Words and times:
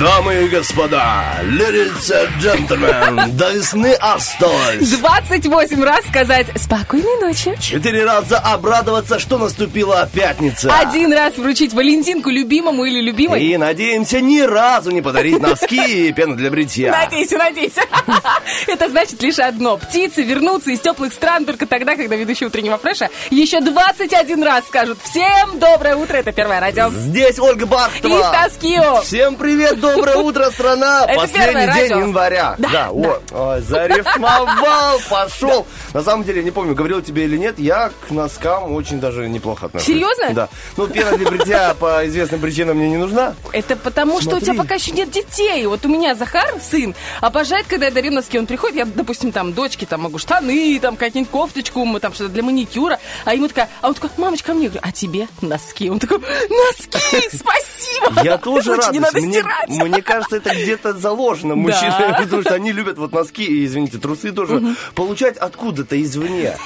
Дамы 0.00 0.44
и 0.44 0.48
господа, 0.48 1.24
ladies 1.44 2.10
and 2.10 2.28
gentlemen, 2.38 3.30
до 3.34 3.50
весны 3.52 3.94
осталось 3.94 4.90
28 4.90 5.82
раз 5.82 6.04
сказать 6.06 6.48
«Спокойной 6.54 7.18
ночи». 7.22 7.56
четыре 7.58 8.04
раза 8.04 8.36
обрадоваться, 8.38 9.18
что 9.18 9.38
наступила 9.38 10.06
пятница. 10.12 10.70
Один 10.78 11.14
раз 11.14 11.38
вручить 11.38 11.72
Валентинку 11.72 12.28
любимому 12.28 12.84
или 12.84 13.00
любимой. 13.00 13.42
И 13.42 13.56
надеемся 13.56 14.20
ни 14.20 14.40
разу 14.40 14.90
не 14.90 15.00
подарить 15.00 15.40
носки 15.40 16.08
и 16.08 16.12
пену 16.12 16.36
для 16.36 16.50
бритья. 16.50 16.92
Надейся, 16.92 17.38
надейся. 17.38 17.80
Это 18.66 18.90
значит 18.90 19.22
лишь 19.22 19.38
одно. 19.38 19.78
Птицы 19.78 20.22
вернутся 20.24 20.72
из 20.72 20.80
теплых 20.80 21.14
стран 21.14 21.46
только 21.46 21.66
тогда, 21.66 21.96
когда 21.96 22.16
ведущий 22.16 22.44
утреннего 22.44 22.76
фреша 22.76 23.08
еще 23.30 23.62
21 23.62 24.42
раз 24.42 24.66
скажут 24.66 24.98
«Всем 25.02 25.58
доброе 25.58 25.96
утро». 25.96 26.18
Это 26.18 26.32
первое 26.32 26.60
радио. 26.60 26.90
Здесь 26.90 27.38
Ольга 27.38 27.64
И 27.64 27.68
Бартова. 27.68 28.28
Стаскио. 28.28 29.00
Всем 29.00 29.36
привет, 29.36 29.80
доброе 29.94 30.16
утро, 30.16 30.50
страна! 30.50 31.06
Последний 31.14 31.66
день 31.72 31.98
января. 31.98 32.54
Да, 32.58 32.90
ой, 32.90 33.60
зарифмовал, 33.62 34.98
пошел. 35.08 35.66
На 35.94 36.02
самом 36.02 36.24
деле, 36.24 36.42
не 36.42 36.50
помню, 36.50 36.74
говорил 36.74 37.02
тебе 37.02 37.24
или 37.24 37.36
нет, 37.36 37.58
я 37.58 37.90
к 38.06 38.10
носкам 38.10 38.72
очень 38.72 39.00
даже 39.00 39.28
неплохо 39.28 39.66
отношусь. 39.66 39.86
Серьезно? 39.86 40.30
Да. 40.30 40.48
Ну, 40.76 40.86
пена 40.86 41.16
для 41.16 41.30
бритья 41.30 41.74
по 41.78 42.06
известным 42.06 42.40
причинам 42.40 42.76
мне 42.76 42.90
не 42.90 42.96
нужна. 42.96 43.34
Это 43.52 43.76
потому, 43.76 44.20
что 44.20 44.36
у 44.36 44.40
тебя 44.40 44.54
пока 44.54 44.74
еще 44.74 44.92
нет 44.92 45.10
детей. 45.10 45.66
Вот 45.66 45.84
у 45.84 45.88
меня 45.88 46.14
Захар, 46.14 46.48
сын, 46.60 46.94
обожает, 47.20 47.66
когда 47.66 47.86
я 47.86 47.92
дарю 47.92 48.12
носки. 48.12 48.38
Он 48.38 48.46
приходит, 48.46 48.76
я, 48.76 48.84
допустим, 48.84 49.32
там, 49.32 49.52
дочке, 49.52 49.86
там, 49.86 50.02
могу 50.02 50.18
штаны, 50.18 50.78
там, 50.80 50.96
какие-нибудь 50.96 51.30
кофточку, 51.30 51.84
мы 51.84 52.00
там 52.00 52.12
что-то 52.12 52.30
для 52.30 52.42
маникюра. 52.42 52.98
А 53.24 53.34
ему 53.34 53.48
такая, 53.48 53.68
а 53.80 53.88
он 53.88 53.94
такой, 53.94 54.10
мамочка, 54.16 54.52
мне, 54.52 54.64
я 54.64 54.70
говорю, 54.70 54.86
а 54.86 54.92
тебе 54.92 55.28
носки? 55.40 55.90
Он 55.90 55.98
такой, 55.98 56.18
носки, 56.18 57.28
спасибо. 57.28 58.22
Я 58.22 58.38
тоже 58.38 58.70
Лучше 58.70 58.82
рад. 58.82 58.92
не 58.92 59.00
надо 59.00 59.20
мне, 59.20 59.32
стирать. 59.40 59.68
Мне 59.84 60.02
кажется, 60.02 60.36
это 60.36 60.50
где-то 60.54 60.92
заложено 60.94 61.54
мужчинам, 61.54 61.94
Да. 61.98 62.18
потому 62.22 62.42
что 62.42 62.54
они 62.54 62.72
любят 62.72 62.98
вот 62.98 63.12
носки 63.12 63.44
и, 63.44 63.64
извините, 63.64 63.98
трусы 63.98 64.32
тоже 64.32 64.62
получать 64.94 65.36
откуда-то 65.36 66.00
извне. 66.02 66.56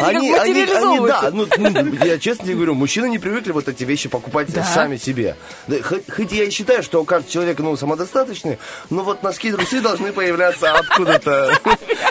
Они 0.00 0.30
как 0.32 0.46
материализовываются. 0.46 1.22
да, 1.22 1.30
ну, 1.30 1.46
ну, 1.56 2.04
я 2.04 2.18
честно 2.18 2.44
тебе 2.44 2.54
говорю, 2.56 2.74
мужчины 2.74 3.08
не 3.08 3.18
привыкли 3.18 3.52
вот 3.52 3.68
эти 3.68 3.84
вещи 3.84 4.08
покупать 4.08 4.48
сами 4.74 4.96
себе. 4.96 5.36
Хоть, 6.14 6.32
я 6.32 6.44
и 6.44 6.50
считаю, 6.50 6.82
что 6.82 7.02
каждый 7.04 7.30
человек, 7.30 7.58
ну, 7.58 7.76
самодостаточный, 7.76 8.58
но 8.90 9.02
вот 9.02 9.22
носки 9.22 9.48
и 9.48 9.52
трусы 9.52 9.80
должны 9.80 10.12
появляться 10.12 10.72
откуда-то 10.72 11.58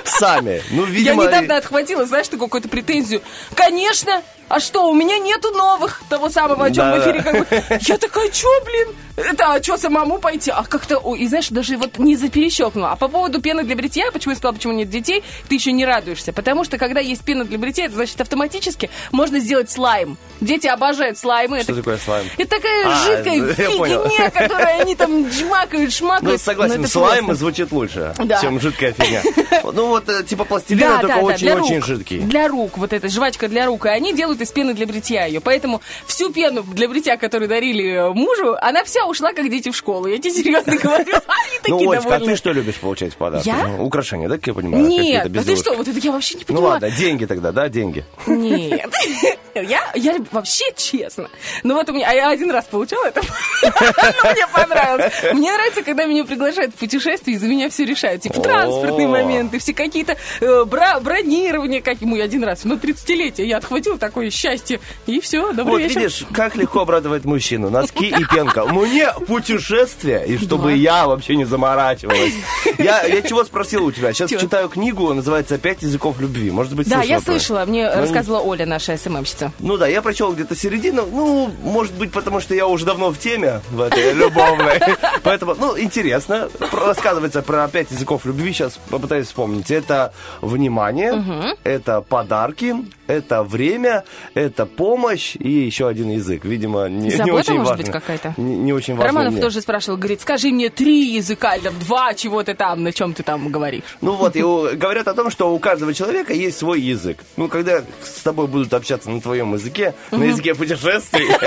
сами. 0.06 0.62
Ну, 0.72 0.86
Я 0.86 0.92
видимо... 0.92 1.26
недавно 1.26 1.58
отхватила, 1.58 2.06
знаешь, 2.06 2.28
такую 2.28 2.48
какую-то 2.48 2.70
претензию. 2.70 3.22
Конечно! 3.54 4.22
А 4.50 4.62
что, 4.62 4.90
у 4.90 4.94
меня 4.94 5.18
нету 5.20 5.52
новых 5.52 6.02
того 6.10 6.30
самого, 6.30 6.66
о 6.66 6.72
чем 6.72 6.78
Да, 6.78 6.96
в 6.96 7.00
эфире 7.04 7.22
как 7.22 7.40
бы. 7.40 7.48
Я 7.82 7.98
такая, 7.98 8.32
что, 8.32 8.48
блин? 8.64 8.96
Это, 9.18 9.54
а 9.54 9.60
что, 9.68 9.78
самому 9.78 10.18
пойти? 10.20 10.50
А 10.50 10.64
как-то, 10.64 10.96
и 11.14 11.28
знаешь, 11.28 11.50
даже 11.50 11.76
вот 11.78 11.98
не 12.00 12.16
заперещелкнула. 12.16 12.92
А 12.92 12.96
по 12.96 13.10
поводу 13.10 13.42
пены 13.42 13.64
для 13.66 13.76
бритья, 13.76 14.10
почему 14.14 14.32
я 14.32 14.38
сказала, 14.38 14.56
почему 14.56 14.72
нет 14.72 14.90
детей, 14.90 15.26
ты 15.50 15.56
еще 15.56 15.74
не 15.74 15.86
радуешься. 15.86 16.32
Потому 16.32 16.64
что, 16.64 16.78
когда 16.78 17.02
есть 17.02 17.22
пена 17.26 17.44
для 17.44 17.58
бритья, 17.58 17.86
это 17.86 17.96
значит 17.96 18.22
автоматически 18.22 18.90
можно 19.12 19.40
сделать 19.40 19.70
слайм. 19.70 20.18
Дети 20.40 20.68
обожают 20.68 21.18
слаймы. 21.18 21.62
Что 21.64 21.74
это, 21.74 21.82
такое 21.82 21.98
слайм? 21.98 22.28
Это 22.38 22.50
такая 22.56 22.86
А, 22.88 23.06
жидкая 23.06 23.54
фигня, 23.56 24.30
которую 24.30 24.80
они 24.80 24.96
там 24.96 25.30
жмакают, 25.30 25.92
шмакают. 25.92 26.32
Ну, 26.32 26.38
согласен, 26.38 26.82
Ну, 26.84 26.88
слайм 26.88 27.26
просто. 27.26 27.42
звучит 27.42 27.72
лучше, 27.74 28.14
Да. 28.24 28.40
чем 28.40 28.62
жидкая 28.62 28.94
фигня. 28.94 29.22
Ну, 29.74 29.88
вот, 29.88 30.08
э, 30.08 30.24
типа 30.24 30.46
пластилина, 30.46 31.00
только 31.02 31.18
очень-очень 31.18 31.84
жидкий. 31.84 32.20
Для 32.20 32.48
рук, 32.48 32.78
вот 32.78 32.94
эта 32.94 33.10
жвачка 33.10 33.50
для 33.50 33.66
рук. 33.66 33.86
И 33.86 33.90
они 33.90 34.14
делают 34.14 34.40
из 34.40 34.50
пены 34.52 34.74
для 34.74 34.88
бритья 34.88 35.26
ее. 35.26 35.42
Поэтому 35.42 35.82
всю 36.06 36.32
пену 36.32 36.64
для 36.64 36.88
бритья, 36.88 37.18
которую 37.18 37.50
дарили 37.50 38.14
мужу, 38.14 38.56
она 38.62 38.84
вся 38.86 39.06
ушла, 39.06 39.34
как 39.34 39.50
дети 39.58 39.70
в 39.72 39.76
школу. 39.76 40.08
Я 40.08 40.18
тебе 40.18 40.32
серьезно 40.32 40.76
говорю. 40.82 41.14
Они 41.14 41.60
Ну, 41.68 41.92
Олечка, 41.92 42.16
а 42.16 42.20
ты 42.20 42.36
что 42.36 42.52
любишь 42.52 42.76
получать? 42.76 43.14
Я? 43.44 43.68
Ну, 43.68 43.86
Украшения, 43.86 44.28
да, 44.30 44.36
как 44.38 44.48
я 44.48 44.54
понимаю? 44.54 44.86
Нет, 44.86 45.24
какие-то 45.24 45.40
а 45.40 45.44
ты 45.44 45.56
что, 45.56 45.74
вот 45.76 45.88
это 45.88 46.00
я 46.00 46.12
вообще 46.12 46.36
не 46.36 46.42
Ну 46.42 46.46
понимаю. 46.48 46.72
ладно, 46.74 46.92
деньги 46.92 47.26
тогда, 47.26 47.52
да, 47.52 47.70
деньги. 47.70 48.06
Нет. 48.26 48.92
Я, 49.56 49.92
я 49.96 50.16
вообще 50.32 50.66
честно. 50.76 51.30
Ну 51.64 51.74
вот 51.74 51.90
у 51.90 51.92
меня, 51.94 52.08
а 52.12 52.14
я 52.14 52.30
один 52.30 52.52
раз 52.52 52.66
получала 52.66 53.06
это, 53.08 53.22
но 53.64 54.32
мне 54.32 54.46
понравилось. 54.54 55.12
Мне 55.34 55.52
нравится, 55.52 55.82
когда 55.82 56.06
меня 56.06 56.26
приглашают 56.26 56.76
в 56.76 56.78
путешествие, 56.78 57.36
и 57.38 57.40
за 57.40 57.48
меня 57.48 57.68
все 57.72 57.84
решают. 57.84 58.22
Типа 58.22 58.40
транспортные 58.40 59.08
моменты, 59.08 59.58
все 59.58 59.74
какие-то 59.74 60.16
э, 60.42 60.66
бронирования, 60.66 61.82
как 61.82 62.02
ему 62.02 62.22
один 62.22 62.44
раз, 62.44 62.66
на 62.66 62.74
30-летие. 62.74 63.46
Я 63.46 63.58
отхватила 63.58 63.98
такое 63.98 64.30
счастье, 64.30 64.80
и 65.08 65.20
все, 65.22 65.52
добрый 65.54 65.66
Вот 65.66 65.82
вечер. 65.82 66.02
видишь, 66.02 66.24
как 66.34 66.56
легко 66.56 66.82
обрадовать 66.82 67.26
мужчину. 67.26 67.72
Носки 67.72 68.10
и 68.10 68.26
пенка. 68.26 68.66
Мне 68.66 69.08
путешествие, 69.26 69.47
и 69.50 70.38
чтобы 70.38 70.74
я 70.74 71.08
вообще 71.08 71.36
не 71.36 71.46
заморачивалась. 71.46 72.34
Я, 72.78 73.04
я 73.06 73.22
чего 73.24 73.44
спросил 73.44 73.86
у 73.86 73.92
тебя? 73.92 74.14
Сейчас 74.14 74.30
Чего? 74.30 74.40
читаю 74.42 74.70
книгу, 74.70 75.12
называется 75.14 75.58
«Пять 75.58 75.82
языков 75.82 76.20
любви». 76.20 76.52
Может 76.52 76.76
быть, 76.76 76.88
Да, 76.88 77.02
я 77.02 77.20
слышала 77.20 77.66
мне 77.66 77.90
Ну, 77.90 78.02
рассказывала 78.02 78.40
Оля, 78.42 78.66
наша 78.66 78.96
СММщица. 78.98 79.52
Ну 79.60 79.78
да, 79.78 79.88
я 79.88 80.02
прочел 80.02 80.34
где-то 80.34 80.56
середину. 80.56 81.06
Ну, 81.12 81.52
может 81.64 81.94
быть, 81.94 82.12
потому 82.12 82.40
что 82.40 82.54
я 82.54 82.68
уже 82.68 82.86
давно 82.86 83.10
в 83.10 83.18
теме 83.18 83.62
в 83.72 83.82
этой 83.82 84.14
любовной. 84.14 84.80
Поэтому, 85.24 85.56
ну, 85.56 85.78
интересно. 85.80 86.50
Рассказывается 86.72 87.42
про 87.42 87.68
пять 87.68 87.90
языков 87.92 88.26
любви. 88.26 88.54
Сейчас 88.54 88.78
попытаюсь 88.90 89.28
вспомнить. 89.28 89.72
Это 89.72 90.14
внимание, 90.42 91.56
это 91.64 92.02
подарки, 92.02 92.76
это 93.08 93.44
время, 93.44 94.04
это 94.34 94.66
помощь 94.66 95.36
и 95.36 95.50
еще 95.50 95.88
один 95.88 96.10
язык. 96.12 96.46
Видимо, 96.46 96.88
не, 96.88 97.06
не 97.06 97.10
Забота, 97.12 97.36
очень 97.36 97.54
может 97.56 97.70
важный. 97.70 97.86
быть, 97.86 97.94
какая-то? 97.94 98.34
Не, 98.38 98.56
не 98.58 98.74
очень 98.74 98.96
важный 98.96 99.08
Романов 99.08 99.34
мне. 99.34 99.42
тоже 99.42 99.62
спрашивал, 99.62 99.98
говорит, 99.98 100.22
скажи 100.22 100.50
мне 100.50 100.70
три 100.70 101.16
языка, 101.16 101.56
или 101.56 101.64
там 101.64 101.80
два, 101.80 102.14
чего 102.14 102.44
ты 102.44 102.54
там, 102.54 102.84
на 102.84 102.92
чем 102.92 103.14
ты 103.14 103.24
там 103.24 103.50
говоришь. 103.50 103.84
Ну 104.02 104.14
вот, 104.14 104.36
и 104.36 104.42
говорят 104.42 105.08
о 105.08 105.14
том, 105.14 105.30
что 105.32 105.54
у 105.54 105.60
каждого 105.60 105.94
человека 105.94 106.34
есть 106.34 106.58
свой 106.58 106.82
язык. 106.82 107.20
Ну, 107.36 107.48
когда 107.48 107.84
с 108.04 108.22
тобой 108.24 108.48
будут 108.48 108.74
общаться 108.74 109.10
на 109.10 109.22
твоем 109.22 109.54
языке, 109.54 109.94
на 110.12 110.24
языке 110.24 110.54
путешествий, 110.56 111.28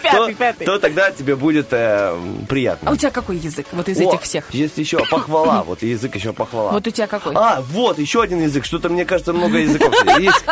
то, 0.64 0.78
тогда 0.78 1.10
тебе 1.10 1.36
будет 1.36 1.68
э, 1.70 2.16
приятно. 2.48 2.90
А 2.90 2.92
у 2.92 2.96
тебя 2.96 3.10
какой 3.10 3.36
язык, 3.36 3.66
вот 3.72 3.88
из 3.88 4.00
этих 4.00 4.22
всех? 4.22 4.52
Есть 4.52 4.78
еще 4.78 4.98
похвала, 5.10 5.62
вот 5.62 5.82
язык 5.82 6.14
еще 6.14 6.32
похвала. 6.32 6.70
Вот 6.80 6.86
у 6.86 6.90
тебя 6.90 7.06
какой? 7.06 7.34
А, 7.34 7.60
вот, 7.60 7.98
еще 7.98 8.22
один 8.22 8.42
язык. 8.42 8.64
Что-то, 8.64 8.88
мне 8.88 9.04
кажется, 9.04 9.32
много 9.32 9.58
языков. 9.58 9.92
Есть, 10.18 10.44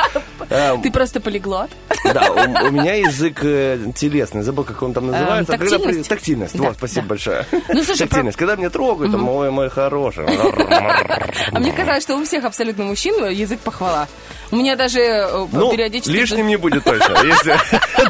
Ты 0.83 0.91
просто 0.91 1.21
полиглот. 1.21 1.71
да, 2.05 2.31
у, 2.33 2.71
меня 2.71 2.95
язык 2.95 3.41
э, 3.43 3.79
телесный, 3.95 4.43
забыл, 4.43 4.65
как 4.65 4.83
он 4.83 4.93
там 4.95 5.09
называется. 5.09 5.59
Когда 5.59 5.77
при- 5.79 5.83
тактильность? 5.85 6.09
тактильность. 6.09 6.55
Вот, 6.59 6.77
спасибо 6.77 7.07
большое. 7.09 7.45
Ну, 7.69 7.85
тактильность. 7.85 8.37
Когда 8.39 8.57
меня 8.57 8.71
трогают, 8.71 9.13
там, 9.13 9.29
ой, 9.29 9.51
мой 9.51 9.69
хороший. 9.69 10.25
А 10.27 11.59
мне 11.61 11.73
казалось, 11.73 12.03
что 12.03 12.17
у 12.17 12.25
всех 12.25 12.45
абсолютно 12.45 12.85
мужчин 12.85 13.15
язык 13.29 13.61
похвала. 13.61 14.09
У 14.51 14.57
меня 14.57 14.77
даже 14.77 15.01
э, 15.01 15.47
Ну, 15.53 15.71
периодически... 15.71 16.11
лишним 16.11 16.47
не 16.47 16.57
будет 16.57 16.85
точно, 16.85 17.19
если 17.23 17.55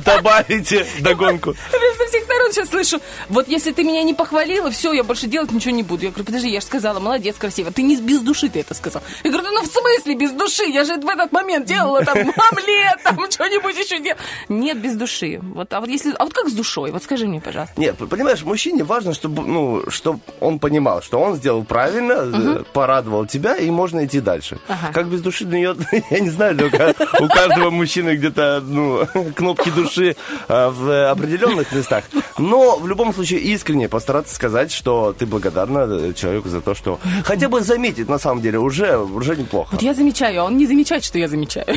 добавите 0.05 0.87
догонку. 1.00 1.55
Со 1.71 2.06
всех 2.06 2.28
сторон 2.29 2.53
сейчас 2.53 2.69
слышу, 2.69 3.01
вот 3.29 3.49
если 3.49 3.73
ты 3.73 3.85
меня 3.85 4.03
не 4.03 4.15
похвалила, 4.15 4.71
все, 4.71 4.93
я 4.93 5.05
больше 5.05 5.27
делать 5.27 5.53
ничего 5.53 5.75
не 5.75 5.83
буду. 5.83 6.05
Я 6.05 6.11
говорю, 6.11 6.25
подожди, 6.25 6.51
я 6.51 6.61
же 6.61 6.67
сказала, 6.67 7.01
молодец, 7.01 7.37
красиво. 7.37 7.71
Ты 7.71 7.83
не 7.83 7.97
без 7.97 8.21
души 8.21 8.49
ты 8.49 8.61
это 8.61 8.75
сказал. 8.75 9.03
Я 9.25 9.31
говорю, 9.31 9.49
ну 9.51 9.63
в 9.63 9.67
смысле 9.67 10.15
без 10.15 10.33
души? 10.33 10.65
Я 10.65 10.85
же 10.85 10.97
в 10.97 11.09
этот 11.09 11.33
момент 11.33 11.67
делала 11.67 12.05
там 12.05 12.19
омлет, 12.19 13.03
там 13.03 13.19
что-нибудь 13.31 13.77
еще 13.77 13.99
делала. 14.01 14.21
Нет, 14.49 14.81
без 14.81 14.95
души. 14.95 15.41
Вот, 15.43 15.73
а 15.73 15.81
вот 15.81 15.89
если, 15.89 16.15
а 16.19 16.25
вот 16.25 16.33
как 16.33 16.49
с 16.49 16.53
душой? 16.53 16.91
Вот 16.91 17.03
скажи 17.03 17.27
мне, 17.27 17.41
пожалуйста. 17.41 17.81
Нет, 17.81 17.97
понимаешь, 17.97 18.43
мужчине 18.43 18.85
важно, 18.85 19.15
чтобы, 19.15 19.43
ну, 19.43 19.91
чтобы 19.91 20.21
он 20.41 20.59
понимал, 20.59 21.03
что 21.03 21.19
он 21.19 21.37
сделал 21.37 21.65
правильно, 21.65 22.13
э, 22.13 22.65
порадовал 22.73 23.27
тебя, 23.27 23.57
и 23.57 23.71
можно 23.71 24.05
идти 24.05 24.21
дальше. 24.21 24.59
Ага. 24.69 24.93
Как 24.93 25.09
без 25.09 25.21
души 25.21 25.45
для 25.45 25.59
нее, 25.59 25.77
я 26.11 26.21
не 26.21 26.31
знаю, 26.31 26.57
только 26.57 26.95
у 27.21 27.29
каждого 27.29 27.71
мужчины 27.71 28.17
где-то, 28.17 28.63
ну, 28.65 29.07
кнопки 29.37 29.71
души 29.71 30.17
э, 30.49 30.69
в 30.69 31.11
определенных 31.11 31.73
местах. 31.73 32.05
Но 32.38 32.76
в 32.76 32.87
любом 32.87 33.15
случае 33.15 33.41
искренне 33.41 33.88
постараться 33.88 34.35
сказать, 34.35 34.73
что 34.73 35.15
ты 35.19 35.26
благодарна 35.26 35.87
э, 35.88 36.12
человеку 36.15 36.49
за 36.49 36.61
то, 36.61 36.75
что 36.75 36.99
хотя 37.25 37.49
бы 37.49 37.61
заметит 37.61 38.09
на 38.09 38.19
самом 38.19 38.43
деле 38.43 38.59
уже, 38.59 38.99
уже 38.99 39.37
неплохо. 39.37 39.70
Вот 39.73 39.82
я 39.82 39.94
замечаю, 39.94 40.43
а 40.43 40.44
он 40.44 40.56
не 40.56 40.67
замечает, 40.67 41.05
что 41.05 41.19
я 41.19 41.29
замечаю. 41.29 41.67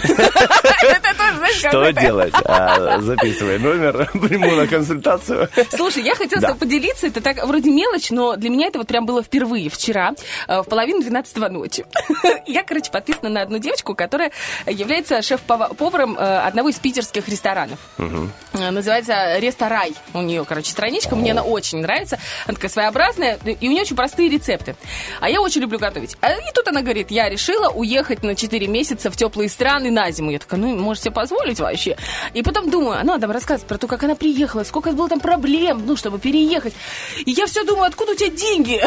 Что 1.57 1.91
делать? 1.91 2.33
А, 2.45 2.99
записывай 3.01 3.59
номер, 3.59 4.09
приму 4.13 4.51
на 4.55 4.67
консультацию. 4.67 5.49
Слушай, 5.69 6.03
я 6.03 6.15
хотела 6.15 6.53
поделиться. 6.53 7.07
Это 7.07 7.21
так 7.21 7.45
вроде 7.45 7.71
мелочь, 7.71 8.11
но 8.11 8.35
для 8.35 8.49
меня 8.49 8.67
это 8.67 8.79
вот 8.79 8.87
прям 8.87 9.05
было 9.05 9.23
впервые 9.23 9.69
вчера, 9.69 10.13
э, 10.47 10.61
в 10.61 10.65
половину 10.65 11.01
12 11.01 11.37
ночи. 11.49 11.85
Я, 12.47 12.63
короче, 12.63 12.91
подписана 12.91 13.29
на 13.29 13.41
одну 13.41 13.57
девочку, 13.57 13.95
которая 13.95 14.31
является 14.65 15.21
шеф-поваром 15.21 16.17
э, 16.17 16.39
одного 16.39 16.69
из 16.69 16.79
питерских 16.79 17.27
ресторанов. 17.27 17.79
Называется 18.53 19.37
Ресторай. 19.39 19.94
У 20.13 20.21
нее, 20.31 20.45
короче, 20.45 20.72
страничка. 20.72 21.16
Мне 21.16 21.31
она 21.31 21.44
очень 21.44 21.80
нравится. 21.80 22.19
Она 22.45 22.56
такая 22.56 22.72
своеобразная. 22.72 23.38
И 23.45 23.68
у 23.68 23.72
нее 23.72 23.81
очень 23.81 23.95
простые 23.95 24.30
рецепты. 24.30 24.75
А 25.19 25.30
я 25.30 25.42
очень 25.42 25.62
люблю 25.62 25.80
готовить. 25.80 26.18
А 26.22 26.31
И 26.31 26.51
тут 26.54 26.68
она 26.68 26.81
говорит, 26.81 27.12
я 27.12 27.30
решила 27.30 27.69
уехать 27.69 28.24
на 28.24 28.36
4 28.36 28.68
месяца 28.68 29.12
в 29.12 29.16
теплые 29.16 29.50
страны 29.50 29.92
на 29.92 30.12
зиму. 30.12 30.31
Я 30.31 30.39
такая, 30.39 30.60
ну, 30.60 30.75
можете 30.78 31.06
себе 31.06 31.13
позволить 31.13 31.60
вообще. 31.60 31.98
И 32.33 32.42
потом 32.42 32.69
думаю, 32.69 33.00
она 33.00 33.19
там 33.19 33.31
рассказывает 33.31 33.68
про 33.68 33.78
то, 33.78 33.88
как 33.88 34.04
она 34.04 34.16
приехала, 34.16 34.63
сколько 34.63 34.92
было 34.92 35.10
там 35.10 35.19
проблем, 35.19 35.83
ну, 35.86 35.95
чтобы 35.95 36.19
переехать. 36.19 36.74
И 37.25 37.31
я 37.31 37.45
все 37.45 37.63
думаю, 37.63 37.86
откуда 37.88 38.13
у 38.13 38.16
тебя 38.16 38.30
деньги? 38.30 38.81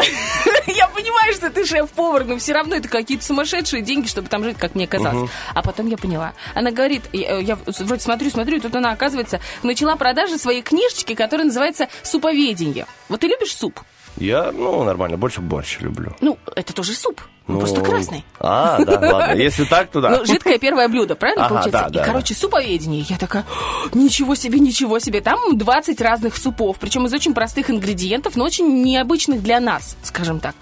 Я 0.67 0.87
понимаю, 0.87 1.33
что 1.33 1.49
ты 1.49 1.65
шеф-повар, 1.65 2.25
но 2.25 2.37
все 2.37 2.53
равно 2.53 2.75
это 2.75 2.87
какие-то 2.87 3.23
сумасшедшие 3.23 3.81
деньги, 3.81 4.07
чтобы 4.07 4.27
там 4.27 4.43
жить, 4.43 4.57
как 4.57 4.75
мне 4.75 4.87
казалось. 4.87 5.29
А 5.53 5.61
потом 5.61 5.87
я 5.87 5.97
поняла. 5.97 6.33
Она 6.53 6.71
говорит, 6.71 7.03
я, 7.13 7.37
я 7.37 7.55
вроде 7.55 8.01
смотрю, 8.01 8.29
смотрю, 8.29 8.57
и 8.57 8.59
тут 8.59 8.75
она, 8.75 8.91
оказывается, 8.91 9.39
начала 9.63 9.95
продажи 9.95 10.37
своей 10.37 10.61
книжечки, 10.61 11.13
которая 11.15 11.34
называется 11.43 11.89
«Суповедение». 12.03 12.85
Вот 13.09 13.19
ты 13.19 13.27
любишь 13.27 13.55
суп? 13.55 13.81
Я, 14.17 14.51
ну, 14.51 14.83
нормально, 14.83 15.17
больше 15.17 15.41
борщ 15.41 15.79
люблю. 15.79 16.15
Ну, 16.21 16.37
это 16.55 16.73
тоже 16.73 16.93
суп, 16.93 17.21
ну, 17.47 17.55
Ну, 17.55 17.59
просто 17.59 17.81
красный. 17.81 18.25
А, 18.39 18.83
да, 18.83 18.99
ладно. 18.99 19.33
Если 19.35 19.65
так, 19.65 19.89
то 19.91 20.01
да. 20.01 20.09
Ну, 20.09 20.25
жидкое 20.25 20.57
первое 20.57 20.87
блюдо, 20.87 21.15
правильно 21.15 21.45
Ага, 21.45 21.55
получается? 21.55 21.89
да, 21.91 21.99
да, 21.99 22.03
и, 22.03 22.05
короче, 22.05 22.33
суповедение. 22.33 23.05
Я 23.07 23.17
такая, 23.17 23.43
«О, 23.43 23.95
ничего 23.97 24.35
себе, 24.35 24.59
ничего 24.59 24.99
себе. 24.99 25.21
Там 25.21 25.57
20 25.57 26.01
разных 26.01 26.37
супов, 26.37 26.77
причем 26.79 27.05
из 27.05 27.13
очень 27.13 27.33
простых 27.33 27.69
ингредиентов, 27.69 28.35
но 28.35 28.45
очень 28.45 28.83
необычных 28.83 29.43
для 29.43 29.59
нас, 29.59 29.95
скажем 30.03 30.39
так. 30.39 30.55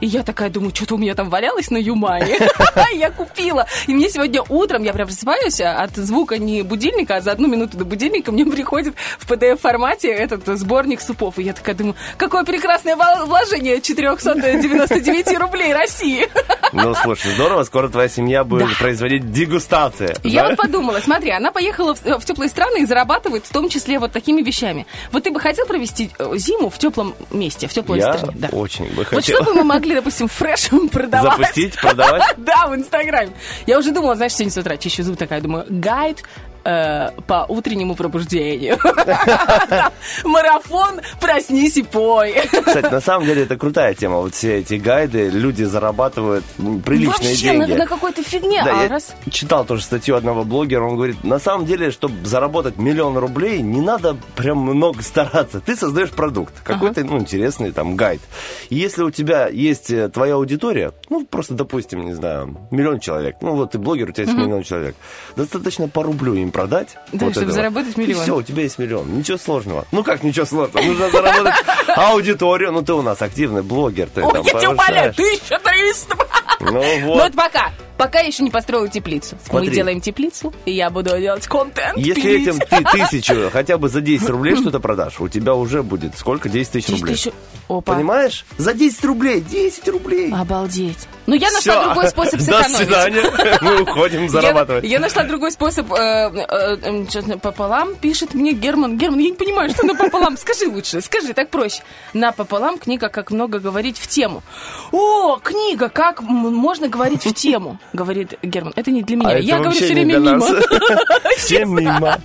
И 0.00 0.06
я 0.06 0.22
такая 0.22 0.48
думаю, 0.48 0.74
что-то 0.74 0.94
у 0.94 0.98
меня 0.98 1.14
там 1.14 1.28
валялось 1.28 1.70
на 1.70 1.76
Юмане. 1.76 2.38
Я 2.94 3.10
купила. 3.10 3.66
И 3.86 3.94
мне 3.94 4.08
сегодня 4.08 4.42
утром, 4.48 4.82
я 4.82 4.92
прям 4.92 5.06
просыпаюсь 5.06 5.60
а 5.60 5.82
от 5.82 5.96
звука 5.96 6.38
не 6.38 6.62
будильника, 6.62 7.16
а 7.16 7.20
за 7.20 7.32
одну 7.32 7.48
минуту 7.48 7.76
до 7.76 7.84
будильника 7.84 8.32
мне 8.32 8.46
приходит 8.50 8.94
в 9.18 9.30
PDF-формате 9.30 10.08
этот 10.08 10.46
сборник 10.58 11.00
супов. 11.00 11.38
И 11.38 11.42
я 11.42 11.52
такая 11.52 11.74
думаю, 11.74 11.96
какое 12.16 12.44
прекрасное 12.44 12.96
вложение 12.96 13.80
499 13.80 15.38
рублей 15.38 15.74
России. 15.74 16.29
Ну, 16.72 16.94
слушай, 16.94 17.32
здорово, 17.32 17.64
скоро 17.64 17.88
твоя 17.88 18.08
семья 18.08 18.44
будет 18.44 18.68
Да. 18.68 18.74
производить 18.78 19.32
дегустации. 19.32 20.14
Я 20.22 20.42
да? 20.44 20.48
вот 20.50 20.56
подумала, 20.58 21.00
смотри, 21.00 21.30
она 21.30 21.50
поехала 21.50 21.96
в, 21.96 22.00
в 22.20 22.24
теплые 22.24 22.48
страны 22.48 22.82
и 22.82 22.86
зарабатывает 22.86 23.44
в 23.44 23.52
том 23.52 23.68
числе 23.68 23.98
вот 23.98 24.12
такими 24.12 24.40
вещами. 24.40 24.86
Вот 25.10 25.24
ты 25.24 25.32
бы 25.32 25.40
хотел 25.40 25.66
провести 25.66 26.12
э, 26.18 26.36
зиму 26.36 26.70
в 26.70 26.78
теплом 26.78 27.14
месте, 27.32 27.66
в 27.66 27.72
теплой 27.72 27.98
Я 27.98 28.12
стране? 28.16 28.34
Да. 28.38 28.48
очень 28.52 28.84
бы 28.86 28.98
Вот 28.98 29.06
хотел. 29.08 29.36
что 29.36 29.44
бы 29.44 29.54
мы 29.54 29.64
могли, 29.64 29.96
допустим, 29.96 30.28
фрешем 30.28 30.88
продавать? 30.90 31.38
Запустить, 31.38 31.74
продавать? 31.80 32.22
Да, 32.36 32.68
в 32.68 32.76
Инстаграме. 32.76 33.32
Я 33.66 33.76
уже 33.78 33.90
думала, 33.90 34.14
знаешь, 34.14 34.32
сегодня 34.32 34.52
с 34.52 34.56
утра 34.56 34.76
чищу 34.76 35.02
зуб 35.02 35.16
такая, 35.16 35.40
думаю, 35.40 35.66
гайд 35.68 36.22
э, 36.64 37.10
по 37.26 37.46
утреннему 37.48 37.94
пробуждению. 37.94 38.78
Марафон 40.24 41.00
«Проснись 41.20 41.76
и 41.76 41.82
пой». 41.82 42.34
Кстати, 42.64 42.92
на 42.92 43.00
самом 43.00 43.26
деле 43.26 43.42
это 43.42 43.56
крутая 43.56 43.94
тема. 43.94 44.18
Вот 44.18 44.34
все 44.34 44.58
эти 44.58 44.74
гайды, 44.74 45.28
люди 45.28 45.64
зарабатывают 45.64 46.44
приличные 46.84 47.30
Вообще 47.30 47.36
деньги. 47.36 47.72
на 47.72 47.86
какой-то 47.86 48.22
фигне. 48.22 48.62
Да, 48.64 48.80
а 48.80 48.82
я 48.82 48.88
раз... 48.88 49.14
читал 49.30 49.64
тоже 49.64 49.82
статью 49.82 50.16
одного 50.16 50.44
блогера, 50.44 50.82
он 50.82 50.96
говорит, 50.96 51.24
на 51.24 51.38
самом 51.38 51.66
деле, 51.66 51.90
чтобы 51.90 52.26
заработать 52.26 52.76
миллион 52.78 53.16
рублей, 53.18 53.62
не 53.62 53.80
надо 53.80 54.16
прям 54.36 54.58
много 54.58 55.02
стараться. 55.02 55.60
Ты 55.60 55.76
создаешь 55.76 56.10
продукт, 56.10 56.54
какой-то, 56.62 57.04
ну, 57.04 57.18
интересный 57.18 57.72
там 57.72 57.96
гайд. 57.96 58.20
И 58.68 58.76
если 58.76 59.02
у 59.02 59.10
тебя 59.10 59.48
есть 59.48 59.90
э, 59.90 60.08
твоя 60.08 60.34
аудитория, 60.34 60.92
ну, 61.08 61.24
просто, 61.26 61.54
допустим, 61.54 62.04
не 62.04 62.14
знаю, 62.14 62.56
миллион 62.70 63.00
человек, 63.00 63.36
ну, 63.40 63.54
вот 63.54 63.72
ты 63.72 63.78
блогер, 63.78 64.10
у 64.10 64.12
тебя 64.12 64.24
есть 64.24 64.36
миллион 64.36 64.62
человек, 64.62 64.96
достаточно 65.36 65.88
по 65.88 66.02
рублю 66.02 66.34
им 66.34 66.49
продать. 66.50 66.96
Да, 67.12 67.26
вот 67.26 67.32
чтобы 67.32 67.46
этого. 67.46 67.52
заработать 67.52 67.96
миллион. 67.96 68.20
И 68.20 68.22
все, 68.22 68.36
у 68.36 68.42
тебя 68.42 68.62
есть 68.62 68.78
миллион. 68.78 69.18
Ничего 69.18 69.38
сложного. 69.38 69.86
Ну, 69.92 70.02
как 70.04 70.22
ничего 70.22 70.46
сложного? 70.46 70.84
Нужно 70.84 71.10
заработать 71.10 71.54
аудиторию. 71.96 72.72
Ну, 72.72 72.82
ты 72.82 72.92
у 72.92 73.02
нас 73.02 73.20
активный 73.22 73.62
блогер, 73.62 74.08
ты 74.14 74.22
Ой, 74.22 74.32
там 74.32 74.42
я 74.42 74.52
тебя 74.52 74.70
умоляю, 74.70 75.14
повышаешь. 75.14 75.40
1300! 75.50 76.16
Ну, 76.60 76.72
Но 76.72 77.06
вот. 77.14 77.24
это 77.28 77.36
пока. 77.36 77.70
Пока 78.00 78.20
я 78.20 78.26
еще 78.26 78.42
не 78.42 78.50
построила 78.50 78.88
теплицу. 78.88 79.36
Смотри. 79.48 79.68
Мы 79.68 79.74
делаем 79.74 80.00
теплицу, 80.00 80.52
и 80.64 80.72
я 80.72 80.90
буду 80.90 81.18
делать 81.18 81.46
контент. 81.46 81.96
Если 81.98 82.20
пилить. 82.22 82.48
этим 82.48 82.58
ты 82.60 82.84
тысячу, 83.10 83.50
хотя 83.52 83.78
бы 83.78 83.88
за 83.88 84.00
10 84.00 84.28
рублей 84.30 84.56
что-то 84.56 84.80
продашь, 84.80 85.20
у 85.20 85.28
тебя 85.28 85.54
уже 85.54 85.82
будет 85.82 86.16
сколько? 86.18 86.48
10 86.48 86.72
тысяч 86.72 86.86
10 86.86 87.00
рублей. 87.00 87.14
тысяч- 87.16 87.32
Опа. 87.68 87.94
Понимаешь? 87.94 88.44
За 88.58 88.72
10 88.74 89.04
рублей, 89.04 89.40
10 89.40 89.86
рублей. 89.88 90.32
Обалдеть. 90.32 91.06
Ну, 91.26 91.34
я 91.36 91.50
нашла 91.52 91.74
Всё. 91.74 91.84
другой 91.84 92.08
способ 92.08 92.34
До 92.40 92.44
сэкономить. 92.44 92.76
свидания. 92.76 93.58
Мы 93.60 93.82
уходим 93.82 94.28
зарабатывать. 94.28 94.82
Я, 94.84 94.90
я 94.90 94.98
нашла 94.98 95.22
другой 95.24 95.52
способ. 95.52 95.92
э, 95.92 95.96
э, 95.96 96.76
э, 96.82 97.06
чё-то 97.06 97.38
пополам 97.38 97.94
пишет 97.94 98.34
мне 98.34 98.52
Герман. 98.52 98.98
Герман, 98.98 99.20
я 99.20 99.28
не 99.30 99.36
понимаю, 99.36 99.70
что 99.70 99.86
напополам. 99.86 100.36
Скажи 100.36 100.66
лучше, 100.68 101.00
скажи, 101.00 101.32
так 101.32 101.50
проще. 101.50 101.82
Напополам 102.14 102.78
книга 102.78 103.08
«Как 103.08 103.30
много 103.30 103.60
говорить 103.60 103.98
в 103.98 104.06
тему». 104.08 104.42
О, 104.90 105.36
книга 105.36 105.88
«Как 105.88 106.22
можно 106.22 106.88
говорить 106.88 107.24
в 107.24 107.32
тему», 107.34 107.78
говорит 107.92 108.38
Герман. 108.42 108.72
Это 108.76 108.90
не 108.90 109.02
для 109.02 109.16
меня. 109.16 109.30
А 109.30 109.38
я 109.38 109.58
говорю 109.58 109.72
все 109.72 109.88
время 109.88 110.18
мимо. 110.18 110.46
Все 111.36 111.64
мимо. 111.64 112.18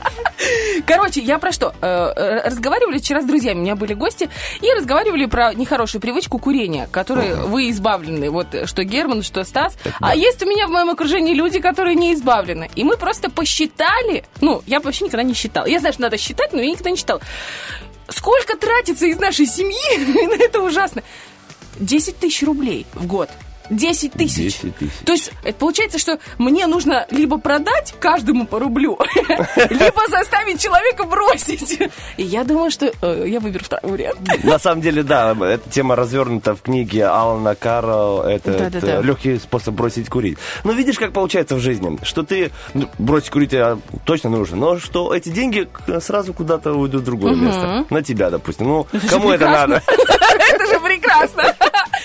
Короче, 0.86 1.22
я 1.22 1.40
про 1.40 1.52
что? 1.52 1.74
Э, 1.82 2.12
э, 2.16 2.50
Разговаривали 2.50 2.98
вчера 2.98 3.22
с 3.22 3.26
друзьями, 3.26 3.60
у 3.60 3.62
меня 3.62 3.76
были 3.76 3.94
гости, 3.94 4.30
и 4.62 4.72
разговаривали 4.74 5.26
про 5.26 5.54
нехорошую 5.54 6.02
привычку 6.02 6.38
курения, 6.38 6.88
которой 6.92 7.36
вы 7.36 7.70
избавлены. 7.70 8.30
Вот 8.30 8.48
что 8.66 8.84
Герман, 8.84 9.24
что 9.24 9.44
Стас. 9.44 9.78
А 10.00 10.16
есть 10.16 10.44
у 10.44 10.46
меня 10.46 10.68
в 10.68 10.72
моем 10.72 10.90
окружении 10.90 11.34
люди, 11.34 11.60
которые 11.60 11.96
не 11.96 12.14
избавлены. 12.14 12.70
И 12.76 12.84
мы 12.84 12.98
просто 12.98 13.30
посчитали, 13.30 14.26
ну, 14.42 14.62
я 14.68 14.80
вообще 14.80 15.06
никогда 15.06 15.24
не 15.24 15.34
считала. 15.34 15.66
Я 15.66 15.80
знаю, 15.80 15.94
что 15.94 16.04
надо 16.04 16.18
считать, 16.18 16.54
но 16.54 16.62
я 16.62 16.70
никогда 16.70 16.92
не 16.92 16.98
считала. 16.98 17.22
Сколько 18.10 18.58
тратится 18.58 19.06
из 19.08 19.18
нашей 19.18 19.48
семьи 19.48 20.28
на 20.28 20.36
это 20.44 20.62
ужасно? 20.62 21.02
10 21.80 22.20
тысяч 22.20 22.44
рублей 22.44 22.86
в 22.94 23.06
год. 23.08 23.30
10 23.70 24.14
тысяч. 24.14 24.62
10 24.62 24.78
тысяч. 24.78 24.94
То 25.06 25.14
есть 25.14 25.32
получается, 25.60 26.00
что 26.00 26.20
мне 26.38 26.68
нужно 26.68 27.06
либо 27.12 27.38
продать 27.38 27.94
каждому 28.00 28.46
по 28.46 28.60
рублю, 28.60 28.98
либо 29.70 30.02
заставить 30.10 30.62
человека 30.62 31.04
бросить. 31.04 31.80
И 32.18 32.24
я 32.24 32.44
думаю, 32.44 32.72
что 32.72 32.92
э, 33.02 33.26
я 33.28 33.40
выберу 33.40 33.64
второй 33.64 33.92
вариант. 33.92 34.20
На 34.44 34.60
самом 34.60 34.82
деле, 34.82 35.04
да, 35.04 35.32
эта 35.32 35.70
тема 35.70 35.96
развернута 35.96 36.56
в 36.56 36.62
книге 36.62 37.06
Алана 37.06 37.56
Карл. 37.56 38.22
Это, 38.22 39.02
легкий 39.02 39.38
способ 39.38 39.76
бросить 39.76 40.10
курить. 40.10 40.38
Но 40.64 40.72
видишь, 40.72 40.98
как 40.98 41.14
получается 41.14 41.56
в 41.56 41.60
жизни, 41.60 41.98
что 42.04 42.24
ты 42.24 42.52
ну, 42.74 42.90
бросить 42.98 43.30
курить 43.30 43.54
а, 43.54 43.80
точно 44.06 44.30
нужно, 44.30 44.58
но 44.58 44.80
что 44.80 45.14
эти 45.14 45.30
деньги 45.30 45.68
сразу 46.02 46.34
куда-то 46.34 46.74
уйдут 46.74 47.02
в 47.02 47.06
другое 47.06 47.36
место. 47.36 47.86
На 47.90 48.02
тебя, 48.02 48.30
допустим. 48.30 48.68
Ну, 48.68 48.88
кому 49.10 49.32
это 49.32 49.46
надо? 49.50 49.82
Это 50.50 50.66
же 50.68 50.80
прекрасно. 50.80 51.56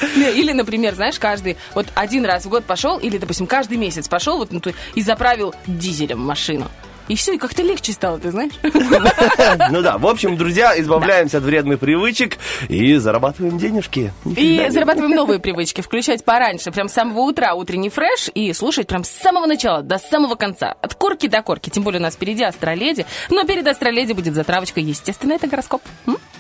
Ну, 0.01 0.29
Или, 0.29 0.53
например, 0.53 0.95
знаешь, 0.95 1.19
каждый 1.19 1.57
вот 1.75 1.87
один 1.95 2.25
раз 2.25 2.45
в 2.47 2.49
год 2.49 2.65
пошел, 2.65 2.99
или, 2.99 3.19
допустим, 3.19 3.47
каждый 3.47 3.77
месяц 3.79 4.09
пошел 4.09 4.39
вот, 4.39 4.53
ну, 4.53 4.61
и 4.95 5.03
заправил 5.03 5.55
дизелем 5.67 6.21
машину. 6.21 6.69
И 7.11 7.17
все, 7.17 7.33
и 7.33 7.39
как-то 7.39 7.63
легче 7.65 7.93
стало, 7.93 8.21
ты 8.21 8.31
знаешь? 8.31 8.53
Ну 9.71 9.83
да, 9.83 9.99
в 9.99 10.07
общем, 10.07 10.37
друзья, 10.37 10.79
избавляемся 10.81 11.39
от 11.39 11.43
вредных 11.43 11.81
привычек 11.81 12.39
и 12.69 12.97
зарабатываем 12.97 13.59
денежки. 13.59 14.13
И 14.37 14.65
зарабатываем 14.69 15.17
новые 15.17 15.41
привычки, 15.41 15.81
включать 15.81 16.25
пораньше, 16.25 16.71
прям 16.71 16.89
с 16.89 16.93
самого 16.93 17.23
утра 17.23 17.55
утренний 17.55 17.91
фреш 17.91 18.31
и 18.33 18.53
слушать 18.53 18.87
прям 18.87 19.03
с 19.03 19.09
самого 19.09 19.47
начала 19.47 19.83
до 19.83 19.99
самого 19.99 20.37
конца, 20.37 20.77
от 20.81 20.95
корки 20.95 21.27
до 21.27 21.43
корки. 21.43 21.69
Тем 21.69 21.83
более 21.83 21.99
у 21.99 22.03
нас 22.03 22.15
впереди 22.15 22.45
Астроледи, 22.45 23.05
но 23.29 23.43
перед 23.45 23.67
Астроледи 23.67 24.13
будет 24.13 24.35
затравочка, 24.35 24.79
естественно, 24.79 25.33
это 25.33 25.49
гороскоп. 25.49 25.83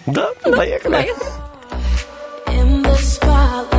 Да, 0.07 0.31
поехали. 0.45 0.93
Поехали. 0.93 1.50
os. 3.00 3.70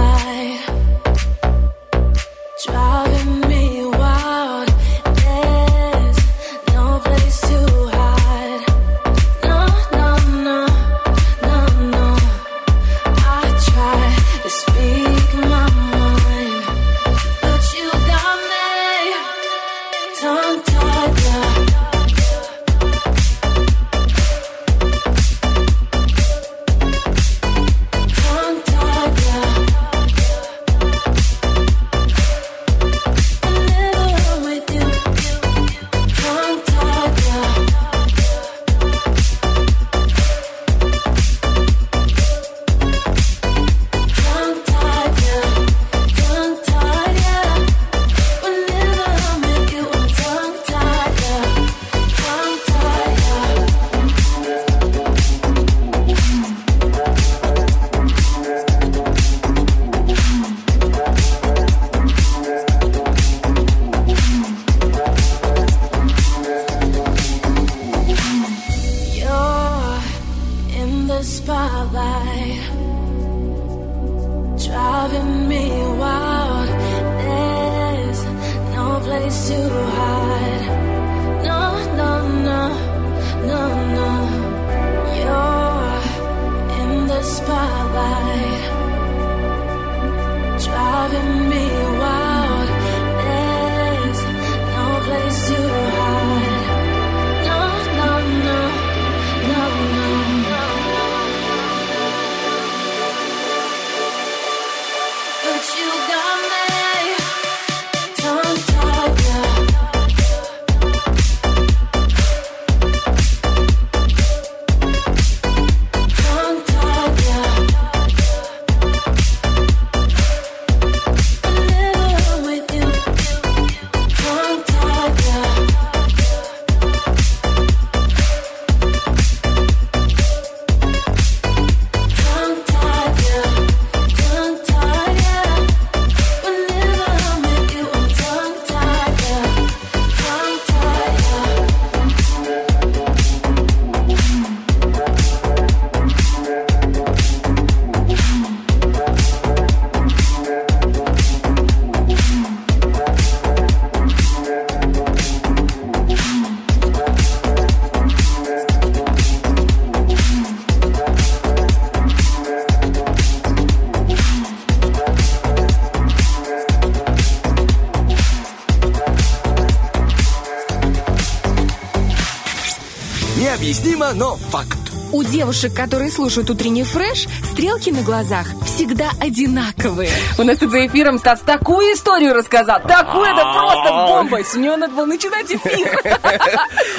Но 174.13 174.35
факт. 174.35 174.77
У 175.11 175.23
девушек, 175.23 175.73
которые 175.73 176.11
слушают 176.11 176.49
утренний 176.49 176.83
фреш, 176.83 177.27
стрелки 177.51 177.89
на 177.89 178.01
глазах 178.01 178.47
всегда 178.81 179.11
одинаковые. 179.19 180.09
У 180.39 180.43
нас 180.43 180.57
тут 180.57 180.71
за 180.71 180.87
эфиром 180.87 181.19
Стас 181.19 181.41
такую 181.41 181.93
историю 181.93 182.33
рассказал. 182.33 182.81
Такую, 182.81 183.25
это 183.25 183.43
просто 183.43 183.91
бомба. 184.07 184.43
С 184.43 184.55
нее 184.55 184.75
надо 184.75 184.93
было 184.93 185.05
начинать 185.05 185.51
эфир. 185.51 185.91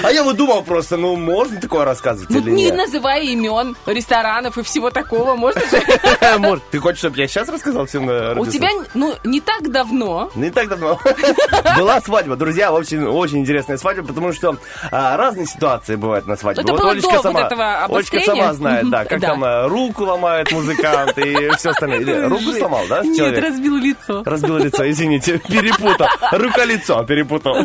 А 0.03 0.11
я 0.11 0.25
вот 0.25 0.37
думал 0.37 0.63
просто, 0.63 0.97
ну, 0.97 1.17
можно 1.17 1.61
такое 1.61 1.85
рассказывать 1.85 2.29
Ну, 2.31 2.39
или 2.39 2.51
не 2.51 2.65
нет? 2.65 2.77
называя 2.77 3.21
имен 3.23 3.77
ресторанов 3.87 4.59
и 4.59 4.63
всего 4.63 4.91
такого, 4.91 5.37
можно 5.37 5.61
же? 5.61 5.83
Может, 6.39 6.65
ты 6.71 6.79
хочешь, 6.79 6.99
чтобы 6.99 7.19
я 7.19 7.29
сейчас 7.29 7.49
рассказал 7.49 7.87
всем 7.87 8.07
на 8.07 8.13
У 8.13 8.19
радиослушателям? 8.19 8.85
тебя, 8.85 8.91
ну, 8.95 9.15
не 9.25 9.41
так 9.41 9.71
давно 9.71 10.31
Не 10.35 10.51
так 10.51 10.69
давно. 10.69 10.99
Была 11.77 12.01
свадьба, 12.01 12.35
друзья, 12.37 12.73
очень, 12.73 13.05
очень 13.05 13.39
интересная 13.39 13.77
свадьба, 13.77 14.07
потому 14.07 14.33
что 14.33 14.57
а, 14.91 15.17
разные 15.17 15.47
ситуации 15.47 15.95
бывают 15.95 16.27
на 16.27 16.37
свадьбе. 16.37 16.63
Это 16.63 16.73
было 16.73 16.95
до 16.95 17.09
вот 17.09 17.37
этого 17.37 17.85
Олечка 17.85 17.85
обострения? 17.85 18.27
сама 18.27 18.55
знает, 18.55 18.91
да, 18.91 19.05
как 19.05 19.21
да. 19.21 19.29
там 19.29 19.45
а, 19.45 19.69
руку 19.69 20.05
ломает 20.05 20.51
музыкант 20.51 21.17
и 21.19 21.51
все 21.57 21.72
остальное. 21.73 22.01
Или 22.01 22.13
руку 22.29 22.53
сломал, 22.53 22.85
да, 22.89 23.03
Нет, 23.03 23.17
человек? 23.17 23.45
разбил 23.45 23.77
лицо. 23.77 24.23
Разбил 24.25 24.59
лицо, 24.59 24.89
извините, 24.91 25.39
перепутал. 25.49 26.07
Рука-лицо 26.33 27.05
перепутал. 27.05 27.57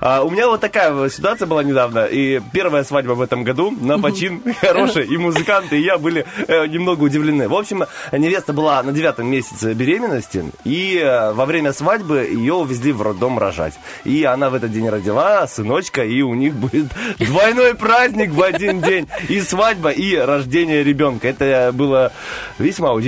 А, 0.00 0.22
У 0.22 0.30
меня 0.30 0.46
вот 0.48 0.60
такая 0.60 1.08
ситуация 1.08 1.46
была 1.46 1.62
недавно. 1.64 2.04
И 2.06 2.40
первая 2.52 2.84
свадьба 2.84 3.12
в 3.12 3.20
этом 3.20 3.42
году 3.42 3.70
на 3.80 3.98
почин 3.98 4.42
хороший. 4.60 5.06
И 5.06 5.16
музыканты, 5.16 5.78
и 5.78 5.82
я 5.82 5.98
были 5.98 6.24
э, 6.46 6.66
немного 6.66 7.02
удивлены. 7.04 7.48
В 7.48 7.54
общем, 7.54 7.84
невеста 8.12 8.52
была 8.52 8.82
на 8.82 8.92
девятом 8.92 9.26
месяце 9.26 9.74
беременности. 9.74 10.44
И 10.64 10.98
э, 11.02 11.32
во 11.32 11.46
время 11.46 11.72
свадьбы 11.72 12.28
ее 12.30 12.54
увезли 12.54 12.92
в 12.92 13.02
роддом 13.02 13.38
рожать. 13.38 13.74
И 14.04 14.22
она 14.24 14.50
в 14.50 14.54
этот 14.54 14.72
день 14.72 14.88
родила 14.88 15.46
сыночка. 15.48 16.04
И 16.04 16.22
у 16.22 16.34
них 16.34 16.54
будет 16.54 16.86
двойной 17.18 17.74
праздник 17.74 18.30
в 18.30 18.42
один 18.42 18.80
день. 18.80 19.08
И 19.28 19.40
свадьба, 19.40 19.90
и 19.90 20.14
рождение 20.16 20.84
ребенка. 20.84 21.28
Это 21.28 21.70
было 21.72 22.12
весьма 22.58 22.92
удивительно. 22.92 23.07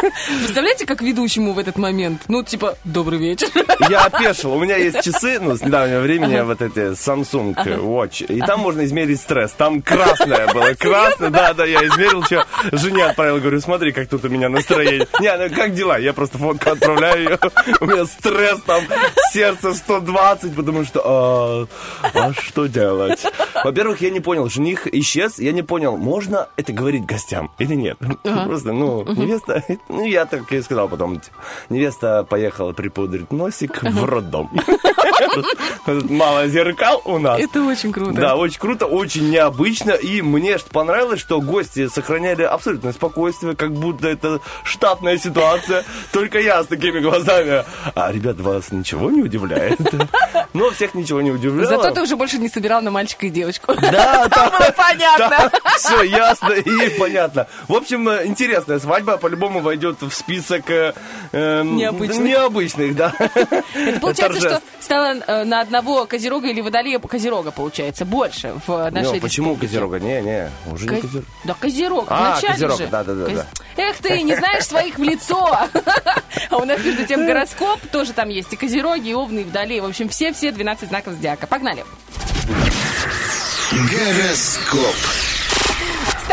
Представляете, 0.38 0.86
как 0.86 1.02
ведущему 1.02 1.52
в 1.52 1.58
этот 1.58 1.76
момент? 1.76 2.22
Ну, 2.28 2.42
типа, 2.42 2.76
добрый 2.84 3.18
вечер. 3.18 3.48
Я 3.88 4.04
опешил. 4.04 4.52
У 4.52 4.60
меня 4.60 4.76
есть 4.76 5.02
часы, 5.02 5.38
ну, 5.40 5.56
с 5.56 5.62
недавнего 5.62 6.00
времени, 6.00 6.40
вот 6.40 6.60
эти 6.62 6.92
Samsung 6.92 7.54
Watch. 7.54 8.24
И 8.26 8.40
там 8.40 8.60
можно 8.60 8.84
измерить 8.84 9.20
стресс. 9.20 9.52
Там 9.52 9.82
красное 9.82 10.52
было. 10.52 10.74
Красное, 10.78 11.30
да, 11.30 11.54
да, 11.54 11.64
я 11.64 11.86
измерил, 11.86 12.22
что 12.24 12.46
жене 12.72 13.06
отправил. 13.06 13.38
Говорю, 13.38 13.60
смотри, 13.60 13.92
как 13.92 14.08
тут 14.08 14.24
у 14.24 14.28
меня 14.28 14.48
настроение. 14.48 15.06
Не, 15.20 15.36
ну 15.36 15.54
как 15.54 15.74
дела? 15.74 15.98
Я 15.98 16.12
просто 16.12 16.38
фотку 16.38 16.70
отправляю 16.70 17.24
ее. 17.24 17.38
У 17.80 17.86
меня 17.86 18.04
стресс 18.06 18.60
там, 18.66 18.84
сердце 19.32 19.74
120, 19.74 20.54
потому 20.54 20.84
что, 20.84 21.02
а, 21.04 21.66
а 22.14 22.32
что 22.32 22.66
делать? 22.66 23.24
Во-первых, 23.64 24.00
я 24.00 24.10
не 24.10 24.20
понял, 24.20 24.48
жених 24.48 24.86
исчез, 24.86 25.38
я 25.38 25.52
не 25.52 25.62
понял, 25.62 25.96
можно 25.96 26.48
это 26.56 26.72
говорить 26.72 27.04
гостям 27.04 27.50
или 27.58 27.74
нет. 27.74 27.98
Просто, 28.60 28.72
ну, 28.72 29.04
невеста, 29.14 29.64
ну, 29.88 30.04
я 30.04 30.26
так 30.26 30.50
и 30.52 30.60
сказал 30.62 30.88
потом, 30.88 31.20
типа, 31.20 31.36
невеста 31.68 32.24
поехала 32.24 32.72
припудрить 32.72 33.32
носик 33.32 33.82
в 33.82 34.04
роддом. 34.04 34.50
Мало 35.86 36.46
зеркал 36.48 37.02
у 37.04 37.18
нас. 37.18 37.40
Это 37.40 37.62
очень 37.62 37.92
круто. 37.92 38.12
Да, 38.12 38.36
очень 38.36 38.58
круто, 38.58 38.86
очень 38.86 39.30
необычно. 39.30 39.92
И 39.92 40.22
мне 40.22 40.56
понравилось, 40.72 41.20
что 41.20 41.40
гости 41.40 41.88
сохраняли 41.88 42.42
абсолютное 42.42 42.92
спокойствие, 42.92 43.56
как 43.56 43.72
будто 43.72 44.08
это 44.08 44.40
штатная 44.64 45.18
ситуация. 45.18 45.84
Только 46.12 46.38
я 46.40 46.62
с 46.62 46.66
такими 46.66 47.00
глазами. 47.00 47.64
А, 47.94 48.12
ребят, 48.12 48.40
вас 48.40 48.72
ничего 48.72 49.10
не 49.10 49.22
удивляет? 49.22 49.78
Но 50.52 50.70
всех 50.70 50.94
ничего 50.94 51.20
не 51.20 51.30
удивляло. 51.30 51.68
Зато 51.68 51.94
ты 51.94 52.02
уже 52.02 52.16
больше 52.16 52.38
не 52.38 52.48
собирал 52.48 52.82
на 52.82 52.90
мальчика 52.90 53.26
и 53.26 53.30
девочку. 53.30 53.74
Да, 53.74 54.28
там 54.28 54.50
было 54.50 54.74
понятно. 54.76 55.50
Все 55.76 56.02
ясно 56.02 56.52
и 56.52 56.98
понятно. 56.98 57.46
В 57.68 57.74
общем, 57.74 58.08
э, 58.08 58.26
интересная 58.50 58.80
свадьба 58.80 59.16
по-любому 59.16 59.60
войдет 59.60 60.02
в 60.02 60.10
список 60.10 60.68
э, 60.70 60.92
эм, 61.32 61.76
Необычных. 61.76 62.18
необычных, 62.18 62.96
да. 62.96 63.14
Это 63.74 64.00
получается, 64.00 64.40
что 64.40 64.62
стало 64.80 65.14
э, 65.24 65.44
на 65.44 65.60
одного 65.60 66.04
козерога 66.06 66.48
или 66.48 66.60
водолея 66.60 66.98
козерога, 66.98 67.52
получается, 67.52 68.04
больше 68.04 68.54
в 68.66 68.90
нашей 68.90 69.14
Ну, 69.14 69.20
почему. 69.20 69.56
Козерога? 69.56 70.00
Не, 70.00 70.20
не, 70.20 70.50
уже 70.70 70.86
не 70.86 71.00
Ко- 71.00 71.00
Козерог. 71.06 71.24
Да, 71.44 71.54
козерог, 71.54 72.04
А, 72.08 72.32
вначале 72.32 72.52
Козерог, 72.54 72.78
же. 72.78 72.86
да-да-да, 72.88 73.24
Коз- 73.26 73.34
да. 73.34 73.46
Эх 73.76 73.96
ты, 73.98 74.20
не 74.22 74.34
знаешь 74.34 74.64
своих 74.64 74.98
в 74.98 75.02
лицо. 75.02 75.56
А 76.50 76.56
у 76.56 76.64
нас, 76.64 76.82
между 76.84 77.06
тем, 77.06 77.26
гороскоп 77.26 77.80
тоже 77.92 78.12
там 78.12 78.28
есть. 78.30 78.52
И 78.52 78.56
козероги, 78.56 79.10
и 79.10 79.14
овны, 79.14 79.40
и 79.40 79.44
водолеи. 79.44 79.78
В 79.80 79.84
общем, 79.84 80.08
все-все 80.08 80.50
12 80.50 80.88
знаков 80.88 81.14
зодиака. 81.14 81.46
Погнали. 81.46 81.84
Гороскоп. 83.72 84.96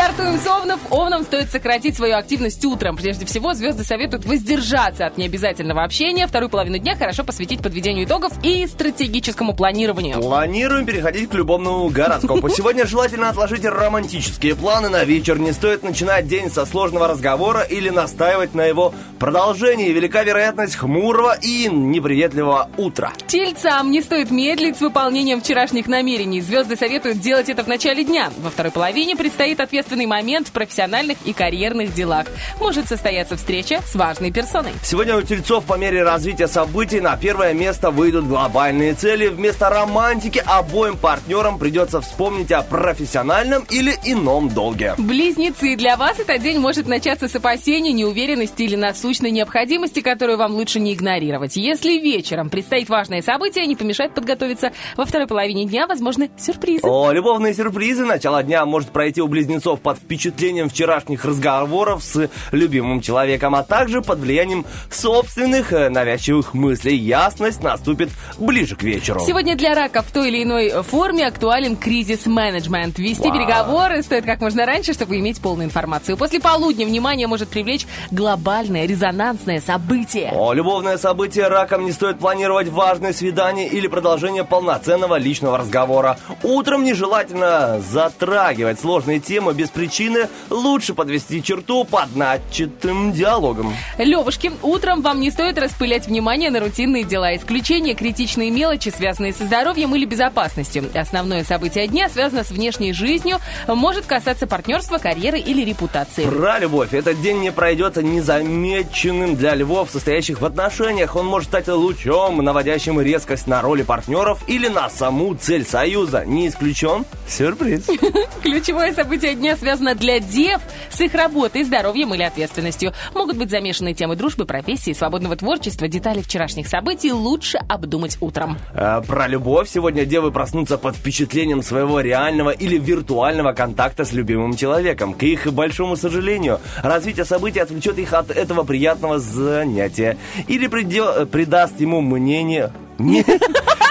Стартуем 0.08 0.38
с 0.38 0.46
овнов. 0.46 0.80
Овнам 0.88 1.22
стоит 1.22 1.50
сократить 1.50 1.94
свою 1.94 2.16
активность 2.16 2.64
утром. 2.64 2.96
Прежде 2.96 3.26
всего, 3.26 3.52
звезды 3.52 3.84
советуют 3.84 4.24
воздержаться 4.24 5.04
от 5.04 5.18
необязательного 5.18 5.84
общения. 5.84 6.26
Вторую 6.26 6.48
половину 6.48 6.78
дня 6.78 6.96
хорошо 6.96 7.24
посвятить 7.24 7.60
подведению 7.60 8.06
итогов 8.06 8.32
и 8.42 8.66
стратегическому 8.66 9.54
планированию. 9.54 10.18
Планируем 10.18 10.86
переходить 10.86 11.28
к 11.28 11.34
любовному 11.34 11.86
гороскопу. 11.90 12.48
Сегодня 12.48 12.86
желательно 12.86 13.28
отложить 13.28 13.66
романтические 13.66 14.56
планы 14.56 14.88
на 14.88 15.04
вечер. 15.04 15.38
Не 15.38 15.52
стоит 15.52 15.82
начинать 15.82 16.26
день 16.26 16.50
со 16.50 16.64
сложного 16.64 17.06
разговора 17.08 17.60
или 17.60 17.90
настаивать 17.90 18.54
на 18.54 18.64
его 18.64 18.94
Продолжение. 19.18 19.92
Велика 19.92 20.22
вероятность 20.22 20.76
хмурого 20.76 21.36
и 21.42 21.68
неприветливого 21.68 22.70
утра. 22.76 23.12
Тельцам 23.26 23.90
не 23.90 24.00
стоит 24.00 24.30
медлить 24.30 24.76
с 24.76 24.80
выполнением 24.80 25.40
вчерашних 25.40 25.88
намерений. 25.88 26.40
Звезды 26.40 26.76
советуют 26.76 27.18
делать 27.18 27.48
это 27.48 27.64
в 27.64 27.66
начале 27.66 28.04
дня. 28.04 28.30
Во 28.38 28.50
второй 28.50 28.70
половине 28.70 29.16
предстоит 29.16 29.58
ответственный 29.98 30.06
момент 30.06 30.48
в 30.48 30.52
профессиональных 30.52 31.18
и 31.24 31.32
карьерных 31.32 31.94
делах. 31.94 32.26
Может 32.60 32.88
состояться 32.88 33.36
встреча 33.36 33.80
с 33.84 33.94
важной 33.94 34.30
персоной. 34.30 34.72
Сегодня 34.82 35.16
у 35.16 35.22
тельцов 35.22 35.64
по 35.64 35.74
мере 35.74 36.02
развития 36.02 36.48
событий 36.48 37.00
на 37.00 37.16
первое 37.16 37.52
место 37.52 37.90
выйдут 37.90 38.26
глобальные 38.26 38.94
цели. 38.94 39.28
Вместо 39.28 39.68
романтики 39.68 40.42
обоим 40.44 40.96
партнерам 40.96 41.58
придется 41.58 42.00
вспомнить 42.00 42.52
о 42.52 42.62
профессиональном 42.62 43.64
или 43.70 43.94
ином 44.04 44.48
долге. 44.48 44.94
Близнецы, 44.98 45.76
для 45.76 45.96
вас 45.96 46.18
этот 46.18 46.42
день 46.42 46.58
может 46.58 46.86
начаться 46.86 47.28
с 47.28 47.34
опасений, 47.34 47.92
неуверенности 47.92 48.62
или 48.62 48.76
насущной 48.76 49.30
необходимости, 49.30 50.00
которую 50.00 50.38
вам 50.38 50.54
лучше 50.54 50.80
не 50.80 50.94
игнорировать. 50.94 51.56
Если 51.56 51.98
вечером 51.98 52.50
предстоит 52.50 52.88
важное 52.88 53.22
событие, 53.22 53.66
не 53.66 53.76
помешает 53.76 54.14
подготовиться. 54.14 54.72
Во 54.96 55.04
второй 55.04 55.26
половине 55.26 55.64
дня 55.64 55.86
возможны 55.86 56.30
сюрпризы. 56.38 56.86
О, 56.86 57.10
любовные 57.12 57.54
сюрпризы. 57.54 58.04
Начало 58.04 58.42
дня 58.42 58.64
может 58.64 58.90
пройти 58.90 59.20
у 59.20 59.28
близнецов 59.28 59.80
под 59.88 59.96
впечатлением 59.96 60.68
вчерашних 60.68 61.24
разговоров 61.24 62.04
с 62.04 62.28
любимым 62.52 63.00
человеком, 63.00 63.54
а 63.54 63.62
также 63.62 64.02
под 64.02 64.18
влиянием 64.18 64.66
собственных 64.90 65.72
э, 65.72 65.88
навязчивых 65.88 66.52
мыслей. 66.52 66.94
Ясность 66.94 67.62
наступит 67.62 68.10
ближе 68.36 68.76
к 68.76 68.82
вечеру. 68.82 69.20
Сегодня 69.26 69.56
для 69.56 69.74
раков 69.74 70.04
в 70.04 70.12
той 70.12 70.28
или 70.28 70.42
иной 70.42 70.82
форме 70.82 71.26
актуален 71.26 71.74
кризис-менеджмент. 71.74 72.98
Вести 72.98 73.28
Вау. 73.28 73.32
переговоры 73.32 74.02
стоит 74.02 74.26
как 74.26 74.42
можно 74.42 74.66
раньше, 74.66 74.92
чтобы 74.92 75.18
иметь 75.20 75.40
полную 75.40 75.64
информацию. 75.64 76.18
После 76.18 76.38
полудня 76.38 76.84
внимание 76.84 77.26
может 77.26 77.48
привлечь 77.48 77.86
глобальное 78.10 78.84
резонансное 78.84 79.62
событие. 79.62 80.30
О, 80.34 80.52
любовное 80.52 80.98
событие 80.98 81.48
раком 81.48 81.86
не 81.86 81.92
стоит 81.92 82.18
планировать 82.18 82.68
важное 82.68 83.14
свидание 83.14 83.68
или 83.68 83.86
продолжение 83.86 84.44
полноценного 84.44 85.16
личного 85.16 85.56
разговора. 85.56 86.18
Утром 86.42 86.84
нежелательно 86.84 87.80
затрагивать 87.80 88.80
сложные 88.80 89.18
темы 89.20 89.54
без 89.54 89.67
причины. 89.70 90.28
Лучше 90.50 90.94
подвести 90.94 91.42
черту 91.42 91.84
под 91.84 92.14
начатым 92.16 93.12
диалогом. 93.12 93.74
Левушки, 93.98 94.52
утром 94.62 95.02
вам 95.02 95.20
не 95.20 95.30
стоит 95.30 95.58
распылять 95.58 96.06
внимание 96.06 96.50
на 96.50 96.60
рутинные 96.60 97.04
дела. 97.04 97.36
Исключение 97.36 97.94
критичные 97.94 98.50
мелочи, 98.50 98.88
связанные 98.88 99.32
со 99.32 99.44
здоровьем 99.44 99.94
или 99.94 100.04
безопасностью. 100.04 100.84
Основное 100.94 101.44
событие 101.44 101.86
дня 101.86 102.08
связано 102.08 102.44
с 102.44 102.50
внешней 102.50 102.92
жизнью, 102.92 103.38
может 103.66 104.06
касаться 104.06 104.46
партнерства, 104.46 104.98
карьеры 104.98 105.38
или 105.38 105.64
репутации. 105.64 106.24
Про 106.24 106.58
любовь. 106.58 106.94
Этот 106.94 107.20
день 107.20 107.38
не 107.40 107.52
пройдет 107.52 107.96
незамеченным 107.96 109.36
для 109.36 109.54
львов, 109.54 109.90
состоящих 109.90 110.40
в 110.40 110.44
отношениях. 110.44 111.16
Он 111.16 111.26
может 111.26 111.48
стать 111.48 111.68
лучом, 111.68 112.38
наводящим 112.38 113.00
резкость 113.00 113.46
на 113.46 113.62
роли 113.62 113.82
партнеров 113.82 114.42
или 114.46 114.68
на 114.68 114.88
саму 114.90 115.34
цель 115.34 115.64
союза. 115.64 116.24
Не 116.24 116.48
исключен 116.48 117.04
сюрприз. 117.26 117.86
Ключевое 118.42 118.92
событие 118.94 119.34
дня 119.34 119.56
связано 119.58 119.94
для 119.94 120.20
дев 120.20 120.60
с 120.90 121.00
их 121.00 121.14
работой, 121.14 121.64
здоровьем 121.64 122.14
или 122.14 122.22
ответственностью. 122.22 122.92
Могут 123.14 123.36
быть 123.36 123.50
замешаны 123.50 123.94
темы 123.94 124.16
дружбы, 124.16 124.44
профессии, 124.46 124.92
свободного 124.92 125.36
творчества. 125.36 125.88
Детали 125.88 126.22
вчерашних 126.22 126.68
событий 126.68 127.12
лучше 127.12 127.58
обдумать 127.68 128.16
утром. 128.20 128.56
А, 128.74 129.00
Про 129.02 129.26
любовь. 129.28 129.68
Сегодня 129.68 130.04
девы 130.04 130.30
проснутся 130.32 130.78
под 130.78 130.96
впечатлением 130.96 131.62
своего 131.62 132.00
реального 132.00 132.50
или 132.50 132.78
виртуального 132.78 133.52
контакта 133.52 134.04
с 134.04 134.12
любимым 134.12 134.56
человеком. 134.56 135.14
К 135.14 135.22
их 135.24 135.52
большому 135.52 135.96
сожалению, 135.96 136.60
развитие 136.82 137.24
событий 137.24 137.60
отвлечет 137.60 137.98
их 137.98 138.12
от 138.12 138.30
этого 138.30 138.62
приятного 138.64 139.18
занятия. 139.18 140.16
Или 140.46 140.66
придё- 140.68 141.26
придаст 141.26 141.80
ему 141.80 142.00
мнение... 142.00 142.72
Не- 142.98 143.20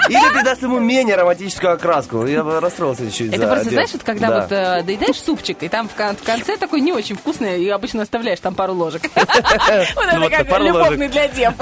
Или 0.09 0.33
придаст 0.33 0.61
ему 0.63 0.79
менее 0.79 1.15
романтическую 1.17 1.73
окраску. 1.73 2.25
Я 2.25 2.41
расстроился 2.61 3.11
чуть 3.11 3.33
Это 3.33 3.45
просто, 3.47 3.69
знаешь, 3.71 3.89
вот 3.91 4.03
когда 4.03 4.27
Да. 4.27 4.41
вот 4.41 4.51
э, 4.51 4.83
доедаешь 4.83 5.17
супчик, 5.21 5.56
и 5.61 5.69
там 5.69 5.87
в, 5.89 5.93
кон- 5.95 6.15
в 6.15 6.23
конце 6.23 6.57
такой 6.57 6.81
не 6.81 6.91
очень 6.93 7.15
вкусный, 7.15 7.63
и 7.63 7.69
обычно 7.69 8.03
оставляешь 8.03 8.39
там 8.39 8.55
пару 8.55 8.73
ложек. 8.73 9.03
Вот 9.15 10.05
это 10.05 10.19
Вот 10.19 10.31
как 10.31 10.59
любовный 10.59 11.07
для 11.07 11.27
дев. 11.27 11.53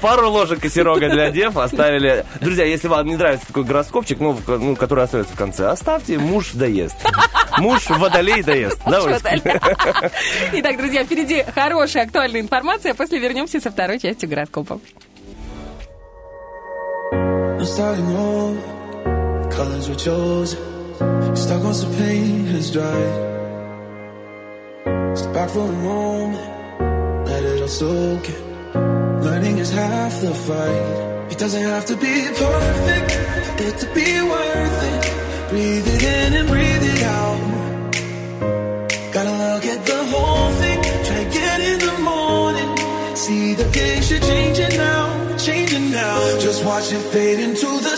Пару 0.00 0.30
ложек 0.30 0.60
косерога 0.60 1.08
для 1.08 1.30
дев 1.30 1.56
оставили. 1.56 2.24
Друзья, 2.40 2.64
если 2.64 2.88
вам 2.88 3.06
не 3.06 3.16
нравится 3.16 3.46
такой 3.46 3.64
гороскопчик, 3.64 4.20
ну, 4.20 4.38
ну, 4.46 4.76
который 4.76 5.04
остается 5.04 5.34
в 5.34 5.38
конце, 5.38 5.68
оставьте, 5.68 6.18
муж 6.18 6.50
доест. 6.52 6.96
Муж 7.58 7.88
водолей 7.88 8.42
доест. 8.42 8.78
Давай. 8.86 9.14
Итак, 10.52 10.76
друзья, 10.76 11.04
впереди 11.04 11.44
хорошая 11.54 12.04
актуальная 12.04 12.40
информация, 12.40 12.92
а 12.92 12.94
после 12.94 13.18
вернемся 13.18 13.60
со 13.60 13.70
второй 13.70 13.98
частью 13.98 14.28
гороскопа. 14.28 14.80
I'm 17.12 17.60
starting 17.64 18.14
over. 18.16 18.60
Colors 19.50 19.88
were 19.88 19.94
chosen. 19.96 20.73
Stuck 21.36 21.64
on 21.64 21.74
some 21.74 21.92
paint 21.96 22.46
has 22.48 22.70
dried. 22.70 23.14
Step 25.16 25.32
back 25.34 25.50
for 25.50 25.68
a 25.68 25.72
moment. 25.72 27.26
Let 27.26 27.42
it 27.42 27.60
all 27.60 27.68
soak 27.68 28.28
in. 28.28 29.22
Learning 29.22 29.58
is 29.58 29.70
half 29.72 30.20
the 30.20 30.32
fight. 30.32 31.32
It 31.32 31.38
doesn't 31.38 31.62
have 31.62 31.86
to 31.86 31.96
be 31.96 32.14
perfect 32.44 33.10
for 33.58 33.64
it 33.70 33.78
to 33.78 33.86
be 33.94 34.10
worth 34.32 34.82
it. 34.90 35.50
Breathe 35.50 35.88
it 35.94 36.02
in 36.02 36.32
and 36.38 36.48
breathe 36.48 36.84
it 36.94 37.02
out. 37.02 37.40
Gotta 39.12 39.34
look 39.44 39.64
at 39.64 39.84
the 39.86 40.04
whole 40.12 40.50
thing. 40.60 40.80
Try 41.06 41.18
again 41.30 41.60
in 41.72 41.78
the 41.80 41.98
morning. 42.10 42.70
See 43.16 43.54
the 43.54 43.64
picture 43.72 44.20
changing 44.20 44.76
now, 44.76 45.36
changing 45.36 45.90
now. 45.90 46.38
Just 46.38 46.64
watch 46.64 46.92
it 46.92 47.02
fade 47.12 47.40
into 47.40 47.66
the 47.66 47.93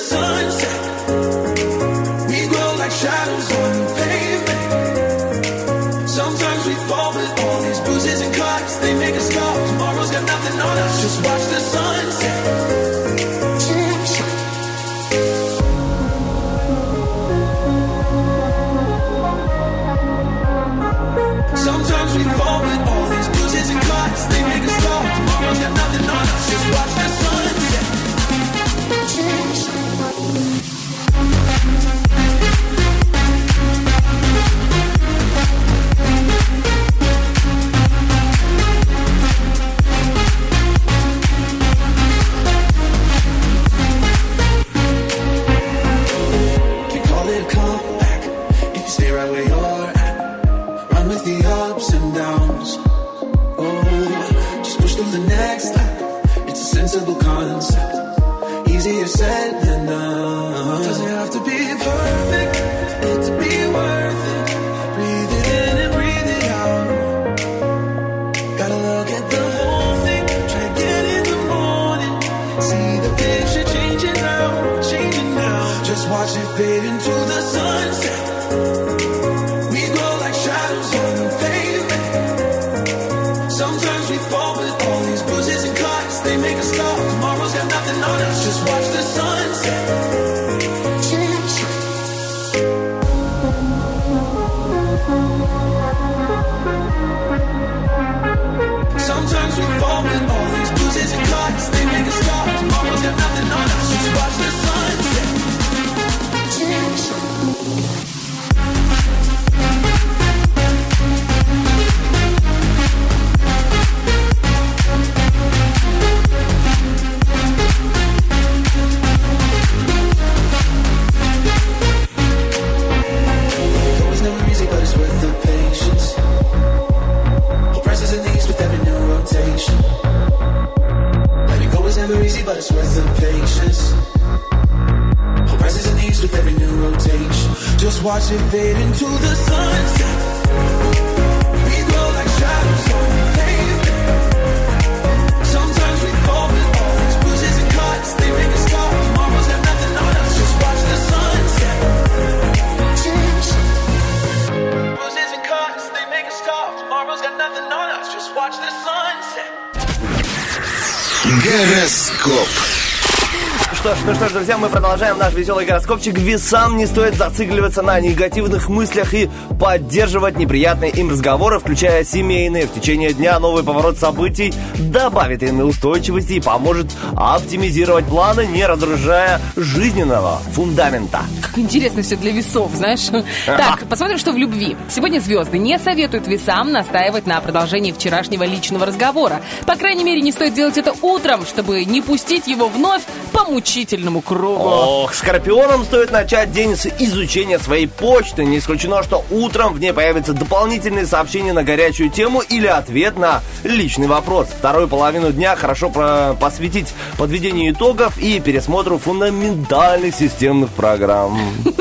друзья, 164.46 164.58
мы 164.58 164.68
продолжаем 164.68 165.18
наш 165.18 165.34
веселый 165.34 165.66
гороскопчик. 165.66 166.16
Весам 166.16 166.76
не 166.76 166.86
стоит 166.86 167.16
зацикливаться 167.16 167.82
на 167.82 167.98
негативных 167.98 168.68
мыслях 168.68 169.12
и 169.12 169.28
поддерживать 169.58 170.38
неприятные 170.38 170.92
им 170.92 171.10
разговоры, 171.10 171.58
включая 171.58 172.04
семейные. 172.04 172.68
В 172.68 172.72
течение 172.72 173.12
дня 173.12 173.40
новый 173.40 173.64
поворот 173.64 173.98
событий 173.98 174.54
добавит 174.78 175.42
им 175.42 175.58
устойчивости 175.62 176.34
и 176.34 176.40
поможет 176.40 176.86
оптимизировать 177.16 178.04
планы, 178.04 178.46
не 178.46 178.64
разрушая 178.64 179.40
жизненного 179.56 180.38
фундамента. 180.52 181.22
Как 181.42 181.58
интересно 181.58 182.02
все 182.02 182.14
для 182.14 182.30
весов, 182.30 182.70
знаешь. 182.72 183.08
Так, 183.46 183.88
посмотрим, 183.88 184.18
что 184.18 184.30
в 184.30 184.36
любви. 184.36 184.76
Сегодня 184.88 185.18
звезды 185.18 185.58
не 185.58 185.76
советуют 185.80 186.28
весам 186.28 186.70
настаивать 186.70 187.26
на 187.26 187.40
продолжении 187.40 187.90
вчерашнего 187.90 188.44
личного 188.44 188.86
разговора. 188.86 189.40
По 189.66 189.74
крайней 189.74 190.04
мере, 190.04 190.20
не 190.20 190.30
стоит 190.30 190.54
делать 190.54 190.78
это 190.78 190.94
утром, 191.02 191.44
чтобы 191.44 191.84
не 191.84 192.00
пустить 192.00 192.46
его 192.46 192.68
вновь 192.68 193.02
мучительному 193.48 194.20
кругу. 194.20 194.62
Ох, 194.64 195.14
скорпионам 195.14 195.84
стоит 195.84 196.10
начать 196.10 196.52
день 196.52 196.76
с 196.76 196.86
изучения 196.98 197.58
своей 197.58 197.86
почты. 197.86 198.44
Не 198.44 198.58
исключено, 198.58 199.02
что 199.02 199.24
утром 199.30 199.72
в 199.74 199.80
ней 199.80 199.92
появятся 199.92 200.32
дополнительные 200.32 201.06
сообщения 201.06 201.52
на 201.52 201.62
горячую 201.62 202.10
тему 202.10 202.40
или 202.40 202.66
ответ 202.66 203.16
на 203.18 203.42
личный 203.64 204.06
вопрос. 204.06 204.48
Вторую 204.48 204.88
половину 204.88 205.32
дня 205.32 205.56
хорошо 205.56 205.90
посвятить 206.38 206.88
подведению 207.18 207.72
итогов 207.72 208.18
и 208.18 208.40
пересмотру 208.40 208.98
фундаментальных 208.98 210.14
системных 210.14 210.70
программ. 210.70 211.38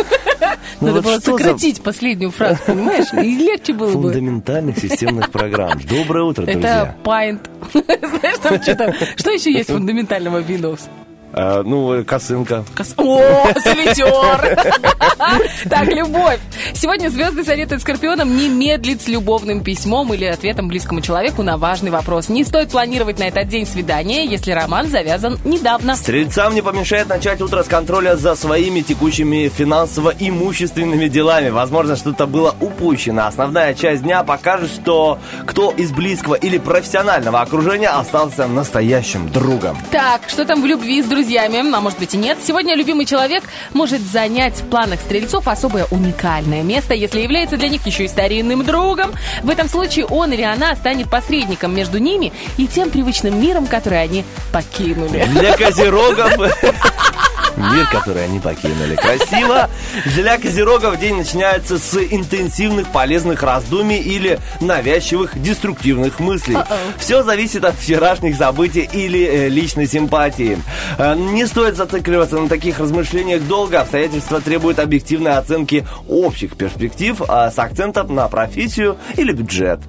Ну 0.81 0.87
Надо 0.87 1.01
вот 1.01 1.05
было 1.05 1.21
что 1.21 1.31
за 1.31 1.37
сократить 1.37 1.81
последнюю 1.81 2.31
фразу, 2.31 2.59
понимаешь? 2.65 3.07
И 3.13 3.35
легче 3.37 3.73
было 3.73 3.87
бы. 3.93 3.93
Фундаментальных 4.03 4.77
системных 4.77 5.31
программ. 5.31 5.79
Доброе 5.89 6.25
утро, 6.25 6.43
Это 6.43 6.51
друзья. 6.51 6.95
Paint. 7.03 7.39
Знаешь, 8.19 8.37
там 8.41 8.61
что 8.61 8.75
там? 8.75 8.93
Что 9.15 9.31
еще 9.31 9.53
есть 9.53 9.69
фундаментального 9.69 10.41
Windows? 10.41 10.81
А, 11.37 11.63
ну, 11.63 12.01
косынка. 12.05 12.63
Кос- 12.75 12.93
О, 12.97 13.19
солитер! 13.61 14.57
Так, 15.69 15.87
любовь. 15.87 16.39
Сегодня 16.73 17.09
звезды 17.09 17.43
советуют 17.43 17.81
скорпионам 17.81 18.37
не 18.37 18.47
медлить 18.47 19.01
с 19.01 19.07
любовным 19.07 19.61
письмом 19.63 20.13
или 20.13 20.25
ответом 20.25 20.67
близкому 20.67 21.01
человеку 21.01 21.41
на 21.43 21.57
важный 21.57 21.89
вопрос. 21.91 22.29
Не 22.29 22.43
стоит 22.43 22.69
планировать 22.69 23.17
на 23.19 23.23
этот 23.23 23.47
день 23.47 23.65
свидание, 23.65 24.25
если 24.25 24.51
роман 24.51 24.87
завязан 24.87 25.39
недавно. 25.43 25.95
Стрельцам 25.95 26.53
не 26.53 26.61
помешает 26.61 27.09
начать 27.09 27.41
утро 27.41 27.63
с 27.63 27.67
контроля 27.67 28.15
за 28.15 28.35
своими 28.35 28.81
текущими 28.81 29.49
финансово-имущественными 29.49 31.07
делами. 31.07 31.49
Возможно, 31.49 31.95
что-то 31.95 32.27
было 32.27 32.55
упущено. 32.61 33.25
Основная 33.25 33.73
часть 33.73 34.03
дня 34.03 34.23
покажет, 34.23 34.71
что 34.71 35.19
кто 35.45 35.71
из 35.71 35.91
близкого 35.91 36.35
или 36.35 36.57
профессионального 36.57 37.41
окружения 37.41 37.89
остался 37.89 38.47
настоящим 38.47 39.29
другом. 39.31 39.77
Так, 39.91 40.21
что 40.27 40.45
там 40.45 40.61
в 40.61 40.65
любви 40.65 41.01
с 41.01 41.05
друзьями? 41.05 41.24
А 41.27 41.81
может 41.81 41.97
быть 41.97 42.13
и 42.13 42.17
нет. 42.17 42.37
Сегодня 42.45 42.75
любимый 42.75 43.05
человек 43.05 43.43
может 43.73 43.99
занять 44.01 44.61
в 44.61 44.69
планах 44.69 44.99
стрельцов 45.01 45.47
особое 45.47 45.87
уникальное 45.89 46.61
место, 46.61 46.93
если 46.93 47.19
является 47.19 47.57
для 47.57 47.67
них 47.67 47.85
еще 47.85 48.05
и 48.05 48.07
старинным 48.07 48.63
другом. 48.63 49.11
В 49.41 49.49
этом 49.49 49.67
случае 49.67 50.05
он 50.05 50.33
или 50.33 50.43
она 50.43 50.75
станет 50.75 51.09
посредником 51.09 51.75
между 51.75 51.97
ними 51.97 52.31
и 52.57 52.67
тем 52.67 52.91
привычным 52.91 53.41
миром, 53.41 53.65
который 53.65 54.01
они 54.01 54.23
покинули. 54.51 55.25
Для 55.33 55.57
козерогов... 55.57 56.31
Мир, 57.57 57.87
который 57.91 58.25
они 58.25 58.39
покинули. 58.39 58.95
Красиво. 58.95 59.69
Для 60.15 60.37
козерогов 60.37 60.99
день 60.99 61.15
начинается 61.15 61.77
с 61.77 61.95
интенсивных 61.95 62.87
полезных 62.91 63.43
раздумий 63.43 63.99
или 63.99 64.39
навязчивых 64.61 65.41
деструктивных 65.41 66.19
мыслей. 66.19 66.57
Все 66.97 67.23
зависит 67.23 67.63
от 67.63 67.75
вчерашних 67.75 68.35
событий 68.35 68.89
или 68.91 69.25
э, 69.25 69.49
личной 69.49 69.87
симпатии. 69.87 70.57
Э, 70.97 71.15
не 71.15 71.45
стоит 71.45 71.75
зацикливаться 71.75 72.37
на 72.39 72.49
таких 72.49 72.79
размышлениях 72.79 73.43
долго. 73.43 73.81
Обстоятельства 73.81 74.41
требуют 74.41 74.79
объективной 74.79 75.37
оценки 75.37 75.85
общих 76.07 76.57
перспектив 76.57 77.21
а 77.27 77.51
с 77.51 77.59
акцентом 77.59 78.13
на 78.13 78.27
профессию 78.27 78.97
или 79.15 79.31
бюджет. 79.31 79.79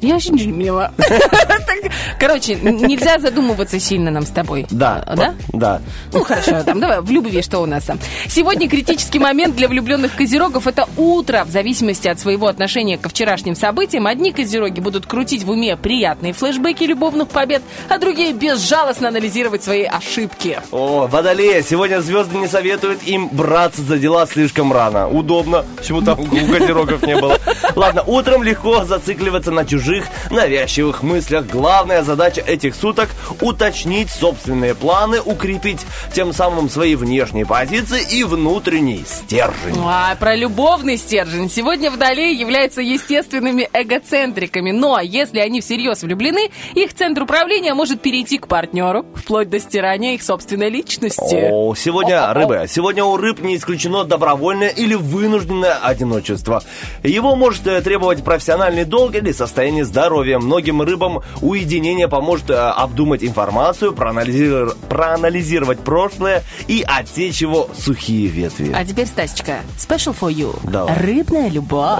Я 0.00 0.16
ничего 0.16 0.36
не 0.36 0.52
поняла. 0.52 0.92
Короче, 2.18 2.56
нельзя 2.56 3.18
задумываться 3.18 3.78
сильно 3.80 4.10
нам 4.10 4.24
с 4.24 4.30
тобой. 4.30 4.66
Да. 4.70 5.04
Да? 5.16 5.34
Да. 5.52 5.82
Ну 6.12 6.24
хорошо, 6.24 6.62
там 6.62 6.80
давай 6.80 7.00
в 7.00 7.10
любви 7.10 7.42
что 7.42 7.60
у 7.60 7.66
нас 7.66 7.84
там. 7.84 7.98
Сегодня 8.28 8.68
критический 8.68 9.18
момент 9.18 9.56
для 9.56 9.68
влюбленных 9.68 10.14
козерогов 10.14 10.66
это 10.66 10.88
утро. 10.96 11.44
В 11.44 11.50
зависимости 11.50 12.08
от 12.08 12.20
своего 12.20 12.46
отношения 12.46 12.98
ко 12.98 13.08
вчерашним 13.08 13.54
событиям, 13.54 14.06
одни 14.06 14.32
козероги 14.32 14.80
будут 14.80 15.06
крутить 15.06 15.44
в 15.44 15.50
уме 15.50 15.76
приятные 15.76 16.32
флешбеки 16.32 16.84
любовных 16.84 17.28
побед, 17.28 17.62
а 17.88 17.98
другие 17.98 18.32
безжалостно 18.32 19.08
анализировать 19.08 19.62
свои 19.62 19.84
ошибки. 19.84 20.60
О, 20.70 21.06
Водолея, 21.06 21.62
сегодня 21.62 22.00
звезды 22.00 22.36
не 22.36 22.48
советуют 22.48 23.02
им 23.04 23.28
браться 23.28 23.82
за 23.82 23.98
дела 23.98 24.26
слишком 24.26 24.72
рано. 24.72 25.08
Удобно, 25.08 25.64
почему 25.76 26.02
там 26.02 26.20
у 26.20 26.26
козерогов 26.26 27.02
не 27.02 27.16
было. 27.16 27.38
Ладно, 27.74 28.02
утром 28.06 28.42
легко 28.42 28.84
зацикливаться 28.84 29.50
на 29.50 29.64
чужих 29.64 29.83
навязчивых 30.30 31.02
мыслях. 31.02 31.46
Главная 31.46 32.02
задача 32.02 32.40
этих 32.40 32.74
суток– 32.74 33.10
уточнить 33.40 34.10
собственные 34.10 34.74
планы, 34.74 35.20
укрепить 35.20 35.80
тем 36.12 36.32
самым 36.32 36.70
свои 36.70 36.94
внешние 36.94 37.46
позиции 37.46 38.02
и 38.10 38.24
внутренний 38.24 39.04
стержень. 39.06 39.76
А 39.84 40.14
про 40.16 40.34
любовный 40.34 40.96
стержень. 40.96 41.50
Сегодня 41.50 41.90
водолеи 41.90 42.34
являются 42.34 42.80
естественными 42.80 43.68
эгоцентриками. 43.72 44.70
Но 44.70 44.98
если 45.00 45.38
они 45.38 45.60
всерьез 45.60 46.02
влюблены, 46.02 46.50
их 46.74 46.94
центр 46.94 47.22
управления 47.22 47.74
может 47.74 48.00
перейти 48.00 48.38
к 48.38 48.48
партнеру, 48.48 49.04
вплоть 49.14 49.50
до 49.50 49.60
стирания 49.60 50.14
их 50.14 50.22
собственной 50.22 50.70
личности. 50.70 51.48
О, 51.50 51.74
сегодня 51.74 52.32
рыбы. 52.32 52.66
Сегодня 52.68 53.04
у 53.04 53.16
рыб 53.16 53.40
не 53.40 53.56
исключено 53.56 54.04
добровольное 54.04 54.68
или 54.68 54.94
вынужденное 54.94 55.74
одиночество. 55.74 56.62
Его 57.02 57.36
может 57.36 57.66
э, 57.66 57.80
требовать 57.80 58.24
профессиональный 58.24 58.84
долг 58.84 59.14
или 59.14 59.32
состояние 59.32 59.73
здоровья. 59.82 60.38
Многим 60.38 60.82
рыбам 60.82 61.22
уединение 61.40 62.08
поможет 62.08 62.50
э, 62.50 62.54
обдумать 62.54 63.24
информацию, 63.24 63.92
проанализировать, 63.92 64.76
проанализировать 64.76 65.80
прошлое 65.80 66.42
и 66.68 66.84
отсечь 66.86 67.40
его 67.40 67.68
сухие 67.76 68.28
ветви. 68.28 68.72
А 68.74 68.84
теперь, 68.84 69.06
Стасечка, 69.06 69.60
special 69.76 70.16
for 70.18 70.32
you. 70.32 70.58
Давай. 70.64 70.96
Рыбная 70.98 71.48
любовь. 71.48 71.98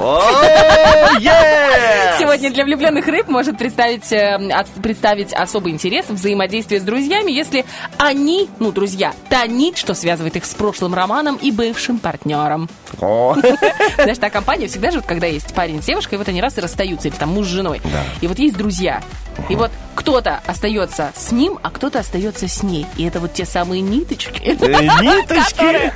Yes! 1.20 2.18
Сегодня 2.18 2.50
для 2.50 2.64
влюбленных 2.64 3.06
рыб 3.06 3.28
может 3.28 3.58
представить, 3.58 4.12
э, 4.12 4.38
представить 4.82 5.32
особый 5.32 5.72
интерес 5.72 6.06
в 6.06 6.14
взаимодействии 6.14 6.78
с 6.78 6.82
друзьями, 6.82 7.30
если 7.32 7.64
они, 7.98 8.48
ну, 8.58 8.72
друзья, 8.72 9.12
тонит, 9.28 9.76
что 9.76 9.94
связывает 9.94 10.36
их 10.36 10.44
с 10.44 10.54
прошлым 10.54 10.94
романом 10.94 11.36
и 11.36 11.50
бывшим 11.50 11.98
партнером. 11.98 12.68
О, 13.00 13.34
Знаешь, 13.96 14.18
та 14.18 14.30
компания 14.30 14.66
всегда 14.68 14.90
же, 14.90 15.00
когда 15.00 15.26
есть 15.26 15.54
парень 15.54 15.82
с 15.82 15.86
девушкой, 15.86 16.18
вот 16.18 16.28
они 16.28 16.40
раз 16.40 16.58
и 16.58 16.60
расстаются, 16.60 17.08
или 17.08 17.14
там 17.14 17.30
муж 17.30 17.46
с 17.46 17.50
женой. 17.64 17.80
И 18.20 18.26
вот 18.26 18.38
есть 18.38 18.56
друзья. 18.56 19.02
И 19.48 19.56
вот 19.56 19.72
кто-то 19.96 20.40
остается 20.46 21.12
с 21.16 21.32
ним, 21.32 21.58
а 21.62 21.70
кто-то 21.70 21.98
остается 21.98 22.46
с 22.46 22.62
ней. 22.62 22.86
И 22.96 23.04
это 23.04 23.18
вот 23.18 23.32
те 23.32 23.44
самые 23.44 23.80
ниточки. 23.80 24.40
э, 24.42 24.52
ниточки. 25.02 25.92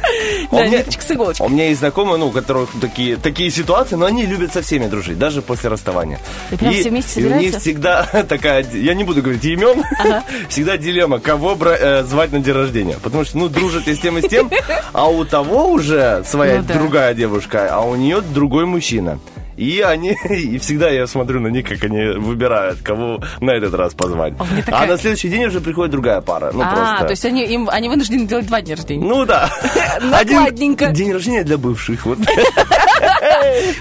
Да, 0.50 0.66
ниточка 0.66 1.02
с 1.02 1.10
иголочкой. 1.12 1.46
У 1.46 1.50
меня 1.50 1.68
есть 1.68 1.78
знакомые, 1.78 2.18
ну, 2.18 2.28
у 2.28 2.30
которых 2.32 2.70
такие, 2.80 3.16
такие 3.16 3.50
ситуации, 3.50 3.94
но 3.94 4.06
они 4.06 4.26
любят 4.26 4.52
со 4.52 4.62
всеми 4.62 4.88
дружить, 4.88 5.18
даже 5.18 5.40
после 5.40 5.70
расставания. 5.70 6.18
И 6.50 6.56
прям 6.56 6.72
все 6.72 6.90
вместе 6.90 7.20
и 7.20 7.24
у 7.24 7.26
них 7.28 7.34
собираются? 7.34 7.60
всегда 7.60 8.02
такая, 8.28 8.66
я 8.72 8.94
не 8.94 9.04
буду 9.04 9.22
говорить 9.22 9.44
имен, 9.44 9.84
всегда 10.48 10.76
дилемма, 10.76 11.20
кого 11.20 11.56
э, 11.60 12.02
звать 12.04 12.32
на 12.32 12.40
день 12.40 12.54
рождения. 12.54 12.96
Потому 13.00 13.24
что, 13.24 13.38
ну, 13.38 13.48
дружат 13.48 13.86
и 13.86 13.94
с 13.94 14.00
тем, 14.00 14.18
и 14.18 14.22
с 14.22 14.28
тем, 14.28 14.50
а 14.92 15.08
у 15.08 15.24
того 15.24 15.68
уже 15.68 16.24
своя 16.24 16.58
Ну 16.58 16.64
да. 16.64 16.74
другая 16.74 17.14
девушка, 17.14 17.68
а 17.70 17.82
у 17.82 17.94
нее 17.94 18.20
другой 18.20 18.66
мужчина. 18.66 19.20
И 19.58 19.80
они, 19.80 20.16
и 20.30 20.56
всегда 20.58 20.88
я 20.88 21.06
смотрю 21.06 21.40
на 21.40 21.48
них, 21.48 21.66
как 21.68 21.82
они 21.84 22.16
выбирают, 22.18 22.78
кого 22.82 23.20
на 23.40 23.50
этот 23.50 23.74
раз 23.74 23.92
позвать. 23.94 24.34
А 24.38 24.44
у 24.44 24.46
меня 24.46 24.62
А 24.62 24.70
такая- 24.70 24.88
на 24.88 24.96
следующий 24.98 25.28
день 25.28 25.44
уже 25.46 25.60
приходит 25.60 25.90
другая 25.90 26.20
пара. 26.20 26.50
Ну, 26.54 26.62
а, 26.62 26.74
просто. 26.74 27.04
то 27.06 27.10
есть 27.10 27.24
они, 27.24 27.44
им, 27.44 27.68
они 27.70 27.88
вынуждены 27.88 28.26
делать 28.26 28.46
два 28.46 28.60
дня 28.62 28.76
рождения. 28.76 29.04
Ну 29.04 29.24
да. 29.26 29.50
Накладненько. 30.00 30.92
День 30.92 31.12
рождения 31.12 31.42
для 31.42 31.58
бывших. 31.58 32.06
Вот. 32.06 32.18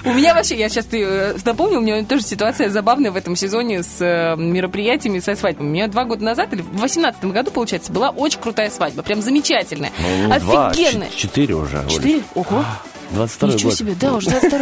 У 0.04 0.12
меня 0.12 0.34
вообще, 0.34 0.56
я 0.56 0.68
сейчас 0.68 0.86
ты 0.86 1.02
э, 1.02 1.34
напомню, 1.44 1.78
у 1.78 1.82
меня 1.82 2.04
тоже 2.04 2.22
ситуация 2.22 2.70
забавная 2.70 3.10
в 3.10 3.16
этом 3.16 3.36
сезоне 3.36 3.82
с 3.82 3.96
э, 4.00 4.34
мероприятиями, 4.36 5.18
со 5.20 5.34
свадьбами. 5.36 5.68
У 5.68 5.70
меня 5.72 5.88
два 5.88 6.04
года 6.04 6.24
назад, 6.24 6.52
или 6.52 6.62
в 6.62 6.76
восемнадцатом 6.80 7.32
году, 7.32 7.50
получается, 7.50 7.92
была 7.92 8.10
очень 8.10 8.40
крутая 8.40 8.70
свадьба. 8.70 9.02
Прям 9.02 9.22
замечательная. 9.22 9.90
Ну, 10.28 10.38
два, 10.40 10.68
Офигенная. 10.68 11.08
ч- 11.10 11.18
четыре 11.18 11.54
уже. 11.54 11.82
Четыре? 11.88 12.22
Ого. 12.34 12.64
22 13.10 13.48
Ничего 13.48 13.70
год. 13.70 13.78
себе, 13.78 13.94
да, 13.98 14.12
уже 14.12 14.28
22 14.30 14.58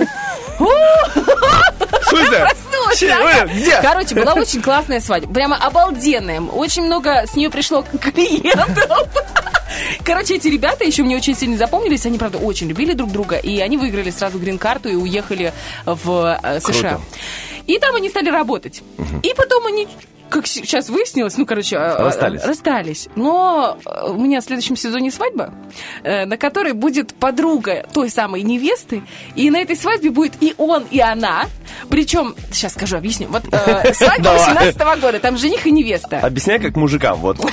Че- 2.97 3.09
да. 3.09 3.47
Где? 3.47 3.81
Короче, 3.83 4.15
была 4.15 4.33
очень 4.35 4.63
классная 4.63 5.01
свадьба. 5.01 5.33
Прямо 5.33 5.57
обалденная. 5.57 6.41
Очень 6.41 6.85
много 6.85 7.27
с 7.27 7.35
нее 7.35 7.51
пришло 7.51 7.83
клиентов. 7.83 9.09
Короче, 10.05 10.37
эти 10.37 10.49
ребята 10.49 10.85
еще 10.85 11.03
мне 11.03 11.17
очень 11.17 11.37
сильно 11.37 11.57
запомнились. 11.57 12.07
Они, 12.07 12.17
правда, 12.19 12.39
очень 12.39 12.69
любили 12.69 12.93
друг 12.93 13.11
друга. 13.13 13.37
И 13.37 13.61
они 13.61 13.77
выиграли 13.77 14.11
сразу 14.11 14.39
грин-карту 14.39 14.89
и 14.89 14.95
уехали 14.95 15.53
в 15.85 16.39
э, 16.43 16.61
США. 16.61 17.01
И 17.67 17.79
там 17.79 17.95
они 17.97 18.09
стали 18.09 18.31
работать. 18.31 18.83
И 19.23 19.35
потом 19.35 19.67
они 19.67 19.89
как 20.29 20.47
сейчас 20.47 20.89
выяснилось, 20.89 21.37
ну, 21.37 21.47
короче, 21.47 21.77
э, 21.77 21.97
Расстались. 22.03 22.43
э, 22.43 22.47
расстались. 22.47 23.09
Но 23.15 23.77
э, 23.85 24.11
у 24.11 24.15
меня 24.21 24.41
в 24.41 24.45
следующем 24.45 24.77
сезоне 24.77 25.11
свадьба, 25.11 25.53
э, 26.03 26.27
на 26.27 26.37
которой 26.37 26.73
будет 26.73 27.15
подруга 27.15 27.87
той 27.93 28.11
самой 28.11 28.43
невесты, 28.43 29.03
и 29.35 29.51
на 29.51 29.59
этой 29.59 29.77
свадьбе 29.77 30.11
будет 30.11 30.35
и 30.41 30.55
он, 30.59 30.85
и 30.91 31.01
она. 31.01 31.47
Причем, 31.89 32.35
сейчас 32.53 32.73
скажу, 32.75 32.97
объясню. 32.97 33.29
Вот 33.29 33.43
э, 33.53 33.93
свадьба 33.95 34.23
Давай. 34.25 34.55
18 34.55 35.01
года, 35.01 35.19
там 35.21 35.37
жених 35.37 35.67
и 35.67 35.71
невеста. 35.71 36.21
Объясняй 36.21 36.59
как 36.59 36.77
мужикам, 36.77 37.19
вот. 37.21 37.39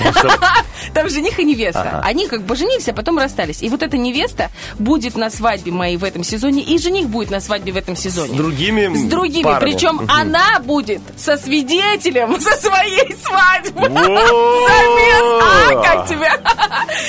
Там 0.92 1.08
жених 1.08 1.38
и 1.38 1.44
невеста. 1.44 2.00
Они 2.04 2.28
как 2.28 2.42
бы 2.42 2.56
женились, 2.56 2.88
а 2.88 2.92
потом 2.92 3.18
расстались. 3.18 3.62
И 3.62 3.68
вот 3.68 3.82
эта 3.82 3.96
невеста 3.96 4.50
будет 4.78 5.16
на 5.16 5.30
свадьбе 5.30 5.72
моей 5.72 5.96
в 5.96 6.04
этом 6.04 6.22
сезоне, 6.24 6.62
и 6.62 6.78
жених 6.78 7.08
будет 7.08 7.30
на 7.30 7.40
свадьбе 7.40 7.72
в 7.72 7.76
этом 7.76 7.96
С 7.96 8.00
сезоне. 8.00 8.36
другими 8.36 8.94
С 8.94 9.04
другими. 9.08 9.48
Причем 9.60 10.06
она 10.08 10.60
будет 10.60 11.00
со 11.16 11.36
свидетелем 11.36 12.38
со 12.40 12.50
своей 12.64 13.16
свадьбы. 13.22 13.82
Замес! 13.88 15.42
А, 15.42 15.82
как 15.82 16.08
тебя? 16.08 16.32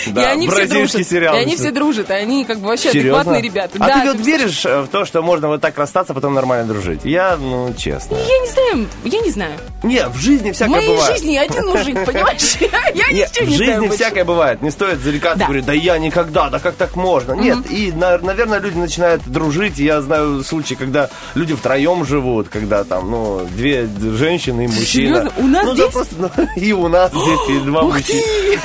И 0.06 0.20
они 0.26 0.48
все 0.48 0.56
бразильский 0.56 1.00
дружат. 1.00 1.10
сериал. 1.10 1.36
И 1.36 1.40
они 1.40 1.56
все 1.56 1.72
дружат. 1.72 2.12
Они 2.12 2.46
как 2.46 2.60
бы 2.60 2.68
вообще 2.68 2.90
адекватные 2.90 3.42
ребята. 3.42 3.78
А 3.80 4.00
ты 4.02 4.08
вот 4.12 4.20
веришь 4.26 4.66
э, 4.66 4.82
в 4.82 4.88
то, 4.88 5.06
что 5.06 5.22
можно 5.22 5.48
вот 5.48 5.62
так 5.62 5.78
расстаться, 5.78 6.14
потом 6.14 6.34
нормально 6.34 6.66
дружить? 6.74 7.02
Я, 7.04 7.38
ну, 7.38 7.74
честно. 7.78 8.16
Я 8.16 8.40
не 8.40 8.48
знаю, 8.50 8.88
я 9.04 9.20
не 9.22 9.32
знаю. 9.32 9.52
Не, 9.84 10.08
в 10.08 10.18
жизни 10.18 10.52
В 10.52 10.56
всякое 10.56 10.72
моей 10.72 10.88
бывает. 10.90 11.14
жизни 11.18 11.36
один 11.38 11.66
мужик, 11.68 12.06
понимаешь? 12.06 12.56
Я 12.94 13.08
ничего 13.12 13.46
в 13.46 13.50
не 13.50 13.58
знаю 13.58 13.72
жизни 13.74 13.88
больше. 13.88 13.96
всякое 14.04 14.26
бывает. 14.26 14.62
Не 14.62 14.72
стоит 14.72 15.00
зарекаться, 15.00 15.44
говорить, 15.46 15.66
да 15.66 15.74
я 15.74 15.98
никогда, 15.98 16.50
да 16.50 16.60
как 16.60 16.76
так 16.76 16.96
можно? 16.96 17.34
Нет, 17.34 17.58
и, 17.70 17.92
на- 17.92 18.18
наверное, 18.18 18.60
люди 18.60 18.78
начинают 18.78 19.22
дружить. 19.26 19.78
Я 19.78 20.02
знаю 20.02 20.44
случаи, 20.44 20.76
когда 20.76 21.10
люди 21.36 21.54
втроем 21.56 22.06
живут, 22.06 22.50
когда 22.50 22.84
там, 22.84 23.12
ну, 23.12 23.48
две 23.56 23.88
женщины 24.18 24.66
и 24.66 24.68
мужчина. 24.68 24.86
Серьезно? 24.86 25.32
У 25.46 25.48
нас 25.48 25.64
ну, 25.64 25.76
да, 25.76 25.84
здесь? 25.84 25.94
просто, 25.94 26.16
ну, 26.18 26.30
и 26.56 26.72
у 26.74 26.88
нас 26.88 27.12
здесь, 27.12 27.50
и 27.50 27.60
два 27.60 27.82
Ух 27.84 28.02
ты! 28.02 28.24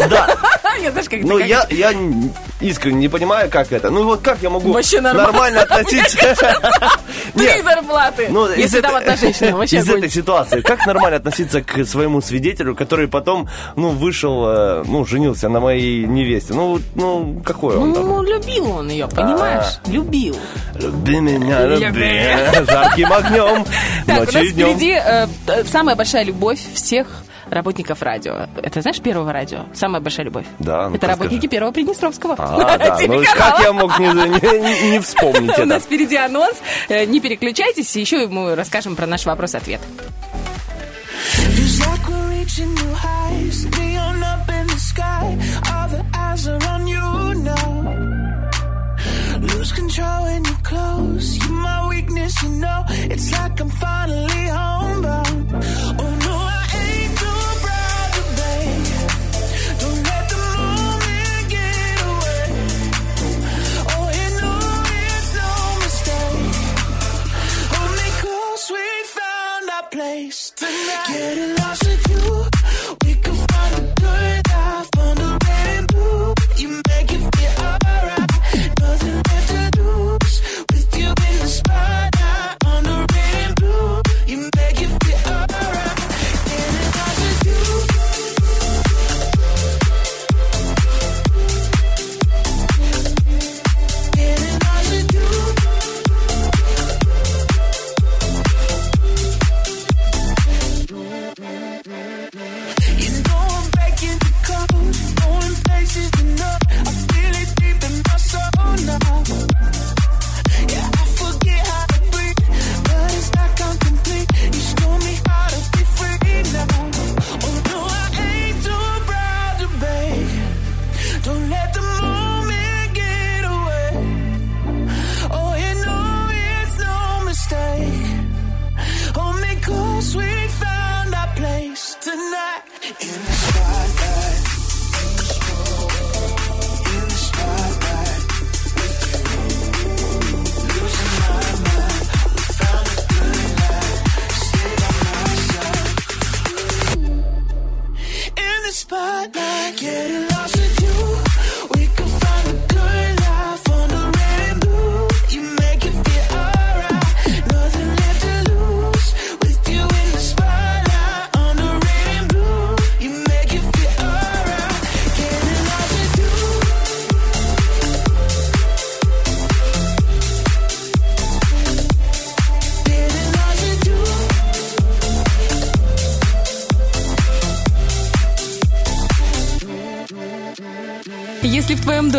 Да, 0.09 0.27
Я 0.83 0.91
знаешь, 0.93 1.09
как 1.11 1.21
я, 1.47 1.61
как- 1.61 1.73
я 1.73 1.93
н- 1.93 2.33
искренне 2.61 3.01
не 3.01 3.09
понимаю, 3.09 3.51
как 3.51 3.71
это. 3.73 3.91
Ну 3.91 4.05
вот 4.05 4.21
как 4.23 4.39
я 4.41 4.49
могу 4.49 4.73
Вообще 4.73 5.01
нормально. 5.01 5.33
нормально 5.33 5.63
относиться... 5.69 6.19
Три 7.35 7.63
зарплаты. 7.63 8.29
ну, 8.31 8.49
Если 8.51 8.81
там 8.81 8.97
одна 8.97 9.17
женщина, 9.17 9.57
вообще 9.57 9.79
Из 9.79 9.89
этой 9.89 10.09
ситуации, 10.09 10.61
как 10.61 10.87
нормально 10.87 11.19
относиться 11.19 11.63
к 11.63 11.85
своему 11.85 12.21
свидетелю, 12.21 12.75
который 12.75 13.09
потом, 13.09 13.49
ну, 13.77 13.91
вышел, 13.91 14.45
э, 14.49 14.85
ну, 14.87 15.05
женился 15.05 15.49
на 15.49 15.61
моей 15.61 16.07
невесте? 16.07 16.55
Ну, 16.55 16.81
ну, 16.95 17.43
какой 17.45 17.77
он 17.77 17.93
там? 17.93 18.07
Ну, 18.07 18.23
любил 18.23 18.71
он 18.71 18.89
ее, 18.89 19.07
понимаешь? 19.07 19.81
А. 19.85 19.91
Любил. 19.91 20.37
Люби 20.75 21.21
меня, 21.21 21.67
люби, 21.67 22.67
жарким 22.67 23.13
огнем, 23.13 23.65
Так, 24.07 24.29
у 24.29 24.33
нас 24.33 24.45
впереди 24.47 24.93
э, 24.93 25.27
самая 25.71 25.95
большая 25.95 26.25
любовь 26.25 26.61
всех 26.73 27.07
работников 27.51 28.03
радио. 28.03 28.47
Это 28.63 28.81
знаешь 28.83 29.01
первого 29.01 29.33
радио? 29.33 29.65
Самая 29.75 30.01
большая 30.01 30.27
любовь. 30.27 30.47
Да, 30.59 30.85
ну-ка 30.89 30.97
Это 30.99 31.07
работники 31.09 31.41
скажи. 31.41 31.49
первого 31.49 31.73
Приднестровского. 31.73 32.37
А, 32.39 32.79
да, 32.79 32.99
ну 33.09 33.23
как 33.35 33.61
я 33.61 33.73
мог 33.73 33.99
не, 33.99 34.07
не- 34.07 34.91
не 34.93 35.01
вспомнить 35.01 35.59
У 35.59 35.65
нас 35.65 35.79
это? 35.79 35.87
впереди 35.87 36.17
анонс. 36.17 36.57
Э, 36.89 37.05
Не 37.07 37.21
переключайтесь, 37.21 37.95
еще 37.97 38.27
мы 38.29 38.55
расскажем 38.55 38.95
про 38.97 39.07
наш 39.07 39.25
вопрос-ответ. 39.27 39.81
Feels 41.57 41.81
like 41.81 42.09
we're 42.09 42.29
reaching 42.39 42.75
new 42.75 42.95
heights, 42.95 43.65
neon 43.79 44.23
up 44.23 44.49
in 44.49 44.67
the 44.67 44.79
sky. 44.79 45.39
All 45.73 45.89
the 45.89 46.05
eyes 46.17 46.47
are 46.49 46.63
on 46.75 46.87
you 46.87 47.35
now. 47.43 48.31
Lose 49.41 49.73
control 49.73 50.23
when 50.25 50.45
you're 50.45 50.63
close. 50.63 51.37
You're 51.39 51.51
my 51.63 51.89
weakness, 51.89 52.43
you 52.43 52.51
know. 52.61 52.85
It's 53.11 53.31
like 53.33 53.61
I'm 53.61 53.71
finally 53.71 54.47
homebound. 54.49 55.47
Oh 55.99 56.10
place 70.01 70.51
tonight. 70.53 71.05
Getting 71.09 71.55
lost 71.57 71.85
with 71.85 72.09
you, 72.11 72.40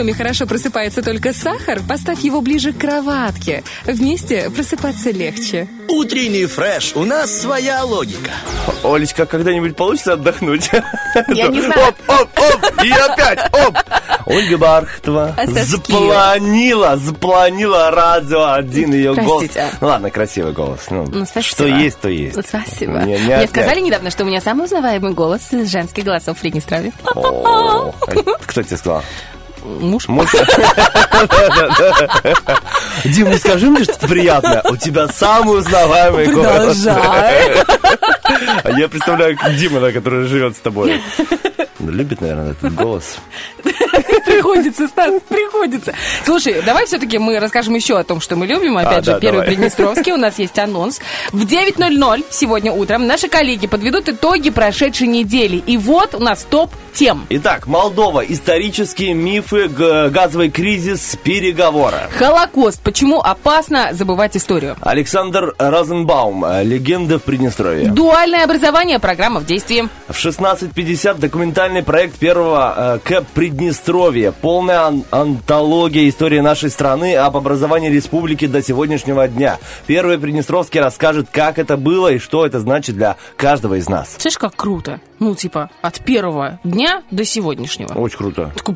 доме 0.02 0.14
хорошо 0.16 0.48
просыпается 0.48 1.04
только 1.04 1.32
сахар, 1.32 1.80
поставь 1.88 2.22
его 2.22 2.42
ближе 2.42 2.74
к 2.74 2.80
кроватке. 2.80 3.64
Вместе 3.86 4.50
просыпаться 4.50 5.12
легче. 5.12 5.68
Утренний 5.90 6.48
фреш. 6.48 6.94
У 6.96 7.04
нас 7.06 7.32
своя 7.40 7.84
логика. 7.84 8.32
Олечка, 8.84 9.28
когда-нибудь 9.28 9.76
получится 9.76 10.14
отдохнуть? 10.14 10.72
Я 11.28 11.48
не 11.50 11.62
знаю. 11.66 11.90
Оп, 11.90 11.96
оп, 12.08 12.30
оп, 12.40 12.84
и 12.84 12.90
опять, 12.92 13.40
оп. 13.54 13.78
Ольга 14.26 14.58
Бархтова 14.58 15.36
запланила, 15.48 16.98
запланила 16.98 17.92
радио 17.92 18.54
один 18.54 18.94
ее 18.94 19.14
голос. 19.14 19.50
Простите. 19.52 19.66
Ну 19.82 19.88
ладно, 19.88 20.10
красивый 20.10 20.54
голос. 20.54 20.80
Ну, 20.90 21.04
Ну, 21.06 21.26
спасибо. 21.26 21.44
что 21.44 21.66
есть, 21.68 22.00
то 22.00 22.10
есть. 22.10 22.36
Ну, 22.38 22.42
Спасибо. 22.48 23.00
Не- 23.04 23.14
не 23.14 23.18
Мне 23.20 23.36
отнять. 23.36 23.50
сказали 23.52 23.82
недавно, 23.82 24.10
что 24.10 24.24
у 24.24 24.28
меня 24.28 24.42
самый 24.42 24.66
узнаваемый 24.66 25.14
голос 25.14 25.42
из 25.52 25.70
женских 25.70 26.06
голосов 26.06 26.38
в 26.38 26.42
Приднестровье. 26.42 26.92
А 27.06 27.92
Кто 28.48 28.64
тебе 28.64 28.78
сказал? 28.78 29.04
Муж. 29.64 30.08
Муж? 30.08 30.30
Дим, 33.06 33.30
ну 33.30 33.38
скажи 33.38 33.70
мне 33.70 33.84
что-то 33.84 34.08
приятное. 34.08 34.64
У 34.70 34.78
тебя 34.78 35.08
самый 35.08 35.60
узнаваемый 35.60 36.28
голос. 36.28 36.86
А 36.88 38.70
я 38.78 38.88
представляю 38.88 39.38
Димона, 39.58 39.92
который 39.92 40.28
живет 40.28 40.56
с 40.56 40.60
тобой. 40.60 41.02
Любит, 41.80 42.22
наверное, 42.22 42.52
этот 42.52 42.74
голос. 42.76 43.18
Приходится, 44.26 44.88
Стас, 44.88 45.14
приходится. 45.28 45.94
Слушай, 46.26 46.62
давай 46.66 46.86
все-таки 46.86 47.18
мы 47.18 47.40
расскажем 47.40 47.76
еще 47.76 47.98
о 47.98 48.04
том, 48.04 48.22
что 48.22 48.36
мы 48.36 48.46
любим. 48.48 48.78
Опять 48.78 49.00
А, 49.00 49.04
же, 49.04 49.12
да, 49.14 49.20
первый. 49.20 49.46
Приднестровский. 49.46 50.12
У 50.14 50.18
нас 50.18 50.40
есть 50.40 50.58
анонс. 50.60 51.00
В 51.32 51.46
9.00 51.46 52.26
сегодня 52.30 52.72
утром 52.72 53.08
наши 53.08 53.28
коллеги 53.28 53.68
подведут 53.68 54.10
итоги 54.10 54.50
прошедшей 54.50 55.08
недели. 55.08 55.58
И 55.58 55.78
вот 55.78 56.16
у 56.16 56.20
нас 56.20 56.46
топ 56.50 56.72
тем. 56.94 57.26
Итак, 57.30 57.68
Молдова. 57.68 58.22
Исторические 58.22 59.14
мифы, 59.14 59.68
газовый 59.68 60.50
кризис, 60.50 61.18
переговоры. 61.24 61.98
Холокост. 62.18 62.82
Почему 62.82 63.20
опасно 63.22 63.90
забывать 63.94 64.36
историю? 64.38 64.76
Александр 64.82 65.56
Розенбаум. 65.58 66.46
Легенда 66.64 67.20
в 67.20 67.24
Приднестровье. 67.24 67.90
Дуальное 67.90 68.44
образование. 68.44 69.00
Программа 69.00 69.40
в 69.40 69.46
действии. 69.46 69.88
В 70.08 70.14
16.50 70.14 71.20
документальный 71.20 71.84
проект 71.84 72.18
первого 72.18 73.00
э, 73.04 73.08
КЭП 73.08 73.26
Приднестровье. 74.12 74.32
Полная 74.34 74.80
ан- 74.88 75.04
антология 75.12 76.08
истории 76.10 76.40
нашей 76.40 76.70
страны 76.70 77.16
об 77.16 77.38
образовании 77.38 77.90
республики 77.90 78.46
до 78.46 78.62
сегодняшнего 78.62 79.28
дня. 79.28 79.58
Первый 79.88 80.18
Приднестровский 80.20 80.80
расскажет, 80.82 81.28
как 81.32 81.58
это 81.60 81.78
было 81.78 82.12
и 82.12 82.18
что 82.20 82.46
это 82.46 82.60
значит 82.60 82.96
для 82.96 83.16
каждого 83.38 83.76
из 83.76 83.88
нас. 83.88 84.16
Слышишь, 84.18 84.38
как 84.38 84.56
круто? 84.56 85.00
Ну, 85.20 85.36
типа, 85.36 85.70
от 85.82 86.00
первого 86.04 86.60
дня 86.64 87.04
до 87.12 87.24
сегодняшнего. 87.24 87.94
Очень 87.94 88.18
круто. 88.18 88.52
Такой, 88.56 88.76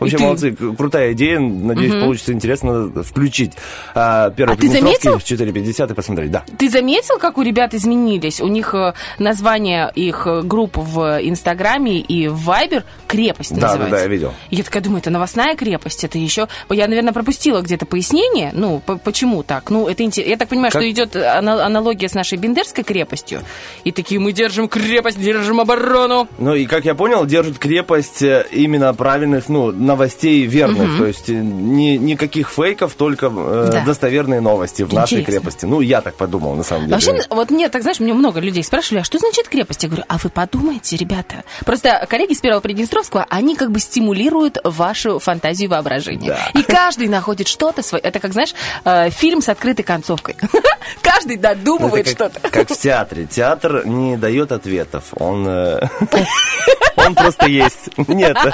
Вообще 0.00 0.16
ты- 0.16 0.22
молодцы, 0.24 0.52
крутая 0.76 1.12
идея. 1.12 1.38
Надеюсь, 1.38 1.92
получится 2.02 2.32
интересно 2.32 2.90
включить 3.04 3.52
а, 3.94 4.30
первый 4.30 4.54
А 4.54 4.56
ты 4.56 4.68
заметил? 4.68 5.18
в 5.18 5.22
4.50 5.24 5.92
и 5.92 5.94
посмотреть. 5.94 6.30
Да. 6.32 6.42
Ты 6.58 6.68
заметил, 6.68 7.18
как 7.18 7.38
у 7.38 7.42
ребят 7.42 7.74
изменились? 7.74 8.40
У 8.40 8.48
них 8.48 8.74
э, 8.74 8.92
название 9.20 9.90
их 9.94 10.26
э, 10.26 10.42
групп 10.42 10.76
в 10.76 11.20
Инстаграме 11.22 12.00
и 12.00 12.26
в 12.26 12.42
Вайбер 12.42 12.82
«Крепость» 13.06 13.54
Да, 13.54 13.60
да, 13.60 13.66
называется. 13.68 13.96
да, 13.96 14.02
я 14.02 14.08
видел. 14.08 14.34
И 14.50 14.56
я 14.56 14.64
такая 14.64 14.82
думаю, 14.82 15.00
это 15.00 15.10
новостная 15.10 15.54
крепость, 15.56 16.04
это 16.04 16.18
еще... 16.18 16.48
Я, 16.70 16.86
наверное, 16.88 17.12
пропустила 17.12 17.60
где-то 17.60 17.86
пояснение, 17.86 18.50
ну, 18.54 18.80
по- 18.84 18.96
почему 18.96 19.42
так. 19.42 19.70
Ну, 19.70 19.88
это 19.88 20.02
интересно. 20.02 20.30
Я 20.30 20.36
так 20.36 20.48
понимаю, 20.48 20.72
Как- 20.72 20.82
что 20.82 20.90
идет 20.90 21.16
ана- 21.16 21.64
аналогия 21.64 22.08
с 22.08 22.14
нашей 22.14 22.38
Бендерской 22.38 22.84
крепостью. 22.84 23.40
И 23.84 23.92
такие, 23.92 24.20
мы 24.20 24.32
держим 24.32 24.68
крепость, 24.68 25.20
держим 25.20 25.60
оборону. 25.60 26.28
Ну 26.38 26.54
и 26.54 26.66
как 26.66 26.84
я 26.84 26.94
понял, 26.94 27.24
держит 27.26 27.58
крепость 27.58 28.22
э, 28.22 28.46
именно 28.52 28.92
правильных, 28.94 29.48
ну, 29.48 29.70
новостей 29.72 30.44
верных. 30.46 30.98
То 30.98 31.06
есть 31.06 31.28
э, 31.28 31.34
ни, 31.34 31.96
никаких 31.96 32.50
фейков, 32.50 32.94
только 32.94 33.26
э, 33.34 33.68
Да. 33.72 33.84
достоверные 33.84 34.40
новости 34.40 34.82
в 34.82 34.92
нашей 34.92 35.20
Интересно. 35.20 35.32
крепости. 35.40 35.64
Ну, 35.66 35.80
я 35.80 36.00
так 36.00 36.14
подумал, 36.14 36.54
на 36.54 36.62
самом 36.62 36.84
деле. 36.86 36.94
Вообще, 36.94 37.22
вот 37.30 37.50
мне, 37.50 37.68
так 37.68 37.82
знаешь, 37.82 38.00
мне 38.00 38.14
много 38.14 38.40
людей 38.40 38.64
спрашивали, 38.64 39.00
а 39.00 39.04
что 39.04 39.18
значит 39.18 39.48
крепость? 39.48 39.82
Я 39.82 39.88
говорю, 39.88 40.04
а 40.08 40.18
вы 40.22 40.30
подумайте, 40.30 40.96
ребята. 40.96 41.44
Просто 41.64 42.06
коллеги 42.08 42.34
с 42.34 42.40
Первого 42.40 42.60
Приднестровского, 42.60 43.26
они 43.28 43.56
как 43.56 43.70
бы 43.70 43.78
стимулируют 43.80 44.31
вашу 44.64 45.18
фантазию 45.18 45.68
и 45.68 45.70
воображение. 45.70 46.30
Да. 46.32 46.60
И 46.60 46.62
каждый 46.62 47.08
находит 47.08 47.48
что-то 47.48 47.82
свое. 47.82 48.02
Это 48.02 48.20
как, 48.20 48.32
знаешь, 48.32 48.54
э, 48.84 49.10
фильм 49.10 49.42
с 49.42 49.48
открытой 49.48 49.84
концовкой. 49.84 50.36
Каждый 51.02 51.36
Ну, 51.36 51.42
додумывает 51.42 52.06
это 52.06 52.30
что-то. 52.30 52.50
как, 52.50 52.70
в 52.70 52.76
театре. 52.78 53.26
Театр 53.26 53.86
не 53.86 54.16
дает 54.16 54.52
ответов. 54.52 55.04
Он, 55.16 55.46
э, 55.46 55.88
он 56.96 57.14
просто 57.14 57.46
есть. 57.46 57.90
Нет. 57.96 58.36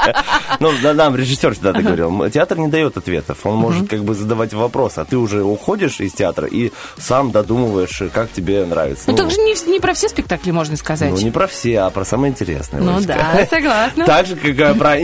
Ну, 0.60 0.72
нам 0.94 1.14
режиссер 1.14 1.52
всегда 1.52 1.72
так 1.72 1.84
говорил. 1.84 2.28
Театр 2.30 2.58
не 2.58 2.68
дает 2.68 2.96
ответов. 2.96 3.38
Он 3.44 3.56
может 3.56 3.88
как 3.88 4.02
бы 4.02 4.14
задавать 4.14 4.52
вопрос, 4.54 4.98
а 4.98 5.04
ты 5.04 5.16
уже 5.16 5.42
уходишь 5.42 6.00
из 6.00 6.12
театра 6.12 6.48
и 6.48 6.72
сам 6.98 7.30
додумываешь, 7.30 8.02
как 8.12 8.32
тебе 8.32 8.64
нравится. 8.64 9.04
Ну, 9.06 9.16
так 9.16 9.30
же 9.30 9.36
не, 9.38 9.78
про 9.78 9.94
все 9.94 10.08
спектакли 10.08 10.50
можно 10.50 10.76
сказать. 10.76 11.10
Ну, 11.10 11.18
не 11.18 11.30
про 11.30 11.46
все, 11.46 11.80
а 11.80 11.90
про 11.90 12.04
самые 12.04 12.30
интересные. 12.30 12.82
Ну 12.82 13.00
да, 13.00 13.46
согласна. 13.48 14.06
Так 14.06 14.26
же, 14.26 14.36
как 14.36 14.78
про 14.78 15.00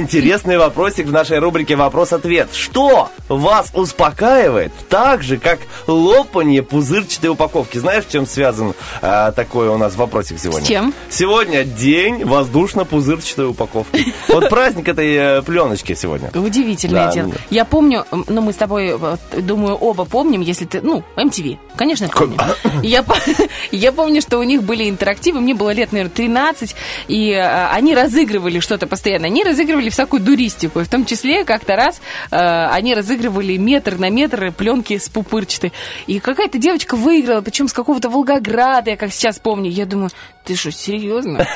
интересный 0.54 0.58
вопросик 0.58 1.06
в 1.06 1.12
нашей 1.12 1.38
рубрике 1.38 1.76
«Вопрос-ответ». 1.76 2.48
Что 2.52 3.08
вас 3.28 3.70
успокаивает 3.74 4.72
так 4.88 5.22
же, 5.22 5.36
как 5.38 5.58
лопание 5.86 6.62
пузырчатой 6.62 7.30
упаковки? 7.30 7.78
Знаешь, 7.78 8.04
чем 8.10 8.26
связан 8.26 8.74
э, 9.02 9.32
такой 9.34 9.68
у 9.68 9.76
нас 9.78 9.96
вопросик 9.96 10.38
сегодня? 10.38 10.64
С 10.64 10.68
чем? 10.68 10.94
Сегодня 11.10 11.64
день 11.64 12.22
воздушно-пузырчатой 12.24 13.48
упаковки. 13.50 14.14
Вот 14.28 14.48
праздник 14.48 14.88
этой 14.88 15.14
э, 15.14 15.42
пленочки 15.42 15.94
сегодня. 15.94 16.30
Удивительное 16.34 17.12
дело. 17.12 17.32
Я 17.50 17.64
помню, 17.64 18.04
ну 18.10 18.40
мы 18.40 18.52
с 18.52 18.56
тобой, 18.56 18.98
думаю, 19.38 19.76
оба 19.76 20.04
помним, 20.04 20.40
если 20.40 20.64
ты, 20.64 20.80
ну, 20.80 21.04
MTV, 21.16 21.58
конечно, 21.76 22.08
помню. 22.08 22.36
Я, 22.82 23.02
по- 23.02 23.16
я 23.70 23.92
помню, 23.92 24.20
что 24.20 24.38
у 24.38 24.42
них 24.42 24.62
были 24.62 24.88
интерактивы, 24.88 25.40
мне 25.40 25.54
было 25.54 25.70
лет, 25.70 25.92
наверное, 25.92 26.12
13, 26.12 26.74
и 27.08 27.30
э, 27.30 27.66
они 27.68 27.94
разыгрывали 27.94 28.60
что-то 28.60 28.86
постоянно. 28.86 29.26
Они 29.26 29.44
разыгрывали 29.44 29.88
всякую 29.90 30.20
дуристику, 30.44 30.80
и 30.80 30.85
в 30.85 30.88
том 30.88 31.04
числе 31.04 31.44
как-то 31.44 31.76
раз 31.76 32.00
э, 32.30 32.66
они 32.70 32.94
разыгрывали 32.94 33.57
метр 33.57 33.96
на 33.98 34.11
метр 34.11 34.52
пленки 34.52 34.98
с 34.98 35.09
пупырчатой. 35.09 35.72
И 36.07 36.20
какая-то 36.20 36.59
девочка 36.59 36.96
выиграла, 36.96 37.40
причем 37.40 37.68
с 37.68 37.72
какого-то 37.72 38.11
Волгограда, 38.11 38.90
я 38.90 38.96
как 38.96 39.12
сейчас 39.12 39.38
помню. 39.38 39.70
Я 39.70 39.87
думаю, 39.87 40.11
ты 40.44 40.57
что, 40.57 40.70
серьезно? 40.70 41.46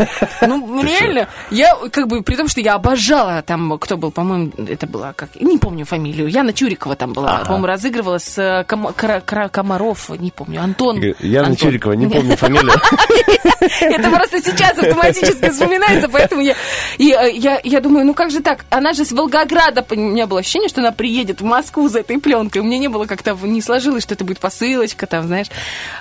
Ну, 0.41 0.83
реально, 0.83 1.29
я 1.51 1.77
как 1.93 2.09
бы, 2.09 2.23
при 2.23 2.37
том, 2.37 2.49
что 2.49 2.61
я 2.61 2.75
обожала 2.75 3.43
там, 3.43 3.79
кто 3.79 3.97
был, 3.97 4.11
по-моему, 4.11 4.51
это 4.57 4.87
была 4.87 5.13
как, 5.13 5.37
не 5.37 5.59
помню 5.59 5.85
фамилию, 5.85 6.29
Яна 6.29 6.53
Чурикова 6.53 6.97
там 6.97 7.13
была, 7.13 7.41
по-моему, 7.45 7.67
разыгрывала 7.67 8.19
с 8.19 8.39
э, 8.39 8.65
Комаров, 8.65 10.09
не 10.19 10.31
помню, 10.31 10.63
Антон. 10.63 11.01
Яна. 11.21 11.57
Чурикова, 11.57 11.93
не 11.93 12.07
помню 12.07 12.37
фамилию. 12.37 12.73
Это 13.81 14.11
просто 14.11 14.41
сейчас 14.41 14.79
автоматически 14.79 15.51
вспоминается, 15.51 16.09
поэтому 16.09 16.41
я, 16.41 16.55
и, 16.97 17.13
э, 17.13 17.61
я 17.63 17.81
думаю, 17.81 18.07
ну 18.07 18.15
как 18.15 18.31
же 18.31 18.41
так? 18.41 18.65
Она 18.79 18.93
же 18.93 19.05
с 19.05 19.11
Волгограда, 19.11 19.85
у 19.91 19.95
меня 19.97 20.27
было 20.27 20.41
ощущение, 20.41 20.69
что 20.69 20.81
она 20.81 20.93
приедет 20.93 21.41
в 21.41 21.45
Москву 21.45 21.89
за 21.89 22.01
этой 22.01 22.19
пленкой. 22.19 22.63
У 22.63 22.65
меня 22.65 22.79
не 22.79 22.89
было 22.89 23.07
как-то, 23.07 23.37
не 23.43 23.61
сложилось, 23.61 24.05
что 24.05 24.15
это 24.15 24.25
будет 24.25 24.39
посылочка 24.39 25.07
там, 25.07 25.27
знаешь. 25.27 25.49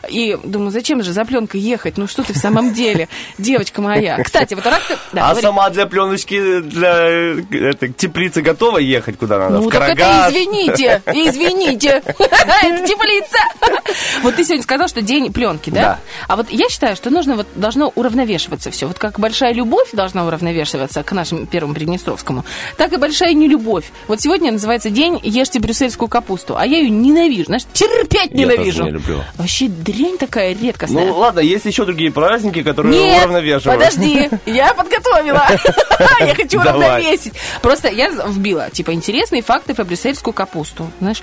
И 0.07 0.37
думаю, 0.43 0.69
зачем 0.69 1.01
же 1.01 1.11
за 1.11 1.25
пленкой 1.25 1.59
ехать? 1.59 1.97
Ну 1.97 2.07
что 2.07 2.23
ты 2.23 2.33
в 2.33 2.37
самом 2.37 2.73
деле, 2.73 3.09
девочка 3.39 3.81
моя. 3.81 4.21
Кстати, 4.23 4.53
вот 4.53 4.65
раз 4.65 4.81
да, 5.11 5.25
а 5.25 5.29
говори. 5.29 5.41
сама 5.41 5.69
для 5.71 5.87
пленочки, 5.87 6.59
для 6.61 7.09
этой 7.69 7.91
теплицы 7.93 8.41
готова 8.41 8.77
ехать 8.77 9.17
куда 9.17 9.39
надо? 9.39 9.59
Ну, 9.59 9.69
в 9.69 9.71
так 9.71 9.89
это 9.89 10.27
извините, 10.29 11.01
извините. 11.07 12.03
Это 12.17 12.87
теплица. 12.87 13.37
Вот 14.21 14.35
ты 14.35 14.43
сегодня 14.43 14.63
сказал, 14.63 14.87
что 14.87 15.01
день 15.01 15.31
пленки, 15.31 15.69
да? 15.69 15.81
Да. 15.81 15.99
А 16.27 16.35
вот 16.35 16.49
я 16.49 16.69
считаю, 16.69 16.95
что 16.95 17.09
нужно 17.09 17.35
вот 17.35 17.47
должно 17.55 17.91
уравновешиваться 17.95 18.71
все. 18.71 18.87
Вот 18.87 18.99
как 18.99 19.19
большая 19.19 19.53
любовь 19.53 19.89
должна 19.93 20.25
уравновешиваться 20.25 21.03
к 21.03 21.11
нашему 21.11 21.45
первому 21.45 21.73
Приднестровскому, 21.73 22.45
так 22.75 22.91
и 22.93 22.97
большая 22.97 23.33
нелюбовь. 23.33 23.85
Вот 24.07 24.21
сегодня 24.21 24.51
называется 24.51 24.89
день 24.89 25.19
ешьте 25.23 25.59
брюссельскую 25.59 26.09
капусту, 26.09 26.57
а 26.57 26.65
я 26.65 26.77
ее 26.79 26.89
ненавижу, 26.89 27.45
знаешь, 27.45 27.63
терпеть 27.73 28.31
Я 28.31 28.37
ненавижу. 28.45 28.79
тоже 28.79 28.83
не 28.83 28.91
люблю. 28.91 29.23
Вообще 29.37 29.67
дрянь 29.67 30.17
такая 30.17 30.55
редкостная. 30.55 31.05
Ну 31.05 31.13
ладно, 31.17 31.39
есть 31.39 31.65
еще 31.65 31.85
другие 31.85 32.11
праздники, 32.11 32.63
которые 32.63 32.99
Нет, 32.99 33.19
уравновешивают. 33.23 33.79
подожди, 33.79 34.29
я 34.45 34.73
подготовила. 34.73 35.43
Я 36.19 36.35
хочу 36.35 36.59
уравновесить. 36.59 37.33
Просто 37.61 37.89
я 37.89 38.09
вбила, 38.09 38.69
типа, 38.71 38.93
интересные 38.93 39.41
факты 39.41 39.73
про 39.73 39.83
брюссельскую 39.83 40.33
капусту. 40.33 40.91
Знаешь, 40.99 41.21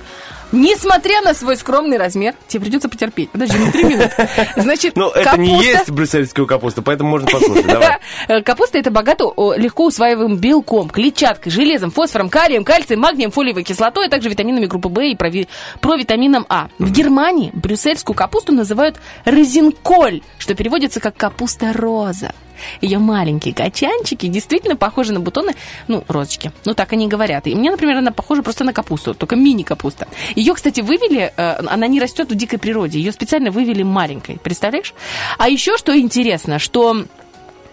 несмотря 0.54 1.20
на 1.22 1.34
свой 1.34 1.56
скромный 1.56 1.96
размер, 1.98 2.34
тебе 2.48 2.62
придется 2.64 2.88
потерпеть. 2.88 3.30
Подожди, 3.30 3.58
ну 3.58 3.70
три 3.72 3.84
минуты. 3.84 4.28
Значит, 4.56 4.96
Ну, 4.96 5.10
это 5.10 5.36
не 5.38 5.50
капуста- 5.58 5.62
есть 5.64 5.90
брюссельскую 5.90 6.46
капусту, 6.46 6.82
поэтому 6.82 7.10
можно 7.10 7.28
послушать. 7.28 7.66
Давай. 7.66 7.98
Капуста 8.42 8.78
это 8.78 8.90
богато 8.90 9.24
легко 9.56 9.86
усваиваемым 9.86 10.38
белком, 10.38 10.88
клетчаткой, 10.88 11.50
железом, 11.52 11.90
фосфором, 11.90 12.28
калием, 12.30 12.64
кальцием, 12.64 13.00
магнием, 13.00 13.30
фолиевой 13.30 13.64
кислотой, 13.64 14.06
а 14.06 14.08
также 14.08 14.28
витаминами 14.28 14.66
группы 14.66 14.88
В 14.88 15.00
и 15.00 15.14
прови- 15.14 15.48
провитамином 15.80 16.46
А. 16.48 16.68
В 16.78 16.90
Германии 16.90 17.50
брюссельскую 17.52 18.16
капусту 18.16 18.52
называют 18.52 18.96
розинколь, 19.24 20.20
что 20.38 20.54
переводится 20.54 21.00
как 21.00 21.16
капуста-роза. 21.16 22.32
Ее 22.80 22.98
маленькие 22.98 23.54
качанчики 23.54 24.26
действительно 24.26 24.76
похожи 24.76 25.12
на 25.12 25.20
бутоны, 25.20 25.54
ну, 25.88 26.04
розочки. 26.08 26.52
Ну, 26.64 26.74
так 26.74 26.92
они 26.92 27.08
говорят. 27.08 27.46
И 27.46 27.54
мне, 27.54 27.70
например, 27.70 27.96
она 27.96 28.10
похожа 28.10 28.42
просто 28.42 28.64
на 28.64 28.72
капусту, 28.72 29.14
только 29.14 29.36
мини-капуста. 29.36 30.06
Ее, 30.34 30.54
кстати, 30.54 30.80
вывели, 30.80 31.32
э, 31.36 31.56
она 31.66 31.86
не 31.86 32.00
растет 32.00 32.30
в 32.30 32.34
дикой 32.34 32.58
природе, 32.58 32.98
ее 32.98 33.12
специально 33.12 33.50
вывели 33.50 33.82
маленькой, 33.82 34.38
представляешь? 34.38 34.94
А 35.38 35.48
еще 35.48 35.76
что 35.76 35.96
интересно, 35.98 36.58
что 36.58 37.04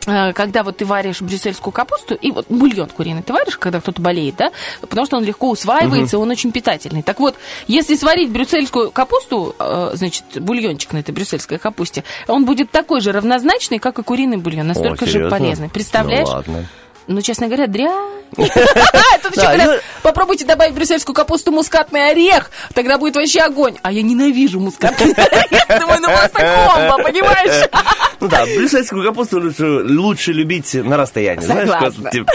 когда 0.05 0.63
вот 0.63 0.77
ты 0.77 0.85
варишь 0.85 1.21
брюссельскую 1.21 1.71
капусту, 1.71 2.15
и 2.15 2.31
вот 2.31 2.47
бульон 2.49 2.89
куриный 2.89 3.21
ты 3.21 3.33
варишь, 3.33 3.57
когда 3.57 3.79
кто-то 3.79 4.01
болеет, 4.01 4.35
да, 4.35 4.51
потому 4.81 5.05
что 5.05 5.17
он 5.17 5.23
легко 5.23 5.49
усваивается, 5.49 6.17
он 6.17 6.29
очень 6.29 6.51
питательный. 6.51 7.03
Так 7.03 7.19
вот, 7.19 7.35
если 7.67 7.95
сварить 7.95 8.31
брюссельскую 8.31 8.91
капусту, 8.91 9.55
э, 9.59 9.91
значит, 9.93 10.23
бульончик 10.35 10.93
на 10.93 10.99
этой 10.99 11.11
брюссельской 11.11 11.59
капусте, 11.59 12.03
он 12.27 12.45
будет 12.45 12.71
такой 12.71 13.01
же 13.01 13.11
равнозначный, 13.11 13.79
как 13.79 13.99
и 13.99 14.03
куриный 14.03 14.37
бульон, 14.37 14.67
настолько 14.67 15.05
О, 15.05 15.07
же 15.07 15.29
полезный. 15.29 15.69
Представляешь? 15.69 16.27
Ну, 16.27 16.33
ладно. 16.33 16.65
Ну, 17.07 17.21
честно 17.21 17.47
говоря, 17.47 17.67
дрянь. 17.67 18.21
Тут 18.37 19.35
еще 19.35 19.47
говорят, 19.47 19.83
попробуйте 20.03 20.45
добавить 20.45 20.73
брюссельскую 20.73 21.13
капусту 21.13 21.51
мускатный 21.51 22.11
орех, 22.11 22.49
тогда 22.73 22.97
будет 22.97 23.15
вообще 23.15 23.41
огонь. 23.41 23.75
А 23.81 23.91
я 23.91 24.01
ненавижу 24.01 24.59
мускатный 24.59 25.13
орех. 25.17 25.79
Думаю, 25.79 26.01
ну 26.01 26.07
просто 26.07 26.39
комбо, 26.39 27.03
понимаешь? 27.03 27.69
Ну 28.21 28.27
да, 28.27 28.45
брюссельскую 28.45 29.03
капусту 29.03 29.41
лучше, 29.41 30.31
любить 30.31 30.75
на 30.75 30.95
расстоянии. 30.95 31.43
Знаешь, 31.43 31.67
Согласна. 31.67 32.11
типа, 32.11 32.31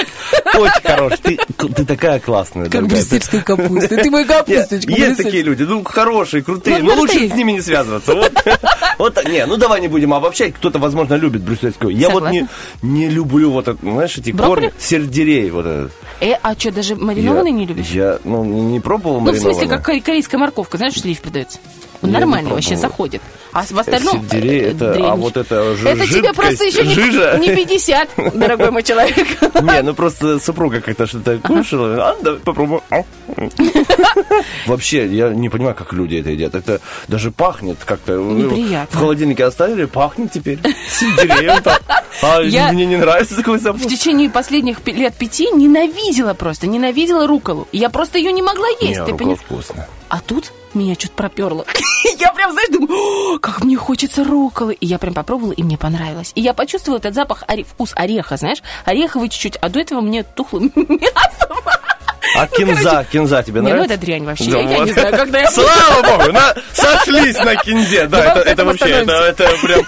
очень 0.56 0.82
хороший. 0.82 1.18
Ты, 1.18 1.38
ты 1.68 1.84
такая 1.84 2.18
классная. 2.18 2.68
Как 2.68 2.88
брюссельская 2.88 3.40
капуста. 3.44 3.96
Ты 3.96 4.10
мой 4.10 4.24
капусточка. 4.24 4.90
есть 4.90 5.16
такие 5.16 5.44
люди, 5.44 5.62
ну, 5.62 5.84
хорошие, 5.84 6.42
крутые, 6.42 6.78
но 6.78 6.94
лучше 6.94 7.28
с 7.28 7.34
ними 7.34 7.52
не 7.52 7.60
связываться. 7.60 8.16
Вот, 8.16 8.32
вот. 8.98 9.28
Не, 9.28 9.46
ну 9.46 9.56
давай 9.58 9.80
не 9.80 9.86
будем 9.86 10.12
обобщать, 10.12 10.54
кто-то, 10.54 10.80
возможно, 10.80 11.14
любит 11.14 11.42
брюссельскую. 11.42 11.96
Я 11.96 12.10
вот 12.10 12.30
не, 12.32 12.48
не 12.82 13.08
люблю 13.08 13.52
вот 13.52 13.68
знаешь, 13.80 14.18
эти 14.18 14.32
Брокколи? 14.32 14.55
Корни, 14.56 14.72
сердерей 14.78 15.50
вот 15.50 15.66
этот. 15.66 15.92
Э, 16.20 16.32
а 16.42 16.54
что, 16.58 16.72
даже 16.72 16.96
маринованный 16.96 17.50
Я- 17.50 17.56
не 17.56 17.66
любишь? 17.66 17.88
Я, 17.90 18.18
ну, 18.24 18.44
не 18.44 18.60
не 18.62 18.80
пробовал 18.80 19.20
Ну, 19.20 19.32
в 19.32 19.38
смысле, 19.38 19.68
как 19.68 19.84
ко- 19.84 20.00
корейская 20.00 20.38
морковка, 20.38 20.76
знаешь, 20.78 20.94
что 20.94 21.06
лиф 21.08 21.20
продается? 21.20 21.58
Я 22.02 22.08
Нормально 22.10 22.50
вообще 22.50 22.76
заходит. 22.76 23.22
А 23.52 23.62
в 23.62 23.78
остальном... 23.78 24.20
Сельдерей 24.30 24.60
э, 24.60 24.70
это- 24.72 25.12
а 25.12 25.16
вот 25.16 25.36
это 25.38 25.74
жи- 25.76 25.88
Это 25.88 26.06
тебе 26.06 26.32
просто 26.34 26.64
еще 26.64 26.84
не, 26.84 26.92
жижа. 26.94 27.38
не 27.40 27.54
50, 27.54 28.08
дорогой 28.34 28.70
мой 28.70 28.82
человек. 28.82 29.16
Не, 29.62 29.82
ну 29.82 29.94
просто 29.94 30.38
супруга 30.38 30.80
как-то 30.82 31.06
что-то 31.06 31.38
кушала. 31.38 32.10
А, 32.10 32.16
давай 32.22 32.38
попробуем. 32.40 32.82
Вообще, 34.66 35.06
я 35.06 35.30
не 35.30 35.48
понимаю, 35.48 35.74
как 35.74 35.92
люди 35.94 36.16
это 36.16 36.30
едят. 36.30 36.54
Это 36.54 36.80
даже 37.08 37.30
пахнет 37.30 37.78
как-то. 37.84 38.12
Неприятно. 38.18 38.94
В 38.96 39.00
холодильнике 39.00 39.44
оставили, 39.44 39.86
пахнет 39.86 40.32
теперь. 40.32 40.58
Сельдереем 40.90 41.62
так. 41.62 41.82
А 42.22 42.40
Я- 42.40 42.72
мне 42.72 42.86
не 42.86 42.96
нравится 42.96 43.36
такой 43.36 43.58
В 43.58 43.62
запах. 43.62 43.82
течение 43.82 44.30
последних 44.30 44.84
лет 44.86 45.14
пяти 45.14 45.50
ненавидела 45.50 46.34
просто, 46.34 46.66
ненавидела 46.66 47.26
руколу. 47.26 47.68
Я 47.72 47.88
просто 47.90 48.18
ее 48.18 48.32
не 48.32 48.42
могла 48.42 48.66
есть, 48.80 49.00
Не, 49.00 49.04
ты 49.06 49.14
понимаешь? 49.14 49.40
вкусно. 49.40 49.86
А 50.08 50.20
тут 50.20 50.52
меня 50.74 50.94
что-то 50.94 51.14
проперло. 51.14 51.64
Я 52.18 52.32
прям, 52.32 52.52
знаешь, 52.52 52.68
думаю, 52.70 53.34
«О, 53.34 53.38
как 53.38 53.62
мне 53.64 53.76
хочется 53.76 54.22
руколы. 54.24 54.74
И 54.74 54.86
я 54.86 54.98
прям 54.98 55.14
попробовала, 55.14 55.52
и 55.52 55.62
мне 55.62 55.76
понравилось. 55.76 56.32
И 56.34 56.40
я 56.40 56.54
почувствовала 56.54 56.98
этот 56.98 57.14
запах, 57.14 57.42
оре- 57.48 57.64
вкус 57.64 57.92
ореха, 57.96 58.36
знаешь, 58.36 58.58
ореховый 58.84 59.28
чуть-чуть. 59.28 59.56
А 59.60 59.68
до 59.68 59.80
этого 59.80 60.00
мне 60.00 60.22
тухло 60.22 60.60
мясо. 60.76 61.48
А 62.38 62.46
кинза, 62.48 63.06
кинза 63.10 63.42
тебе 63.42 63.60
Не, 63.60 63.68
ну 63.68 63.74
нравится? 63.74 63.94
это 63.94 64.00
дрянь 64.04 64.24
вообще. 64.24 64.50
Да 64.50 64.58
Я 64.58 64.78
вот. 64.78 64.86
не 64.86 64.92
знаю, 64.92 65.16
когда 65.16 65.38
я... 65.40 65.50
Слава 65.50 66.02
богу, 66.18 66.32
на- 66.32 66.54
сошлись 66.72 67.38
на 67.38 67.56
кинзе. 67.56 68.06
Да, 68.06 68.18
Давай 68.22 68.42
это, 68.42 68.50
это 68.50 68.64
вообще, 68.64 68.88
это, 68.88 69.12
это 69.12 69.48
прям... 69.62 69.80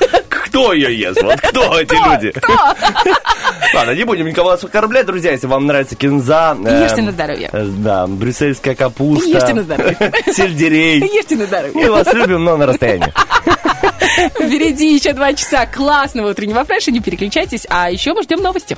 Кто 0.48 0.72
ее 0.72 0.98
ест? 0.98 1.22
Вот 1.22 1.40
кто 1.40 1.78
эти 1.78 1.92
люди? 1.94 2.32
Ладно, 3.74 3.92
не 3.92 4.04
будем 4.04 4.26
никого 4.26 4.50
оскорблять, 4.50 5.06
друзья, 5.06 5.32
если 5.32 5.46
вам 5.46 5.66
нравится 5.66 5.94
кинза. 5.94 6.56
Ешьте 6.82 7.02
на 7.02 7.12
здоровье. 7.12 7.50
э, 7.52 7.64
Да, 7.66 8.06
брюссельская 8.06 8.74
капуста. 8.74 9.28
Ешьте 9.28 9.54
на 9.54 9.62
здоровье. 9.62 9.96
Сельдерей. 10.32 11.00
Ешьте 11.00 11.36
на 11.36 11.46
здоровье. 11.46 11.72
Мы 11.74 11.90
вас 11.90 12.12
любим, 12.12 12.44
но 12.44 12.56
на 12.56 12.66
расстоянии. 12.66 13.12
Впереди 14.34 14.94
еще 14.94 15.12
два 15.12 15.32
часа 15.34 15.66
классного 15.66 16.30
утреннего 16.30 16.64
фреша, 16.64 16.90
не 16.90 17.00
переключайтесь. 17.00 17.66
А 17.68 17.90
еще 17.90 18.14
мы 18.14 18.22
ждем 18.22 18.42
новости. 18.42 18.76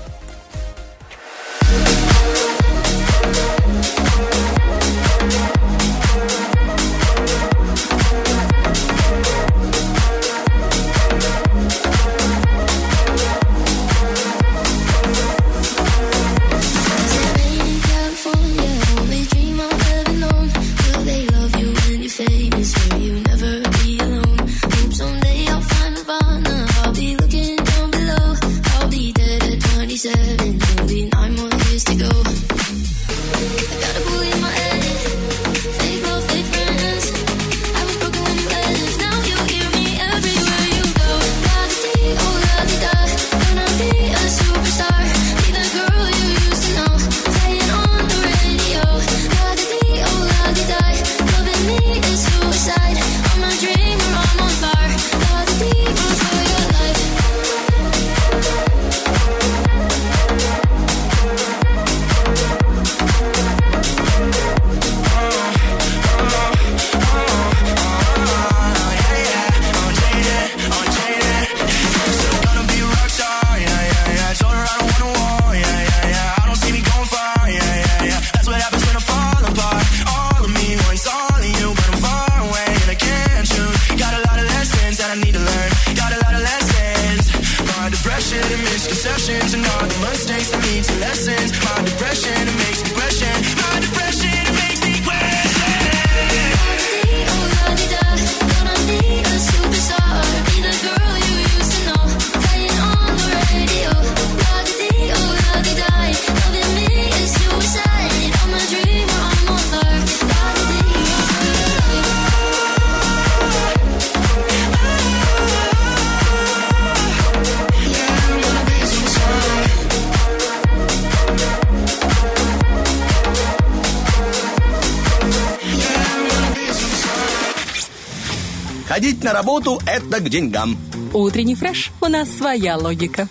На 129.31 129.35
работу– 129.35 129.81
это 129.87 130.19
к 130.19 130.29
деньгам. 130.29 130.77
Утренний 131.13 131.55
фреш. 131.55 131.93
У 132.01 132.07
нас 132.07 132.29
своя 132.29 132.77
логика. 132.77 133.29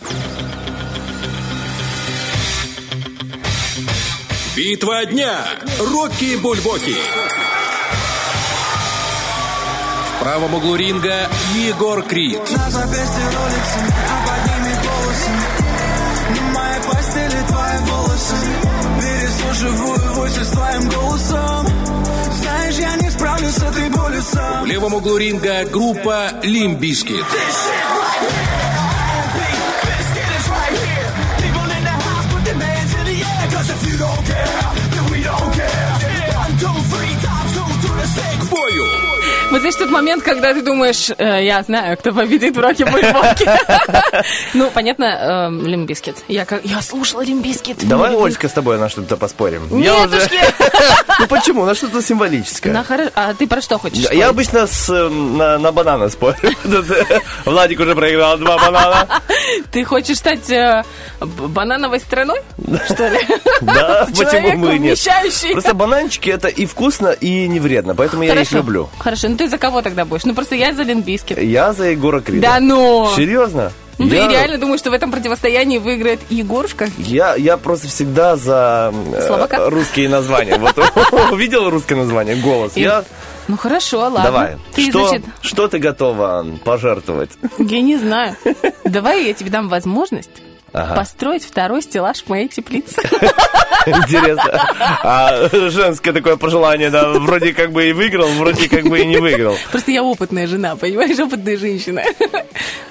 Битва 4.56 5.06
дня. 5.06 5.45
Рокки 5.78 6.38
Бульбоки. 6.38 6.95
В 10.08 10.24
правом 10.24 10.54
углу 10.54 10.76
ринга 10.76 11.28
Егор 11.68 12.02
Крид. 12.04 12.39
На 12.52 12.72
запястье 12.72 13.26
роликсы, 13.26 13.80
а 14.10 14.28
под 14.28 14.41
ними 14.47 14.76
волосы 14.86 15.32
На 16.30 16.41
моей 16.60 16.82
постели 16.82 17.41
твои 17.47 17.78
волосы 17.89 18.36
Переслушиваю 19.02 20.14
войсы 20.14 20.45
с 20.45 20.50
твоим 20.50 20.89
голосом 20.89 21.59
В 24.20 24.65
левом 24.65 24.93
углу 24.95 25.15
ринга 25.15 25.63
группа 25.63 26.32
Limp 26.43 26.73
Bizkit. 26.73 27.24
Вот 39.52 39.62
знаешь, 39.62 39.76
тот 39.78 39.89
момент, 39.89 40.22
когда 40.24 40.54
ты 40.54 40.62
думаешь, 40.62 41.10
э, 41.18 41.43
я 41.43 41.64
знаю, 41.64 41.97
кто 41.97 42.14
победит 42.14 42.56
в 42.56 42.60
роке 42.60 42.86
бульбоке. 42.86 43.60
Ну, 44.54 44.70
понятно, 44.72 45.50
Limp 45.49 45.74
Bizkit. 45.74 46.18
Я 46.28 46.45
как- 46.45 46.64
я 46.66 46.82
слушала 46.82 47.22
Limp 47.22 47.45
Bizkit. 47.45 47.88
Давай, 47.88 48.16
Олечка, 48.16 48.47
с 48.50 48.52
тобой 48.52 48.78
на 48.78 48.89
что-то 48.89 49.18
поспорим. 49.18 49.62
Я 49.80 50.06
Нетушки. 50.06 50.39
Ну 51.20 51.28
почему? 51.28 51.66
На 51.66 51.76
что-то 51.76 52.02
символическое. 52.02 52.72
На 52.74 52.82
хоро- 52.82 53.12
А 53.16 53.34
ты 53.34 53.47
про 53.47 53.62
что 53.62 53.78
хочешь? 53.78 54.00
Я 54.00 54.06
спорить? 54.06 54.24
обычно 54.26 54.68
с, 54.68 54.89
э, 54.89 55.10
на, 55.10 55.58
на 55.58 55.72
банана 55.72 56.10
спорю. 56.10 56.38
Э, 56.70 57.20
Владик 57.45 57.80
уже 57.80 57.95
проиграл 57.95 58.38
два 58.38 58.58
банана. 58.58 59.08
Ты 59.72 59.84
хочешь 59.84 60.18
стать 60.18 60.50
э, 60.50 60.84
банановой 61.22 62.00
страной? 62.00 62.39
Что 62.86 63.08
ли? 63.08 63.20
Да, 63.62 64.08
почему 64.16 64.72
и 64.72 64.80
нет? 64.80 65.00
Просто 65.52 65.74
бананчики 65.74 66.30
это 66.30 66.47
и 66.47 66.66
вкусно, 66.66 67.08
и 67.10 67.47
не 67.47 67.60
вредно, 67.60 67.95
поэтому 67.95 68.24
я 68.24 68.39
их 68.39 68.52
люблю. 68.52 68.89
Хорошо, 69.00 69.28
ну 69.30 69.38
ты 69.40 69.48
за 69.50 69.58
кого 69.58 69.82
тогда 69.82 70.04
будешь? 70.06 70.26
Ну 70.26 70.34
просто 70.36 70.56
я 70.56 70.74
за 70.74 70.84
Limp 70.84 71.05
Bizkit. 71.05 71.41
Я 71.42 71.72
за 71.72 71.86
Егора 71.92 72.20
Крида. 72.20 72.42
Да 72.42 72.60
ну! 72.60 73.08
Серьезно? 73.16 73.72
Ну 73.98 74.10
ты 74.10 74.16
Я- 74.16 74.28
реально 74.28 74.58
думаешь, 74.58 74.80
что 74.82 74.92
в 74.92 74.94
этом 74.94 75.12
противостоянии 75.12 75.78
выиграет 75.78 76.20
Егорушка? 76.30 76.90
Я, 76.98 77.36
я 77.36 77.56
просто 77.58 77.88
всегда 77.88 78.36
за 78.36 78.94
э, 79.14 79.28
Слабака? 79.28 79.70
русские 79.70 80.10
названия. 80.10 80.58
Вот 80.58 80.78
увидел 81.32 81.70
русское 81.70 81.96
название 81.96 82.36
«Голос». 82.36 82.76
Я... 82.76 83.04
Ну 83.48 83.58
хорошо, 83.58 84.00
ладно. 84.00 84.24
Давай. 84.24 84.58
Ты, 84.76 84.90
Что, 84.90 85.08
значит, 85.08 85.26
что 85.42 85.68
ты 85.68 85.80
готова 85.80 86.46
пожертвовать? 86.66 87.32
я 87.58 87.82
не 87.82 87.98
знаю. 87.98 88.36
Давай 88.84 89.26
я 89.26 89.34
тебе 89.34 89.50
дам 89.50 89.70
возможность 89.70 90.30
Ага. 90.74 90.95
построить 90.95 91.43
второй 91.43 91.82
стеллаж 91.82 92.22
в 92.24 92.30
моей 92.30 92.47
теплице. 92.47 93.01
Интересно. 93.86 94.61
А 95.03 95.49
женское 95.70 96.11
такое 96.13 96.36
пожелание, 96.36 96.89
да, 96.89 97.09
вроде 97.09 97.53
как 97.53 97.72
бы 97.72 97.89
и 97.89 97.93
выиграл, 97.93 98.28
вроде 98.30 98.67
как 98.70 98.84
бы 98.84 98.99
и 98.99 99.05
не 99.05 99.17
выиграл. 99.17 99.55
Просто 99.72 99.91
я 99.91 100.03
опытная 100.03 100.47
жена, 100.47 100.76
понимаешь, 100.76 101.17
опытная 101.20 101.57
женщина. 101.57 102.03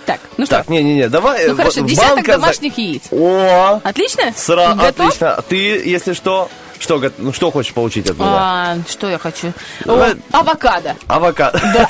Так, 0.06 0.20
ну 0.38 0.46
что, 0.46 0.56
Так, 0.56 0.68
не-не-не, 0.68 1.08
давай. 1.08 1.46
ну 1.48 1.56
хорошо, 1.56 1.80
десяток 1.80 2.24
домашних 2.24 2.78
яиц. 2.78 3.02
О, 3.10 3.80
Отлично? 3.84 4.32
сра, 4.34 4.72
отлично. 4.72 5.42
Ты, 5.48 5.56
если 5.56 6.14
что, 6.14 6.48
что, 6.78 7.02
ну, 7.18 7.32
что 7.32 7.50
хочешь 7.50 7.72
получить 7.74 8.08
от 8.08 8.16
меня? 8.18 8.28
А, 8.30 8.76
что 8.88 9.08
я 9.10 9.18
хочу? 9.18 9.52
О, 9.84 10.08
авокадо. 10.32 10.96
Авокадо. 11.06 11.60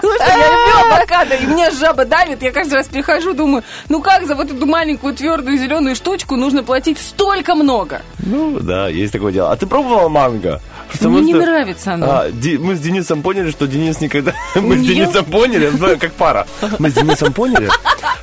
Слушай, 0.00 0.28
я 0.28 0.46
люблю 0.48 0.96
авокадо, 0.96 1.34
и 1.34 1.46
меня 1.46 1.70
жаба 1.70 2.04
давит. 2.04 2.42
Я 2.42 2.52
каждый 2.52 2.74
раз 2.74 2.88
прихожу, 2.88 3.34
думаю, 3.34 3.64
ну 3.88 4.00
как 4.02 4.26
за 4.26 4.34
вот 4.34 4.50
эту 4.50 4.66
маленькую 4.66 5.14
твердую 5.14 5.58
зеленую 5.58 5.94
штучку 5.94 6.36
нужно 6.36 6.62
платить 6.62 6.98
столько 6.98 7.54
много? 7.54 8.02
Ну, 8.18 8.58
да, 8.60 8.88
есть 8.88 9.12
такое 9.12 9.32
дело. 9.32 9.52
А 9.52 9.56
ты 9.56 9.66
пробовала 9.66 10.08
манго? 10.08 10.60
Потому 10.92 11.18
Мне 11.18 11.32
не 11.32 11.34
что- 11.34 11.42
нравится 11.42 11.94
оно. 11.94 12.06
А, 12.10 12.30
Ди- 12.30 12.58
мы 12.58 12.76
с 12.76 12.80
Денисом 12.80 13.22
поняли, 13.22 13.50
что 13.50 13.66
Денис 13.66 14.00
никогда... 14.00 14.32
Мы 14.54 14.76
с 14.76 14.80
Не? 14.80 14.88
Денисом 14.88 15.24
поняли, 15.24 15.70
ну, 15.76 15.96
как 15.98 16.12
пара. 16.12 16.46
Мы 16.78 16.90
с 16.90 16.94
Денисом 16.94 17.32
поняли, 17.32 17.68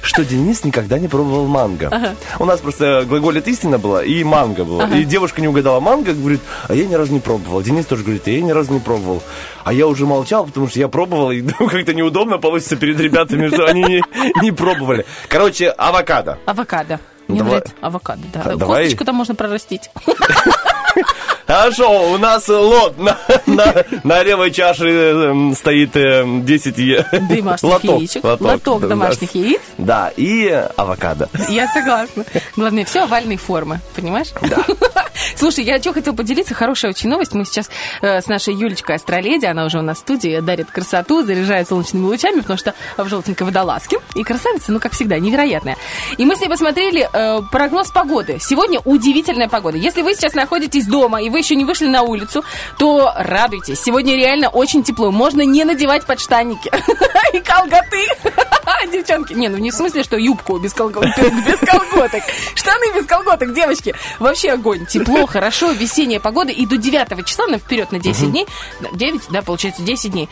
что 0.01 0.23
Денис 0.23 0.63
никогда 0.63 0.97
не 0.99 1.07
пробовал 1.07 1.47
манго. 1.47 2.15
У 2.39 2.45
нас 2.45 2.59
просто 2.59 3.05
глаголит 3.07 3.47
истина 3.47 3.77
была 3.77 4.03
и 4.03 4.23
манго 4.23 4.63
было. 4.63 4.87
И 4.93 5.03
девушка 5.03 5.41
не 5.41 5.47
угадала 5.47 5.79
манго, 5.79 6.13
говорит, 6.13 6.41
а 6.67 6.73
я 6.73 6.85
ни 6.85 6.93
разу 6.93 7.11
не 7.13 7.19
пробовал. 7.19 7.61
Денис 7.61 7.85
тоже 7.85 8.03
говорит, 8.03 8.23
а 8.27 8.31
я 8.31 8.41
ни 8.41 8.51
разу 8.51 8.71
не 8.73 8.79
пробовал. 8.79 9.21
А 9.63 9.73
я 9.73 9.87
уже 9.87 10.05
молчал, 10.05 10.45
потому 10.45 10.67
что 10.69 10.79
я 10.79 10.87
пробовал, 10.87 11.31
и 11.31 11.41
ну, 11.59 11.67
как-то 11.67 11.93
неудобно 11.93 12.37
получится 12.37 12.75
перед 12.77 12.99
ребятами, 12.99 13.47
что 13.49 13.65
они 13.65 13.83
не, 13.83 14.03
не 14.41 14.51
пробовали. 14.51 15.05
Короче, 15.27 15.69
авокадо. 15.69 16.37
Авокадо. 16.45 16.99
Мне 17.27 17.39
Давай. 17.39 17.53
нравится 17.53 17.75
авокадо, 17.81 18.21
да. 18.33 18.41
А, 18.45 18.55
давай. 18.55 18.83
Косточку 18.83 19.05
там 19.05 19.15
можно 19.15 19.35
прорастить. 19.35 19.89
Хорошо, 21.51 22.13
у 22.13 22.17
нас 22.17 22.47
лот 22.47 22.97
на, 22.97 23.17
на, 23.45 23.83
на 24.05 24.23
левой 24.23 24.51
чаше 24.51 24.87
эм, 24.87 25.53
стоит 25.53 25.97
эм, 25.97 26.45
10 26.45 26.77
е- 26.77 27.05
Домашних 27.11 27.69
лоток, 27.69 27.99
яичек. 27.99 28.23
лоток, 28.23 28.47
Лоток 28.47 28.87
домашних 28.87 29.35
яиц. 29.35 29.59
Да, 29.77 30.13
и 30.15 30.47
авокадо. 30.77 31.29
Я 31.49 31.67
согласна. 31.67 32.23
Главное, 32.55 32.85
все 32.85 33.01
овальной 33.03 33.35
формы, 33.35 33.81
понимаешь? 33.97 34.29
Да. 34.43 34.63
Слушай, 35.35 35.65
я 35.65 35.79
что 35.79 35.91
хотел 35.91 36.15
поделиться, 36.15 36.53
хорошая 36.53 36.91
очень 36.91 37.09
новость. 37.09 37.33
Мы 37.33 37.43
сейчас 37.43 37.69
э, 38.01 38.21
с 38.21 38.27
нашей 38.27 38.53
Юлечкой 38.53 38.95
Астроледи, 38.95 39.45
она 39.45 39.65
уже 39.65 39.79
у 39.79 39.81
нас 39.81 39.97
в 39.97 40.01
студии, 40.01 40.39
дарит 40.39 40.71
красоту, 40.71 41.25
заряжает 41.25 41.67
солнечными 41.67 42.05
лучами, 42.05 42.39
потому 42.39 42.59
что 42.59 42.73
в 42.95 43.09
желтенькой 43.09 43.47
водолазке. 43.47 43.97
И 44.15 44.23
красавица, 44.23 44.71
ну, 44.71 44.79
как 44.79 44.93
всегда, 44.93 45.19
невероятная. 45.19 45.75
И 46.17 46.23
мы 46.23 46.37
с 46.37 46.39
ней 46.39 46.47
посмотрели 46.47 47.09
э, 47.11 47.41
прогноз 47.51 47.91
погоды. 47.91 48.37
Сегодня 48.39 48.79
удивительная 48.85 49.49
погода. 49.49 49.77
Если 49.77 50.01
вы 50.01 50.13
сейчас 50.15 50.33
находитесь 50.33 50.87
дома, 50.87 51.21
и 51.21 51.29
вы 51.29 51.40
еще 51.41 51.55
не 51.55 51.65
вышли 51.65 51.87
на 51.87 52.01
улицу, 52.03 52.43
то 52.77 53.11
радуйтесь. 53.15 53.81
Сегодня 53.81 54.15
реально 54.15 54.49
очень 54.49 54.83
тепло. 54.83 55.11
Можно 55.11 55.41
не 55.41 55.63
надевать 55.63 56.05
подштанники 56.05 56.71
и 57.33 57.39
колготы. 57.39 58.07
Девчонки, 58.91 59.33
не, 59.33 59.47
ну 59.49 59.57
не 59.57 59.71
в 59.71 59.73
смысле, 59.75 60.03
что 60.03 60.17
юбку 60.17 60.57
без 60.57 60.73
колготок, 60.73 61.17
без 61.45 61.59
колготок. 61.59 62.21
Штаны 62.55 62.93
без 62.95 63.05
колготок, 63.05 63.53
девочки. 63.53 63.93
Вообще 64.19 64.51
огонь. 64.51 64.85
Тепло, 64.85 65.25
хорошо, 65.27 65.71
весенняя 65.71 66.19
погода. 66.19 66.51
И 66.51 66.65
до 66.65 66.77
9 66.77 67.25
числа, 67.25 67.47
на 67.47 67.57
вперед 67.59 67.91
на 67.91 67.99
10 67.99 68.31
дней, 68.31 68.47
9, 68.93 69.21
да, 69.29 69.41
получается, 69.41 69.81
10 69.83 70.11
дней, 70.11 70.29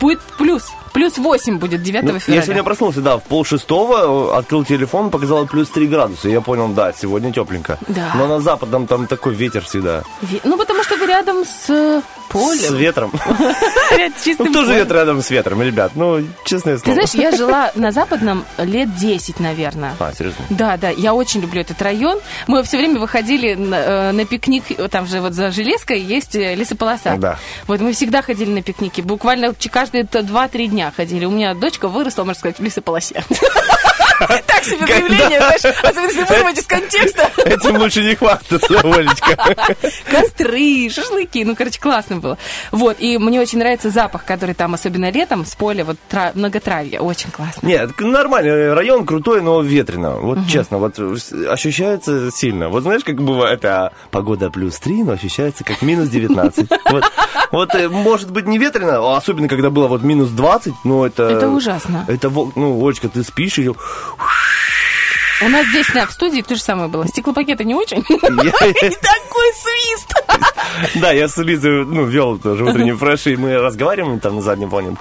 будет 0.00 0.20
плюс. 0.38 0.64
Плюс 0.92 1.18
8 1.18 1.58
будет 1.58 1.82
9 1.82 2.02
Ну, 2.04 2.18
февраля. 2.18 2.40
я 2.40 2.42
сегодня 2.42 2.62
проснулся, 2.62 3.00
да, 3.02 3.18
в 3.18 3.22
полшестого, 3.24 4.32
э, 4.32 4.38
открыл 4.38 4.64
телефон, 4.64 5.10
показало 5.10 5.44
плюс 5.44 5.68
3 5.68 5.86
градуса. 5.88 6.28
Я 6.30 6.40
понял, 6.40 6.68
да, 6.68 6.92
сегодня 6.92 7.32
тепленько. 7.32 7.78
Да. 7.88 8.12
Но 8.16 8.26
на 8.26 8.40
западном 8.40 8.86
там 8.86 9.06
такой 9.06 9.34
ветер 9.34 9.62
всегда. 9.62 10.04
Ве- 10.22 10.40
Ну, 10.46 10.56
потому 10.56 10.82
что 10.84 10.96
вы 10.96 11.06
рядом 11.06 11.44
с 11.44 11.68
э, 11.68 12.00
С 12.00 12.28
полем. 12.32 12.76
ветром. 12.76 13.12
С 14.18 14.24
чистым 14.24 14.46
Ну, 14.46 14.52
полем. 14.52 14.66
живет 14.66 14.90
рядом 14.92 15.20
с 15.22 15.30
ветром, 15.30 15.60
ребят? 15.62 15.92
Ну, 15.96 16.24
честное 16.44 16.76
Ты 16.76 16.84
слово. 16.84 16.94
знаешь, 17.06 17.14
я 17.32 17.36
жила 17.36 17.70
на 17.74 17.90
западном 17.90 18.44
лет 18.58 18.94
10, 18.96 19.40
наверное. 19.40 19.94
А, 19.98 20.12
серьезно? 20.12 20.44
Да, 20.50 20.76
да, 20.76 20.90
я 20.90 21.14
очень 21.14 21.40
люблю 21.40 21.60
этот 21.62 21.82
район. 21.82 22.20
Мы 22.46 22.62
все 22.62 22.76
время 22.78 23.00
выходили 23.00 23.54
на, 23.54 23.74
э, 23.74 24.12
на 24.12 24.24
пикник, 24.24 24.64
там 24.90 25.06
же 25.06 25.20
вот 25.20 25.32
за 25.34 25.50
железкой 25.50 26.00
есть 26.00 26.36
э, 26.36 26.54
лесополоса. 26.54 27.16
Да. 27.18 27.38
Вот 27.66 27.80
мы 27.80 27.92
всегда 27.92 28.22
ходили 28.22 28.50
на 28.50 28.62
пикники, 28.62 29.00
буквально 29.00 29.52
каждые 29.70 30.04
т- 30.04 30.20
2-3 30.20 30.66
дня 30.68 30.92
ходили. 30.96 31.24
У 31.24 31.30
меня 31.30 31.54
дочка 31.54 31.88
выросла, 31.88 32.22
можно 32.24 32.38
сказать, 32.38 32.58
в 32.58 32.62
лесополосе. 32.62 33.24
Так 34.46 34.64
себе 34.64 34.86
заявление, 34.86 35.38
знаешь, 35.38 35.64
особенно 35.82 36.06
если 36.06 36.24
вырвать 36.24 36.58
из 36.58 36.66
контекста. 36.66 37.30
Этим 37.44 37.76
лучше 37.78 38.02
не 38.02 38.14
хвастаться, 38.14 38.80
Олечка. 38.84 39.76
Костры, 40.10 40.88
шашлыки, 40.90 41.44
ну, 41.44 41.56
короче, 41.56 41.80
классно 41.80 42.16
было. 42.16 42.38
Вот, 42.72 42.96
и 43.00 43.18
мне 43.18 43.40
очень 43.40 43.58
нравится 43.58 43.90
запах, 43.90 44.24
который 44.24 44.54
там, 44.54 44.74
особенно 44.74 45.10
летом, 45.10 45.44
с 45.44 45.54
поля, 45.54 45.84
вот 45.84 45.96
тра- 46.08 46.32
многотравье, 46.34 47.00
очень 47.00 47.30
классно. 47.30 47.66
Нет, 47.66 47.98
нормальный 48.00 48.72
район, 48.74 49.04
крутой, 49.06 49.42
но 49.42 49.60
ветрено. 49.60 50.16
Вот 50.16 50.38
честно, 50.48 50.78
вот 50.78 50.98
э, 50.98 51.16
ощущается 51.48 52.30
сильно. 52.30 52.68
Вот 52.68 52.82
знаешь, 52.82 53.04
как 53.04 53.16
бывает, 53.22 53.64
а 53.64 53.92
погода 54.10 54.50
плюс 54.50 54.78
3, 54.78 55.04
но 55.04 55.12
ощущается 55.12 55.64
как 55.64 55.82
минус 55.82 56.08
19. 56.08 56.68
Вот, 57.52 57.74
э, 57.74 57.88
может 57.88 58.30
быть 58.30 58.46
не 58.46 58.58
ветрено, 58.58 58.98
а 58.98 59.16
особенно 59.16 59.48
когда 59.48 59.70
было 59.70 59.86
вот 59.86 60.02
минус 60.02 60.30
20, 60.30 60.72
ну 60.84 61.04
это... 61.04 61.24
Это 61.24 61.48
ужасно. 61.48 62.04
Это, 62.08 62.30
ну, 62.30 62.84
Олечка, 62.84 63.08
ты 63.08 63.22
спишь 63.22 63.58
и... 63.58 63.70
У 65.42 65.48
нас 65.48 65.66
здесь, 65.66 65.86
да, 65.92 66.06
в 66.06 66.12
студии 66.12 66.40
то 66.40 66.54
же 66.54 66.62
самое 66.62 66.88
было. 66.88 67.06
Стеклопакеты 67.06 67.64
не 67.64 67.74
очень. 67.74 68.02
Такой 68.20 69.52
свист! 69.54 70.14
Да, 70.96 71.12
я 71.12 71.28
с 71.28 71.36
Лизой, 71.38 71.84
ну, 71.86 72.04
вел 72.04 72.38
тоже 72.38 72.64
утренний 72.64 72.92
фреш, 72.92 73.26
и 73.26 73.36
мы 73.36 73.56
разговариваем 73.56 74.20
там 74.20 74.36
на 74.36 74.42
заднем 74.42 74.68
фоне. 74.68 74.96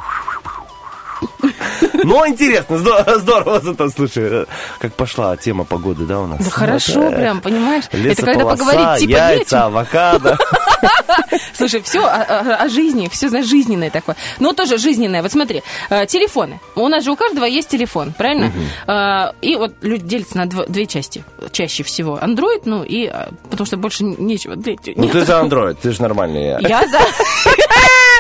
Ну, 2.06 2.28
интересно, 2.28 2.78
здорово, 2.78 3.60
зато, 3.62 3.90
слушай, 3.90 4.46
как 4.80 4.94
пошла 4.94 5.36
тема 5.38 5.64
погоды, 5.66 6.06
да, 6.06 6.20
у 6.20 6.28
нас? 6.28 6.40
Да 6.44 6.50
хорошо 6.52 7.04
э, 7.10 7.16
прям, 7.16 7.42
понимаешь? 7.42 7.86
Это 7.92 8.22
когда 8.24 8.46
поговорить 8.46 9.00
типа 9.02 9.12
яйца, 9.12 9.66
авокадо. 9.66 10.38
Слушай, 11.54 11.82
все 11.82 12.02
о, 12.06 12.22
о- 12.22 12.56
о 12.66 12.70
жизни, 12.70 13.08
все, 13.12 13.30
знаешь, 13.30 13.48
жизненное 13.48 13.90
такое. 13.90 14.16
Но 14.40 14.54
тоже 14.54 14.78
жизненное. 14.78 15.22
Вот 15.22 15.32
смотри, 15.32 15.64
э, 15.90 16.06
телефоны. 16.06 16.60
У 16.76 16.88
нас 16.88 17.04
же 17.04 17.12
у 17.12 17.16
каждого 17.16 17.46
есть 17.46 17.70
телефон, 17.70 18.14
правильно? 18.18 18.52
Э, 18.88 19.32
И 19.42 19.56
вот 19.56 19.74
люди 19.82 20.04
делятся 20.06 20.38
на 20.38 20.46
две 20.46 20.86
части. 20.86 21.24
Чаще 21.52 21.84
всего 21.84 22.18
Android, 22.22 22.62
ну 22.66 22.84
и... 22.84 23.12
Потому 23.50 23.66
что 23.66 23.78
больше 23.78 24.04
нечего 24.04 24.56
Ну, 24.56 25.08
ты 25.08 25.26
за 25.26 25.34
Android, 25.42 25.78
ты 25.82 25.92
же 25.92 26.02
нормальный. 26.02 26.62
Я 26.62 26.88
за... 26.88 27.00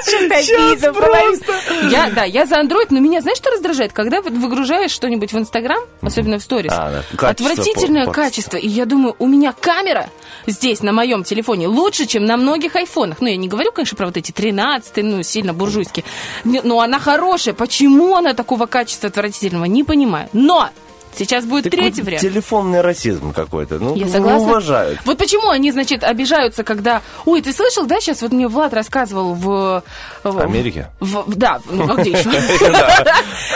Сейчас 0.05 0.49
обида 0.49 0.93
половина. 0.93 1.89
Я, 1.89 2.09
да, 2.09 2.23
я 2.23 2.45
за 2.45 2.55
Android, 2.55 2.87
но 2.89 2.99
меня, 2.99 3.21
знаешь, 3.21 3.37
что 3.37 3.51
раздражает? 3.51 3.93
Когда 3.93 4.21
вот 4.21 4.33
выгружаешь 4.33 4.91
что-нибудь 4.91 5.33
в 5.33 5.37
Инстаграм, 5.37 5.79
особенно 6.01 6.39
в 6.39 6.43
сторис, 6.43 6.71
А, 6.73 6.91
да. 6.91 7.17
Качество 7.17 7.49
отвратительное 7.51 8.07
качество. 8.07 8.57
И 8.57 8.67
я 8.67 8.85
думаю, 8.85 9.15
у 9.19 9.27
меня 9.27 9.53
камера 9.53 10.09
здесь, 10.47 10.81
на 10.81 10.91
моем 10.91 11.23
телефоне, 11.23 11.67
лучше, 11.67 12.05
чем 12.05 12.25
на 12.25 12.37
многих 12.37 12.75
айфонах. 12.75 13.21
Ну, 13.21 13.27
я 13.27 13.37
не 13.37 13.47
говорю, 13.47 13.71
конечно, 13.71 13.97
про 13.97 14.07
вот 14.07 14.17
эти 14.17 14.31
13 14.31 14.97
ну, 14.97 15.23
сильно 15.23 15.53
буржуйские. 15.53 16.05
Но 16.43 16.79
она 16.81 16.99
хорошая. 16.99 17.53
Почему 17.53 18.15
она 18.15 18.33
такого 18.33 18.65
качества 18.65 19.09
отвратительного? 19.09 19.65
Не 19.65 19.83
понимаю. 19.83 20.29
Но 20.33 20.69
Сейчас 21.17 21.45
будет 21.45 21.65
Так 21.65 21.73
третий 21.73 22.01
вот 22.01 22.05
вариант. 22.07 22.21
Телефонный 22.21 22.81
расизм 22.81 23.33
какой-то. 23.33 23.79
Ну, 23.79 23.95
Я 23.95 24.05
не 24.05 24.11
согласна. 24.11 24.39
уважают. 24.39 24.99
Вот 25.05 25.17
почему 25.17 25.49
они, 25.49 25.71
значит, 25.71 26.03
обижаются, 26.03 26.63
когда... 26.63 27.01
Ой, 27.25 27.41
ты 27.41 27.53
слышал, 27.53 27.85
да, 27.85 27.99
сейчас 27.99 28.21
вот 28.21 28.31
мне 28.31 28.47
Влад 28.47 28.73
рассказывал 28.73 29.33
в... 29.33 29.83
в- 30.23 30.39
Америке? 30.39 30.89
в- 30.99 31.35
да, 31.35 31.59
ну 31.69 31.91
а 31.91 31.95
где 31.95 32.11
еще? 32.11 32.29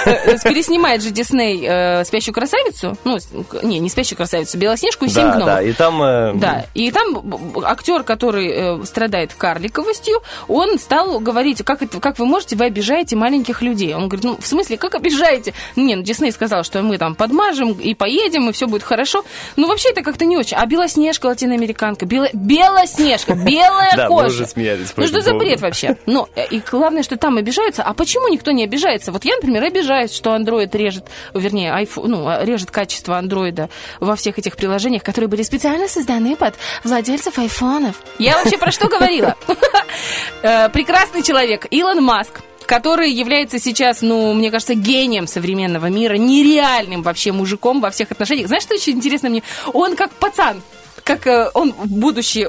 Э, 0.06 0.38
Переснимает 0.44 1.04
же 1.04 1.12
Дисней 1.12 1.64
э, 1.68 2.04
«Спящую 2.06 2.34
красавицу». 2.34 2.98
Ну, 3.04 3.18
не, 3.64 3.80
не 3.80 3.90
«Спящую 3.90 4.18
красавицу», 4.18 4.58
«Белоснежку» 4.58 5.06
и 5.06 5.10
«Семь 5.10 5.28
гномов». 5.30 5.46
да, 5.46 5.62
и 5.62 5.74
там... 5.74 6.02
э, 6.02 6.34
Да, 6.36 6.66
и 6.74 6.92
там 6.92 7.22
актер, 7.64 8.04
который 8.04 8.86
страдает 8.86 9.34
карликовостью, 9.38 10.22
он 10.48 10.80
стал 10.80 11.20
говорить, 11.20 11.64
как, 11.64 11.82
это, 11.82 12.00
как 12.00 12.18
вы 12.20 12.26
можете, 12.26 12.56
вы 12.56 12.66
обижаете 12.66 13.16
маленьких 13.16 13.62
людей. 13.62 13.94
Он 13.94 14.08
говорит, 14.08 14.24
ну, 14.24 14.38
в 14.40 14.46
смысле, 14.48 14.78
как 14.78 14.96
обижаете? 14.96 15.54
Ну, 15.76 15.84
не, 15.86 15.96
ну, 15.96 16.04
Дисней 16.04 16.32
сказал, 16.32 16.64
что 16.64 16.82
мы 16.82 16.98
там 16.98 17.16
подмажем 17.50 17.72
и 17.80 17.94
поедем, 17.96 18.50
и 18.50 18.52
все 18.54 18.68
будет 18.68 18.84
хорошо. 18.84 19.24
Ну, 19.56 19.68
вообще 19.68 19.90
это 19.90 20.02
как-то 20.04 20.26
не 20.26 20.38
очень. 20.38 20.58
А 20.58 20.66
Белоснежка 20.66 21.28
латиноамериканка, 21.28 22.06
Бело- 22.06 22.30
Белоснежка, 22.34 23.34
белая 23.46 23.96
Да, 23.96 24.04
мы 24.10 24.16
кожа. 24.24 24.28
уже 24.28 24.46
смеялись 24.46 24.94
Ну, 24.96 25.08
что 25.08 25.22
за 25.22 25.34
бред 25.34 25.62
вообще? 25.62 25.98
Ну, 26.06 26.28
э, 26.36 26.46
и 26.48 26.60
главное, 26.60 27.04
что 27.04 27.18
там 27.18 27.38
обижаются. 27.38 27.84
А 27.84 27.94
почему 27.94 28.28
никто 28.28 28.52
не 28.52 28.64
обижается? 28.64 29.12
Вот 29.12 29.26
я, 29.26 29.36
например, 29.36 29.64
обижаюсь, 29.64 30.14
что 30.14 30.36
Android 30.36 30.70
режет, 30.78 31.06
вернее, 31.34 31.72
iPhone, 31.74 32.08
ну, 32.08 32.44
режет 32.46 32.72
качество 32.72 33.18
андроида 33.18 33.70
во 34.00 34.16
всех 34.16 34.38
этих 34.38 34.56
приложениях, 34.56 35.04
которые 35.04 35.28
были 35.30 35.44
специально 35.44 35.88
созданы 35.88 36.36
под 36.36 36.56
владельцев 36.84 37.38
айфонов. 37.40 37.96
Я 38.20 38.38
вообще 38.38 38.58
про 38.58 38.72
что 38.72 38.88
говорила? 38.88 39.36
Э, 40.42 40.70
Прекрасный 40.70 41.22
человек, 41.24 41.66
Илон 41.72 42.02
Маск, 42.04 42.40
который 42.70 43.12
является 43.12 43.58
сейчас, 43.58 44.04
ну, 44.04 44.32
мне 44.34 44.52
кажется, 44.52 44.76
гением 44.76 45.26
современного 45.26 45.88
мира, 45.88 46.14
нереальным 46.14 47.02
вообще 47.02 47.32
мужиком 47.32 47.82
во 47.82 47.90
всех 47.90 48.12
отношениях. 48.12 48.46
Знаешь, 48.48 48.62
что 48.62 48.76
очень 48.76 48.94
интересно 48.94 49.30
мне? 49.32 49.42
Он 49.74 49.96
как 49.96 50.12
пацан, 50.12 50.62
как 51.04 51.26
э, 51.26 51.50
он 51.56 51.74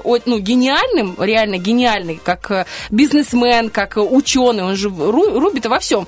о- 0.04 0.18
ну, 0.26 0.38
гениальным, 0.38 1.16
реально 1.18 1.56
гениальный, 1.56 2.20
как 2.22 2.50
э, 2.50 2.66
бизнесмен, 2.90 3.70
как 3.70 3.96
ученый, 3.96 4.64
он 4.64 4.76
же 4.76 4.90
ру- 4.90 5.38
рубит 5.38 5.64
во 5.64 5.78
всем. 5.78 6.06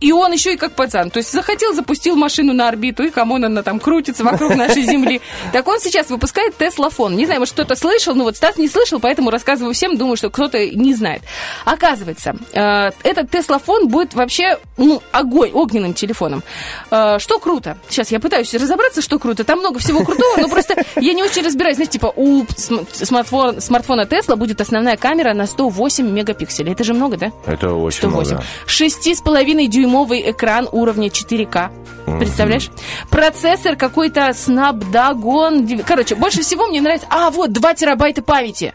И 0.00 0.12
он 0.12 0.30
еще 0.32 0.52
и 0.54 0.56
как 0.56 0.72
пацан. 0.72 1.10
То 1.10 1.18
есть 1.18 1.32
захотел, 1.32 1.72
запустил 1.74 2.16
машину 2.16 2.52
на 2.52 2.68
орбиту, 2.68 3.02
и 3.02 3.10
кому 3.10 3.36
она 3.36 3.62
там 3.62 3.80
крутится 3.80 4.24
вокруг 4.24 4.54
нашей 4.54 4.82
Земли. 4.82 5.20
Так 5.52 5.66
он 5.68 5.80
сейчас 5.80 6.10
выпускает 6.10 6.56
Теслафон. 6.58 7.16
Не 7.16 7.24
знаю, 7.24 7.40
может, 7.40 7.54
кто-то 7.54 7.76
слышал, 7.76 8.14
но 8.14 8.24
вот 8.24 8.36
Стас 8.36 8.58
не 8.58 8.68
слышал, 8.68 9.00
поэтому 9.00 9.30
рассказываю 9.30 9.72
всем, 9.74 9.96
думаю, 9.96 10.16
что 10.16 10.28
кто-то 10.28 10.58
не 10.70 10.92
знает. 10.94 11.22
Оказывается, 11.64 12.34
э, 12.52 12.90
этот 13.02 13.30
Теслафон 13.30 13.88
будет 13.88 14.14
вообще, 14.14 14.58
ну, 14.76 15.02
огонь, 15.12 15.50
огненным 15.52 15.94
телефоном. 15.94 16.42
Э, 16.90 17.18
Что 17.18 17.38
круто? 17.38 17.78
Сейчас 17.88 18.10
я 18.10 18.20
пытаюсь 18.20 18.52
разобраться, 18.54 19.00
что 19.02 19.18
круто. 19.18 19.44
Там 19.44 19.60
много 19.60 19.78
всего 19.78 20.04
крутого, 20.04 20.36
но 20.40 20.48
просто 20.48 20.76
я 20.96 21.12
не 21.14 21.22
очень 21.22 21.42
разбираюсь. 21.42 21.76
Знаете, 21.76 21.92
типа 21.92 22.12
у 22.16 22.44
см- 22.56 22.86
смартфон- 22.92 23.60
смартфона 23.60 24.04
Тесла 24.06 24.36
будет 24.36 24.60
основная 24.60 24.96
камера 24.96 25.32
на 25.32 25.46
108 25.46 26.10
мегапикселей. 26.10 26.72
Это 26.72 26.84
же 26.84 26.92
много, 26.94 27.16
да? 27.16 27.32
Это 27.46 27.72
очень 27.72 27.98
108. 27.98 28.30
много. 28.32 28.44
6,5 28.66 29.66
дюймовый 29.86 30.30
экран 30.30 30.68
уровня 30.72 31.08
4К. 31.08 31.70
Представляешь? 32.18 32.70
Процессор 33.10 33.76
какой-то 33.76 34.28
Snapdragon. 34.30 35.84
Короче, 35.86 36.14
больше 36.16 36.42
всего 36.42 36.66
мне 36.66 36.80
нравится... 36.80 37.06
А, 37.10 37.30
вот, 37.30 37.52
2 37.52 37.74
терабайта 37.74 38.22
памяти. 38.22 38.74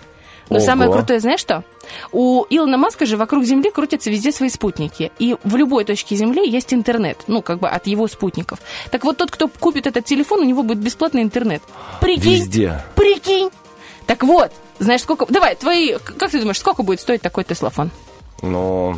Но 0.50 0.58
Ого. 0.58 0.66
самое 0.66 0.92
крутое, 0.92 1.20
знаешь 1.22 1.40
что? 1.40 1.64
У 2.12 2.46
Илона 2.50 2.78
Маска 2.78 3.06
же 3.06 3.16
вокруг 3.16 3.46
Земли 3.46 3.72
крутятся 3.72 4.10
везде 4.10 4.32
свои 4.32 4.50
спутники. 4.50 5.12
И 5.18 5.36
в 5.44 5.56
любой 5.56 5.86
точке 5.86 6.16
Земли 6.16 6.48
есть 6.50 6.74
интернет. 6.74 7.20
Ну, 7.28 7.42
как 7.42 7.60
бы 7.60 7.70
от 7.70 7.88
его 7.88 8.08
спутников. 8.08 8.60
Так 8.90 9.04
вот, 9.04 9.18
тот, 9.18 9.32
кто 9.32 9.48
купит 9.48 9.88
этот 9.88 10.06
телефон, 10.06 10.42
у 10.42 10.44
него 10.44 10.64
будет 10.64 10.80
бесплатный 10.80 11.22
интернет. 11.22 11.62
Прикинь? 12.02 12.34
Везде. 12.34 12.82
Прикинь? 12.96 13.50
Так 14.08 14.24
вот, 14.24 14.52
знаешь, 14.80 15.02
сколько... 15.02 15.26
Давай, 15.30 15.56
твои... 15.56 15.98
Как 15.98 16.32
ты 16.32 16.40
думаешь, 16.40 16.60
сколько 16.60 16.84
будет 16.84 17.00
стоить 17.00 17.22
такой 17.22 17.44
Теслафон? 17.46 17.92
Ну, 18.42 18.98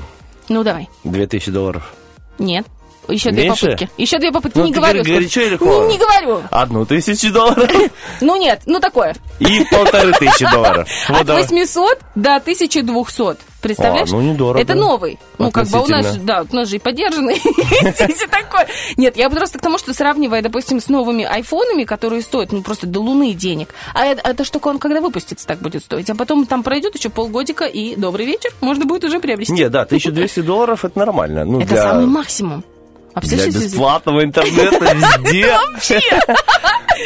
Ну, 0.50 0.64
давай. 0.64 0.90
2000 1.04 1.52
долларов. 1.52 1.94
Нет. 2.40 2.66
Еще 3.10 3.32
две 3.32 3.44
Меньше? 3.50 3.66
попытки. 3.66 3.90
Еще 3.98 4.18
две 4.18 4.32
попытки. 4.32 4.58
Ну, 4.58 4.66
не 4.66 4.72
говорю. 4.72 5.04
горячо 5.04 5.42
или 5.42 5.52
Не, 5.52 5.58
холодно? 5.58 5.90
не 5.92 5.98
говорю. 5.98 6.42
Одну 6.50 6.86
тысячу 6.86 7.34
долларов 7.34 7.70
Ну 8.22 8.38
нет, 8.38 8.62
ну 8.66 8.80
такое. 8.80 9.14
и 9.40 9.66
полторы 9.70 10.14
тысячи 10.14 10.50
долларов. 10.50 10.88
От 11.10 11.26
давай. 11.26 11.44
800 11.44 12.00
до 12.16 12.36
1200. 12.38 13.38
Представляешь? 13.64 14.10
А, 14.12 14.16
ну, 14.16 14.22
недорого. 14.22 14.62
Это 14.62 14.76
новый. 14.76 15.18
Ну, 15.38 15.50
как 15.50 15.68
бы 15.70 15.82
у 15.82 15.88
нас, 15.88 16.18
да, 16.18 16.46
у 16.52 16.56
нас 16.56 16.68
же 16.68 16.76
и 16.76 16.80
поддержанный. 16.80 17.36
Здесь 17.38 18.22
и 18.24 18.28
такое. 18.28 18.68
Нет, 18.98 19.16
я 19.16 19.30
просто 19.30 19.58
к 19.58 19.62
тому, 19.62 19.78
что 19.78 19.94
сравнивая, 19.94 20.42
допустим, 20.42 20.82
с 20.82 20.90
новыми 20.90 21.24
айфонами, 21.24 21.86
которые 21.86 22.22
стоят, 22.22 22.52
ну, 22.52 22.62
просто 22.62 22.88
до 22.88 23.00
луны 23.00 23.34
денег. 23.34 23.74
А 23.94 24.06
это, 24.06 24.30
эта 24.30 24.44
штука, 24.44 24.68
он 24.68 24.80
когда 24.80 25.00
выпустится, 25.00 25.48
так 25.48 25.60
будет 25.60 25.82
стоить. 25.82 26.10
А 26.10 26.16
потом 26.16 26.46
там 26.46 26.62
пройдет 26.62 26.96
еще 26.96 27.10
полгодика, 27.10 27.64
и 27.64 27.96
добрый 27.96 28.26
вечер, 28.26 28.52
можно 28.60 28.84
будет 28.86 29.06
уже 29.06 29.22
приобрести. 29.22 29.54
Нет, 29.54 29.72
да, 29.72 29.84
1200 29.84 30.42
долларов 30.42 30.84
это 30.84 31.00
нормально. 31.00 31.46
Ну, 31.46 31.62
Это 31.62 31.70
для, 31.70 31.82
самый 31.82 32.06
максимум. 32.06 32.66
А 33.14 33.22
для 33.22 33.48
бесплатного 33.48 34.26
интернета 34.26 34.94
везде. 34.94 35.56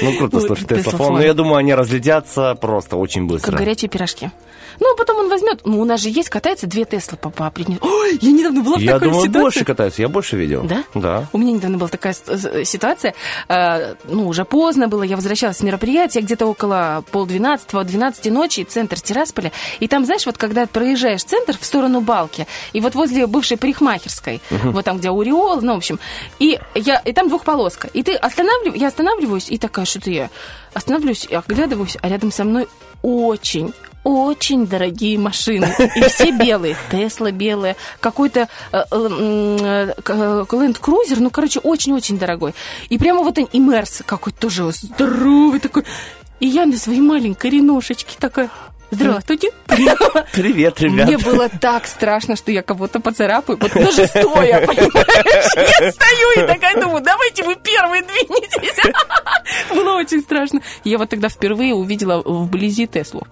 Ну, 0.01 0.17
круто, 0.17 0.39
слушай, 0.39 0.63
Теслафон. 0.63 0.83
Теслафон. 0.83 1.13
Ну, 1.13 1.21
я 1.21 1.33
думаю, 1.33 1.57
они 1.57 1.73
разлетятся 1.73 2.55
просто 2.55 2.97
очень 2.97 3.21
Как 3.21 3.29
быстро. 3.29 3.57
горячие 3.57 3.89
пирожки. 3.89 4.31
Ну, 4.79 4.93
а 4.93 4.95
потом 4.97 5.17
он 5.17 5.29
возьмет. 5.29 5.61
Ну, 5.65 5.81
у 5.81 5.85
нас 5.85 6.01
же 6.01 6.09
есть, 6.09 6.29
катается 6.29 6.67
две 6.67 6.85
Теслы 6.85 7.17
по, 7.17 7.45
определению. 7.45 7.79
Ой, 7.83 8.17
я 8.21 8.31
недавно 8.31 8.61
была 8.61 8.77
в 8.77 8.79
Я 8.79 8.93
такой 8.93 9.07
думаю, 9.09 9.25
ситуации. 9.25 9.41
больше 9.41 9.65
катаются, 9.65 10.01
я 10.01 10.07
больше 10.09 10.37
видел. 10.37 10.63
Да? 10.63 10.83
Да. 10.93 11.27
У 11.33 11.37
меня 11.37 11.53
недавно 11.53 11.77
была 11.77 11.89
такая 11.89 12.13
ситуация, 12.13 13.13
э, 13.49 13.95
ну, 14.05 14.27
уже 14.27 14.45
поздно 14.45 14.87
было, 14.87 15.03
я 15.03 15.15
возвращалась 15.15 15.57
с 15.57 15.63
мероприятия, 15.63 16.21
где-то 16.21 16.45
около 16.45 17.03
полдвенадцатого, 17.11 17.83
двенадцати 17.83 18.29
ночи, 18.29 18.63
центр 18.63 18.99
Тирасполя, 18.99 19.51
и 19.79 19.87
там, 19.87 20.05
знаешь, 20.05 20.25
вот 20.25 20.37
когда 20.37 20.65
проезжаешь 20.65 21.23
центр 21.23 21.57
в 21.59 21.65
сторону 21.65 22.01
Балки, 22.01 22.47
и 22.73 22.81
вот 22.81 22.95
возле 22.95 23.27
бывшей 23.27 23.57
парикмахерской, 23.57 24.41
вот 24.49 24.85
там, 24.85 24.97
где 24.97 25.09
Ореол, 25.09 25.61
ну, 25.61 25.73
в 25.73 25.77
общем, 25.77 25.99
и, 26.39 26.59
я, 26.75 26.99
и 26.99 27.13
там 27.13 27.29
двухполоска, 27.29 27.89
и 27.93 28.03
ты 28.03 28.13
останавливаешь, 28.15 28.79
я 28.79 28.87
останавливаюсь, 28.87 29.49
и 29.49 29.57
такая, 29.57 29.85
что-то 29.85 30.09
я 30.09 30.29
останавливаюсь, 30.73 31.25
и 31.29 31.35
оглядываюсь, 31.35 31.97
а 32.01 32.09
рядом 32.09 32.31
со 32.31 32.43
мной 32.43 32.67
очень 33.01 33.73
очень 34.07 34.67
дорогие 34.67 35.17
машины. 35.19 35.67
И 35.95 36.01
все 36.03 36.31
белые. 36.31 36.77
Тесла 36.89 37.31
белая. 37.31 37.75
Какой-то 37.99 38.47
э, 38.71 38.77
э, 38.77 38.85
э, 38.91 39.93
Land 40.01 40.79
Cruiser. 40.79 41.17
Ну, 41.19 41.29
короче, 41.29 41.59
очень-очень 41.59 42.17
дорогой. 42.17 42.53
И 42.89 42.97
прямо 42.97 43.21
вот 43.21 43.37
и 43.37 43.59
Мерс 43.59 44.01
какой-то 44.05 44.39
тоже 44.39 44.71
здоровый 44.71 45.59
такой. 45.59 45.83
И 46.39 46.47
я 46.47 46.65
на 46.65 46.77
своей 46.77 47.01
маленькой 47.01 47.51
реношечке 47.51 48.15
такая... 48.17 48.49
Здравствуйте. 48.89 49.51
Привет, 50.31 50.79
ребят. 50.79 51.07
Мне 51.07 51.17
было 51.17 51.49
так 51.49 51.85
страшно, 51.87 52.37
что 52.37 52.53
я 52.53 52.61
кого-то 52.61 53.01
поцарапаю. 53.01 53.59
Вот 53.59 53.73
даже 53.73 54.07
стоя, 54.07 54.65
понимаешь? 54.65 55.81
Я 55.81 55.91
стою 55.91 56.31
и 56.37 56.47
такая 56.47 56.79
думаю, 56.79 57.03
давайте 57.03 57.43
вы 57.43 57.55
первые 57.55 58.03
двинетесь. 58.03 58.81
Было 59.75 59.97
очень 59.97 60.21
страшно. 60.21 60.61
Я 60.85 60.97
вот 60.99 61.09
тогда 61.09 61.27
впервые 61.27 61.73
увидела 61.73 62.21
вблизи 62.21 62.87
Теслу. 62.87 63.27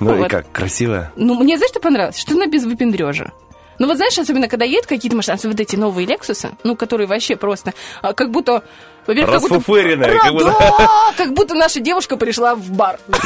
Ну 0.00 0.24
и 0.24 0.28
как, 0.28 0.50
красивая? 0.52 1.12
Ну, 1.16 1.34
мне 1.34 1.56
знаешь, 1.56 1.70
что 1.70 1.80
понравилось? 1.80 2.18
Что 2.18 2.34
она 2.34 2.46
без 2.46 2.64
выпендрежа. 2.64 3.32
Ну 3.78 3.86
вот 3.86 3.96
знаешь, 3.96 4.18
особенно 4.18 4.48
когда 4.48 4.64
едут 4.64 4.86
какие-то 4.86 5.16
машины, 5.16 5.34
особенно 5.34 5.54
вот 5.54 5.60
эти 5.60 5.76
новые 5.76 6.06
Лексусы, 6.06 6.50
ну, 6.62 6.76
которые 6.76 7.06
вообще 7.06 7.36
просто, 7.36 7.74
а, 8.00 8.12
как 8.12 8.30
будто... 8.30 8.62
Во-первых, 9.06 9.32
как 9.32 9.42
будто- 9.42 9.54
Расфуфыренные, 9.54 10.18
как 10.18 10.32
будто. 10.32 10.54
Да, 10.58 10.88
как 11.16 11.32
будто 11.34 11.54
наша 11.54 11.80
девушка 11.80 12.16
пришла 12.16 12.54
в 12.54 12.70
бар. 12.70 12.98
А 13.12 13.18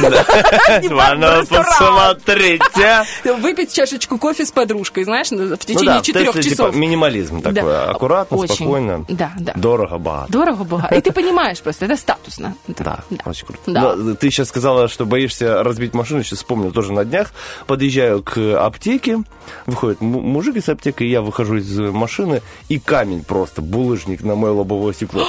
ну, 1.15 1.41
ресторан. 1.41 1.65
посмотрите. 1.65 3.05
Выпить 3.41 3.73
чашечку 3.73 4.17
кофе 4.17 4.45
с 4.45 4.51
подружкой, 4.51 5.03
знаешь, 5.03 5.31
на- 5.31 5.45
в 5.45 5.49
Ну 5.49 5.55
течение 5.57 5.99
в 5.99 6.01
четырех 6.03 6.33
Тесле, 6.33 6.51
часов. 6.51 6.67
типа 6.71 6.77
минимализм 6.79 7.41
такой. 7.41 7.85
Аккуратно, 7.89 8.47
спокойно. 8.47 9.05
Да, 9.09 9.31
да. 9.39 9.53
Дорого, 9.55 9.97
богато. 9.97 10.31
Дорого 10.31 10.63
было. 10.63 10.87
И 10.95 11.01
ты 11.01 11.11
понимаешь 11.11 11.59
просто, 11.61 11.85
это 11.85 11.97
статусно. 11.97 12.55
Да, 12.67 12.99
очень 13.25 13.45
круто. 13.45 14.15
Ты 14.15 14.29
сейчас 14.29 14.47
сказала, 14.49 14.87
что 14.87 15.05
боишься 15.05 15.63
разбить 15.63 15.93
машину. 15.93 16.23
Сейчас 16.23 16.39
вспомнил 16.39 16.71
тоже 16.71 16.93
на 16.93 17.03
днях. 17.05 17.31
Подъезжаю 17.65 18.23
к 18.23 18.37
аптеке, 18.65 19.19
выходит 19.65 19.99
му- 20.01 20.21
мужик 20.21 20.55
из 20.55 20.69
аптеки, 20.69 21.03
я 21.03 21.21
выхожу 21.21 21.57
из 21.57 21.77
машины, 21.77 22.41
и 22.69 22.79
камень 22.79 23.23
просто, 23.23 23.61
булыжник 23.61 24.21
на 24.23 24.35
мое 24.35 24.51
лобовое 24.53 24.93
стекло. 24.93 25.27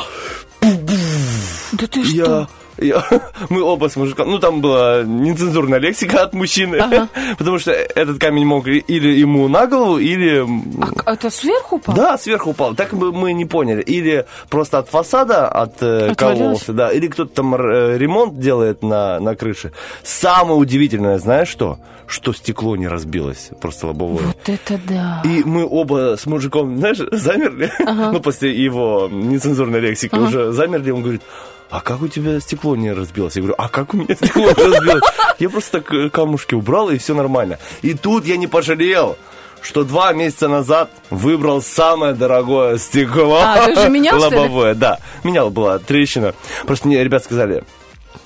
Да 1.73 1.87
ты 1.87 2.01
Я 2.01 2.25
что? 2.25 2.49
я- 2.79 3.05
мы 3.51 3.63
оба 3.63 3.89
с 3.89 3.97
мужиком, 3.97 4.31
ну 4.31 4.39
там 4.39 4.61
была 4.61 5.03
нецензурная 5.03 5.79
лексика 5.81 6.23
от 6.23 6.33
мужчины, 6.33 6.79
потому 7.39 7.59
что 7.59 7.73
этот 7.73 8.19
камень 8.21 8.47
мог 8.47 8.67
или 8.69 9.19
ему 9.19 9.49
на 9.49 9.67
голову, 9.67 9.99
или... 9.99 10.47
А 10.81 10.87
к- 10.87 11.11
это 11.11 11.31
сверху 11.31 11.77
упал? 11.77 11.95
Да, 11.95 12.17
сверху 12.19 12.51
упал. 12.51 12.75
Так 12.75 12.93
мы, 12.93 13.13
мы 13.13 13.33
не 13.33 13.45
поняли. 13.47 13.83
Или 13.83 14.27
просто 14.49 14.79
от 14.79 14.89
фасада 14.89 15.49
Отвалилось? 15.49 16.11
откололся, 16.13 16.73
да, 16.73 16.91
или 16.93 17.09
кто-то 17.09 17.35
там 17.35 17.55
э, 17.55 17.99
ремонт 17.99 18.39
делает 18.39 18.83
на, 18.83 19.19
на 19.21 19.35
крыше. 19.35 19.73
Самое 20.05 20.59
удивительное, 20.59 21.19
знаешь 21.19 21.49
что? 21.49 21.79
Что 22.07 22.33
стекло 22.33 22.75
не 22.77 22.89
разбилось, 22.89 23.51
просто 23.61 23.89
лобовое. 23.89 24.25
Вот 24.29 24.49
это 24.49 24.81
да. 24.89 25.23
И 25.27 25.43
мы 25.45 25.67
оба 25.69 26.17
с 26.19 26.25
мужиком, 26.25 26.79
знаешь, 26.79 26.99
замерли. 27.13 27.71
Ну, 27.81 28.21
после 28.21 28.51
его 28.57 29.09
нецензурной 29.13 29.81
лексики 29.81 30.15
уже 30.15 30.53
замерли. 30.53 30.91
Он 30.91 31.03
говорит, 31.03 31.23
а 31.71 31.81
как 31.81 32.03
у 32.03 32.09
тебя 32.09 32.41
стекло 32.41 32.77
не 32.77 32.93
разбилось? 32.93 33.37
Я 33.37 33.43
говорю, 33.43 33.55
а 33.59 33.69
как 33.69 33.95
у 33.95 33.97
меня 33.99 34.15
стекло 34.15 34.45
не 34.45 34.75
разбилось? 34.75 35.05
Я 35.39 35.51
просто 35.51 35.81
так 35.81 35.93
э, 35.93 36.11
камушки 36.11 36.55
убрал, 36.55 36.91
и 36.91 36.99
все 36.99 37.15
нормально. 37.15 37.59
И 37.83 37.95
тут 37.95 38.27
я 38.27 38.37
не 38.37 38.47
пожалел 38.47 39.17
что 39.61 39.85
два 39.85 40.13
месяца 40.13 40.49
назад 40.49 40.91
выбрал 41.11 41.63
самое 41.63 42.15
дорогое 42.15 42.79
стекло. 42.79 43.41
А, 43.43 43.67
ты 43.67 43.73
уже 43.73 43.89
менял? 43.89 44.19
Лобовое, 44.19 44.75
да. 44.75 44.99
Менял, 45.25 45.51
была 45.51 45.79
трещина. 45.79 46.35
Просто 46.65 46.87
мне 46.87 47.03
ребят 47.03 47.25
сказали, 47.25 47.65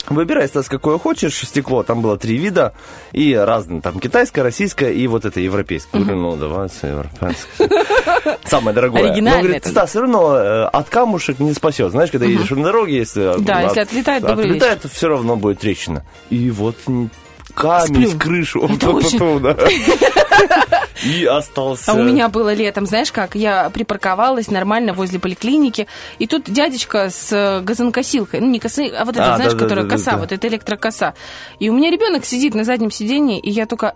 Выбирай, 0.08 0.48
Стас, 0.48 0.68
какое 0.68 0.98
хочешь 0.98 1.38
стекло. 1.38 1.82
Там 1.82 2.02
было 2.02 2.18
три 2.18 2.36
вида 2.36 2.72
и 3.12 3.34
разные. 3.34 3.80
Там 3.80 4.00
китайское, 4.00 4.42
российское 4.42 4.92
и 4.92 5.06
вот 5.06 5.24
это 5.24 5.40
европейское. 5.40 6.00
Говорю, 6.00 6.20
ну 6.20 6.36
давай, 6.36 6.68
европейское. 6.82 8.36
Самое 8.44 8.74
дорогое. 8.74 9.10
Оригинальное 9.10 9.42
Но, 9.42 9.48
говорит. 9.48 9.66
Стас, 9.66 9.90
все 9.90 10.00
равно 10.00 10.36
э, 10.36 10.64
от 10.64 10.88
камушек 10.88 11.38
не 11.38 11.52
спасет. 11.52 11.92
Знаешь, 11.92 12.10
когда 12.10 12.26
едешь 12.26 12.50
на 12.50 12.64
дороге, 12.64 12.96
если... 12.96 13.40
Да, 13.42 13.58
от- 13.60 13.64
если 13.68 13.80
отлетает, 13.80 14.24
Отлетает, 14.24 14.84
все 14.92 15.08
равно 15.08 15.36
будет 15.36 15.60
трещина. 15.60 16.04
И 16.30 16.50
вот 16.50 16.76
камень 17.54 17.86
Сплюнь. 17.86 18.10
с 18.10 18.18
крыши. 18.18 18.58
Это 18.58 18.90
очень- 18.90 19.40
да. 19.40 19.56
И 21.04 21.24
остался. 21.24 21.90
А 21.90 21.94
у 21.94 22.02
меня 22.02 22.28
было 22.28 22.54
летом, 22.54 22.86
знаешь 22.86 23.10
как, 23.10 23.34
я 23.34 23.70
припарковалась 23.70 24.50
нормально 24.50 24.92
возле 24.92 25.18
поликлиники, 25.18 25.88
и 26.18 26.26
тут 26.26 26.44
дядечка 26.44 27.10
с 27.10 27.32
э, 27.32 27.60
газонкосилкой, 27.60 28.40
ну 28.40 28.46
не 28.46 28.60
косы, 28.60 28.88
а 28.88 29.04
вот 29.04 29.16
эта, 29.16 29.34
А, 29.34 29.36
знаешь, 29.36 29.52
да-да-да-да-да. 29.52 29.64
которая 29.64 29.86
коса, 29.88 30.16
вот 30.16 30.30
эта 30.32 30.46
электрокоса. 30.48 31.14
И 31.58 31.68
у 31.70 31.72
меня 31.72 31.90
ребенок 31.90 32.24
сидит 32.24 32.54
на 32.54 32.62
заднем 32.64 32.90
сиденье, 32.90 33.40
и 33.40 33.50
я 33.50 33.66
только... 33.66 33.94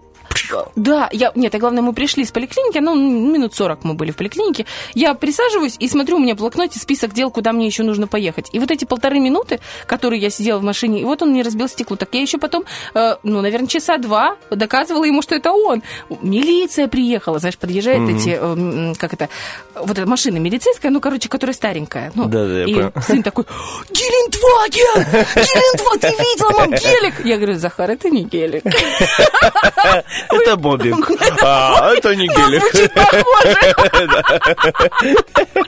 Да, 0.76 1.08
я, 1.12 1.32
нет, 1.34 1.54
а 1.54 1.58
главное, 1.58 1.82
мы 1.82 1.92
пришли 1.92 2.24
с 2.24 2.30
поликлиники, 2.30 2.78
ну, 2.78 2.94
минут 2.94 3.54
40 3.54 3.84
мы 3.84 3.94
были 3.94 4.10
в 4.10 4.16
поликлинике. 4.16 4.66
Я 4.94 5.14
присаживаюсь 5.14 5.76
и 5.78 5.88
смотрю, 5.88 6.16
у 6.16 6.18
меня 6.18 6.34
в 6.34 6.38
блокноте 6.38 6.78
список 6.78 7.12
дел, 7.12 7.30
куда 7.30 7.52
мне 7.52 7.66
еще 7.66 7.82
нужно 7.82 8.06
поехать. 8.06 8.48
И 8.52 8.58
вот 8.58 8.70
эти 8.70 8.84
полторы 8.84 9.18
минуты, 9.18 9.60
которые 9.86 10.20
я 10.20 10.30
сидела 10.30 10.58
в 10.58 10.62
машине, 10.62 11.00
и 11.00 11.04
вот 11.04 11.22
он 11.22 11.30
мне 11.30 11.42
разбил 11.42 11.68
стекло. 11.68 11.96
Так 11.96 12.08
я 12.12 12.22
еще 12.22 12.38
потом, 12.38 12.64
э, 12.94 13.16
ну, 13.22 13.40
наверное, 13.40 13.68
часа 13.68 13.98
два 13.98 14.36
доказывала 14.50 15.04
ему, 15.04 15.22
что 15.22 15.34
это 15.34 15.52
он. 15.52 15.82
Милиция 16.22 16.88
приехала, 16.88 17.38
знаешь, 17.38 17.58
подъезжает 17.58 18.08
эти, 18.08 18.38
э, 18.40 18.94
как 18.98 19.12
это, 19.12 19.28
вот 19.74 19.98
эта 19.98 20.06
машина 20.08 20.38
милицейская, 20.38 20.90
ну, 20.90 21.00
короче, 21.00 21.28
которая 21.28 21.54
старенькая. 21.54 22.12
Ну, 22.14 22.24
Да-да, 22.26 22.60
я 22.60 22.64
и 22.64 22.74
понял. 22.74 22.92
сын 23.02 23.22
такой, 23.22 23.44
Гелендваген! 23.90 25.24
Гелендваген, 25.34 26.00
ты 26.00 26.08
видела, 26.08 26.50
мам, 26.58 26.70
гелик? 26.70 27.24
Я 27.24 27.36
говорю, 27.36 27.58
Захар, 27.58 27.90
это 27.90 28.10
не 28.10 28.24
гелик. 28.24 28.64
Это 30.40 30.56
бобик. 30.56 30.96
А, 31.42 31.92
это 31.94 32.16
не 32.16 32.26
гелик. 32.26 32.62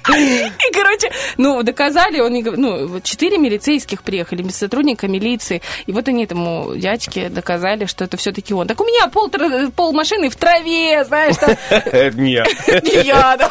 И, 0.09 0.73
короче, 0.73 1.11
ну, 1.37 1.63
доказали, 1.63 2.21
он, 2.21 2.33
ну, 2.57 3.01
четыре 3.01 3.39
милицейских 3.39 4.03
приехали, 4.03 4.49
сотрудника 4.49 5.07
милиции, 5.07 5.63
и 5.87 5.93
вот 5.93 6.09
они 6.09 6.25
этому 6.25 6.75
дядьке 6.75 7.29
доказали, 7.29 7.85
что 7.85 8.05
это 8.05 8.17
все-таки 8.17 8.55
он. 8.55 8.67
Так 8.67 8.81
у 8.81 8.85
меня 8.85 9.09
пол, 9.09 9.31
пол 9.75 9.93
машины 9.93 10.31
в 10.31 10.37
траве, 10.37 11.05
знаешь, 11.05 11.37
там, 11.37 11.51
Это 11.71 12.17
не 12.19 12.33
я. 12.33 12.45
не 12.83 13.07
я, 13.07 13.37
да. 13.37 13.51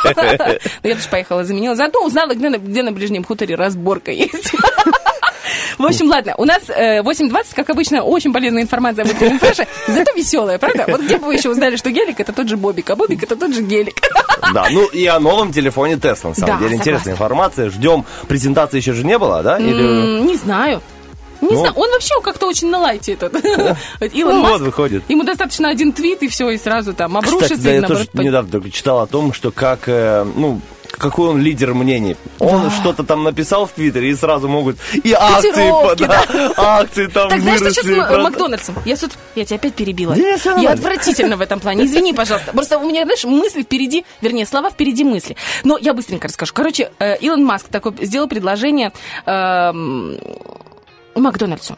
Ну, 0.84 0.89
я 0.89 0.95
тоже 0.95 1.09
поехала, 1.09 1.43
заменила. 1.43 1.76
Зато 1.76 2.03
узнала, 2.03 2.34
где 2.34 2.49
на, 2.49 2.57
где 2.57 2.84
на 2.84 2.91
ближнем 2.91 3.24
хуторе 3.24 3.55
разборка 3.55 4.11
есть. 4.11 4.51
В 5.78 5.86
общем, 5.86 6.10
ладно, 6.10 6.34
у 6.38 6.45
нас 6.45 6.62
э, 6.70 7.01
8.20, 7.01 7.55
как 7.55 7.70
обычно, 7.70 8.03
очень 8.03 8.34
полезная 8.34 8.62
информация 8.64 9.03
об 9.05 9.12
утреннем 9.12 9.39
фреше, 9.39 9.68
зато 9.88 10.12
веселая, 10.16 10.58
правда? 10.60 10.86
Вот 10.88 11.01
где 11.01 11.18
бы 11.18 11.28
вы 11.28 11.36
еще 11.36 11.49
узнали, 11.49 11.76
что 11.76 11.89
гелик 11.91 12.20
это 12.20 12.34
тот 12.34 12.47
же 12.47 12.58
Бобик, 12.58 12.89
а 12.89 12.95
Бобик 12.95 13.24
это 13.24 13.36
тот 13.36 13.53
же 13.53 13.62
гелик. 13.64 13.95
Да, 14.53 14.68
ну 14.72 14.86
и 14.88 15.05
о 15.05 15.20
новом 15.20 15.51
телефоне 15.51 15.95
Tesla, 15.95 16.30
на 16.30 16.36
самом 16.36 16.36
Да, 16.36 16.45
деле. 16.45 16.58
согласна. 16.58 16.76
Интересная 16.76 17.14
информация. 17.14 17.70
Ждем. 17.70 18.05
Презентации 18.28 18.78
еще 18.78 18.93
же 18.93 19.03
не 19.05 19.18
было, 19.18 19.41
да? 19.43 19.58
Или... 19.58 20.22
Не 20.22 20.36
знаю. 20.38 20.82
Не 21.41 21.49
Ну. 21.53 21.60
знаю, 21.60 21.74
он 21.76 21.91
вообще 21.91 22.20
как-то 22.24 22.47
очень 22.47 22.70
на 22.70 22.80
лайте 22.80 23.14
этот. 23.14 23.36
Илон 24.14 24.36
Ну, 24.38 24.41
Маск. 24.41 24.53
вот 24.53 24.62
выходит. 24.62 25.03
Ему 25.08 25.24
достаточно 25.24 25.70
один 25.70 25.91
твит, 25.93 26.24
и 26.24 26.28
все, 26.28 26.49
и 26.49 26.58
сразу 26.58 26.93
там 26.93 27.16
обрушится, 27.18 27.55
Кстати, 27.55 27.62
да, 27.64 27.72
я 27.74 27.82
тоже 27.84 28.08
недавно 28.14 28.49
только 28.51 28.72
читал 28.72 29.01
о 29.01 29.08
том, 29.08 29.34
что 29.34 29.51
как, 29.51 29.82
э, 29.88 30.26
ну, 30.36 30.62
какой 30.92 31.30
он 31.30 31.42
лидер 31.42 31.74
мнений. 31.74 32.16
Он 32.40 32.70
что-то 32.72 33.04
там 33.04 33.24
написал 33.24 33.66
в 33.66 33.72
Твиттере, 33.72 34.12
и 34.12 34.16
сразу 34.16 34.48
могут 34.48 34.78
и 34.92 35.14
акции, 35.14 35.50
Котировки, 35.50 36.06
да, 36.06 36.54
акции 36.58 37.08
там 37.08 37.30
Так 37.30 37.42
знаешь, 37.42 37.60
что 37.60 37.72
сейчас 37.72 37.86
просто. 37.86 38.20
Макдональдсом? 38.20 38.76
Я, 38.86 38.96
тут, 38.96 39.12
я 39.36 39.46
тебя 39.46 39.58
опять 39.58 39.74
перебила. 39.76 40.14
Не, 40.14 40.38
всё 40.38 40.58
я 40.58 40.72
отвратительно 40.72 41.38
в 41.38 41.42
этом 41.42 41.60
плане. 41.60 41.86
Извини, 41.86 42.14
пожалуйста. 42.14 42.52
Просто 42.52 42.78
у 42.78 42.88
меня, 42.88 43.04
знаешь, 43.04 43.24
мысли 43.26 43.62
впереди, 43.64 44.06
вернее, 44.22 44.46
слова 44.46 44.70
впереди 44.70 45.04
мысли. 45.04 45.36
Но 45.64 45.78
я 45.78 45.94
быстренько 45.94 46.28
расскажу. 46.28 46.54
Короче, 46.54 46.92
э, 47.00 47.18
Илон 47.18 47.44
Маск 47.44 47.68
такой 47.68 47.94
сделал 48.02 48.28
предложение 48.28 48.92
эм, 49.26 50.18
Макдональдсу. 51.16 51.78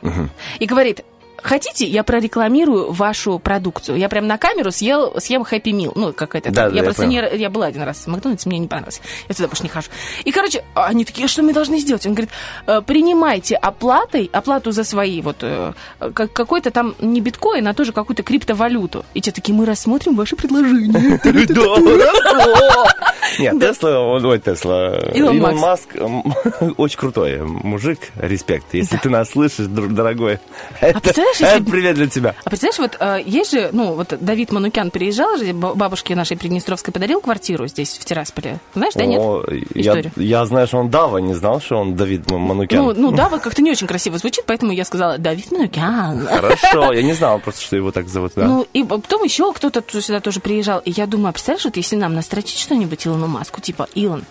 И 0.60 0.66
говорит, 0.66 1.04
хотите, 1.44 1.86
я 1.86 2.04
прорекламирую 2.04 2.92
вашу 2.92 3.40
продукцию? 3.40 3.98
Я 3.98 4.10
прям 4.10 4.28
на 4.28 4.38
камеру 4.38 4.72
съел, 4.72 5.20
съем 5.20 5.44
Happy 5.44 5.72
Meal. 5.72 5.92
Ну. 5.96 6.12
Да, 6.12 6.28
там. 6.28 6.54
да, 6.54 6.68
я 6.68 6.76
я 6.76 6.84
просто 6.84 7.06
не, 7.06 7.22
понял. 7.22 7.36
я 7.36 7.50
была 7.50 7.68
один 7.68 7.84
раз 7.84 7.98
в 7.98 8.08
Макдональдсе, 8.08 8.50
мне 8.50 8.60
не 8.60 8.68
понравилось. 8.68 9.02
Я 9.28 9.36
туда 9.36 9.48
больше 9.48 9.64
не 9.64 9.70
хожу. 9.70 9.90
И, 10.24 10.32
короче, 10.32 10.64
они 10.74 11.06
такие, 11.06 11.28
что 11.28 11.44
мы 11.44 11.54
должны 11.54 11.80
сделать? 11.80 12.06
Он 12.06 12.14
говорит, 12.14 12.32
«Э, 12.68 12.82
принимайте 12.86 13.56
оплатой, 13.56 14.30
оплату 14.32 14.72
за 14.72 14.84
свои, 14.84 15.22
вот, 15.22 15.38
э, 15.42 15.74
как- 16.14 16.34
какой-то 16.34 16.72
там 16.72 16.96
не 17.00 17.22
биткоин, 17.22 17.68
а 17.68 17.74
тоже 17.74 17.92
какую-то 17.92 18.24
криптовалюту. 18.24 19.06
И 19.14 19.22
те 19.22 19.32
такие, 19.32 19.54
мы 19.54 19.66
рассмотрим 19.66 20.16
ваше 20.16 20.36
предложение. 20.36 21.20
Нет, 23.40 23.60
Тесла, 23.60 24.00
ой, 24.00 24.40
Тесла, 24.40 24.98
Илон 25.14 25.40
Маск. 25.58 25.96
Очень 26.78 26.98
крутой 26.98 27.40
мужик, 27.40 28.00
респект. 28.18 28.66
Если 28.74 28.98
ты 28.98 29.10
нас 29.10 29.30
слышишь, 29.30 29.68
дорогой, 29.68 30.40
это, 30.80 31.00
представляешь, 31.30 31.60
если 31.60 31.72
привет 31.72 31.96
для 31.96 32.08
тебя. 32.08 32.36
А 32.44 32.50
представляешь, 32.50 32.80
вот 32.80 32.98
э, 33.00 33.24
есть 33.26 33.52
же, 33.52 33.70
ну, 33.72 33.94
вот 33.94 34.14
Давид 34.20 34.52
Манукян 34.52 34.92
переезжал 34.92 35.38
же, 35.38 35.54
бабушке 35.54 36.16
нашей 36.16 36.38
Приднестровской 36.38 36.94
подарил 36.94 37.22
квартиру 37.22 37.68
здесь, 37.68 37.98
в 37.98 38.06
Тирасполе. 38.06 38.60
Знаешь, 38.74 38.94
да, 38.96 39.06
нет? 39.06 39.20
О, 39.20 39.44
я, 39.76 40.02
я 40.16 40.46
знаю, 40.46 40.68
что 40.68 40.78
он 40.78 40.90
Дава, 40.90 41.18
не 41.18 41.34
знал, 41.34 41.62
что 41.62 41.78
он 41.78 41.96
Давид 41.96 42.30
Манукян. 42.30 42.84
Ну, 42.84 42.94
ну, 42.94 43.12
да, 43.12 43.30
вот 43.30 43.42
как-то 43.42 43.62
не 43.62 43.72
очень 43.72 43.88
красиво 43.88 44.18
звучит, 44.18 44.46
поэтому 44.46 44.72
я 44.72 44.86
сказала 44.86 45.18
Давид 45.18 45.52
Манукян. 45.52 46.28
Хорошо, 46.28 46.94
я 46.94 47.04
не 47.04 47.14
знал 47.14 47.40
просто, 47.40 47.62
что 47.62 47.76
его 47.76 47.92
так 47.92 48.08
зовут. 48.08 48.34
Да. 48.36 48.46
Ну, 48.46 48.68
и 48.74 48.84
потом 48.84 49.24
еще 49.24 49.52
кто-то 49.54 49.84
сюда 50.02 50.20
тоже 50.20 50.40
приезжал. 50.40 50.80
И 50.80 50.92
я 50.92 51.06
думаю, 51.06 51.30
а 51.30 51.32
представляешь, 51.32 51.66
вот 51.66 51.78
если 51.78 51.96
нам 51.96 52.14
настрочить 52.14 52.60
что-нибудь 52.60 53.06
Илону 53.06 53.28
Маску, 53.28 53.62
типа, 53.62 53.88
Илон, 53.96 54.24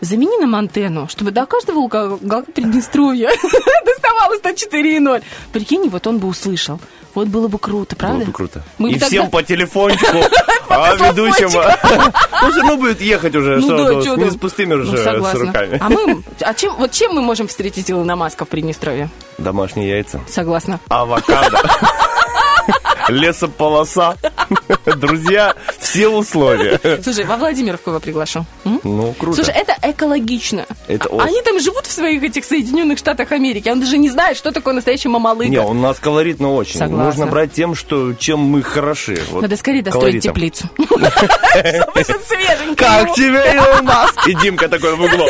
замени 0.00 0.38
нам 0.38 0.54
антенну, 0.54 1.08
чтобы 1.08 1.30
до 1.30 1.46
каждого 1.46 1.78
уголка 1.78 2.42
Приднестровья 2.54 3.30
доставалось 3.84 4.42
на 4.42 4.52
4,0. 4.52 5.22
Прикинь, 5.52 5.88
вот 5.88 6.06
он 6.06 6.18
бы 6.18 6.28
услышал. 6.28 6.80
Вот 7.14 7.28
было 7.28 7.48
бы 7.48 7.58
круто, 7.58 7.96
правда? 7.96 8.18
Было 8.18 8.26
бы 8.26 8.32
круто. 8.32 8.62
Мы 8.78 8.90
и 8.90 8.94
бы 8.94 9.00
тогда- 9.00 9.06
всем 9.08 9.30
по 9.30 9.42
телефончику, 9.42 10.18
а 10.68 10.94
ведущему... 10.94 11.58
Он 12.42 12.52
все 12.52 12.60
равно 12.60 12.76
будет 12.76 13.00
ехать 13.00 13.34
уже, 13.34 13.56
Ну 13.56 13.62
что 13.62 14.16
ну, 14.16 14.30
с 14.30 14.36
пустыми 14.36 14.74
Ну, 14.74 14.82
уже 14.82 14.98
с 14.98 15.34
руками. 15.34 15.78
А 15.80 15.88
мы, 15.88 16.22
а 16.40 16.54
чем, 16.54 16.76
вот 16.76 16.92
чем 16.92 17.14
мы 17.14 17.22
можем 17.22 17.48
встретить 17.48 17.90
Илона 17.90 18.14
Маска 18.14 18.44
в 18.44 18.48
Приднестровье? 18.48 19.08
Домашние 19.38 19.88
яйца. 19.88 20.20
Согласна. 20.28 20.80
Авокадо. 20.88 21.58
Лесополоса. 23.08 24.16
Друзья, 24.96 25.54
все 25.78 26.08
условия. 26.08 26.80
Слушай, 27.02 27.24
во 27.24 27.36
Владимировку 27.36 27.90
его 27.90 28.00
приглашу. 28.00 28.44
М? 28.64 28.80
Ну, 28.84 29.12
круто. 29.18 29.36
Слушай, 29.42 29.54
это 29.60 29.76
экологично. 29.82 30.66
Это 30.86 31.08
А- 31.10 31.22
Они 31.24 31.42
там 31.42 31.58
живут 31.60 31.86
в 31.86 31.92
своих 31.92 32.22
этих 32.22 32.44
Соединенных 32.44 32.98
Штатах 32.98 33.32
Америки. 33.32 33.68
Он 33.68 33.80
даже 33.80 33.98
не 33.98 34.10
знает, 34.10 34.36
что 34.36 34.52
такое 34.52 34.74
настоящий 34.74 35.08
мамалыга. 35.08 35.50
Не, 35.50 35.60
у 35.60 35.74
нас 35.74 35.98
колоритно 35.98 36.54
очень. 36.54 36.78
Согласна. 36.78 37.04
Нужно 37.04 37.26
брать 37.26 37.52
тем, 37.52 37.74
что, 37.74 38.12
чем 38.14 38.40
мы 38.40 38.62
хороши. 38.62 39.18
Вот 39.30 39.42
Надо 39.42 39.56
скорее 39.56 39.82
достроить 39.82 40.22
теплицу. 40.22 40.68
Как 42.76 43.14
тебе, 43.14 43.54
Илон 43.54 43.84
Маск? 43.84 44.26
И 44.28 44.34
Димка 44.34 44.68
такой 44.68 44.94
в 44.94 45.00
углу. 45.02 45.26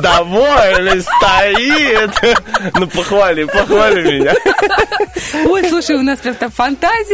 довольный 0.00 1.00
стоит. 1.02 2.10
Ну, 2.74 2.86
похвали, 2.88 3.44
похвали 3.44 4.18
меня. 4.18 4.34
Ой, 5.48 5.68
слушай, 5.68 5.96
у 5.96 6.02
нас 6.02 6.18
просто 6.18 6.50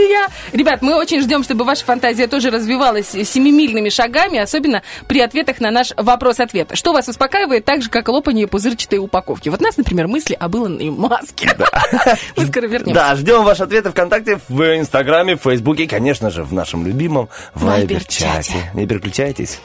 фантазия. 0.05 0.28
Ребят, 0.52 0.82
мы 0.82 0.96
очень 0.96 1.20
ждем, 1.22 1.42
чтобы 1.42 1.64
ваша 1.64 1.84
фантазия 1.84 2.26
тоже 2.26 2.50
развивалась 2.50 3.09
семимильными 3.09 3.88
шагами, 3.88 4.38
особенно 4.38 4.82
при 5.07 5.20
ответах 5.20 5.61
на 5.61 5.70
наш 5.70 5.92
вопрос-ответ. 5.96 6.70
Что 6.74 6.92
вас 6.92 7.09
успокаивает 7.09 7.64
так 7.64 7.82
же, 7.82 7.90
как 7.90 8.09
лопание 8.09 8.46
пузырчатой 8.46 8.98
упаковки? 8.98 9.48
Вот 9.48 9.61
нас, 9.61 9.76
например, 9.76 10.07
мысли 10.09 10.34
об 10.34 10.57
Илоне 10.57 10.90
Маске. 10.90 11.50
Мы 12.36 12.46
скоро 12.46 12.66
вернемся. 12.66 12.94
Да, 12.94 13.14
ждем 13.16 13.44
ваши 13.44 13.62
ответы 13.62 13.90
ВКонтакте, 13.90 14.40
в 14.48 14.78
Инстаграме, 14.78 15.36
в 15.36 15.42
Фейсбуке, 15.42 15.84
и, 15.84 15.86
конечно 15.86 16.30
же, 16.30 16.44
в 16.44 16.52
нашем 16.52 16.86
любимом. 16.86 17.28
Вайбер-чате. 17.55 18.70
Не 18.74 18.86
переключайтесь. 18.86 19.61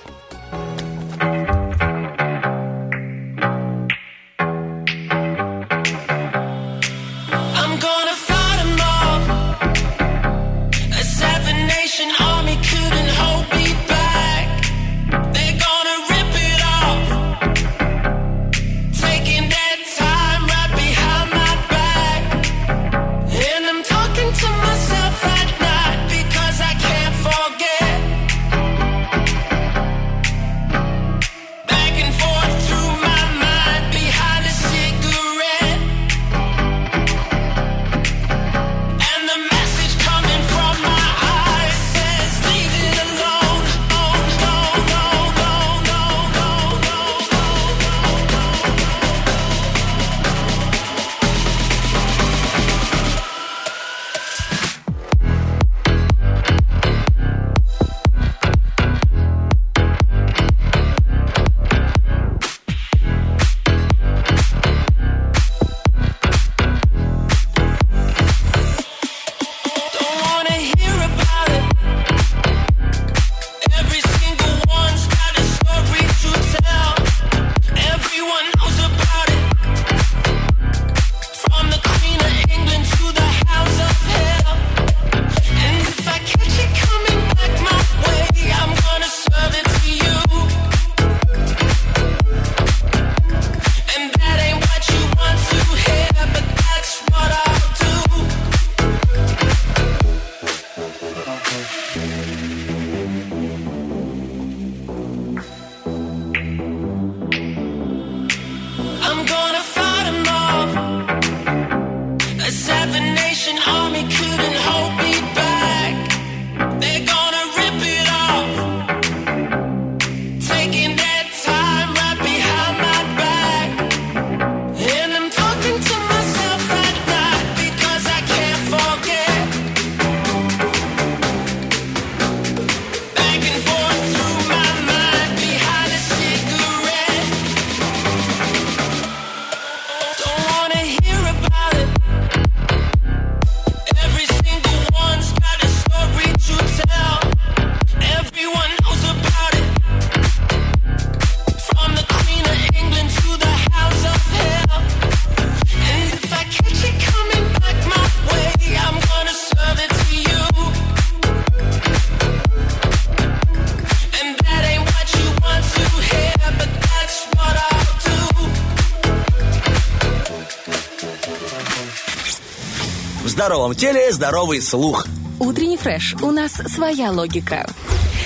Здоровом 173.50 173.74
теле 173.74 174.12
здоровый 174.12 174.62
слух. 174.62 175.08
Утренний 175.40 175.76
фреш. 175.76 176.16
У 176.22 176.30
нас 176.30 176.52
своя 176.68 177.10
логика. 177.10 177.68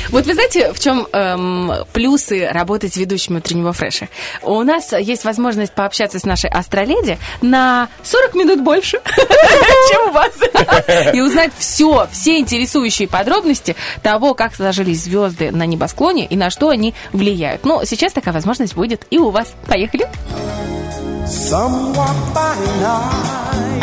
Вот 0.09 0.25
вы 0.25 0.33
знаете, 0.33 0.73
в 0.73 0.79
чем 0.81 1.07
эм, 1.13 1.71
плюсы 1.93 2.49
работать 2.51 2.97
ведущим 2.97 3.37
утреннего 3.37 3.71
фреша? 3.71 4.09
У 4.41 4.61
нас 4.63 4.91
есть 4.91 5.23
возможность 5.23 5.71
пообщаться 5.71 6.19
с 6.19 6.25
нашей 6.25 6.49
астроледи 6.49 7.17
на 7.41 7.87
40 8.03 8.35
минут 8.35 8.63
больше, 8.63 8.99
чем 9.89 10.09
у 10.09 10.11
вас. 10.11 10.33
И 11.13 11.21
узнать 11.21 11.53
все, 11.57 12.05
все 12.11 12.39
интересующие 12.39 13.07
подробности 13.07 13.77
того, 14.01 14.33
как 14.33 14.53
сложились 14.53 15.05
звезды 15.05 15.51
на 15.51 15.65
небосклоне 15.65 16.25
и 16.25 16.35
на 16.35 16.49
что 16.49 16.67
они 16.67 16.93
влияют. 17.13 17.63
Ну, 17.63 17.85
сейчас 17.85 18.11
такая 18.11 18.33
возможность 18.33 18.75
будет 18.75 19.07
и 19.09 19.19
у 19.19 19.29
вас. 19.29 19.53
Поехали. 19.67 20.05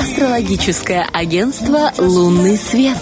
Астрологическое 0.01 1.07
агентство 1.13 1.93
«Лунный 1.99 2.57
свет». 2.57 2.97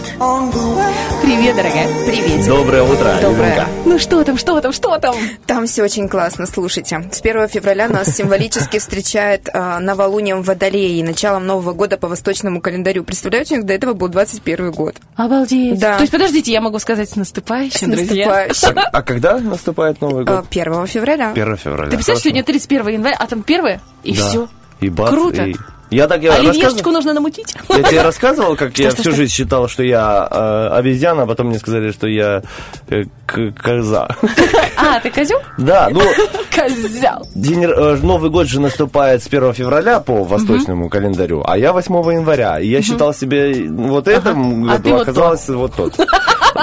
Привет, 1.23 1.55
дорогая. 1.55 1.87
Привет. 2.07 2.45
Доброе 2.45 2.83
утро, 2.83 3.15
Доброе. 3.23 3.69
Ну 3.85 4.01
что 4.01 4.25
там, 4.25 4.37
что 4.37 4.61
там, 4.61 4.73
что 4.73 4.99
там? 4.99 5.15
Там 5.47 5.69
все 5.69 5.85
очень 5.85 6.09
классно, 6.09 6.47
слушайте. 6.47 7.09
С 7.13 7.21
1 7.21 7.47
февраля 7.51 7.87
нас 7.89 8.09
символически 8.17 8.79
встречает 8.81 9.49
э, 9.53 9.79
новолунием 9.79 10.43
в 10.43 10.47
Водолее 10.47 10.99
и 10.99 11.05
началом 11.05 11.47
Нового 11.47 11.73
года 11.73 11.99
по 11.99 12.09
восточному 12.09 12.61
календарю. 12.61 13.05
Представляете, 13.05 13.55
у 13.55 13.59
них 13.59 13.67
до 13.67 13.75
этого 13.75 13.93
был 13.95 14.09
21 14.09 14.73
год. 14.73 14.97
Обалдеть. 15.15 15.79
Да. 15.79 15.95
То 15.99 16.01
есть, 16.01 16.11
подождите, 16.13 16.51
я 16.51 16.61
могу 16.61 16.81
сказать 16.81 17.09
с 17.09 17.13
С 17.13 17.17
наступающим, 17.17 17.93
друзья. 17.93 18.27
наступающим. 18.27 18.81
А 18.93 19.03
когда 19.03 19.39
наступает 19.39 20.01
Новый 20.01 20.25
год? 20.25 20.47
1 20.51 20.87
февраля. 20.89 21.31
1 21.31 21.57
февраля. 21.59 21.91
Ты 21.91 21.97
представляешь, 21.97 22.23
сегодня 22.25 22.43
31 22.43 22.89
января, 22.89 23.15
а 23.21 23.27
там 23.29 23.45
1 23.47 23.79
и 24.03 24.17
Да. 24.17 24.29
все. 24.29 24.49
И 24.81 24.89
бац, 24.91 25.11
Круто. 25.11 25.45
и- 25.45 25.55
Я 25.91 26.07
так 26.07 26.23
я 26.23 26.35
Оливьешечку 26.35 26.65
рассказывал, 26.67 26.93
нужно 26.93 27.13
намутить. 27.15 27.55
я 27.71 27.83
тебе 27.83 28.03
рассказывал, 28.09 28.57
как 28.57 28.79
я 28.79 28.91
что, 28.91 29.03
всю 29.03 29.11
что? 29.11 29.17
жизнь 29.19 29.33
считал, 29.33 29.69
что 29.69 29.83
я 29.83 30.29
э, 30.31 30.69
обезьяна, 30.77 31.23
а 31.23 31.27
потом 31.27 31.49
мне 31.49 31.59
сказали, 31.59 31.93
что 31.93 32.07
я 32.07 32.43
э, 32.89 33.05
коза. 33.27 34.09
А, 34.77 35.01
ты 35.01 35.11
козел? 35.11 35.41
Да, 35.57 35.89
ну, 35.91 36.01
Козел. 36.55 37.27
день, 37.35 37.65
э, 37.65 37.97
Новый 38.03 38.31
год 38.31 38.47
же 38.47 38.61
наступает 38.61 39.23
с 39.23 39.27
1 39.27 39.55
февраля 39.55 40.01
по 40.01 40.25
восточному 40.25 40.89
календарю, 40.89 41.43
а 41.45 41.59
я 41.59 41.73
8 41.73 41.95
января. 42.13 42.61
И 42.61 42.69
я 42.69 42.83
считал 42.83 43.13
себе 43.13 43.67
вот 43.69 44.07
этом 44.09 44.65
А 44.65 44.77
году, 44.79 44.83
ты 44.85 44.91
вот 44.91 45.03
оказалось 45.03 45.49
вот 45.49 45.75
тот. 45.75 45.95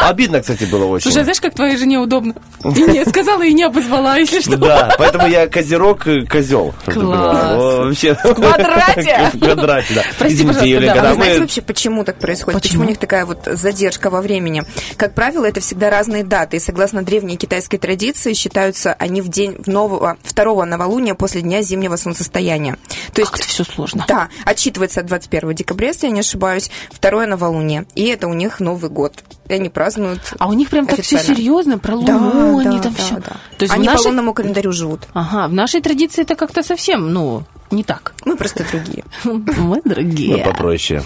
Обидно, 0.02 0.42
кстати, 0.42 0.66
было 0.66 0.86
очень. 0.86 1.04
Слушай, 1.04 1.22
а 1.22 1.24
знаешь, 1.24 1.42
как 1.42 1.54
твоей 1.56 1.78
жене 1.78 2.00
удобно? 2.00 2.36
И 2.64 2.84
мне 2.84 3.06
сказала, 3.06 3.44
и 3.44 3.54
не 3.54 3.64
обозвала, 3.64 4.18
если 4.18 4.42
что. 4.42 4.58
Да, 4.58 4.96
поэтому 4.98 5.28
я 5.28 5.48
козерог, 5.48 6.06
козел. 6.30 6.74
Класс. 6.86 7.58
Вообще. 7.58 8.14
В 8.16 8.34
квадрате? 8.34 9.32
В 9.34 9.40
квадрате, 9.40 9.94
да. 9.96 10.04
Прости, 10.18 10.36
Извините, 10.36 10.60
пожалуйста. 10.60 10.92
А 10.92 10.94
когда 10.96 11.10
вы 11.10 11.16
знаете 11.16 11.40
вообще, 11.42 11.62
почему 11.62 12.04
так 12.04 12.18
происходит? 12.20 12.62
Почему? 12.62 12.84
У 12.84 12.88
них 12.88 12.98
такая 12.98 13.26
вот 13.26 13.40
задержка 13.46 14.10
во 14.10 14.22
времени? 14.22 14.64
Как 14.98 15.14
правило, 15.14 15.46
это 15.46 15.60
всегда 15.60 15.90
разные 15.90 16.24
даты. 16.24 16.58
И 16.58 16.60
согласно 16.60 17.04
древней 17.04 17.38
китайской 17.38 17.78
традиции, 17.78 18.34
считаются 18.34 18.94
они 18.94 19.22
в 19.22 19.28
день 19.30 19.58
нового, 19.66 20.18
второго 20.24 20.66
новолуния 20.66 21.16
после 21.16 21.42
дня 21.42 21.62
зимнего 21.62 21.96
солнцестояния. 21.96 22.78
То 23.14 23.22
есть, 23.22 23.34
все 23.44 23.64
сложно. 23.64 24.06
да, 24.08 24.30
отчитывается 24.46 25.02
от 25.02 25.08
21 25.08 25.54
декабря, 25.54 25.90
если 25.90 26.08
я 26.08 26.14
не 26.14 26.20
ошибаюсь, 26.22 26.70
второе 26.92 27.28
новолуние. 27.28 27.86
И 27.96 28.06
это 28.06 28.28
у 28.28 28.34
них 28.34 28.60
Новый 28.60 28.90
год. 28.90 29.24
И 29.48 29.54
они 29.54 29.70
празднуют 29.86 30.22
А 30.40 30.48
у 30.48 30.54
них 30.54 30.70
прям 30.70 30.88
так 30.88 31.02
все 31.02 31.20
серьезно, 31.20 31.78
про 31.78 31.96
Да, 31.98 32.18
Луну, 32.18 32.58
они 32.60 32.78
да, 32.78 32.84
там 32.84 32.94
да, 32.94 33.04
все. 33.04 33.16
да. 33.16 33.38
То 33.58 33.64
есть 33.66 33.74
Они 33.74 33.86
нашей- 33.86 34.04
по 34.04 34.08
лунному 34.08 34.34
календарю 34.34 34.72
живут. 34.72 35.02
Ага, 35.14 35.48
в 35.48 35.54
нашей 35.54 35.82
традиции 35.82 36.24
это 36.24 36.36
как-то 36.36 36.64
совсем, 36.64 37.14
ну, 37.14 37.44
не 37.70 37.84
так. 37.84 38.14
Мы 38.26 38.36
просто 38.36 38.66
другие. 38.72 39.04
Мы 39.24 39.44
Ну, 39.56 39.82
дорогие. 39.86 40.44
попроще. 40.44 41.04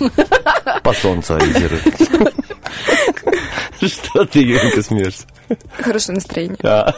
По 0.84 0.94
солнцу 0.94 1.36
ориентируют. 1.36 1.84
Что 3.82 4.26
ты, 4.26 4.40
Юленька, 4.40 4.82
смеешься? 4.82 5.24
Хорошее 5.80 6.16
настроение. 6.16 6.58
А. 6.64 6.94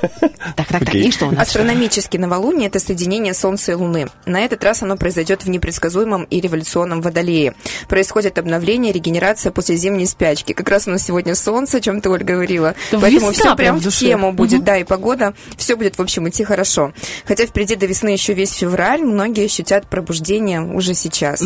Так, 0.55 0.67
так, 0.67 0.85
так, 0.85 0.95
и 0.95 1.11
что 1.11 1.27
у 1.27 1.31
нас? 1.31 1.47
Астрономический 1.47 2.19
новолуние– 2.19 2.67
это 2.69 2.79
соединение 2.79 3.33
Солнца 3.33 3.71
и 3.71 3.75
Луны. 3.75 4.07
На 4.25 4.41
этот 4.41 4.63
раз 4.63 4.83
оно 4.83 4.97
произойдет 4.97 5.43
в 5.43 5.49
непредсказуемом 5.49 6.23
и 6.23 6.41
революционном 6.41 7.01
Водолее. 7.01 7.55
Происходит 7.87 8.37
обновление, 8.37 8.91
регенерация 8.91 9.51
после 9.51 9.75
зимней 9.75 10.05
спячки. 10.05 10.53
Как 10.53 10.69
раз 10.69 10.87
у 10.87 10.91
нас 10.91 11.03
сегодня 11.05 11.35
Солнце, 11.35 11.77
о 11.77 11.81
чем 11.81 12.01
ты, 12.01 12.09
Оль, 12.09 12.23
говорила. 12.23 12.75
Да 12.91 12.99
Поэтому 12.99 13.31
все 13.31 13.55
прям 13.55 13.79
в 13.79 13.87
тему 13.89 14.31
будет, 14.33 14.59
Мгм. 14.59 14.65
да, 14.65 14.77
и 14.77 14.83
погода. 14.83 15.33
Все 15.57 15.75
будет, 15.75 15.97
в 15.97 16.01
общем, 16.01 16.27
идти 16.29 16.43
хорошо. 16.43 16.93
Хотя 17.25 17.45
впереди 17.45 17.75
до 17.75 17.85
весны 17.85 18.09
еще 18.09 18.33
весь 18.33 18.51
февраль, 18.53 19.01
многие 19.01 19.45
ощутят 19.45 19.87
пробуждение 19.87 20.61
уже 20.61 20.93
сейчас. 20.93 21.43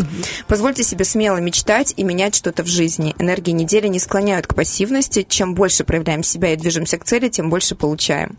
Позвольте 0.47 0.83
себе 0.83 1.05
смело 1.05 1.37
мечтать 1.37 1.93
и 1.97 2.03
менять 2.03 2.35
что-то 2.35 2.63
в 2.63 2.67
жизни. 2.67 3.15
Энергии 3.19 3.51
недели 3.51 3.87
не 3.87 3.99
склоняют 3.99 4.47
к 4.47 4.55
пассивности. 4.55 5.25
Чем 5.27 5.55
больше 5.55 5.83
проявляем 5.83 6.23
себя 6.23 6.53
и 6.53 6.55
движемся 6.55 6.94
к 6.97 7.05
цели, 7.05 7.29
тем 7.29 7.49
больше 7.49 7.75
получаем. 7.75 8.37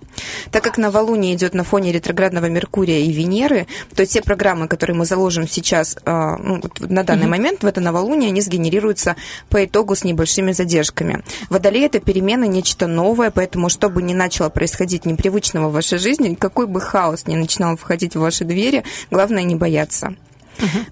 Так 0.50 0.64
как 0.64 0.78
новолуние 0.78 1.34
идет 1.34 1.54
на 1.54 1.64
фоне 1.64 1.92
ретроградного 1.92 2.46
Меркурия 2.46 3.00
и 3.00 3.12
Венеры, 3.12 3.66
то 3.94 4.04
те 4.06 4.22
программы, 4.22 4.68
которые 4.68 4.96
мы 4.96 5.04
заложим 5.04 5.48
сейчас 5.48 5.96
а, 6.04 6.36
ну, 6.36 6.60
на 6.80 7.02
данный 7.02 7.26
момент, 7.26 7.62
в 7.62 7.66
это 7.66 7.80
новолуние, 7.80 8.28
они 8.28 8.40
сгенерируются 8.40 9.16
по 9.48 9.64
итогу 9.64 9.94
с 9.94 10.04
небольшими 10.04 10.52
задержками. 10.52 11.22
Водолей– 11.50 11.86
это 11.86 12.00
перемена, 12.00 12.44
нечто 12.44 12.86
новое, 12.86 13.30
поэтому, 13.30 13.68
что 13.68 13.88
бы 13.88 14.02
ни 14.02 14.14
начало 14.14 14.48
происходить 14.48 15.06
непривычного 15.06 15.68
в 15.68 15.72
вашей 15.72 15.98
жизни, 15.98 16.34
какой 16.34 16.66
бы 16.66 16.80
хаос 16.80 17.26
ни 17.26 17.36
начинал 17.36 17.76
входить 17.76 18.14
в 18.14 18.20
ваши 18.20 18.44
двери, 18.44 18.84
главное 19.10 19.42
не 19.42 19.56
бояться. 19.56 20.14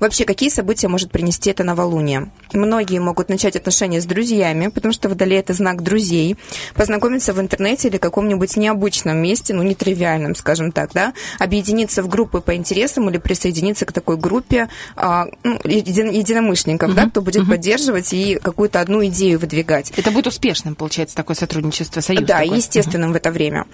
Вообще, 0.01 0.25
какие 0.25 0.49
события 0.49 0.89
может 0.89 1.11
принести 1.11 1.51
это 1.51 1.65
новолуние? 1.65 2.31
Многие 2.53 2.99
могут 2.99 3.29
начать 3.29 3.57
отношения 3.57 4.01
с 4.01 4.05
друзьями, 4.07 4.69
потому 4.69 4.93
что 4.93 5.09
водолей– 5.09 5.39
это 5.41 5.53
знак 5.55 5.83
друзей, 5.83 6.37
познакомиться 6.75 7.33
в 7.33 7.41
интернете 7.41 7.89
или 7.89 7.99
каком-нибудь 7.99 8.57
необычном 8.57 9.17
месте, 9.19 9.55
ну, 9.55 9.63
нетривиальном, 9.63 10.35
скажем 10.35 10.73
так, 10.73 10.93
да, 10.93 11.13
объединиться 11.39 12.03
в 12.03 12.09
группы 12.09 12.41
по 12.41 12.55
интересам 12.55 13.09
или 13.11 13.19
присоединиться 13.19 13.87
к 13.87 13.93
такой 13.93 14.17
группе 14.17 14.69
а, 14.97 15.27
ну, 15.43 15.57
еди- 15.65 16.13
единомышленников, 16.17 16.95
да, 16.95 17.09
кто 17.09 17.23
будет 17.23 17.49
поддерживать 17.49 18.13
и 18.13 18.37
какую-то 18.37 18.81
одну 18.81 19.05
идею 19.07 19.39
выдвигать. 19.39 19.93
Это 19.97 20.11
будет 20.11 20.27
успешным, 20.27 20.75
получается, 20.75 21.17
такое 21.17 21.37
сотрудничество, 21.37 22.01
союз 22.01 22.25
Да, 22.25 22.41
такой. 22.41 22.57
естественным 22.59 23.13
в 23.13 23.17
это 23.17 23.31
время. 23.31 23.67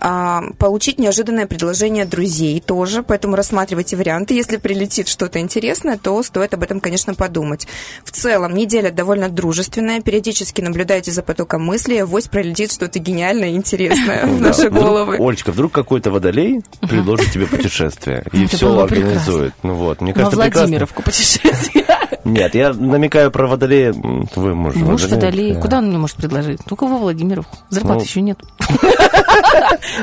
А, 0.00 0.42
получить 0.58 0.98
неожиданное 0.98 1.46
предложение 1.46 2.04
друзей 2.04 2.60
тоже, 2.60 3.02
поэтому 3.02 3.36
рассматривайте 3.36 3.96
варианты. 3.96 4.34
Если 4.34 4.56
прилетит 4.56 5.08
что-то 5.08 5.35
интересное, 5.40 5.98
то 5.98 6.22
стоит 6.22 6.54
об 6.54 6.62
этом, 6.62 6.80
конечно, 6.80 7.14
подумать. 7.14 7.66
В 8.04 8.10
целом, 8.10 8.54
неделя 8.54 8.90
довольно 8.90 9.28
дружественная. 9.28 10.00
Периодически 10.00 10.60
наблюдайте 10.60 11.12
за 11.12 11.22
потоком 11.22 11.64
мыслей, 11.64 11.98
авось 11.98 12.28
пролетит 12.28 12.72
что-то 12.72 12.98
гениальное 12.98 13.50
и 13.50 13.54
интересное 13.56 14.26
в 14.26 14.40
наши 14.40 14.70
головы. 14.70 15.16
Олечка, 15.18 15.52
вдруг 15.52 15.72
какой-то 15.72 16.10
водолей 16.10 16.62
предложит 16.80 17.32
тебе 17.32 17.46
путешествие 17.46 18.24
и 18.32 18.46
все 18.46 18.78
организует. 18.78 19.54
Ну 19.62 19.74
вот, 19.74 20.00
мне 20.00 20.12
кажется. 20.12 20.36
Владимировку 20.36 21.02
путешествие. 21.02 21.84
Нет, 22.24 22.54
я 22.56 22.72
намекаю 22.72 23.30
про 23.30 23.46
водолея. 23.46 23.92
Твой 24.34 24.54
муж. 24.54 24.74
Муж 24.74 25.04
водолей. 25.04 25.54
да. 25.54 25.60
Куда 25.60 25.78
он 25.78 25.88
мне 25.88 25.98
может 25.98 26.16
предложить? 26.16 26.58
Только 26.66 26.86
во 26.86 26.98
Владимировку. 26.98 27.56
Зарплаты 27.70 28.00
Ну. 28.00 28.04
еще 28.04 28.20
нет. 28.20 28.38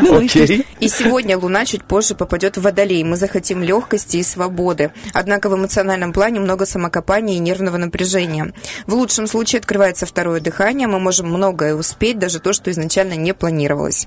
Ну, 0.02 0.22
и 0.22 0.88
сегодня 0.88 1.38
Луна 1.38 1.66
чуть 1.66 1.84
позже 1.84 2.16
попадет 2.16 2.58
в 2.58 2.62
Водолей. 2.62 3.04
Мы 3.04 3.18
захотим 3.18 3.62
легкости 3.62 4.18
и 4.18 4.24
свободы. 4.24 4.92
Однако 5.24 5.48
в 5.48 5.56
эмоциональном 5.56 6.12
плане 6.12 6.42
много 6.42 6.66
самокопания 6.66 7.36
и 7.38 7.40
нервного 7.40 7.78
напряжения. 7.78 8.52
В 8.88 8.94
лучшем 8.94 9.26
случае 9.26 9.60
открывается 9.62 10.06
второе 10.06 10.42
дыхание. 10.42 10.86
Мы 10.90 11.00
можем 11.00 11.28
многое 11.30 11.76
успеть, 11.76 12.20
даже 12.20 12.42
то, 12.42 12.52
что 12.52 12.70
изначально 12.72 13.14
не 13.14 13.34
планировалось. 13.34 14.06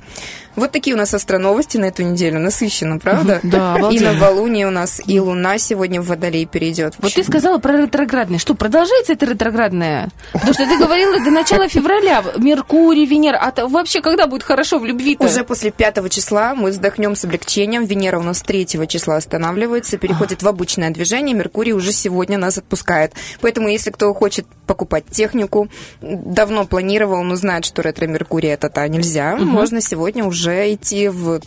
Вот 0.57 0.73
такие 0.73 0.95
у 0.95 0.99
нас 0.99 1.15
астроновости 1.15 1.79
на 1.79 1.87
эту 1.87 2.03
неделю. 2.03 2.39
Насыщенно, 2.39 2.99
правда? 2.99 3.41
Да, 3.43 3.77
И 3.77 3.79
обалденно. 3.79 4.13
новолуние 4.13 4.67
у 4.67 4.71
нас, 4.71 5.01
и 5.07 5.19
Луна 5.19 5.57
сегодня 5.57 6.03
в 6.03 6.07
Водолей 6.07 6.45
перейдет. 6.45 6.93
Вот 6.99 7.15
ты 7.15 7.25
сказала 7.25 7.57
про 7.57 7.81
ретроградное. 7.81 8.39
Что, 8.39 8.55
продолжается 8.55 9.15
это 9.15 9.25
ретроградное? 9.25 10.11
Потому 10.35 10.53
что 10.53 10.67
ты 10.67 10.77
говорила 10.77 11.19
до 11.25 11.31
начала 11.31 11.67
февраля. 11.71 12.23
Меркурий, 12.37 13.07
Венера. 13.07 13.39
А 13.39 13.67
вообще 13.69 14.03
когда 14.03 14.27
будет 14.27 14.43
хорошо 14.43 14.79
в 14.79 14.85
любви-то? 14.85 15.25
Уже 15.25 15.45
после 15.45 15.71
пятого 15.71 16.11
числа 16.11 16.55
мы 16.55 16.73
вздохнем 16.73 17.17
с 17.17 17.25
облегчением. 17.25 17.87
Венера 17.87 18.19
у 18.19 18.23
нас 18.23 18.43
третьего 18.43 18.87
числа 18.87 19.17
останавливается, 19.17 19.97
переходит 19.97 20.43
в 20.43 20.49
обычное 20.49 20.91
движение. 20.91 21.06
Меркурий 21.35 21.73
уже 21.73 21.93
сегодня 21.93 22.39
нас 22.39 22.59
отпускает. 22.59 23.13
Поэтому, 23.41 23.69
если 23.69 23.91
кто 23.91 24.13
хочет 24.15 24.47
покупать 24.67 25.05
технику, 25.11 25.69
давно 26.01 26.67
планировал, 26.67 27.23
но 27.23 27.37
знает, 27.37 27.65
что 27.65 27.83
ретро-меркурий 27.83 28.51
это 28.51 28.69
та 28.69 28.87
нельзя, 28.89 29.37
можно 29.37 29.81
сегодня 29.81 30.25
уже 30.25 30.75
идти 30.75 31.09
в 31.09 31.41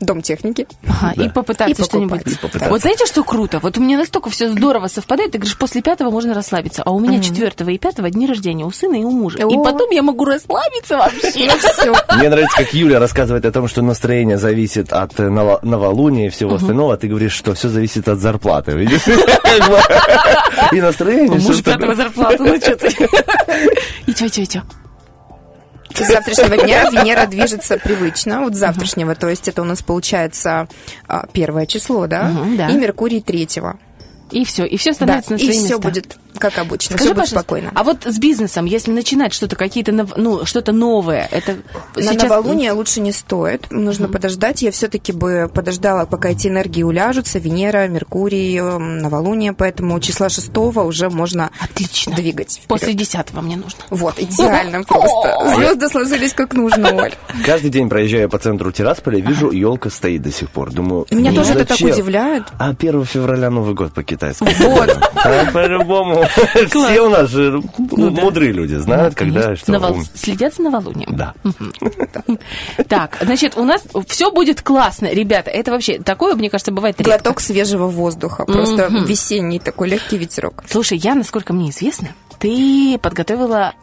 дом 0.00 0.22
техники. 0.22 0.66
Ага, 0.86 1.22
и 1.22 1.28
попытаться 1.28 1.82
И 1.82 1.84
что-нибудь. 1.84 2.22
И 2.26 2.34
попытаться. 2.36 2.68
Вот 2.70 2.80
знаете, 2.80 3.06
что 3.06 3.22
круто? 3.24 3.58
Вот 3.60 3.78
у 3.78 3.80
меня 3.80 3.98
настолько 3.98 4.30
все 4.30 4.50
здорово 4.50 4.88
совпадает. 4.88 5.32
Ты 5.32 5.38
говоришь, 5.38 5.56
после 5.56 5.82
пятого 5.82 6.10
можно 6.10 6.34
расслабиться. 6.34 6.82
А 6.84 6.90
у 6.90 7.00
меня 7.00 7.20
четвертого 7.22 7.70
и 7.70 7.78
пятого 7.78 8.10
дни 8.10 8.26
рождения 8.26 8.64
у 8.64 8.70
сына 8.70 8.94
и 8.96 9.04
у 9.04 9.10
мужа. 9.10 9.38
И 9.38 9.56
потом 9.56 9.90
я 9.90 10.02
могу 10.02 10.24
расслабиться 10.24 10.96
вообще. 10.96 11.50
Все. 11.58 11.94
Мне 12.16 12.28
нравится, 12.28 12.56
как 12.56 12.74
Юля 12.74 12.98
рассказывает 12.98 13.44
о 13.44 13.52
том, 13.52 13.68
что 13.68 13.82
настроение 13.82 14.38
зависит 14.38 14.92
от 14.92 15.18
э, 15.18 15.28
ново- 15.28 15.60
новолуния 15.62 16.26
и 16.26 16.30
всего 16.30 16.54
остального, 16.54 16.94
а 16.94 16.96
ты 16.96 17.08
говоришь, 17.08 17.32
что 17.32 17.54
все 17.54 17.68
зависит 17.68 18.08
от 18.08 18.18
зарплаты. 18.18 18.72
Видишь? 18.72 19.02
И 20.72 20.80
настроение. 20.80 21.36
У 21.36 21.38
всё 21.38 21.48
мужа 21.48 21.64
такое. 21.64 21.78
пятого 21.78 21.94
зарплату, 21.94 22.44
ну 22.44 22.56
что 22.56 22.76
ты? 22.76 22.88
И 24.06 24.14
чё, 24.14 24.28
чё, 24.28 24.42
и 24.42 24.46
чё? 24.46 24.62
С 25.94 26.06
завтрашнего 26.08 26.56
дня 26.56 26.90
Венера 26.90 27.26
движется 27.26 27.78
привычно, 27.78 28.40
вот 28.42 28.54
с 28.54 28.58
завтрашнего, 28.58 29.14
то 29.14 29.28
есть 29.28 29.46
это 29.48 29.62
у 29.62 29.64
нас 29.64 29.82
получается 29.82 30.66
а, 31.06 31.26
первое 31.32 31.66
число, 31.66 32.06
да? 32.06 32.32
Да. 32.56 32.68
И 32.68 32.74
Меркурий 32.76 33.20
третьего. 33.20 33.78
И 34.30 34.44
все, 34.44 34.64
и 34.64 34.76
все 34.76 34.90
Да, 34.90 34.96
становится 34.96 35.32
на 35.32 35.36
и 35.36 35.44
свои 35.44 35.52
все 35.52 35.62
места. 35.74 35.78
будет 35.78 36.16
как 36.38 36.58
обычно, 36.58 36.96
Скажи, 36.96 37.04
все 37.04 37.14
будет 37.14 37.24
пожалуйста, 37.24 37.38
спокойно. 37.40 37.72
а 37.74 37.84
вот 37.84 38.04
с 38.04 38.18
бизнесом, 38.18 38.64
если 38.64 38.90
начинать 38.90 39.32
что-то, 39.32 39.56
какие-то, 39.56 39.92
ну, 40.16 40.44
что-то 40.44 40.72
новое, 40.72 41.28
это 41.30 41.56
На 41.96 42.02
сейчас... 42.02 42.22
новолуние 42.24 42.72
лучше 42.72 43.00
не 43.00 43.12
стоит. 43.12 43.70
Нужно 43.70 44.08
подождать. 44.08 44.62
Я 44.62 44.70
все-таки 44.70 45.12
бы 45.12 45.50
подождала, 45.52 46.06
пока 46.06 46.30
эти 46.30 46.48
энергии 46.48 46.82
уляжутся. 46.82 47.38
Венера, 47.38 47.86
Меркурий, 47.88 48.56
эм, 48.58 48.98
новолуние. 48.98 49.52
Поэтому 49.52 49.98
числа 50.00 50.28
шестого 50.28 50.82
уже 50.82 51.10
можно 51.10 51.50
Отлично. 51.60 52.14
двигать. 52.14 52.52
вперед. 52.52 52.68
После 52.68 52.94
десятого 52.94 53.40
мне 53.40 53.56
нужно. 53.56 53.80
Вот, 53.90 54.18
идеально 54.18 54.82
просто. 54.84 55.54
Звезды 55.56 55.88
сложились 55.88 56.32
как 56.34 56.54
нужно, 56.54 56.90
Оль. 56.94 57.14
Каждый 57.44 57.70
день, 57.70 57.88
проезжая 57.88 58.28
по 58.28 58.38
центру 58.38 58.72
Тирасполя, 58.72 59.20
вижу, 59.20 59.50
елка 59.50 59.90
стоит 59.90 60.22
до 60.22 60.32
сих 60.32 60.50
пор. 60.50 60.72
Думаю, 60.72 61.06
Меня 61.10 61.32
тоже 61.32 61.52
это 61.54 61.64
так 61.66 61.80
удивляет. 61.80 62.44
А 62.58 62.70
1 62.70 63.04
февраля 63.04 63.50
Новый 63.50 63.74
год 63.74 63.92
по-китайски. 63.92 64.44
Вот. 64.60 64.98
А 65.24 65.50
по-любому. 65.52 66.23
Все 66.68 67.00
у 67.00 67.08
нас 67.08 67.30
же 67.30 67.62
мудрые 67.78 68.52
люди 68.52 68.74
знают, 68.74 69.14
когда 69.14 69.56
что. 69.56 69.96
Следят 70.14 70.54
за 70.54 70.62
новолунием. 70.62 71.16
Да. 71.16 71.34
Так, 72.88 73.18
значит, 73.22 73.56
у 73.56 73.64
нас 73.64 73.84
все 74.06 74.30
будет 74.30 74.62
классно, 74.62 75.06
ребята. 75.06 75.50
Это 75.50 75.70
вообще 75.70 75.98
такое, 75.98 76.34
мне 76.34 76.50
кажется, 76.50 76.72
бывает 76.72 76.96
редко. 76.98 77.12
Глоток 77.12 77.40
свежего 77.40 77.86
воздуха. 77.86 78.44
Просто 78.44 78.88
весенний 78.88 79.58
такой 79.58 79.88
легкий 79.88 80.16
ветерок. 80.16 80.64
Слушай, 80.68 80.98
я, 80.98 81.14
насколько 81.14 81.52
мне 81.52 81.70
известно, 81.70 82.08
ты 82.38 82.98
подготовила 83.00 83.74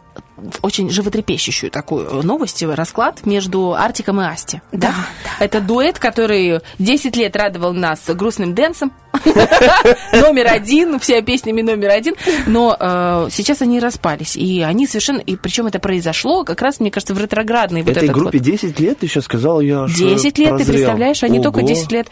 очень 0.62 0.90
животрепещущую 0.90 1.70
такую 1.70 2.22
новость, 2.22 2.62
расклад 2.62 3.24
между 3.26 3.74
Артиком 3.74 4.20
и 4.20 4.24
Асти. 4.24 4.60
Да, 4.72 4.94
Это 5.40 5.60
дуэт, 5.60 5.98
который 5.98 6.60
10 6.78 7.16
лет 7.16 7.36
радовал 7.36 7.72
нас 7.72 8.00
грустным 8.08 8.54
дэнсом. 8.54 8.92
Номер 10.12 10.48
один, 10.48 10.98
все 10.98 11.20
песнями 11.22 11.60
номер 11.60 11.90
один. 11.90 12.14
Но 12.46 12.76
э, 12.78 13.28
сейчас 13.30 13.60
они 13.62 13.78
распались. 13.78 14.36
И 14.36 14.62
они 14.62 14.86
совершенно... 14.86 15.18
И 15.18 15.36
причем 15.36 15.66
это 15.66 15.78
произошло 15.78 16.44
как 16.44 16.62
раз, 16.62 16.80
мне 16.80 16.90
кажется, 16.90 17.14
в 17.14 17.20
ретроградный 17.20 17.82
вот 17.82 17.96
Этой 17.96 18.08
группе 18.08 18.38
вот. 18.38 18.46
10 18.46 18.80
лет, 18.80 18.98
ты 18.98 19.08
сейчас 19.08 19.24
сказал, 19.24 19.60
я 19.60 19.82
аж 19.82 19.94
10 19.94 20.38
лет, 20.38 20.56
ты 20.56 20.64
представляешь? 20.64 21.22
Они 21.22 21.40
только 21.40 21.58
Ого. 21.58 21.68
10 21.68 21.92
лет. 21.92 22.08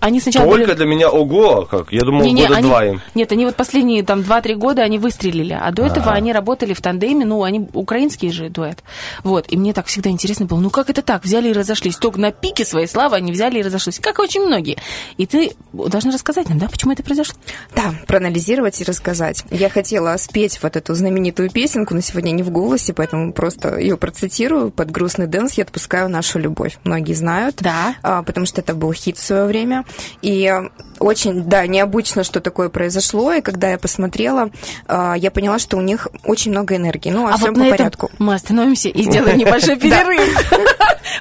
Они 0.00 0.20
сначала 0.20 0.46
Только 0.50 0.74
для 0.74 0.86
меня 0.86 1.08
ого, 1.08 1.66
как? 1.68 1.90
Я 1.92 2.02
думал, 2.02 2.24
года 2.24 2.60
два 2.60 2.84
им. 2.84 3.00
Нет, 3.14 3.32
они 3.32 3.46
вот 3.46 3.56
последние 3.56 4.02
там 4.02 4.20
2-3 4.20 4.54
года 4.54 4.82
они 4.82 4.98
выстрелили, 4.98 5.58
а 5.60 5.70
до 5.72 5.86
этого 5.86 6.12
они 6.12 6.32
работали 6.32 6.74
в 6.74 6.80
тандеме, 6.80 7.24
ну, 7.24 7.42
они 7.42 7.61
украинский 7.72 8.30
же 8.30 8.48
дуэт. 8.48 8.82
Вот, 9.24 9.46
и 9.48 9.56
мне 9.56 9.72
так 9.72 9.86
всегда 9.86 10.10
интересно 10.10 10.46
было, 10.46 10.60
ну 10.60 10.70
как 10.70 10.90
это 10.90 11.02
так, 11.02 11.24
взяли 11.24 11.50
и 11.50 11.52
разошлись, 11.52 11.96
только 11.96 12.20
на 12.20 12.32
пике 12.32 12.64
своей 12.64 12.86
славы 12.86 13.16
они 13.16 13.32
взяли 13.32 13.58
и 13.58 13.62
разошлись, 13.62 13.98
как 13.98 14.18
и 14.18 14.22
очень 14.22 14.42
многие. 14.42 14.78
И 15.16 15.26
ты 15.26 15.54
должна 15.72 16.12
рассказать 16.12 16.48
нам, 16.48 16.58
да, 16.58 16.68
почему 16.68 16.92
это 16.92 17.02
произошло? 17.02 17.36
Да, 17.74 17.94
проанализировать 18.06 18.80
и 18.80 18.84
рассказать. 18.84 19.44
Я 19.50 19.68
хотела 19.68 20.16
спеть 20.16 20.58
вот 20.62 20.76
эту 20.76 20.94
знаменитую 20.94 21.50
песенку, 21.50 21.94
но 21.94 22.00
сегодня 22.00 22.30
не 22.30 22.42
в 22.42 22.50
голосе, 22.50 22.92
поэтому 22.92 23.32
просто 23.32 23.78
ее 23.78 23.96
процитирую. 23.96 24.70
Под 24.70 24.90
грустный 24.90 25.26
дэнс 25.26 25.54
я 25.54 25.64
отпускаю 25.64 26.08
нашу 26.08 26.38
любовь. 26.38 26.78
Многие 26.84 27.14
знают. 27.14 27.56
Да. 27.60 27.94
а, 28.02 28.22
потому 28.22 28.46
что 28.46 28.60
это 28.60 28.74
был 28.74 28.92
хит 28.92 29.16
в 29.16 29.22
свое 29.22 29.44
время. 29.44 29.84
И 30.20 30.52
очень, 30.98 31.44
да, 31.44 31.66
необычно, 31.66 32.24
что 32.24 32.40
такое 32.40 32.68
произошло. 32.68 33.32
И 33.32 33.40
когда 33.40 33.70
я 33.70 33.78
посмотрела, 33.78 34.50
а, 34.86 35.14
я 35.14 35.30
поняла, 35.30 35.58
что 35.58 35.76
у 35.76 35.80
них 35.80 36.08
очень 36.24 36.52
много 36.52 36.76
энергии. 36.76 37.10
Ну, 37.10 37.26
а, 37.26 37.36
вот 37.36 37.51
по 37.54 37.60
на 37.60 37.64
этом 37.64 37.78
порядку. 37.78 38.10
мы 38.18 38.34
остановимся 38.34 38.88
и 38.88 39.02
сделаем 39.02 39.38
небольшой 39.38 39.76
перерыв. 39.76 40.52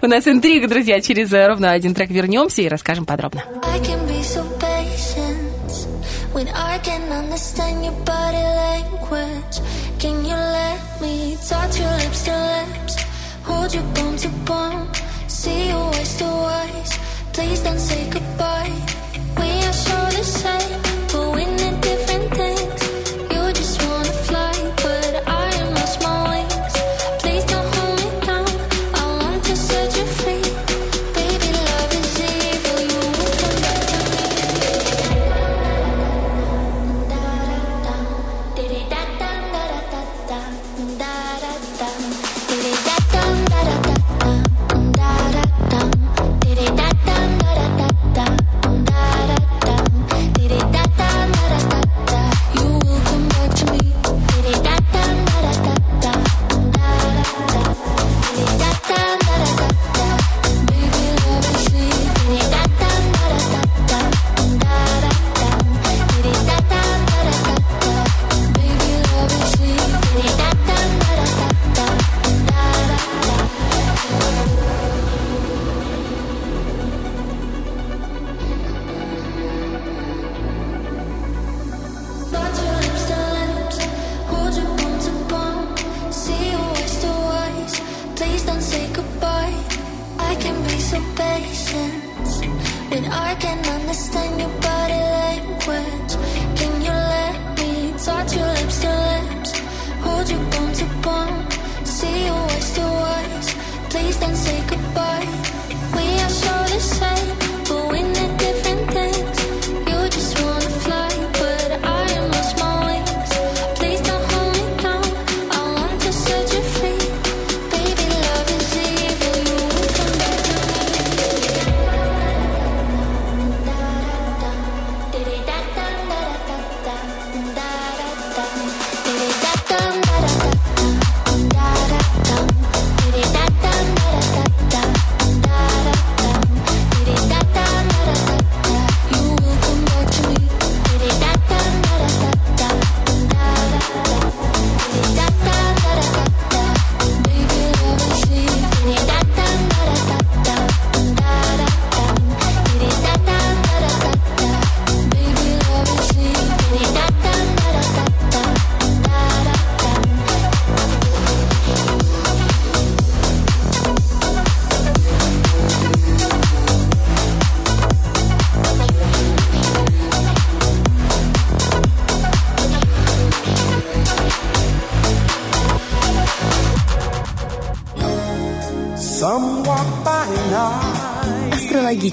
У 0.02 0.08
нас 0.08 0.28
интрига, 0.28 0.68
друзья, 0.68 1.02
через 1.02 1.32
э, 1.34 1.48
ровно 1.48 1.72
один 1.72 1.94
трек 1.94 2.10
вернемся 2.10 2.62
и 2.62 2.68
расскажем 2.68 3.06
подробно. 3.06 3.44
When 6.34 6.48
I 6.48 6.80
can 6.80 7.12
understand 7.12 7.84
your 7.84 7.92
body 8.06 8.42
language. 8.42 9.60
Can 10.02 10.26
you 10.26 10.34
let 10.34 11.00
me 11.00 11.38
touch 11.48 11.78
your 11.78 11.94
lips 12.02 12.24
to 12.24 12.34
lips, 12.34 12.96
hold 13.44 13.72
you 13.72 13.82
bone 13.94 14.18
to 14.18 14.30
bone, 14.50 14.88
see 15.28 15.70
you 15.70 15.78
waist 15.92 16.18
to 16.18 16.26
waist? 16.26 17.00
Please 17.34 17.60
don't 17.62 17.78
say 17.78 18.10
goodbye. 18.10 18.74
We 19.38 19.50
are 19.68 19.74
so 19.74 19.98
the 20.18 20.24
same, 20.24 20.82
but 21.12 21.36
we 21.36 21.61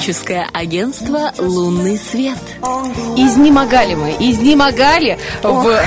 Астрологическое 0.08 0.48
агентство 0.54 1.32
«Лунный 1.36 1.98
свет». 1.98 2.38
Изнемогали 3.14 3.94
мы, 3.94 4.12
изнемогали 4.12 5.18
в, 5.42 5.86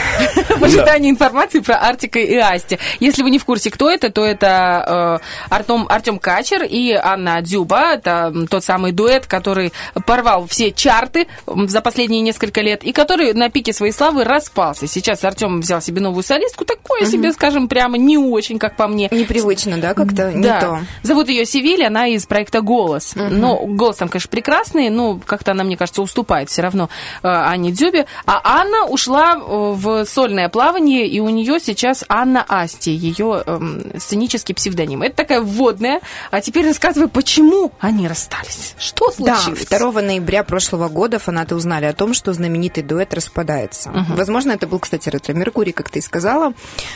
в 0.59 0.63
ожидании 0.63 1.09
информации 1.09 1.59
про 1.59 1.77
Артика 1.77 2.19
и 2.19 2.35
Асти. 2.35 2.77
Если 2.99 3.23
вы 3.23 3.31
не 3.31 3.39
в 3.39 3.45
курсе, 3.45 3.71
кто 3.71 3.89
это, 3.89 4.11
то 4.11 4.23
это 4.23 5.19
э, 5.49 5.49
Артем, 5.49 5.87
Артем 5.89 6.19
Качер 6.19 6.61
и 6.61 6.91
Анна 6.91 7.41
Дзюба. 7.41 7.93
Это 7.93 8.31
тот 8.47 8.63
самый 8.63 8.91
дуэт, 8.91 9.25
который 9.25 9.73
порвал 10.05 10.45
все 10.45 10.71
чарты 10.71 11.25
за 11.47 11.81
последние 11.81 12.21
несколько 12.21 12.61
лет 12.61 12.83
и 12.83 12.91
который 12.91 13.33
на 13.33 13.49
пике 13.49 13.73
своей 13.73 13.91
славы 13.91 14.23
распался. 14.23 14.85
Сейчас 14.85 15.23
Артем 15.23 15.61
взял 15.61 15.81
себе 15.81 15.99
новую 15.99 16.21
солистку, 16.21 16.63
такое 17.05 17.11
себе, 17.19 17.33
скажем, 17.33 17.67
прямо 17.67 17.97
не 17.97 18.17
очень, 18.17 18.59
как 18.59 18.75
по 18.75 18.87
мне. 18.87 19.07
Непривычно, 19.11 19.77
да, 19.77 19.93
как-то 19.93 20.31
не 20.33 20.43
Да. 20.43 20.59
то. 20.59 20.79
Зовут 21.03 21.29
ее 21.29 21.45
Севиль, 21.45 21.83
она 21.85 22.07
из 22.07 22.25
проекта 22.25 22.61
«Голос». 22.61 23.13
Но 23.15 23.57
голос 23.65 23.97
там, 23.97 24.09
конечно, 24.09 24.29
прекрасный, 24.29 24.89
но 24.89 25.19
как-то 25.25 25.51
она, 25.51 25.63
мне 25.63 25.77
кажется, 25.77 26.01
уступает 26.01 26.49
все 26.49 26.61
равно 26.61 26.89
э, 27.23 27.27
Анне 27.27 27.71
Дзюбе. 27.71 28.05
А 28.25 28.41
Анна 28.43 28.85
ушла 28.85 29.35
э, 29.35 29.39
в 29.41 30.05
сольное 30.05 30.49
плавание, 30.49 31.07
и 31.07 31.19
у 31.19 31.29
нее 31.29 31.59
сейчас 31.59 32.03
Анна 32.09 32.45
Асти, 32.47 32.91
ее 32.91 33.43
эм, 33.45 33.91
сценический 33.97 34.53
псевдоним. 34.55 35.01
Это 35.01 35.15
такая 35.17 35.41
вводная. 35.41 36.01
А 36.31 36.41
теперь 36.41 36.65
рассказывай, 36.67 37.07
почему 37.07 37.71
они 37.79 38.07
расстались. 38.07 38.75
Что 38.77 39.11
Да, 39.17 39.35
случилось? 39.37 39.67
2 39.67 40.01
ноября 40.01 40.43
прошлого 40.43 40.89
года 40.89 41.19
фанаты 41.19 41.55
узнали 41.55 41.85
о 41.85 41.93
том, 41.93 42.13
что 42.13 42.33
знаменитый 42.33 42.83
дуэт 42.83 43.13
распадается. 43.13 43.91
Возможно, 44.09 44.51
это 44.51 44.67
был, 44.67 44.79
кстати, 44.79 45.09
ретро-меркурий, 45.09 45.71
как 45.71 45.89
ты 45.89 45.99
и 45.99 46.01
сказала. 46.01 46.53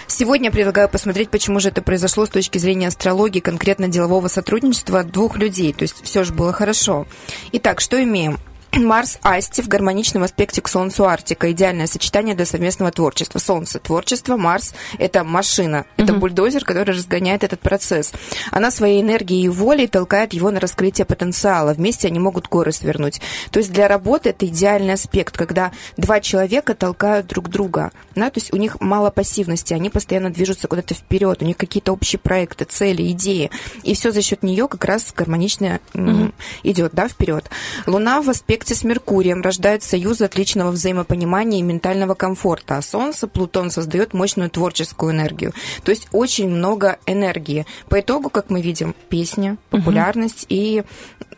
Сегодня 0.08 0.52
предлагаю 0.52 0.90
посмотреть, 0.90 1.30
почему 1.30 1.60
же 1.60 1.70
это 1.70 1.82
произошло 1.82 2.26
с 2.26 2.30
точки 2.30 2.58
зрения 2.58 2.88
астрологии, 2.88 3.40
конкретно 3.40 3.88
делового 3.88 4.28
сотрудничества 4.28 5.04
двух 5.04 5.38
людей. 5.38 5.74
То 5.74 5.84
есть 5.84 6.04
все 6.04 6.24
же 6.24 6.34
было 6.34 6.54
хорошо. 6.54 7.08
Итак, 7.52 7.82
что 7.82 8.02
имеем? 8.02 8.38
Марс 8.78 9.20
Асти 9.22 9.62
в 9.62 9.68
гармоничном 9.70 10.24
аспекте 10.24 10.62
к 10.62 10.68
Солнцу 10.68 11.06
Арктика. 11.06 11.52
Идеальное 11.52 11.88
сочетание 11.88 12.36
для 12.36 12.46
совместного 12.46 12.92
творчества. 12.92 13.40
Солнце– 13.40 13.80
творчество, 13.82 14.36
Марс– 14.36 14.74
это 15.00 15.24
машина, 15.24 15.86
это 15.96 16.14
бульдозер, 16.14 16.66
который 16.66 16.94
разгоняет 16.94 17.44
этот 17.44 17.62
процесс. 17.62 18.12
Она 18.52 18.72
своей 18.72 19.02
энергией 19.02 19.44
и 19.44 19.50
волей 19.50 19.88
толкает 19.88 20.34
его 20.34 20.52
на 20.52 20.60
раскрытие 20.60 21.06
потенциала. 21.06 21.74
Вместе 21.74 22.08
они 22.08 22.20
могут 22.20 22.50
горы 22.50 22.74
свернуть. 22.74 23.22
То 23.52 23.60
есть 23.60 23.72
для 23.72 23.88
работы 23.88 24.30
это 24.30 24.46
идеальный 24.46 24.94
аспект, 24.94 25.38
когда 25.38 25.72
два 25.96 26.20
человека 26.20 26.76
толкают 26.76 27.28
друг 27.28 27.50
друга. 27.50 27.92
Да? 28.14 28.30
То 28.30 28.40
есть 28.40 28.54
у 28.54 28.58
них 28.58 28.82
мало 28.82 29.10
пассивности, 29.10 29.74
они 29.74 29.90
постоянно 29.90 30.32
движутся 30.32 30.68
куда-то 30.68 30.94
вперед, 30.94 31.42
у 31.42 31.46
них 31.46 31.56
какие-то 31.58 31.94
общие 31.94 32.20
проекты, 32.20 32.66
цели, 32.66 33.10
идеи. 33.12 33.52
И 33.84 33.94
все 33.94 34.12
за 34.12 34.22
счет 34.22 34.44
нее 34.44 34.68
как 34.68 34.84
раз 34.84 35.14
гармонично 35.16 35.80
м, 35.94 36.34
идет 36.64 36.94
да, 36.94 37.08
вперед. 37.08 37.50
Луна 37.86 38.22
в 38.22 38.30
аспекте 38.30 38.65
с 38.74 38.84
Меркурием 38.84 39.42
рождает 39.42 39.84
союз 39.84 40.22
отличного 40.22 40.72
взаимопонимания 40.72 41.60
и 41.60 41.64
ментального 41.64 42.16
комфорта, 42.16 42.78
а 42.78 42.82
Солнце, 42.82 43.28
Плутон 43.28 43.70
создает 43.70 44.14
мощную 44.14 44.50
творческую 44.50 45.12
энергию. 45.12 45.54
То 45.84 45.92
есть 45.92 46.08
очень 46.12 46.50
много 46.50 46.98
энергии. 47.06 47.66
По 47.90 48.00
итогу, 48.00 48.30
как 48.30 48.50
мы 48.50 48.62
видим, 48.62 48.96
песня, 49.10 49.58
популярность 49.70 50.46
и 50.50 50.84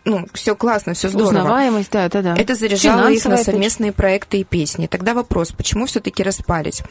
ну, 0.08 0.26
все 0.34 0.56
классно, 0.56 0.94
все 0.94 1.10
здорово. 1.10 1.28
Узнаваемость, 1.28 1.91
да, 1.91 2.08
да, 2.08 2.22
да. 2.22 2.36
Это 2.38 2.56
заряжало 2.56 3.10
их 3.10 3.26
на 3.26 3.32
Финансовая, 3.32 3.44
совместные 3.44 3.91
проекты 3.91 4.40
и 4.40 4.44
песни. 4.45 4.88
Тогда 4.88 5.14
вопрос, 5.14 5.52
почему 5.52 5.86
все-таки 5.86 6.24
распались? 6.24 6.82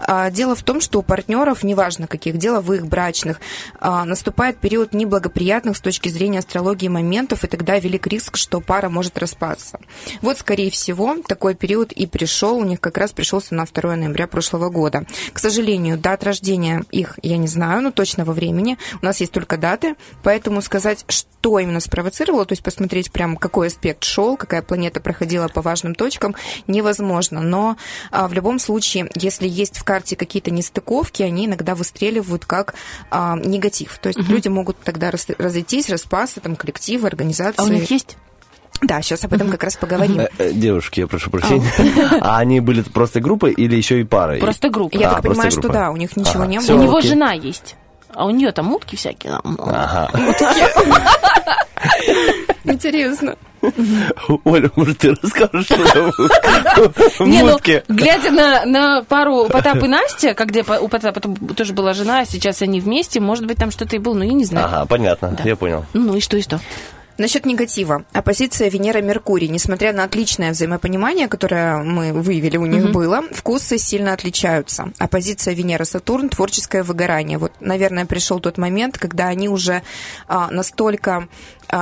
А, 0.00 0.28
Дело 0.30 0.56
в 0.56 0.64
том, 0.64 0.80
что 0.80 0.98
у 0.98 1.02
партнеров, 1.02 1.62
неважно 1.62 2.08
каких, 2.08 2.36
деловых, 2.36 2.88
брачных, 2.88 3.40
а, 3.78 4.04
наступает 4.04 4.58
период 4.58 4.92
неблагоприятных 4.92 5.76
с 5.76 5.80
точки 5.80 6.08
зрения 6.08 6.40
астрологии 6.40 6.88
моментов, 6.88 7.44
и 7.44 7.46
тогда 7.46 7.78
велик 7.78 8.08
риск, 8.08 8.36
что 8.36 8.60
пара 8.60 8.88
может 8.88 9.16
распасться. 9.18 9.78
Вот, 10.22 10.38
скорее 10.38 10.70
всего, 10.70 11.16
такой 11.26 11.54
период 11.54 11.92
и 11.92 12.06
пришел, 12.06 12.56
у 12.56 12.64
них 12.64 12.80
как 12.80 12.98
раз 12.98 13.12
пришелся 13.12 13.54
на 13.54 13.64
2 13.64 13.96
ноября 13.96 14.26
прошлого 14.26 14.68
года. 14.70 15.04
К 15.32 15.38
сожалению, 15.38 15.98
дат 15.98 16.24
рождения 16.24 16.84
их 16.90 17.18
я 17.22 17.36
не 17.36 17.48
знаю, 17.48 17.82
но 17.82 17.90
точного 17.90 18.32
времени. 18.32 18.78
У 19.00 19.04
нас 19.04 19.20
есть 19.20 19.32
только 19.32 19.56
даты, 19.56 19.96
поэтому 20.22 20.62
сказать, 20.62 21.04
что 21.08 21.58
именно 21.58 21.80
спровоцировало, 21.80 22.44
то 22.46 22.52
есть 22.52 22.62
посмотреть 22.62 23.10
прям, 23.10 23.36
какой 23.36 23.68
аспект 23.68 24.04
шел, 24.04 24.36
какая 24.36 24.62
планета 24.62 25.00
проходила 25.00 25.48
по 25.48 25.62
важным 25.62 25.94
точкам, 25.94 26.34
невозможно. 26.66 27.40
Но 27.40 27.76
а, 28.10 28.28
в 28.28 28.32
любом 28.32 28.58
случае, 28.58 29.10
если 29.14 29.48
есть 29.48 29.78
в 29.78 29.84
карте 29.84 30.16
какие-то 30.16 30.50
нестыковки, 30.50 31.22
они 31.22 31.46
иногда 31.46 31.74
выстреливают 31.74 32.44
как 32.44 32.74
а, 33.10 33.36
негатив. 33.36 33.98
То 33.98 34.08
есть 34.08 34.20
люди 34.28 34.48
могут 34.48 34.78
тогда 34.80 35.10
рас- 35.10 35.26
разойтись, 35.38 35.88
распасться, 35.88 36.40
там, 36.40 36.56
коллективы, 36.56 37.06
организации. 37.06 37.60
А 37.60 37.64
у 37.64 37.68
них 37.68 37.90
есть? 37.90 38.16
Да, 38.82 39.00
сейчас 39.00 39.24
об 39.24 39.32
этом 39.32 39.48
как 39.50 39.62
раз 39.62 39.76
поговорим. 39.76 40.20
Э, 40.20 40.28
э, 40.38 40.52
Девушки, 40.52 41.00
я 41.00 41.06
прошу 41.06 41.30
прощения. 41.30 41.70
А 42.20 42.38
они 42.38 42.60
были 42.60 42.82
просто 42.82 43.20
группой 43.20 43.52
или 43.52 43.76
еще 43.76 44.00
и 44.00 44.04
парой? 44.04 44.40
Просто 44.40 44.68
группа. 44.68 44.96
Я 44.98 45.10
А, 45.10 45.14
так 45.14 45.22
понимаю, 45.22 45.50
что 45.50 45.68
да, 45.68 45.90
у 45.90 45.96
них 45.96 46.16
ничего 46.16 46.44
не 46.44 46.58
всё. 46.58 46.74
У 46.74 46.76
было. 46.78 46.84
него 46.84 47.00
жена 47.00 47.32
есть. 47.32 47.76
А 48.12 48.26
у 48.26 48.30
нее 48.30 48.52
там 48.52 48.72
утки 48.72 48.94
всякие. 48.96 49.38
Ага. 49.42 50.10
Интересно. 52.64 53.36
Оля, 54.44 54.70
может, 54.76 54.98
ты 54.98 55.14
расскажешь, 55.14 55.64
что 55.64 55.92
там 55.92 56.10
в 56.12 57.20
Не, 57.26 57.42
ну, 57.42 57.52
мутке? 57.52 57.82
глядя 57.88 58.30
на, 58.30 58.64
на 58.66 59.02
пару 59.04 59.46
Потап 59.48 59.76
и 59.82 59.88
Настя, 59.88 60.34
как 60.34 60.48
где 60.48 60.62
по- 60.64 60.74
у 60.80 60.88
Потапа 60.88 61.18
тоже 61.20 61.72
была 61.72 61.94
жена, 61.94 62.20
а 62.20 62.24
сейчас 62.26 62.60
они 62.60 62.80
вместе, 62.80 63.20
может 63.20 63.46
быть, 63.46 63.56
там 63.56 63.70
что-то 63.70 63.96
и 63.96 63.98
было, 63.98 64.14
но 64.14 64.24
я 64.24 64.32
не 64.34 64.44
знаю. 64.44 64.66
Ага, 64.66 64.86
понятно, 64.86 65.36
я 65.44 65.56
понял. 65.56 65.86
Ну 65.94 66.14
и 66.14 66.20
что, 66.20 66.36
и 66.36 66.42
что? 66.42 66.60
Насчет 67.16 67.46
негатива. 67.46 68.04
Оппозиция 68.12 68.68
Венера-Меркурий. 68.68 69.46
Несмотря 69.46 69.92
на 69.92 70.02
отличное 70.02 70.50
взаимопонимание, 70.50 71.28
которое 71.28 71.78
мы 71.78 72.12
выявили 72.12 72.56
у 72.56 72.66
них 72.66 72.90
было, 72.90 73.22
вкусы 73.30 73.78
сильно 73.78 74.12
отличаются. 74.12 74.92
Оппозиция 74.98 75.54
Венера-Сатурн– 75.54 76.28
творческое 76.30 76.82
выгорание. 76.82 77.38
Вот, 77.38 77.52
наверное, 77.60 78.04
пришел 78.04 78.40
тот 78.40 78.58
момент, 78.58 78.98
когда 78.98 79.28
они 79.28 79.48
уже 79.48 79.82
а, 80.26 80.50
настолько 80.50 81.28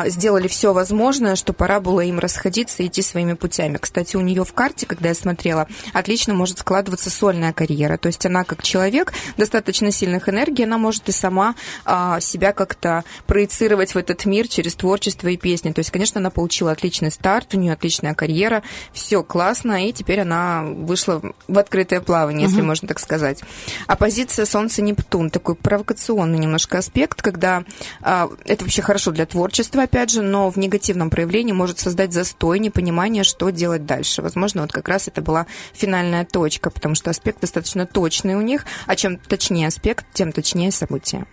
сделали 0.06 0.48
все 0.48 0.72
возможное, 0.72 1.36
что 1.36 1.52
пора 1.52 1.80
было 1.80 2.00
им 2.00 2.18
расходиться 2.18 2.82
и 2.82 2.86
идти 2.86 3.02
своими 3.02 3.34
путями. 3.34 3.78
Кстати, 3.78 4.16
у 4.16 4.20
нее 4.20 4.44
в 4.44 4.52
карте, 4.52 4.86
когда 4.86 5.08
я 5.08 5.14
смотрела, 5.14 5.68
отлично 5.92 6.34
может 6.34 6.58
складываться 6.58 7.10
сольная 7.10 7.52
карьера. 7.52 7.96
То 7.96 8.08
есть 8.08 8.24
она 8.26 8.44
как 8.44 8.62
человек 8.62 9.12
достаточно 9.36 9.90
сильных 9.90 10.28
энергий, 10.28 10.64
она 10.64 10.78
может 10.78 11.08
и 11.08 11.12
сама 11.12 11.54
а, 11.84 12.20
себя 12.20 12.52
как-то 12.52 13.04
проецировать 13.26 13.94
в 13.94 13.98
этот 13.98 14.24
мир 14.24 14.48
через 14.48 14.74
творчество 14.74 15.28
и 15.28 15.36
песни. 15.36 15.72
То 15.72 15.80
есть, 15.80 15.90
конечно, 15.90 16.20
она 16.20 16.30
получила 16.30 16.72
отличный 16.72 17.10
старт, 17.10 17.54
у 17.54 17.58
нее 17.58 17.72
отличная 17.72 18.14
карьера, 18.14 18.62
все 18.92 19.22
классно, 19.22 19.88
и 19.88 19.92
теперь 19.92 20.20
она 20.20 20.62
вышла 20.64 21.22
в 21.48 21.58
открытое 21.58 22.00
плавание, 22.00 22.48
если 22.48 22.62
можно 22.62 22.88
так 22.88 22.98
сказать. 22.98 23.40
Оппозиция 23.86 24.46
Солнце-Нептун, 24.46 25.30
такой 25.30 25.54
провокационный 25.54 26.38
немножко 26.38 26.78
аспект, 26.78 27.22
когда 27.22 27.64
а, 28.00 28.28
это 28.44 28.64
вообще 28.64 28.82
хорошо 28.82 29.10
для 29.10 29.26
творчества, 29.26 29.71
опять 29.80 30.10
же, 30.10 30.22
но 30.22 30.50
в 30.50 30.56
негативном 30.56 31.10
проявлении 31.10 31.52
может 31.52 31.78
создать 31.78 32.12
застой, 32.12 32.58
непонимание, 32.58 33.24
что 33.24 33.50
делать 33.50 33.86
дальше. 33.86 34.22
Возможно, 34.22 34.62
вот 34.62 34.72
как 34.72 34.88
раз 34.88 35.08
это 35.08 35.22
была 35.22 35.46
финальная 35.72 36.24
точка, 36.24 36.70
потому 36.70 36.94
что 36.94 37.10
аспект 37.10 37.40
достаточно 37.40 37.86
точный 37.86 38.34
у 38.34 38.40
них, 38.40 38.66
а 38.86 38.96
чем 38.96 39.16
точнее 39.16 39.68
аспект, 39.68 40.06
тем 40.12 40.32
точнее 40.32 40.70
событие. 40.70 41.26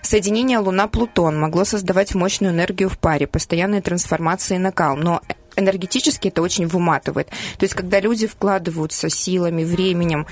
Соединение 0.00 0.58
Луна-Плутон 0.58 1.38
могло 1.38 1.64
создавать 1.64 2.14
мощную 2.14 2.52
энергию 2.52 2.88
в 2.88 2.98
паре, 2.98 3.26
постоянные 3.26 3.82
трансформации 3.82 4.56
и 4.56 4.58
накал, 4.58 4.96
но 4.96 5.20
энергетически 5.56 6.28
это 6.28 6.42
очень 6.42 6.66
выматывает. 6.66 7.28
То 7.28 7.64
есть, 7.64 7.74
когда 7.74 8.00
люди 8.00 8.26
вкладываются 8.26 9.08
силами, 9.08 9.64
временем, 9.64 10.26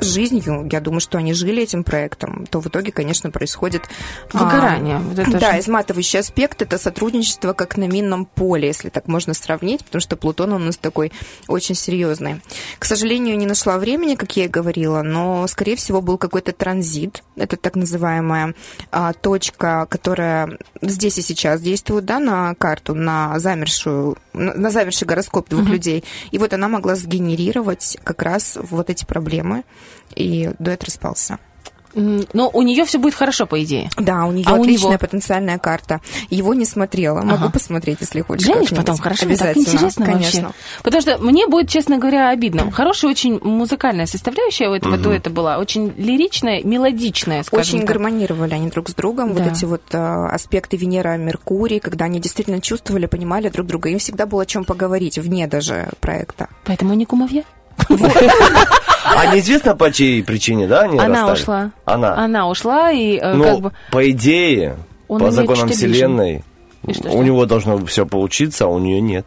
жизнью, 0.00 0.68
я 0.70 0.80
думаю, 0.80 1.00
что 1.00 1.18
они 1.18 1.32
жили 1.34 1.62
этим 1.62 1.84
проектом, 1.84 2.46
то 2.46 2.60
в 2.60 2.66
итоге, 2.66 2.92
конечно, 2.92 3.30
происходит... 3.30 3.82
а, 4.32 4.38
Выгорание. 4.38 4.98
Вот 4.98 5.18
это 5.18 5.38
да, 5.38 5.52
же. 5.52 5.60
изматывающий 5.60 6.20
аспект– 6.20 6.62
это 6.62 6.78
сотрудничество 6.78 7.52
как 7.52 7.76
на 7.76 7.86
минном 7.86 8.26
поле, 8.26 8.68
если 8.68 8.88
так 8.88 9.08
можно 9.08 9.34
сравнить, 9.34 9.84
потому 9.84 10.00
что 10.00 10.16
Плутон 10.16 10.52
у 10.52 10.58
нас 10.58 10.76
такой 10.76 11.12
очень 11.48 11.74
серьезный. 11.74 12.40
К 12.78 12.84
сожалению, 12.84 13.36
не 13.38 13.46
нашла 13.46 13.78
времени, 13.78 14.14
как 14.14 14.36
я 14.36 14.44
и 14.44 14.48
говорила, 14.48 15.02
но, 15.02 15.46
скорее 15.46 15.76
всего, 15.76 16.00
был 16.00 16.18
какой-то 16.18 16.52
транзит. 16.52 17.22
Это 17.36 17.56
так 17.56 17.76
называемая 17.76 18.54
а, 18.90 19.12
точка, 19.12 19.86
которая 19.88 20.58
здесь 20.82 21.18
и 21.18 21.22
сейчас 21.22 21.60
действует, 21.60 22.04
да, 22.04 22.18
на 22.18 22.54
карту, 22.54 22.94
на 22.94 23.38
замершую, 23.38 24.16
на, 24.60 24.70
на 24.70 24.70
замерший 24.70 25.06
гороскоп 25.06 25.48
двух 25.48 25.68
людей. 25.68 26.04
И 26.30 26.38
вот 26.38 26.52
она 26.52 26.68
могла 26.68 26.94
сгенерировать 26.94 27.98
как 28.04 28.22
раз 28.22 28.58
вот 28.60 28.90
эти 28.90 29.04
проблемы, 29.04 29.64
и 30.14 30.52
дуэт 30.58 30.84
распался. 30.84 31.38
Но 31.94 32.50
у 32.52 32.62
нее 32.62 32.84
все 32.84 32.98
будет 32.98 33.14
хорошо, 33.14 33.46
по 33.46 33.62
идее. 33.62 33.90
Да, 33.96 34.24
у 34.24 34.32
нее 34.32 34.44
А 34.46 34.54
у 34.54 34.60
отличная 34.62 34.90
него? 34.92 34.98
потенциальная 34.98 35.58
карта. 35.58 36.00
Его 36.28 36.54
не 36.54 36.64
смотрела. 36.64 37.22
Могу 37.22 37.44
Ага. 37.44 37.50
посмотреть, 37.52 37.98
если 38.00 38.20
хочешь. 38.20 38.46
Глянешь 38.46 38.70
потом, 38.70 38.96
хорошо? 38.98 39.20
Так 39.22 39.28
Обязательно. 39.30 39.62
интересно 39.62 40.06
конечно. 40.06 40.42
вообще. 40.48 40.58
Потому 40.82 41.02
что 41.02 41.18
мне 41.18 41.46
будет, 41.46 41.68
честно 41.68 41.98
говоря, 41.98 42.30
обидно. 42.30 42.70
Хорошая 42.70 43.10
очень 43.10 43.38
музыкальная 43.42 44.06
составляющая 44.06 44.68
у 44.68 44.72
этого 44.74 44.96
дуэта 44.96 45.30
была. 45.30 45.58
Очень 45.58 45.92
лиричная, 45.96 46.62
мелодичная, 46.62 47.42
скажем 47.42 47.60
Очень 47.60 47.78
так. 47.80 47.88
гармонировали 47.88 48.54
они 48.54 48.68
друг 48.70 48.88
с 48.88 48.94
другом. 48.94 49.34
Да. 49.34 49.42
Вот 49.42 49.52
эти 49.52 49.64
вот 49.64 49.82
э, 49.92 49.98
аспекты 49.98 50.76
Венера, 50.76 51.16
Меркурий, 51.16 51.80
когда 51.80 52.04
они 52.06 52.20
действительно 52.20 52.60
чувствовали, 52.60 53.06
понимали 53.06 53.48
друг 53.48 53.66
друга. 53.66 53.88
Им 53.88 53.98
всегда 53.98 54.26
было 54.26 54.42
о 54.42 54.46
чем 54.46 54.64
поговорить 54.64 55.18
вне 55.18 55.46
даже 55.46 55.88
проекта. 56.00 56.48
Поэтому 56.64 56.92
они 56.92 57.04
кумовья. 57.06 57.44
А 59.04 59.34
неизвестно 59.34 59.74
по 59.76 59.90
чьей 59.92 60.22
причине, 60.22 60.66
да, 60.66 60.80
они 60.82 60.98
Она 60.98 61.20
расстались? 61.20 61.40
ушла. 61.42 61.70
Она. 61.84 62.14
Она 62.16 62.48
ушла, 62.48 62.90
и 62.90 63.16
э, 63.18 63.32
Ну, 63.34 63.44
как 63.44 63.60
бы... 63.60 63.72
по 63.90 64.10
идее, 64.10 64.76
Он 65.08 65.20
по 65.20 65.30
законам 65.30 65.68
Вселенной, 65.68 66.42
И 66.86 66.92
что, 66.94 67.08
у 67.08 67.12
что? 67.12 67.22
него 67.22 67.46
должно 67.46 67.84
все 67.86 68.06
получиться, 68.06 68.64
а 68.64 68.68
у 68.68 68.78
нее 68.78 69.00
нет. 69.00 69.26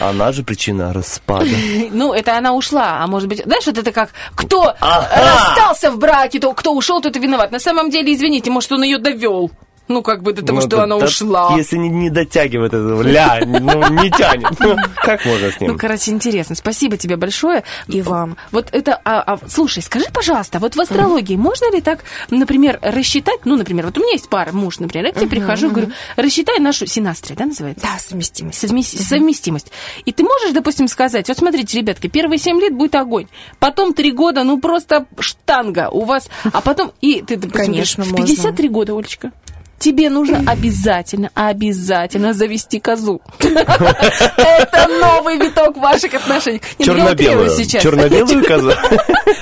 Она 0.00 0.32
же 0.32 0.42
причина 0.42 0.92
распада. 0.92 1.46
Ну, 1.92 2.12
это 2.12 2.36
она 2.36 2.52
ушла, 2.54 2.98
а 3.02 3.06
может 3.06 3.28
быть... 3.28 3.42
Знаешь, 3.44 3.66
вот 3.66 3.78
это 3.78 3.92
как, 3.92 4.10
кто 4.34 4.74
Ага. 4.80 5.08
расстался 5.14 5.90
в 5.90 5.98
браке, 5.98 6.40
то 6.40 6.52
кто 6.52 6.72
ушел, 6.74 7.00
тот 7.00 7.16
и 7.16 7.20
виноват. 7.20 7.52
На 7.52 7.60
самом 7.60 7.90
деле, 7.90 8.12
извините, 8.14 8.50
может, 8.50 8.72
он 8.72 8.82
ее 8.82 8.98
довел. 8.98 9.50
Ну, 9.88 10.02
как 10.02 10.22
бы 10.22 10.32
до 10.32 10.42
того, 10.44 10.56
Ну, 10.60 10.66
что 10.66 10.76
да- 10.78 10.82
она 10.84 10.98
да, 10.98 11.06
ушла. 11.06 11.54
Если 11.56 11.76
не, 11.76 11.88
не 11.88 12.10
дотягивает 12.10 12.72
это, 12.74 13.00
ля, 13.02 13.40
ну, 13.46 13.88
не 14.02 14.10
тянет. 14.10 14.58
Ну, 14.58 14.76
Как 14.96 15.24
можно 15.24 15.50
с 15.52 15.60
Ну, 15.60 15.66
ним? 15.68 15.78
короче, 15.78 16.10
интересно. 16.10 16.56
Спасибо 16.56 16.96
тебе 16.96 17.16
большое. 17.16 17.62
И 17.86 18.02
вам. 18.02 18.36
Вот 18.50 18.68
это, 18.72 19.00
а, 19.04 19.20
а, 19.34 19.38
слушай, 19.48 19.82
скажи, 19.82 20.06
пожалуйста, 20.12 20.58
вот 20.58 20.74
в 20.74 20.80
астрологии 20.80 21.36
можно 21.36 21.70
ли 21.72 21.80
так, 21.80 22.00
например, 22.30 22.78
рассчитать, 22.82 23.40
ну, 23.44 23.56
например, 23.56 23.86
вот 23.86 23.96
у 23.98 24.00
меня 24.00 24.12
есть 24.12 24.28
пара, 24.28 24.50
муж, 24.52 24.78
например, 24.80 25.06
я 25.06 25.12
к 25.12 25.16
тебе 25.16 25.28
прихожу 25.28 25.68
и 25.68 25.70
говорю, 25.70 25.90
рассчитай 26.16 26.58
нашу 26.58 26.86
синастрия, 26.86 27.36
да, 27.36 27.46
называется? 27.46 27.82
Да, 27.86 27.98
совместимость. 27.98 28.58
Совмести- 28.64 28.96
совместимость. 29.02 29.70
И 30.04 30.12
ты 30.12 30.24
можешь, 30.24 30.52
допустим, 30.52 30.88
сказать, 30.88 31.28
вот 31.28 31.36
смотрите, 31.38 31.78
ребятки, 31.78 32.08
первые 32.08 32.38
7 32.38 32.60
лет 32.60 32.74
будет 32.74 32.94
огонь, 32.96 33.26
потом 33.60 33.94
3 33.94 34.10
года, 34.12 34.42
ну 34.42 34.60
просто 34.60 35.06
штанга 35.20 35.90
у 35.90 36.04
вас, 36.04 36.28
а 36.52 36.60
потом, 36.60 36.92
и 37.00 37.22
ты, 37.22 37.36
допустим, 37.36 37.66
Конечно, 37.66 38.04
говоришь, 38.04 38.16
в 38.16 38.20
можно. 38.20 38.26
53 38.26 38.68
года, 38.68 38.94
Олечка, 38.96 39.32
тебе 39.78 40.10
нужно 40.10 40.42
обязательно, 40.50 41.30
обязательно 41.34 42.32
завести 42.32 42.80
козу. 42.80 43.20
Это 43.38 44.88
новый 45.00 45.38
виток 45.38 45.76
ваших 45.76 46.14
отношений. 46.14 46.60
Черно-белую. 46.78 47.50
сейчас. 47.50 47.82
Черно-белую 47.82 48.44
козу. 48.44 48.72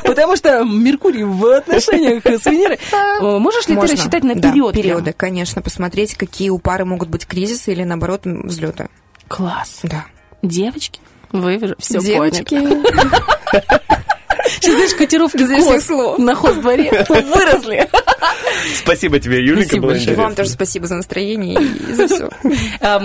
Потому 0.02 0.36
что 0.36 0.65
Меркурий 0.65 1.24
в 1.24 1.44
отношениях 1.47 2.24
с 2.24 2.47
Венерой. 2.47 2.78
Можешь 3.39 3.69
ли 3.69 3.77
ты 3.77 3.82
рассчитать 3.82 4.24
на 4.24 4.35
период? 4.35 4.74
периоды, 4.74 5.12
конечно, 5.12 5.62
посмотреть, 5.62 6.15
какие 6.15 6.51
у 6.51 6.59
пары 6.59 6.85
могут 6.85 7.09
быть 7.09 7.27
кризисы 7.27 7.73
или, 7.73 7.85
наоборот, 7.85 8.23
взлеты. 8.24 8.89
Класс. 9.28 9.81
Да. 9.82 10.06
Девочки, 10.43 11.01
вы 11.32 11.74
все 11.78 12.01
Девочки. 12.01 12.61
Сейчас, 14.47 14.75
знаешь, 14.75 14.95
котировки 14.95 15.39
коз 15.47 15.85
слов. 15.85 16.19
на 16.19 16.35
хоздворе 16.35 17.05
выросли. 17.09 17.89
Спасибо 18.77 19.19
тебе, 19.19 19.41
Спасибо 19.65 19.83
было 19.83 19.91
большое. 19.91 19.99
И 19.99 20.03
интересно. 20.03 20.23
вам 20.23 20.35
тоже 20.35 20.51
спасибо 20.51 20.87
за 20.87 20.95
настроение 20.97 21.61
и 21.62 21.93
за 21.93 22.07
все. 22.09 22.31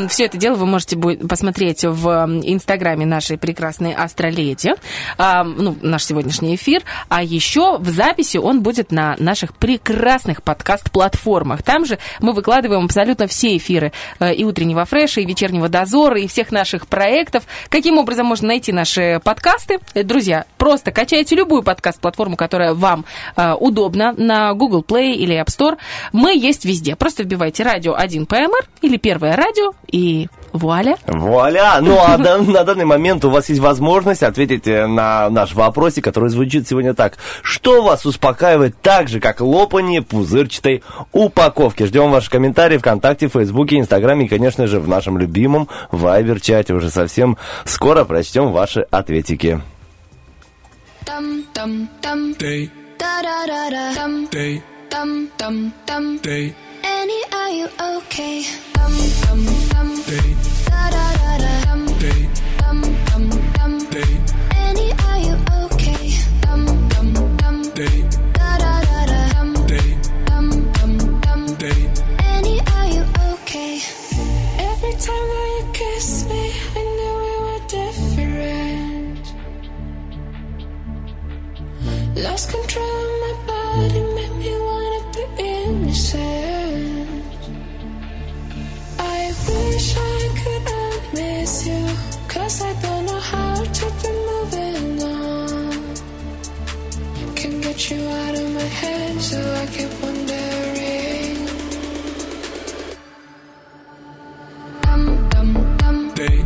Все 0.10 0.26
это 0.26 0.38
дело 0.38 0.56
вы 0.56 0.66
можете 0.66 0.98
посмотреть 0.98 1.84
в 1.84 2.08
м, 2.08 2.42
инстаграме 2.44 3.06
нашей 3.06 3.38
прекрасной 3.38 3.94
Астроледи, 3.94 4.74
Ам, 5.18 5.56
ну, 5.58 5.78
наш 5.82 6.04
сегодняшний 6.06 6.56
эфир. 6.56 6.84
А 7.10 7.24
еще 7.24 7.78
в 7.80 7.90
записи 7.90 8.38
он 8.38 8.62
будет 8.62 8.92
на 8.92 9.16
наших 9.20 9.56
прекрасных 9.56 10.44
подкаст-платформах. 10.44 11.64
Там 11.64 11.86
же 11.86 11.98
мы 12.20 12.34
выкладываем 12.34 12.86
абсолютно 12.86 13.28
все 13.28 13.58
эфиры 13.58 13.92
э, 14.20 14.34
и 14.34 14.44
утреннего 14.44 14.86
фреша, 14.86 15.22
и 15.22 15.26
вечернего 15.26 15.70
дозора, 15.70 16.20
и 16.20 16.28
всех 16.28 16.52
наших 16.52 16.88
проектов. 16.88 17.44
Каким 17.70 17.98
образом 17.98 18.26
можно 18.26 18.48
найти 18.50 18.72
наши 18.72 19.20
подкасты? 19.24 19.80
Э, 19.94 20.04
Друзья, 20.04 20.46
просто 20.58 20.92
качайте 20.92 21.29
любую 21.36 21.64
подкаст-платформу, 21.64 22.36
которая 22.36 22.74
вам 22.74 23.06
э, 23.36 23.54
удобна 23.54 24.14
на 24.14 24.54
Google 24.54 24.84
Play 24.84 25.14
или 25.14 25.40
App 25.40 25.48
Store. 25.48 25.78
Мы 26.14 26.36
есть 26.38 26.66
везде. 26.66 26.96
Просто 26.96 27.24
вбивайте 27.24 27.64
радио 27.64 27.96
1 27.96 28.26
ПМР 28.26 28.66
или 28.82 28.98
первое 28.98 29.36
радио, 29.36 29.74
и 29.92 30.28
вуаля. 30.54 30.98
Вуаля! 31.08 31.80
Ну 31.82 31.98
а 32.00 32.18
на 32.18 32.64
данный 32.64 32.86
момент 32.86 33.26
у 33.26 33.30
вас 33.30 33.50
есть 33.50 33.62
возможность 33.62 34.24
ответить 34.24 34.68
э, 34.68 34.88
на 34.88 35.30
наш 35.30 35.54
вопросик, 35.54 36.04
который 36.04 36.30
звучит 36.30 36.68
сегодня 36.68 36.94
так. 36.94 37.18
Что 37.42 37.82
вас 37.84 38.06
успокаивает 38.06 38.76
так 38.82 39.08
же, 39.08 39.20
как 39.20 39.42
лопание 39.42 40.02
пузырчатой 40.02 40.84
упаковки? 41.12 41.84
Ждем 41.84 42.12
ваши 42.12 42.30
комментарии 42.30 42.78
ВКонтакте, 42.78 43.28
Фейсбуке, 43.28 43.80
Инстаграме 43.80 44.26
и, 44.26 44.30
конечно 44.30 44.68
же, 44.68 44.80
в 44.80 44.88
нашем 44.88 45.18
любимом 45.18 45.68
Вайбер-чате. 45.92 46.74
Уже 46.74 46.90
совсем 46.90 47.38
скоро 47.66 48.06
прочтем 48.06 48.52
ваши 48.52 48.82
ответики. 48.82 49.62
Dum 51.10 51.44
dum 51.56 51.90
dum. 52.04 52.34
Day, 52.38 52.70
da 53.00 53.22
da 53.26 53.38
da 53.52 53.62
da 53.74 53.84
dum 53.98 54.28
day, 54.36 54.62
dum 54.92 55.10
dum 55.40 55.74
dum. 55.88 56.18
day, 56.20 56.54
Annie, 56.84 57.24
are 57.34 57.50
you 57.60 57.68
okay? 57.98 58.36
Dum 58.78 58.94
dum 59.24 59.42
dum. 59.72 59.90
Day, 60.10 60.30
da 60.70 60.84
da 60.96 61.06
da 61.20 61.32
da 61.44 61.54
dum. 61.66 61.82
Day, 62.04 62.22
Lost 82.16 82.50
control 82.50 82.86
of 82.86 83.20
my 83.22 83.34
body, 83.48 84.02
made 84.16 84.36
me 84.42 84.52
wanna 84.68 85.02
be 85.14 85.24
innocent. 85.38 87.24
I 89.00 89.34
wish 89.48 89.96
I 89.96 90.30
could 90.40 90.66
unmiss 90.82 91.54
you, 91.70 91.84
cause 92.28 92.62
I 92.62 92.74
don't 92.82 93.06
know 93.06 93.20
how 93.20 93.56
to 93.64 93.86
be 94.02 94.10
moving 94.30 95.04
on. 95.04 95.96
Can 97.36 97.62
get 97.62 97.90
you 97.90 98.02
out 98.08 98.36
of 98.36 98.48
my 98.54 98.70
head, 98.82 99.22
so 99.22 99.40
I 99.62 99.66
keep 99.68 99.92
wondering. 100.02 101.38
Dum 104.82 105.04
dum 105.30 105.50
dum 105.78 105.98
Day, 106.16 106.46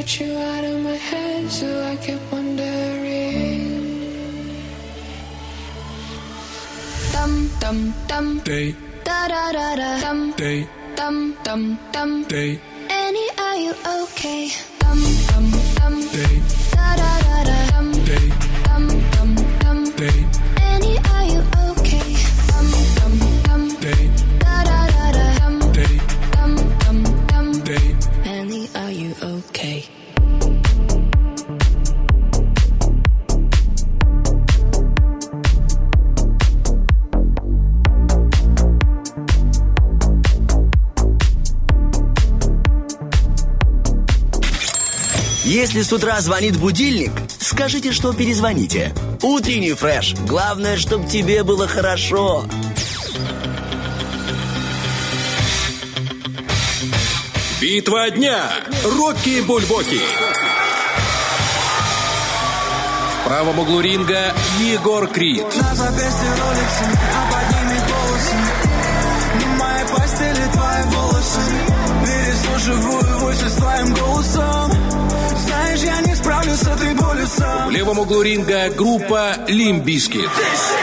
get 0.00 0.18
you 0.18 0.34
out 0.34 0.64
of 0.64 0.80
my 0.82 0.96
head, 0.96 1.50
so 1.50 1.68
I 1.84 1.94
keep 1.96 2.20
wondering. 2.32 3.68
Dum 7.12 7.50
dum 7.60 7.94
dum 8.08 8.26
Day, 8.40 8.74
da 9.04 9.28
da 9.28 9.52
da 9.52 9.76
da 9.76 10.00
dum 10.00 10.32
day, 10.38 10.66
dum 10.96 11.36
dum 11.44 11.78
dum. 11.92 12.24
day, 12.24 12.58
Annie, 12.88 13.30
are 13.46 13.56
you 13.56 13.74
okay? 14.00 14.69
Если 45.70 45.82
с 45.82 45.92
утра 45.92 46.20
звонит 46.20 46.56
будильник, 46.56 47.12
скажите, 47.38 47.92
что 47.92 48.12
перезвоните. 48.12 48.92
Утренний 49.22 49.72
фреш. 49.74 50.16
Главное, 50.26 50.76
чтобы 50.76 51.06
тебе 51.06 51.44
было 51.44 51.68
хорошо. 51.68 52.44
Битва 57.60 58.10
дня. 58.10 58.50
Рокки 58.82 59.42
Бульбоки. 59.42 60.00
В 63.14 63.28
правом 63.28 63.60
углу 63.60 63.80
ринга 63.80 64.34
Егор 64.58 65.06
Крид. 65.06 65.44
На 65.44 65.74
запястье 65.76 66.30
роликсы, 66.30 66.98
а 67.14 67.32
под 67.32 67.56
ними 67.56 67.78
волосы 67.78 68.36
Не 69.38 69.46
моей 69.56 69.84
постели 69.86 70.52
твои 70.52 70.82
волосы 70.96 71.40
Переслушиваю 72.04 73.18
войсы 73.20 73.48
с 73.48 73.54
твоим 73.54 73.94
голосом 73.94 74.69
с 76.60 76.66
этой 76.66 76.94
болью 76.94 77.26
В 77.26 77.28
сам 77.28 77.70
левом 77.70 77.98
углу 77.98 78.22
ринга 78.22 78.68
группа 78.70 79.36
Limp 79.48 79.77
Bizkit. 79.77 80.28
К 80.28 80.79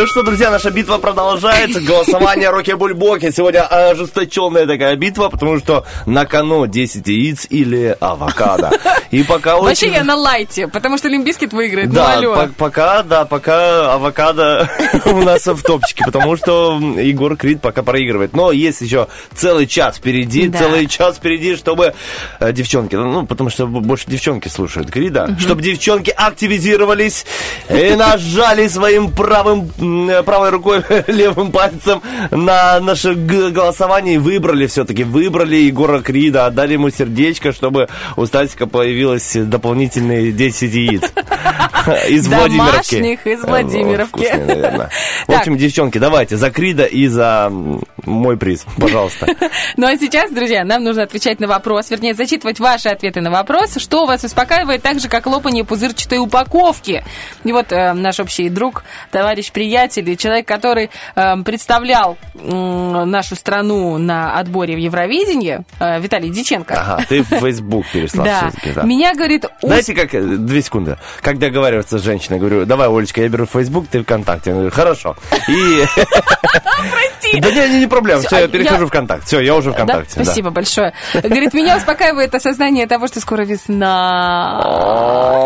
Ну 0.00 0.06
что, 0.06 0.22
друзья, 0.22 0.50
наша 0.50 0.70
битва 0.70 0.96
продолжается. 0.96 1.78
Голосование 1.78 2.48
Роки 2.48 2.70
Бульбоки. 2.70 3.30
Сегодня 3.32 3.66
ожесточенная 3.66 4.66
такая 4.66 4.96
битва, 4.96 5.28
потому 5.28 5.58
что 5.58 5.84
на 6.06 6.24
кону 6.24 6.66
10 6.66 7.06
яиц 7.06 7.46
или 7.50 7.94
авокадо. 8.00 8.70
И 9.10 9.22
пока 9.24 9.58
Вообще 9.58 9.88
очень... 9.88 9.96
я 9.96 10.04
на 10.04 10.14
лайте, 10.16 10.68
потому 10.68 10.96
что 10.96 11.08
Limp 11.08 11.26
Bizkit 11.26 11.52
выиграет. 11.52 11.90
Да, 11.90 12.18
ну, 12.18 12.32
алло. 12.32 12.46
по- 12.46 12.52
пока, 12.70 13.02
да, 13.02 13.26
пока 13.26 13.92
авокадо 13.92 14.70
у 15.04 15.18
нас 15.20 15.46
в 15.46 15.62
топчике, 15.62 16.04
потому 16.06 16.34
что 16.38 16.80
Егор 16.96 17.36
Крид 17.36 17.60
пока 17.60 17.82
проигрывает. 17.82 18.32
Но 18.32 18.52
есть 18.52 18.80
еще 18.80 19.06
целый 19.34 19.66
час 19.66 19.98
впереди, 19.98 20.48
Да. 20.48 20.60
целый 20.60 20.86
час 20.86 21.16
впереди, 21.16 21.56
чтобы 21.56 21.92
э, 22.38 22.52
девчонки, 22.54 22.94
ну, 22.94 23.26
потому 23.26 23.50
что 23.50 23.66
больше 23.66 24.04
девчонки 24.06 24.48
слушают 24.48 24.90
Крида, 24.90 25.36
чтобы 25.38 25.60
девчонки 25.60 26.08
активизировались 26.08 27.26
и 27.68 27.94
нажали 27.96 28.66
своим 28.68 29.10
правым, 29.10 29.70
правой 30.24 30.50
рукой, 30.50 30.82
левым 31.06 31.52
пальцем 31.52 32.02
на 32.30 32.80
наше 32.80 33.14
голосование 33.14 34.14
и 34.16 34.18
выбрали 34.18 34.66
все-таки, 34.66 35.04
выбрали 35.04 35.56
Егора 35.56 36.00
Крида, 36.00 36.46
отдали 36.46 36.74
ему 36.74 36.90
сердечко, 36.90 37.52
чтобы 37.52 37.88
у 38.16 38.26
Стасика 38.26 38.66
появилось 38.66 39.32
дополнительные 39.34 40.32
10 40.32 40.74
яиц. 40.74 41.02
Из 42.08 42.28
Владимировки. 42.28 42.96
Домашних 42.96 43.26
из 43.26 43.42
Э, 43.42 43.46
Владимировки. 43.46 44.18
вот, 44.18 44.26
вкусные, 44.26 44.46
наверное. 44.46 44.90
В 45.26 45.32
общем, 45.32 45.56
девчонки, 45.56 45.98
давайте 45.98 46.36
за 46.36 46.50
Крида 46.50 46.84
и 46.84 47.06
за 47.06 47.50
мой 48.04 48.36
приз, 48.36 48.66
пожалуйста. 48.78 49.26
Ну 49.76 49.86
а 49.86 49.96
сейчас, 49.96 50.30
друзья, 50.30 50.64
нам 50.64 50.84
нужно 50.84 51.04
отвечать 51.04 51.40
на 51.40 51.48
вопрос, 51.48 51.90
вернее, 51.90 52.14
зачитывать 52.14 52.60
ваши 52.60 52.88
ответы 52.88 53.20
на 53.20 53.30
вопрос, 53.30 53.76
что 53.78 54.06
вас 54.06 54.24
успокаивает 54.24 54.82
так 54.82 55.00
же, 55.00 55.08
как 55.08 55.26
лопание 55.26 55.64
пузырчатой 55.64 56.18
упаковки. 56.18 57.02
И 57.44 57.52
вот 57.52 57.72
э, 57.72 57.92
наш 57.94 58.20
общий 58.20 58.48
друг, 58.50 58.84
товарищ, 59.10 59.50
приятель, 59.50 59.79
и 59.88 60.16
человек, 60.16 60.46
который 60.46 60.90
э, 61.14 61.36
представлял 61.42 62.16
м, 62.34 63.10
нашу 63.10 63.36
страну 63.36 63.98
на 63.98 64.38
отборе 64.38 64.74
в 64.74 64.78
Евровидении, 64.78 65.60
э, 65.78 66.00
Виталий 66.00 66.30
Диченко. 66.30 66.74
Ага, 66.74 67.04
ты 67.08 67.22
в 67.22 67.26
Facebook 67.26 67.86
переслал 67.92 68.24
Да. 68.26 68.50
да. 68.74 68.82
Меня, 68.82 69.14
говорит, 69.14 69.46
Знаете, 69.62 69.94
как, 69.94 70.14
э, 70.14 70.20
две 70.20 70.62
секунды, 70.62 70.98
как 71.22 71.38
договариваться 71.38 71.98
с 71.98 72.02
женщиной, 72.02 72.38
говорю, 72.38 72.64
давай, 72.66 72.88
Олечка, 72.88 73.22
я 73.22 73.28
беру 73.28 73.46
Facebook, 73.46 73.86
ты 73.88 74.02
ВКонтакте. 74.02 74.50
Я 74.50 74.54
говорю, 74.56 74.70
хорошо. 74.70 75.16
И... 75.48 75.84
Прости. 77.20 77.40
Да 77.40 77.50
не, 77.50 77.80
не, 77.80 77.86
проблема, 77.86 78.22
все, 78.22 78.36
а 78.36 78.40
я 78.40 78.48
перехожу 78.48 78.86
ВКонтакте. 78.86 79.26
Все, 79.26 79.40
я 79.40 79.54
уже? 79.54 79.72
ВКонтакте. 79.72 80.12
Спасибо 80.24 80.50
большое. 80.50 80.92
Говорит, 81.14 81.52
меня 81.54 81.76
успокаивает 81.76 82.34
осознание 82.34 82.86
того, 82.86 83.06
что 83.06 83.20
скоро 83.20 83.42
весна. 83.42 84.60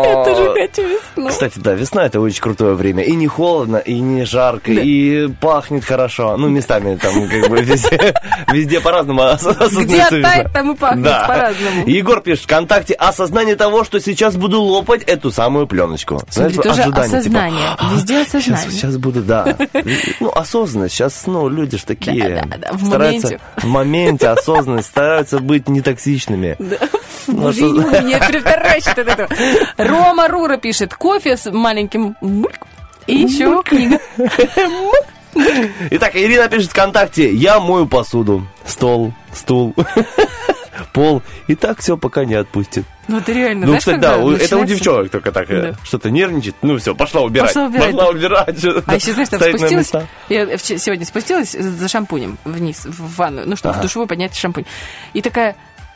Я 0.05 0.23
тоже 0.23 0.53
хочу 0.53 0.87
весну. 0.87 1.27
Кстати, 1.29 1.59
да, 1.59 1.73
весна 1.73 2.05
это 2.05 2.19
очень 2.19 2.41
крутое 2.41 2.75
время. 2.75 3.03
И 3.03 3.13
не 3.15 3.27
холодно, 3.27 3.77
и 3.77 3.99
не 3.99 4.14
жарко, 4.23 4.73
Да. 4.73 4.81
и 4.81 5.27
пахнет 5.27 5.83
хорошо. 5.83 6.37
Ну, 6.37 6.47
местами 6.49 6.95
там 6.95 7.27
как 7.27 7.49
бы 7.49 7.61
везде, 7.61 8.13
везде 8.51 8.79
по-разному 8.79 9.21
осознается 9.27 10.17
оттает, 10.17 10.53
там 10.53 10.71
и 10.71 10.75
пахнет 10.75 11.03
Да. 11.03 11.25
по-разному. 11.27 11.87
Егор 11.87 12.21
пишет 12.21 12.45
ВКонтакте 12.45 12.93
осознание 12.93 13.55
того, 13.55 13.83
что 13.83 13.99
сейчас 13.99 14.35
буду 14.35 14.61
лопать 14.61 15.03
эту 15.03 15.31
самую 15.31 15.67
пленочку. 15.67 16.21
Смотри, 16.29 16.57
тоже 16.57 16.83
осознание. 16.83 17.75
Везде 17.93 18.21
осознание. 18.21 18.61
Сейчас, 18.63 18.73
сейчас 18.73 18.97
буду, 18.97 19.21
да. 19.21 19.55
Ну, 20.19 20.31
осознанность. 20.33 20.95
Сейчас, 20.95 21.25
ну, 21.27 21.49
люди 21.49 21.77
же 21.77 21.85
такие. 21.85 22.29
Да, 22.29 22.45
да, 22.45 22.57
да, 22.57 22.73
в 22.77 22.85
стараются 22.85 23.27
моменте. 23.27 23.39
В 23.57 23.65
моменте 23.65 24.27
осознанность. 24.29 24.87
Стараются 24.87 25.39
быть 25.39 25.67
нетоксичными. 25.69 26.55
Ну, 26.59 27.33
Боже, 27.41 27.57
что- 27.57 27.65
Юля, 27.67 28.01
меня 28.01 28.19
переторачивает 28.27 28.99
от 28.99 29.07
этого. 29.07 29.29
Рома 29.77 30.27
Рура 30.27 30.57
пишет, 30.57 30.93
кофе 30.93 31.37
с 31.37 31.51
маленьким. 31.51 32.15
И 33.07 33.15
еще 33.19 33.61
книга. 33.63 33.99
Итак, 35.91 36.15
Ирина 36.15 36.47
пишет 36.47 36.71
ВКонтакте. 36.71 37.31
Я 37.33 37.59
мою 37.59 37.85
посуду. 37.87 38.47
Стол, 38.65 39.13
стул, 39.33 39.75
пол. 40.93 41.21
И 41.47 41.55
так 41.55 41.79
все 41.79 41.97
пока 41.97 42.25
не 42.25 42.35
отпустит. 42.35 42.85
Ну, 43.07 43.17
это 43.19 43.31
реально, 43.33 43.61
Ну, 43.61 43.67
знаешь, 43.67 43.81
кстати, 43.81 43.99
да, 43.99 44.17
у- 44.17 44.19
это 44.19 44.25
у 44.27 44.31
начинается- 44.31 44.65
девчонок 44.75 45.11
только 45.11 45.31
так 45.31 45.51
э, 45.51 45.61
Да. 45.73 45.77
что-то 45.83 46.09
нервничает. 46.09 46.55
Ну, 46.63 46.77
все, 46.79 46.95
пошла 46.95 47.21
убирать. 47.21 47.53
Пошла 47.53 47.67
убирать. 47.67 47.93
убирать. 48.09 48.57
что-то 48.59 48.83
А 48.87 48.95
еще, 48.95 49.11
знаешь, 49.13 49.29
там 49.29 49.39
спустилась, 49.41 49.91
я 50.29 50.57
сегодня 50.57 51.05
спустилась 51.05 51.51
за 51.51 51.87
шампунем 51.87 52.39
вниз, 52.45 52.85
в 52.85 53.15
ванную, 53.17 53.47
ну, 53.47 53.55
чтобы 53.55 53.75
в 53.75 53.81
душевую 53.81 54.07
поднять 54.07 54.35
шампунь. 54.35 54.65
И 55.13 55.21
такая, 55.21 55.55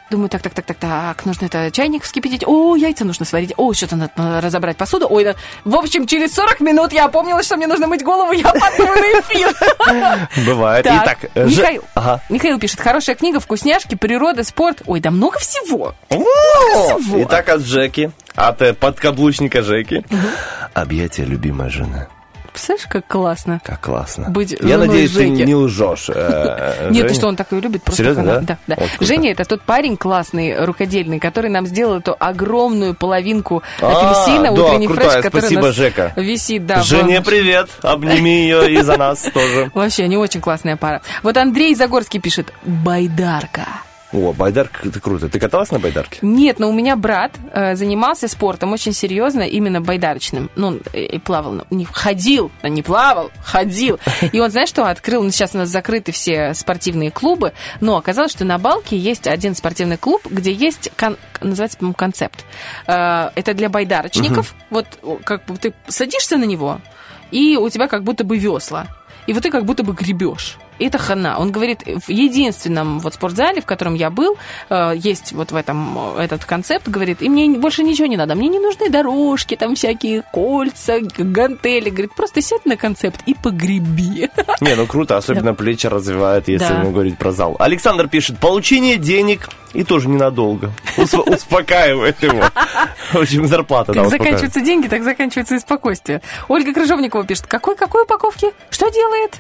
думаю, 0.10 0.30
так, 0.30 0.42
так, 0.42 0.54
так, 0.54 0.66
так, 0.66 0.78
так, 0.78 1.26
нужно 1.26 1.46
это 1.46 1.72
чайник 1.72 2.04
вскипятить, 2.04 2.44
о, 2.46 2.76
яйца 2.76 3.06
нужно 3.06 3.26
сварить, 3.26 3.54
о, 3.58 3.74
что-то 3.74 3.96
надо 3.96 4.42
разобрать 4.42 4.78
посуду, 4.78 5.08
ой, 5.10 5.24
да. 5.24 5.36
в 5.66 5.76
общем, 5.76 6.08
через 6.08 6.34
40 6.34 6.60
минут 6.62 6.94
я 6.94 7.06
опомнилась, 7.06 7.46
что 7.46 7.58
мне 7.58 7.68
нужно 7.68 7.88
мыть 7.88 8.04
голову, 8.04 8.32
я 8.32 8.44
падаю 8.44 8.88
на 8.88 9.20
эфир. 9.20 9.56
Бывает. 10.46 10.84
Так, 10.86 11.04
Итак, 11.04 11.32
э, 11.36 11.46
Михаил, 11.46 11.84
Ага. 11.96 12.22
Михаил 12.30 12.60
пишет, 12.60 12.80
хорошая 12.80 13.16
книга, 13.16 13.40
вкусняшки, 13.40 13.96
природа, 13.96 14.44
спорт, 14.44 14.82
ой, 14.86 15.00
да 15.00 15.12
много 15.12 15.40
всего. 15.40 15.94
Итак, 16.10 17.50
от 17.50 17.62
Жеки, 17.62 18.12
от 18.36 18.62
э, 18.62 18.74
подкаблучника 18.74 19.62
Жеки. 19.62 20.04
Объятия 20.74 21.26
любимой 21.26 21.70
жены. 21.70 22.08
Представляешь, 22.60 22.88
как 22.90 23.08
классно. 23.08 23.62
Как 23.64 23.80
классно. 23.82 24.30
Быть 24.30 24.56
Я 24.60 24.78
надеюсь, 24.78 25.12
ты 25.12 25.20
Жеки. 25.28 25.44
не 25.44 25.56
лжешь. 25.56 26.10
э, 26.14 26.90
Нет, 26.92 27.04
ты 27.04 27.08
Жене. 27.10 27.14
что, 27.14 27.28
он 27.28 27.36
так 27.38 27.52
ее 27.54 27.62
любит? 27.62 27.84
Серьезно, 27.92 28.42
да? 28.42 28.58
Да. 28.68 28.78
Женя 29.00 29.32
это 29.32 29.46
тот 29.46 29.62
парень 29.62 29.96
классный, 29.98 30.66
рукодельный, 30.66 31.20
который 31.20 31.50
нам 31.50 31.66
сделал 31.66 32.00
эту 32.00 32.16
огромную 32.20 32.94
половинку 32.96 33.64
А, 33.82 33.88
апельсина, 33.88 34.52
утренний 34.52 34.88
фреш, 34.88 35.22
который 35.24 35.56
у 35.58 35.62
нас 35.62 35.78
висит. 36.18 36.66
Да, 36.66 36.84
Жене 36.84 37.22
в- 37.22 37.24
привет. 37.24 37.70
Обними 37.82 38.42
ее 38.44 38.72
и 38.74 38.82
за 38.82 38.98
нас 38.98 39.22
тоже. 39.34 39.72
Вообще, 39.76 40.04
они 40.04 40.18
очень 40.18 40.42
классная 40.42 40.76
пара. 40.76 41.02
Вот 41.24 41.38
Андрей 41.38 41.76
Загорский 41.76 42.20
пишет 42.20 42.54
«Байдарка». 42.64 43.66
О, 44.12 44.34
байдарка, 44.34 44.88
это 44.88 45.00
круто. 45.00 45.30
Ты 45.30 45.40
каталась 45.40 45.70
на 45.70 45.78
байдарке? 45.78 46.18
Нет, 46.24 46.58
но 46.58 46.70
у 46.70 46.74
меня 46.74 46.96
брат 46.96 47.32
э, 47.54 47.76
занимался 47.76 48.28
спортом 48.28 48.74
очень 48.74 48.92
серьезно, 48.92 49.42
именно 49.44 49.82
байдарочным. 49.82 50.50
Ну, 50.56 50.68
он 50.68 50.82
э, 50.94 51.20
плавал, 51.20 51.52
ну, 51.54 51.66
не 51.70 51.86
ходил, 51.86 52.52
а 52.64 52.70
не 52.70 52.82
плавал, 52.82 53.30
ходил. 53.44 54.00
И 54.32 54.40
он, 54.40 54.50
знаешь 54.50 54.70
что, 54.70 54.88
открыл, 54.90 55.22
ну, 55.22 55.30
сейчас 55.30 55.54
у 55.54 55.60
нас 55.60 55.70
закрыты 55.70 56.12
все 56.12 56.56
спортивные 56.56 57.12
клубы, 57.12 57.54
но 57.82 57.98
оказалось, 57.98 58.32
что 58.32 58.46
на 58.46 58.58
Балке 58.58 58.98
есть 58.98 59.28
один 59.28 59.54
спортивный 59.54 59.98
клуб, 59.98 60.26
где 60.28 60.52
есть, 60.54 60.90
кон- 60.98 61.18
называется, 61.42 61.78
по-моему, 61.78 61.94
концепт. 61.94 62.46
Э, 62.88 63.30
это 63.36 63.54
для 63.54 63.70
байдарочников. 63.70 64.56
Вот 64.72 64.88
о, 65.04 65.18
как 65.24 65.46
бы 65.46 65.56
ты 65.58 65.74
садишься 65.88 66.38
на 66.38 66.46
него, 66.46 66.82
и 67.30 67.58
у 67.58 67.70
тебя 67.70 67.88
как 67.88 68.04
будто 68.04 68.24
бы 68.24 68.40
весла. 68.40 68.88
И 69.28 69.34
вот 69.34 69.44
ты 69.44 69.52
как 69.52 69.66
будто 69.66 69.84
бы 69.84 69.94
гребешь. 69.94 70.58
Это 70.80 70.98
хана. 70.98 71.38
Он 71.40 71.52
говорит, 71.52 71.84
в 71.86 72.10
единственном 72.10 73.00
вот 73.00 73.14
спортзале, 73.14 73.62
в 73.62 73.66
котором 73.66 73.96
я 73.96 74.10
был, 74.10 74.38
э, 74.70 74.94
есть 74.96 75.34
вот 75.34 75.52
в 75.52 75.56
этом 75.56 76.18
э, 76.18 76.24
этот 76.24 76.46
концепт, 76.46 76.88
говорит, 76.88 77.22
и 77.22 77.30
мне 77.30 77.50
больше 77.58 77.84
ничего 77.84 78.08
не 78.08 78.18
надо. 78.18 78.36
Мне 78.36 78.48
не 78.48 78.60
нужны 78.60 78.90
дорожки, 78.90 79.56
там 79.56 79.76
всякие 79.76 80.24
кольца, 80.32 81.00
гантели. 81.18 81.90
Говорит, 81.90 82.14
просто 82.16 82.42
сядь 82.42 82.66
на 82.66 82.78
концепт 82.78 83.22
и 83.26 83.34
погреби. 83.34 84.30
Не, 84.62 84.76
ну 84.76 84.86
круто, 84.88 85.18
особенно 85.18 85.54
плечи 85.54 85.88
развивает, 85.88 86.48
если 86.48 86.68
Да. 86.74 86.82
ну, 86.84 86.92
говорить 86.92 87.18
про 87.18 87.32
зал. 87.32 87.56
Александр 87.60 88.08
пишет, 88.08 88.38
получение 88.40 88.98
денег 88.98 89.50
и 89.74 89.84
тоже 89.84 90.10
ненадолго. 90.10 90.72
Усп- 90.98 91.36
Успокаивает 91.36 92.22
его. 92.24 92.44
В 93.12 93.18
общем, 93.18 93.48
зарплата, 93.48 93.94
да, 93.94 94.02
Как 94.02 94.12
заканчиваются 94.12 94.62
деньги, 94.62 94.88
так 94.88 95.04
заканчивается 95.04 95.56
и 95.56 95.60
спокойствие. 95.60 96.22
Ольга 96.48 96.74
Крыжовникова 96.74 97.26
пишет, 97.26 97.48
какой, 97.48 97.76
какой 97.76 98.04
упаковки? 98.04 98.48
Что 98.70 98.90
делает? 98.90 99.38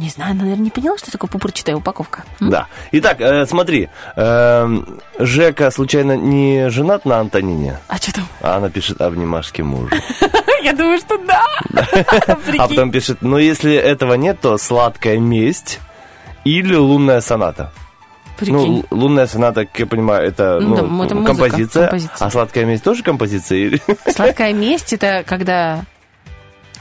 Не 0.00 0.08
знаю, 0.08 0.34
наверное, 0.34 0.64
не 0.64 0.70
поняла, 0.70 0.96
что 0.96 1.12
такое 1.12 1.28
пупырчатая 1.28 1.76
упаковка. 1.76 2.24
М? 2.40 2.48
Да. 2.48 2.68
Итак, 2.92 3.20
э, 3.20 3.44
смотри, 3.44 3.90
эм, 4.16 4.98
Жека 5.18 5.70
случайно 5.70 6.16
не 6.16 6.70
женат 6.70 7.04
на 7.04 7.18
Антонине? 7.20 7.78
А 7.86 7.98
что 7.98 8.14
там? 8.14 8.24
А 8.40 8.56
она 8.56 8.70
пишет 8.70 8.98
обнимашки 9.02 9.60
мужу. 9.60 9.90
Я 10.64 10.72
думаю, 10.72 10.98
что 10.98 11.18
да. 11.18 11.44
А 12.58 12.66
потом 12.68 12.90
пишет, 12.90 13.18
ну 13.20 13.36
если 13.36 13.74
этого 13.74 14.14
нет, 14.14 14.40
то 14.40 14.56
сладкая 14.56 15.18
месть 15.18 15.80
или 16.44 16.74
лунная 16.74 17.20
соната. 17.20 17.70
Прикинь. 18.38 18.54
Ну, 18.54 18.84
лунная 18.90 19.26
соната, 19.26 19.66
как 19.66 19.80
я 19.80 19.86
понимаю, 19.86 20.26
это, 20.26 20.60
Ну, 20.62 20.68
ну, 20.68 21.04
это 21.04 21.14
музыка, 21.14 21.24
композиция, 21.26 21.88
композиция. 21.88 22.26
а 22.26 22.30
сладкая 22.30 22.64
месть 22.64 22.84
тоже 22.84 23.02
композиция? 23.02 23.78
Сладкая 24.08 24.54
месть 24.54 24.94
это 24.94 25.24
когда, 25.26 25.84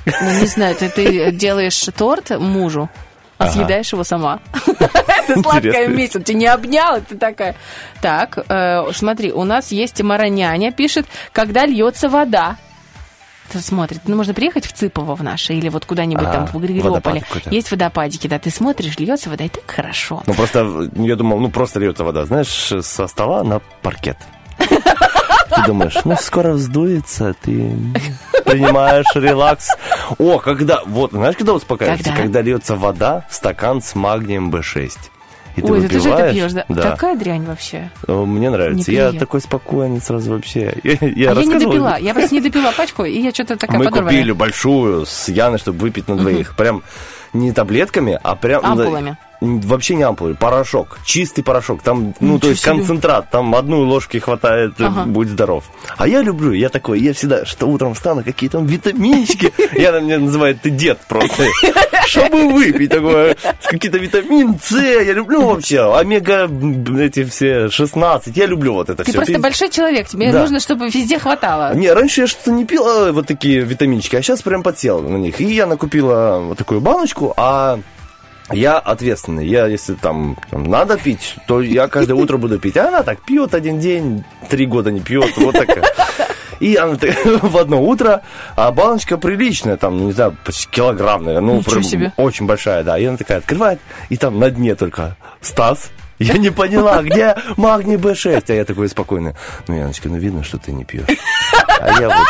ну 0.05 0.39
не 0.39 0.47
знаю, 0.47 0.75
ты, 0.75 0.87
ты 0.87 1.31
делаешь 1.33 1.85
торт 1.97 2.29
мужу, 2.39 2.89
а 3.39 3.45
Ага. 3.45 3.53
съедаешь 3.53 3.91
его 3.93 4.03
сама. 4.03 4.39
Это 4.67 5.41
сладкая 5.41 5.87
месть. 5.87 6.15
Он 6.15 6.23
тебя 6.23 6.37
не 6.37 6.45
обнял, 6.45 6.97
и 6.97 7.01
ты 7.01 7.17
такая. 7.17 7.55
Так, 8.01 8.37
э, 8.49 8.91
смотри, 8.93 9.31
у 9.31 9.45
нас 9.45 9.71
есть 9.71 10.01
Мараняня, 10.03 10.71
пишет, 10.73 11.07
когда 11.31 11.65
льется 11.65 12.09
вода. 12.09 12.57
Ты 13.51 13.61
смотрит, 13.61 14.01
ну 14.05 14.15
можно 14.17 14.33
приехать 14.35 14.67
в 14.67 14.73
Цыпово 14.73 15.15
в 15.15 15.23
наше 15.23 15.53
или 15.53 15.69
вот 15.69 15.85
куда-нибудь 15.85 16.27
А, 16.27 16.31
там 16.31 16.45
в 16.47 16.59
Григориополе. 16.61 17.23
Есть 17.49 17.71
водопадики, 17.71 18.27
да, 18.27 18.37
ты 18.37 18.51
смотришь, 18.51 18.99
льется 18.99 19.29
вода, 19.29 19.45
и 19.45 19.49
так 19.49 19.63
хорошо. 19.65 20.21
Ну, 20.27 20.33
просто, 20.35 20.89
я 20.95 21.15
думал, 21.15 21.39
ну, 21.39 21.49
просто 21.49 21.79
льется 21.79 22.03
вода, 22.03 22.25
знаешь, 22.25 22.47
со 22.81 23.07
стола 23.07 23.43
на 23.43 23.59
паркет. 23.81 24.17
Ты 25.55 25.63
думаешь, 25.65 25.97
ну, 26.05 26.15
скоро 26.19 26.53
вздуется, 26.53 27.35
ты 27.41 27.75
принимаешь 28.45 29.05
релакс. 29.15 29.69
О, 30.17 30.39
когда, 30.39 30.81
вот, 30.85 31.11
знаешь, 31.11 31.35
когда 31.35 31.53
успокаиваешься? 31.53 32.05
Когда? 32.05 32.21
Когда 32.21 32.41
льется 32.41 32.75
вода 32.75 33.25
в 33.29 33.35
стакан 33.35 33.81
с 33.81 33.95
магнием 33.95 34.49
B6. 34.49 34.91
И 35.55 35.61
Ой, 35.61 35.81
да 35.81 35.87
ты 35.89 35.99
же 35.99 36.09
это 36.09 36.31
пьешь, 36.31 36.53
да? 36.53 36.65
Да. 36.69 36.91
Какая 36.91 37.17
дрянь 37.17 37.43
вообще. 37.45 37.89
Мне 38.07 38.49
нравится. 38.49 38.91
Я 38.91 39.11
такой 39.11 39.41
спокойный 39.41 39.99
сразу 39.99 40.31
вообще. 40.31 40.73
Я, 40.83 40.91
я 41.01 41.31
а 41.31 41.35
я 41.35 41.45
не 41.45 41.55
допила. 41.55 41.97
Я 41.99 42.13
просто 42.13 42.35
не 42.35 42.41
допила 42.41 42.71
пачку, 42.71 43.03
и 43.03 43.19
я 43.19 43.31
что-то 43.31 43.57
такая 43.57 43.77
Мы 43.77 43.85
подорванная. 43.85 44.13
купили 44.13 44.31
большую 44.31 45.05
с 45.05 45.27
Яной, 45.27 45.59
чтобы 45.59 45.79
выпить 45.79 46.07
на 46.07 46.15
двоих. 46.17 46.55
Прям 46.55 46.83
не 47.33 47.51
таблетками, 47.51 48.17
а 48.21 48.35
прям... 48.35 48.65
Ампулами. 48.65 49.09
М, 49.09 49.17
Вообще 49.41 49.95
не 49.95 50.03
ампулы, 50.03 50.35
порошок, 50.35 50.99
чистый 51.05 51.43
порошок. 51.43 51.81
Там, 51.81 52.13
ну, 52.19 52.33
Ничего 52.33 52.39
то 52.39 52.47
есть 52.49 52.61
себе. 52.61 52.71
концентрат, 52.73 53.29
там 53.29 53.55
одной 53.55 53.85
ложки 53.85 54.17
хватает, 54.17 54.73
э, 54.79 54.85
Ага. 54.85 55.03
будь 55.05 55.29
здоров. 55.29 55.63
А 55.97 56.07
я 56.09 56.21
люблю, 56.21 56.51
я 56.51 56.67
такой, 56.67 56.99
я 56.99 57.13
всегда, 57.13 57.45
что 57.45 57.65
утром 57.67 57.93
встану, 57.93 58.21
какие 58.23 58.49
там 58.49 58.65
витаминчики. 58.65 59.53
Яна 59.79 60.01
меня 60.01 60.19
называет, 60.19 60.61
ты 60.61 60.69
дед 60.71 60.99
просто. 61.07 61.45
Чтобы 62.05 62.51
выпить 62.51 62.89
такое, 62.91 63.37
какие-то 63.63 63.97
витамин 63.97 64.59
С, 64.61 64.71
я 64.71 65.13
люблю 65.13 65.41
вообще, 65.47 65.95
омега, 65.95 66.49
эти 66.99 67.23
все 67.23 67.69
16, 67.69 68.35
я 68.35 68.45
люблю 68.45 68.73
вот 68.73 68.89
это 68.89 69.03
Ты 69.03 69.11
все. 69.11 69.19
просто 69.19 69.39
большой 69.39 69.69
человек, 69.69 70.07
тебе 70.07 70.33
нужно, 70.33 70.59
чтобы 70.59 70.89
везде 70.89 71.17
хватало. 71.19 71.73
Не, 71.75 71.93
раньше 71.93 72.21
я 72.21 72.27
что-то 72.27 72.51
не 72.51 72.65
пил 72.65 72.85
а, 72.85 73.11
вот 73.13 73.27
такие 73.27 73.59
витаминчики, 73.61 74.15
а 74.15 74.21
сейчас 74.21 74.41
прям 74.41 74.63
подсел 74.63 75.01
на 75.01 75.17
них. 75.17 75.39
И 75.39 75.45
я 75.45 75.65
накупила 75.65 76.39
вот 76.39 76.57
такую 76.57 76.81
баночку, 76.81 77.33
а 77.37 77.79
я 78.51 78.77
ответственный. 78.77 79.47
Я, 79.47 79.67
если 79.67 79.93
там, 79.95 80.37
там 80.49 80.63
надо 80.63 80.97
пить, 80.97 81.35
то 81.47 81.61
я 81.61 81.87
каждое 81.87 82.15
утро 82.15 82.37
буду 82.37 82.59
пить. 82.59 82.77
А 82.77 82.87
она 82.87 83.03
так 83.03 83.21
пьет 83.21 83.53
один 83.53 83.79
день, 83.79 84.23
три 84.49 84.65
года 84.65 84.91
не 84.91 84.99
пьет, 84.99 85.37
вот 85.37 85.53
такая. 85.53 85.83
И 86.59 86.75
она 86.75 86.97
в 87.41 87.57
одно 87.57 87.81
утро, 87.81 88.21
а 88.55 88.71
баночка 88.71 89.17
приличная, 89.17 89.77
там, 89.77 90.07
не 90.07 90.11
знаю, 90.11 90.35
почти 90.43 90.67
килограмм, 90.69 91.23
наверное, 91.23 91.55
ну, 91.55 91.63
прям 91.63 91.83
себе. 91.83 92.11
очень 92.17 92.45
большая, 92.47 92.83
да. 92.83 92.97
И 92.99 93.05
она 93.05 93.17
такая 93.17 93.37
открывает, 93.37 93.79
и 94.09 94.17
там 94.17 94.39
на 94.39 94.49
дне 94.49 94.75
только 94.75 95.15
Стас. 95.41 95.89
Я 96.19 96.37
не 96.37 96.49
поняла, 96.49 97.01
где 97.01 97.35
магний 97.55 97.95
Б6? 97.95 98.43
А 98.45 98.53
я 98.53 98.65
такой 98.65 98.89
спокойный. 98.89 99.35
Ну, 99.67 99.75
Яночка, 99.75 100.09
ну 100.09 100.17
видно, 100.17 100.43
что 100.43 100.57
ты 100.57 100.73
не 100.73 100.83
пьешь. 100.83 101.05
А 101.79 102.01
я 102.01 102.07
вот... 102.09 102.27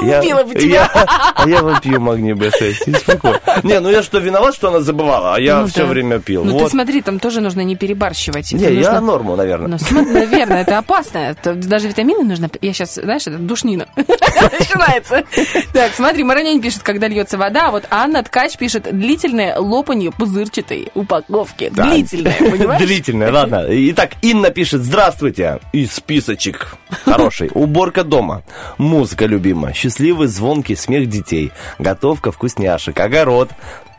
я- 0.06 0.20
Убила 0.20 0.42
бы 0.44 0.54
тебя. 0.54 0.88
я- 0.94 1.32
а 1.34 1.48
я 1.48 1.62
вот 1.62 1.80
пью 1.82 2.00
магний 2.00 2.32
Б6. 2.32 2.74
И 2.86 2.92
спокойно. 2.94 3.40
Не, 3.62 3.80
ну 3.80 3.90
я 3.90 4.02
что, 4.02 4.18
виноват, 4.18 4.54
что 4.54 4.68
она 4.68 4.80
забывала, 4.80 5.34
а 5.34 5.40
я 5.40 5.60
Ну 5.60 5.66
все 5.66 5.80
да. 5.82 5.86
время 5.86 6.18
пил. 6.18 6.44
Ну 6.44 6.52
ты 6.52 6.62
вот. 6.64 6.70
смотри, 6.70 7.02
там 7.02 7.18
тоже 7.18 7.40
нужно 7.40 7.60
не 7.62 7.76
перебарщивать. 7.76 8.52
Не, 8.52 8.64
Это 8.64 8.72
я 8.72 8.78
нужно- 8.92 9.00
норму, 9.00 9.36
наверное. 9.36 9.68
Ну, 9.68 9.78
смотри, 9.78 10.12
наверное, 10.12 10.62
это 10.62 10.78
опасно. 10.78 11.18
Это 11.18 11.54
даже 11.54 11.88
витамины 11.88 12.22
нужно... 12.24 12.48
Я 12.60 12.72
сейчас, 12.72 12.94
знаешь, 12.94 13.26
это 13.26 13.38
душнина. 13.38 13.86
Начинается. 13.96 15.24
Так, 15.72 15.92
смотри, 15.94 16.24
Маранянь 16.24 16.60
пишет, 16.60 16.82
когда 16.82 17.08
льется 17.08 17.38
вода, 17.38 17.68
а 17.68 17.70
вот 17.70 17.84
Анна 17.90 18.22
Ткач 18.22 18.56
пишет 18.56 18.88
длительное 18.90 19.56
лопанье 19.58 20.10
пузырчатой 20.10 20.90
упаковки. 20.94 21.70
Да. 21.74 21.84
Длительное, 21.90 22.36
понимаешь? 22.38 22.82
Длительное, 22.82 23.32
ладно. 23.32 23.66
Итак, 23.68 24.12
Инна 24.22 24.50
пишет, 24.50 24.82
здравствуйте. 24.82 25.60
И 25.72 25.86
списочек 25.86 26.76
хороший. 27.04 27.50
Уборка 27.54 28.04
дома. 28.04 28.42
Музыка 28.78 29.26
любима. 29.26 29.72
Счастливый 29.72 30.28
звонкий 30.28 30.76
смех 30.76 31.08
детей. 31.08 31.52
Готовка 31.78 32.32
вкусняшек. 32.32 32.98
Огород. 32.98 33.50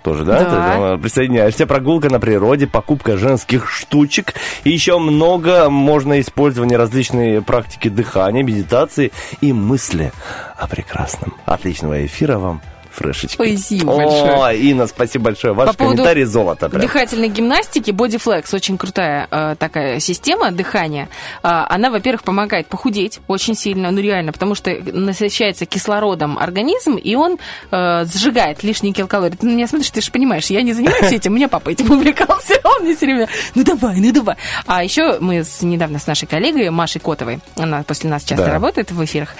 Тоже, 0.03 0.25
да? 0.25 0.43
Да. 0.43 0.95
Ты, 0.95 1.01
присоединяешься. 1.01 1.65
Прогулка 1.65 2.09
на 2.09 2.19
природе, 2.19 2.67
покупка 2.67 3.17
женских 3.17 3.69
штучек. 3.69 4.33
И 4.65 4.69
еще 4.69 4.99
много 4.99 5.69
можно 5.69 6.19
использования 6.19 6.75
различные 6.75 7.41
практики 7.41 7.87
дыхания, 7.87 8.43
медитации 8.43 9.11
и 9.39 9.53
мысли 9.53 10.11
о 10.57 10.67
прекрасном. 10.67 11.35
Отличного 11.45 12.05
эфира 12.05 12.37
вам. 12.37 12.61
Фрешечки. 12.93 13.33
Спасибо 13.33 13.93
О, 13.93 13.97
большое. 13.97 14.59
Инна, 14.61 14.85
спасибо 14.87 15.25
большое. 15.25 15.53
Ваш 15.53 15.69
По 15.69 15.85
комментарий 15.85 16.25
золото. 16.25 16.69
Прям. 16.69 16.81
Дыхательной 16.81 17.29
гимнастики 17.29 17.89
Bodyflex 17.89 18.53
очень 18.53 18.77
крутая 18.77 19.27
э, 19.31 19.55
такая 19.57 19.99
система 19.99 20.51
дыхания. 20.51 21.09
А, 21.41 21.65
она, 21.69 21.89
во-первых, 21.89 22.23
помогает 22.23 22.67
похудеть 22.67 23.19
очень 23.27 23.55
сильно, 23.55 23.89
ну 23.89 23.99
реально, 23.99 24.31
потому 24.31 24.53
что 24.53 24.71
насыщается 24.91 25.65
кислородом 25.65 26.37
организм, 26.37 26.95
и 26.95 27.15
он 27.15 27.39
э, 27.71 28.05
сжигает 28.05 28.63
лишние 28.63 28.93
килокалории. 28.93 29.35
Ты 29.35 29.47
на 29.47 29.51
меня 29.53 29.67
смотришь, 29.67 29.89
ты 29.89 30.01
же 30.01 30.11
понимаешь, 30.11 30.45
я 30.47 30.61
не 30.61 30.73
занимаюсь 30.73 31.03
этим, 31.11 31.31
у 31.31 31.35
меня 31.35 31.47
папа 31.47 31.69
этим 31.69 31.89
увлекался, 31.91 32.55
он 32.63 32.83
мне 32.83 32.95
все 32.95 33.07
время, 33.07 33.27
ну 33.55 33.63
давай, 33.63 33.99
ну 33.99 34.11
давай. 34.11 34.35
А 34.67 34.83
еще 34.83 35.17
мы 35.19 35.43
с, 35.43 35.63
недавно 35.63 35.97
с 35.97 36.05
нашей 36.05 36.27
коллегой 36.27 36.69
Машей 36.69 37.01
Котовой, 37.01 37.39
она 37.57 37.81
после 37.83 38.09
нас 38.09 38.23
часто 38.23 38.45
Да. 38.45 38.51
работает 38.51 38.91
в 38.91 39.03
эфирах, 39.03 39.35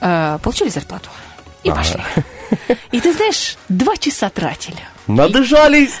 э, 0.00 0.38
получили 0.42 0.68
зарплату 0.68 1.08
и 1.64 1.70
пошли. 1.70 2.00
И 2.92 3.00
ты 3.00 3.12
знаешь, 3.12 3.56
два 3.68 3.96
часа 3.96 4.30
тратили. 4.30 4.78
Надышались. 5.06 5.98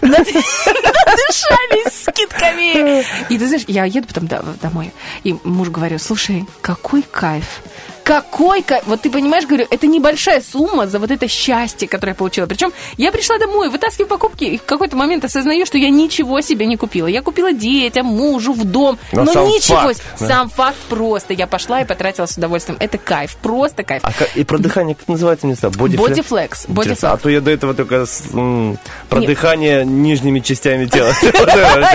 Надышались 1.06 2.04
скидками. 2.04 3.04
И 3.32 3.38
ты 3.38 3.46
знаешь, 3.46 3.64
я 3.66 3.84
еду 3.84 4.06
потом 4.06 4.26
до- 4.26 4.42
домой, 4.62 4.92
и 5.24 5.34
муж 5.44 5.68
говорю, 5.68 5.98
слушай, 5.98 6.46
какой 6.62 7.02
кайф. 7.02 7.60
Какой. 8.04 8.64
Вот 8.86 9.00
ты 9.00 9.10
понимаешь, 9.10 9.46
говорю, 9.46 9.66
это 9.70 9.86
небольшая 9.86 10.40
сумма 10.42 10.86
за 10.86 10.98
вот 10.98 11.10
это 11.10 11.26
счастье, 11.26 11.88
которое 11.88 12.10
я 12.12 12.14
получила. 12.14 12.46
Причем 12.46 12.72
я 12.98 13.10
пришла 13.10 13.38
домой, 13.38 13.70
вытаскиваю 13.70 14.08
покупки, 14.08 14.44
и 14.44 14.58
в 14.58 14.64
какой-то 14.64 14.94
момент 14.96 15.24
осознаю, 15.24 15.64
что 15.66 15.78
я 15.78 15.88
ничего 15.88 16.40
себе 16.42 16.66
не 16.66 16.76
купила. 16.76 17.06
Я 17.06 17.22
купила 17.22 17.52
детям, 17.52 18.06
мужу, 18.06 18.52
в 18.52 18.64
дом. 18.64 18.98
Но 19.12 19.24
Но, 19.24 19.32
сам 19.32 19.46
ничего. 19.48 19.76
факт, 19.78 20.02
да. 20.20 20.26
Сам 20.26 20.50
факт 20.50 20.76
просто. 20.88 21.32
Я 21.32 21.46
пошла 21.46 21.80
и 21.80 21.84
потратила 21.86 22.26
с 22.26 22.36
удовольствием. 22.36 22.76
Это 22.78 22.98
кайф. 22.98 23.36
Просто 23.36 23.82
кайф. 23.82 24.02
А 24.04 24.12
и 24.34 24.44
про 24.44 24.58
дыхание 24.58 24.94
как 24.94 25.08
называется, 25.08 25.46
не 25.46 25.54
знаю, 25.54 25.72
бодифлекс? 25.74 26.08
Бодифлекс. 26.10 26.64
Бодифлекс. 26.68 27.04
А 27.04 27.16
то 27.16 27.28
я 27.30 27.40
до 27.40 27.50
этого 27.50 27.72
только 27.72 28.04
с, 28.04 28.22
м, 28.34 28.78
про 29.08 29.20
Нет. 29.20 29.28
дыхание 29.28 29.84
нижними 29.84 30.40
частями 30.40 30.84
тела. 30.86 31.12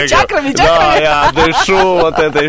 Чакрами, 0.08 0.52
Да, 0.54 0.64
чакрами. 0.66 1.02
я 1.02 1.32
дышу 1.36 1.78
вот 1.78 2.18
этой... 2.20 2.48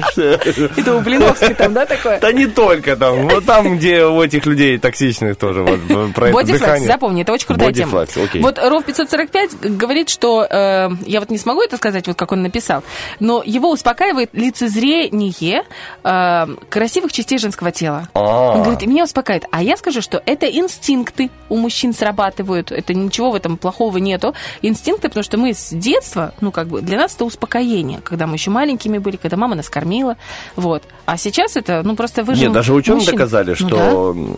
Это 0.76 0.94
у 0.96 1.00
Блиновской 1.00 1.54
там, 1.54 1.74
да, 1.74 1.84
такое? 1.84 2.18
Да 2.20 2.32
не 2.32 2.46
только 2.46 2.96
там, 2.96 3.28
вот 3.28 3.49
там, 3.50 3.76
где 3.76 4.04
у 4.04 4.22
этих 4.22 4.46
людей 4.46 4.78
токсичных 4.78 5.36
тоже 5.36 5.62
вот 5.62 5.80
про 6.14 6.28
это 6.28 6.34
Бодифлекс, 6.34 6.60
дыхание. 6.60 6.86
запомни, 6.86 7.22
это 7.22 7.32
очень 7.32 7.46
крутая 7.46 7.72
тема. 7.72 7.92
Бодифлекс, 7.92 8.28
окей. 8.28 8.42
Вот 8.42 8.58
Ров 8.58 8.84
545 8.84 9.76
говорит, 9.76 10.08
что 10.08 10.46
э, 10.48 10.90
я 11.06 11.20
вот 11.20 11.30
не 11.30 11.38
смогу 11.38 11.62
это 11.62 11.76
сказать, 11.76 12.06
вот 12.06 12.16
как 12.16 12.32
он 12.32 12.42
написал, 12.42 12.82
но 13.18 13.42
его 13.44 13.70
успокаивает 13.70 14.30
лицезрение 14.32 15.64
э, 16.04 16.46
красивых 16.68 17.12
частей 17.12 17.38
женского 17.38 17.72
тела. 17.72 18.08
А. 18.14 18.54
Он 18.54 18.62
говорит, 18.62 18.86
меня 18.86 19.04
успокаивает. 19.04 19.46
А 19.50 19.62
я 19.62 19.76
скажу, 19.76 20.00
что 20.00 20.22
это 20.26 20.46
инстинкты 20.46 21.30
у 21.48 21.56
мужчин 21.56 21.92
срабатывают. 21.92 22.70
Это 22.70 22.94
ничего 22.94 23.30
в 23.30 23.34
этом 23.34 23.56
плохого 23.56 23.98
нету. 23.98 24.34
Инстинкты, 24.62 25.08
потому 25.08 25.24
что 25.24 25.38
мы 25.38 25.54
с 25.54 25.70
детства, 25.70 26.34
ну, 26.40 26.52
как 26.52 26.68
бы, 26.68 26.82
для 26.82 26.98
нас 26.98 27.14
это 27.14 27.24
успокоение, 27.24 28.00
когда 28.02 28.26
мы 28.26 28.36
еще 28.36 28.50
маленькими 28.50 28.98
были, 28.98 29.16
когда 29.16 29.36
мама 29.36 29.56
нас 29.56 29.68
кормила. 29.68 30.16
Вот. 30.56 30.82
А 31.12 31.16
сейчас 31.16 31.56
это, 31.56 31.82
ну, 31.84 31.96
просто 31.96 32.22
вы 32.22 32.34
же 32.36 32.42
Нет, 32.44 32.52
даже 32.52 32.72
ученые 32.72 32.98
мужчина. 33.00 33.16
доказали, 33.16 33.56
Ну 33.58 33.68
да. 33.68 33.76
что 33.76 34.10
м, 34.10 34.36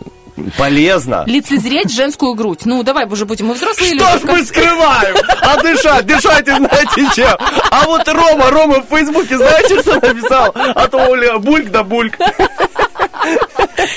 полезно. 0.57 1.23
лицезреть 1.27 1.91
женскую 1.95 2.33
грудь. 2.33 2.61
Ну, 2.65 2.81
давай 2.81 3.05
уже 3.05 3.25
будем 3.25 3.47
мы 3.47 3.53
взрослые 3.53 3.93
Что 3.93 4.05
ж 4.17 4.21
люди. 4.23 4.25
мы 4.31 4.43
скрываем? 4.43 5.15
А 5.41 5.61
дышать, 5.61 6.05
дышайте, 6.07 6.55
знаете 6.55 7.07
чем? 7.15 7.37
А 7.69 7.83
вот 7.85 8.07
Рома, 8.07 8.49
Рома 8.49 8.81
в 8.81 8.87
Фейсбуке, 8.89 9.37
знаете, 9.37 9.81
что 9.81 9.95
написал? 9.95 10.51
А 10.55 10.87
то 10.87 10.97
Оля 11.09 11.37
бульк 11.37 11.69
да 11.69 11.83
бульк. 11.83 12.17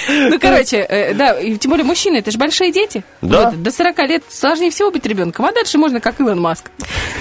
Ну, 0.08 0.38
короче, 0.38 0.76
э, 0.78 1.14
да, 1.14 1.38
и 1.38 1.56
тем 1.56 1.70
более 1.70 1.84
мужчины, 1.84 2.18
это 2.18 2.30
же 2.30 2.38
большие 2.38 2.72
дети. 2.72 3.04
Да. 3.22 3.50
Вот, 3.50 3.62
до 3.62 3.70
40 3.70 3.98
лет 4.08 4.22
сложнее 4.28 4.70
всего 4.70 4.90
быть 4.90 5.04
ребенком, 5.06 5.44
а 5.46 5.52
дальше 5.52 5.78
можно 5.78 6.00
как 6.00 6.20
Илон 6.20 6.40
Маск. 6.40 6.70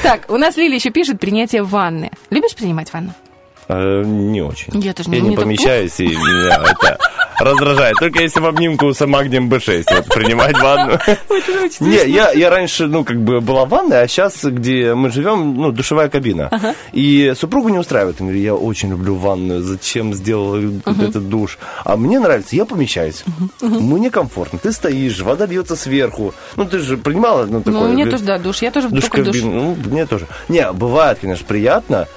Так, 0.04 0.30
у 0.30 0.38
нас 0.38 0.56
Лили 0.58 0.76
еще 0.76 0.90
пишет 0.92 1.20
принятие 1.20 1.64
ванны. 1.64 2.12
Любишь 2.30 2.56
принимать 2.56 2.92
ванну? 2.94 3.14
Э, 3.68 4.04
Не 4.06 4.42
очень. 4.42 4.80
Я 4.82 4.94
тоже 4.94 5.10
не- 5.10 5.18
Я 5.18 5.22
не 5.24 5.36
так 5.36 5.44
помещаюсь, 5.46 6.00
и 6.00 6.08
меня 6.08 6.62
это 6.72 6.98
раздражает. 7.40 7.96
Только 8.00 8.22
если 8.22 8.40
в 8.40 8.46
обнимку 8.46 8.94
с 8.94 9.06
магнием 9.06 9.50
B6 9.50 9.84
вот, 9.92 10.06
принимать 10.08 10.58
ванну. 10.60 11.00
Не, 11.82 12.10
я, 12.10 12.32
я 12.32 12.50
раньше, 12.50 12.88
ну, 12.88 13.04
как 13.04 13.20
бы 13.22 13.42
была 13.42 13.66
ванная, 13.66 14.04
а 14.04 14.08
сейчас, 14.08 14.44
где 14.44 14.94
мы 14.94 15.10
живем, 15.12 15.56
ну, 15.56 15.72
душевая 15.72 16.10
кабина. 16.10 16.50
И 16.94 17.34
супругу 17.38 17.70
не 17.70 17.78
устраивает. 17.80 18.18
Он 18.22 18.28
говорит, 18.28 18.44
я 18.44 18.56
очень 18.56 18.90
люблю 18.92 19.16
ванную, 19.16 19.62
зачем 19.64 20.14
сделал 20.14 20.58
вот 20.86 21.00
этот 21.02 21.28
душ? 21.28 21.58
А 21.84 21.98
мне 21.98 22.20
нравится, 22.20 22.56
я 22.56 22.66
помещаюсь. 22.66 23.24
Мне 23.62 24.10
комфортно. 24.12 24.60
Ты 24.60 24.72
стоишь, 24.72 25.20
вода 25.22 25.46
льется 25.46 25.76
сверху. 25.76 26.34
Ну, 26.56 26.66
ты 26.66 26.80
же 26.80 26.98
принимала, 26.98 27.46
ну, 27.46 27.62
такое... 27.62 27.82
Ну, 27.82 27.94
мне 27.94 28.06
тоже, 28.06 28.24
да, 28.24 28.38
душ. 28.38 28.62
Я 28.62 28.72
тоже 28.72 28.90
душ. 28.90 29.04
Ну, 29.44 29.76
мне 29.86 30.06
тоже. 30.06 30.28
Не, 30.50 30.72
бывает, 30.72 31.18
конечно, 31.20 31.46
приятно. 31.46 32.08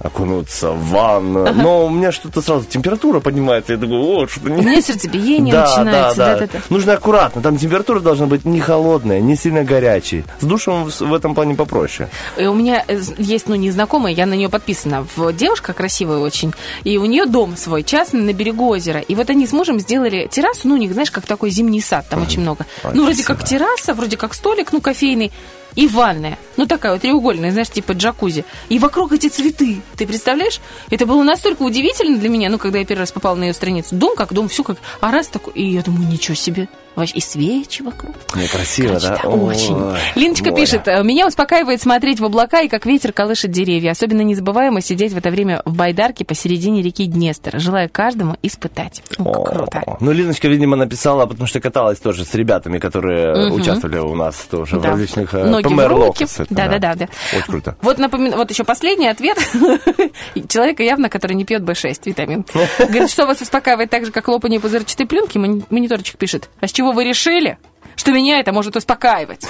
Окунуться 0.00 0.70
в 0.70 0.88
ванну. 0.90 1.52
Но 1.54 1.86
у 1.86 1.90
меня 1.90 2.12
что-то 2.12 2.42
сразу 2.42 2.64
температура 2.64 3.20
поднимается. 3.20 3.72
Я 3.72 3.78
думаю, 3.78 4.02
о, 4.04 4.26
что-то 4.26 4.50
не... 4.50 4.64
меня 4.64 4.80
сердцебиение 4.82 5.52
Да, 5.54 5.62
начинается. 5.66 6.16
да, 6.18 6.26
да. 6.26 6.40
Да-да-да. 6.40 6.58
Нужно 6.70 6.92
аккуратно. 6.94 7.42
Там 7.42 7.56
температура 7.56 8.00
должна 8.00 8.26
быть 8.26 8.44
не 8.44 8.60
холодная, 8.60 9.20
не 9.20 9.36
сильно 9.36 9.64
горячей. 9.64 10.24
С 10.40 10.44
душем 10.44 10.84
в 10.84 11.14
этом 11.14 11.34
плане 11.34 11.54
попроще. 11.54 12.08
И 12.36 12.46
у 12.46 12.54
меня 12.54 12.84
э, 12.86 13.00
есть, 13.18 13.48
ну, 13.48 13.54
незнакомая, 13.54 14.12
я 14.12 14.26
на 14.26 14.34
нее 14.34 14.48
подписана. 14.48 15.06
Девушка 15.32 15.72
красивая 15.72 16.18
очень. 16.18 16.52
И 16.84 16.98
у 16.98 17.04
нее 17.04 17.26
дом 17.26 17.56
свой 17.56 17.82
частный 17.82 18.22
на 18.22 18.32
берегу 18.32 18.68
озера. 18.68 19.00
И 19.00 19.14
вот 19.14 19.30
они 19.30 19.46
с 19.46 19.52
мужем 19.52 19.80
сделали 19.80 20.28
террасу, 20.30 20.68
ну, 20.68 20.74
у 20.74 20.78
них, 20.78 20.92
знаешь, 20.92 21.10
как 21.10 21.26
такой 21.26 21.50
зимний 21.50 21.80
сад, 21.80 22.06
там 22.08 22.22
очень 22.22 22.40
много. 22.40 22.66
Ой, 22.84 22.90
Ну, 22.94 23.04
вроде 23.04 23.22
как 23.24 23.44
терраса, 23.44 23.94
вроде 23.94 24.16
как 24.16 24.34
столик, 24.34 24.72
ну, 24.72 24.80
кофейный. 24.80 25.32
И 25.76 25.86
ванная. 25.88 26.38
Ну, 26.56 26.66
такая 26.66 26.92
вот 26.92 27.02
треугольная, 27.02 27.50
знаешь, 27.50 27.70
типа 27.70 27.92
джакузи. 27.92 28.44
И 28.68 28.78
вокруг 28.78 29.12
эти 29.12 29.28
цветы. 29.28 29.80
Ты 29.96 30.06
представляешь? 30.06 30.60
Это 30.90 31.06
было 31.06 31.22
настолько 31.22 31.62
удивительно 31.62 32.18
для 32.18 32.28
меня, 32.28 32.48
ну, 32.48 32.58
когда 32.58 32.78
я 32.78 32.84
первый 32.84 33.00
раз 33.00 33.12
попала 33.12 33.34
на 33.34 33.44
ее 33.44 33.52
страницу. 33.52 33.94
Дом 33.94 34.16
как 34.16 34.32
дом, 34.32 34.48
все 34.48 34.62
как... 34.62 34.78
А 35.00 35.10
раз 35.10 35.28
такой... 35.28 35.52
И 35.54 35.72
я 35.72 35.82
думаю, 35.82 36.08
ничего 36.08 36.34
себе. 36.34 36.68
Вообще, 36.96 37.14
и 37.16 37.20
свечи 37.20 37.82
вокруг. 37.82 38.14
Не 38.36 38.46
красиво, 38.46 38.88
Короче, 38.88 39.08
да? 39.08 39.18
да, 39.22 39.28
очень. 39.28 39.76
Линочка 40.14 40.50
море. 40.50 40.62
пишет, 40.62 40.86
«Э, 40.86 41.02
меня 41.02 41.26
успокаивает 41.26 41.82
смотреть 41.82 42.20
в 42.20 42.24
облака 42.24 42.60
и 42.60 42.68
как 42.68 42.86
ветер 42.86 43.12
колышет 43.12 43.50
деревья. 43.50 43.90
Особенно 43.90 44.20
незабываемо 44.22 44.80
сидеть 44.80 45.12
в 45.12 45.16
это 45.18 45.30
время 45.30 45.60
в 45.64 45.74
байдарке 45.74 46.24
посередине 46.24 46.82
реки 46.82 47.06
Днестр. 47.06 47.58
Желаю 47.58 47.88
каждому 47.90 48.36
испытать. 48.42 49.02
О, 49.18 49.22
О, 49.24 49.44
круто. 49.44 49.82
Ну, 50.00 50.12
Линочка, 50.12 50.46
видимо, 50.48 50.76
написала, 50.76 51.26
потому 51.26 51.46
что 51.46 51.60
каталась 51.60 51.98
тоже 51.98 52.24
с 52.24 52.34
ребятами, 52.34 52.78
которые 52.78 53.52
участвовали 53.52 53.98
у 53.98 54.14
нас 54.14 54.36
тоже 54.50 54.76
Да. 54.78 54.88
в 54.88 54.92
различных 54.92 55.34
э, 55.34 55.44
Ноги 55.44 55.66
в 55.66 55.68
ПМР 55.70 55.88
руки. 55.88 56.26
Да, 56.50 56.68
да, 56.68 56.78
да, 56.78 56.94
да. 56.94 57.08
Очень 57.36 57.46
круто. 57.46 57.76
Вот, 57.82 57.98
напомин... 57.98 58.34
вот 58.36 58.50
еще 58.50 58.64
последний 58.64 59.08
ответ. 59.08 59.36
Человека 60.48 60.82
явно, 60.82 61.08
который 61.08 61.34
не 61.34 61.44
пьет 61.44 61.62
B6 61.62 62.00
витамин. 62.04 62.44
Говорит, 62.78 63.10
что 63.10 63.26
вас 63.26 63.40
успокаивает 63.40 63.90
так 63.90 64.04
же, 64.06 64.12
как 64.12 64.28
лопание 64.28 64.60
пузырчатой 64.60 65.06
пленки? 65.06 65.38
Мони- 65.38 65.64
Мониторчик 65.70 66.16
пишет. 66.18 66.48
А 66.60 66.68
с 66.68 66.72
чего 66.72 66.83
вы 66.92 67.04
решили, 67.04 67.58
что 67.96 68.12
меня 68.12 68.40
это 68.40 68.52
может 68.52 68.76
успокаивать? 68.76 69.46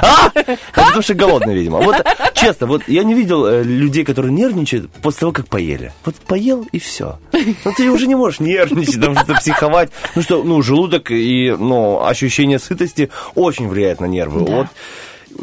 А? 0.00 0.30
Это 0.34 0.58
потому 0.74 1.02
что 1.02 1.14
голодный, 1.14 1.54
видимо. 1.54 1.80
Вот 1.80 1.96
честно, 2.34 2.66
вот 2.66 2.82
я 2.88 3.04
не 3.04 3.14
видел 3.14 3.46
э, 3.46 3.62
людей, 3.62 4.04
которые 4.04 4.32
нервничают 4.32 4.90
после 4.90 5.20
того, 5.20 5.32
как 5.32 5.48
поели. 5.48 5.92
Вот 6.04 6.14
поел 6.16 6.66
и 6.72 6.78
все. 6.78 7.18
Ну 7.32 7.72
ты 7.76 7.90
уже 7.90 8.06
не 8.06 8.14
можешь 8.14 8.40
нервничать, 8.40 9.00
там 9.00 9.14
что-то 9.14 9.34
психовать. 9.34 9.90
Ну 10.14 10.22
что, 10.22 10.42
ну 10.42 10.62
желудок 10.62 11.10
и 11.10 11.54
ну 11.58 12.04
ощущение 12.04 12.58
сытости 12.58 13.10
очень 13.34 13.68
влияет 13.68 14.00
на 14.00 14.06
нервы. 14.06 14.44
Да. 14.44 14.52
Вот 14.52 14.66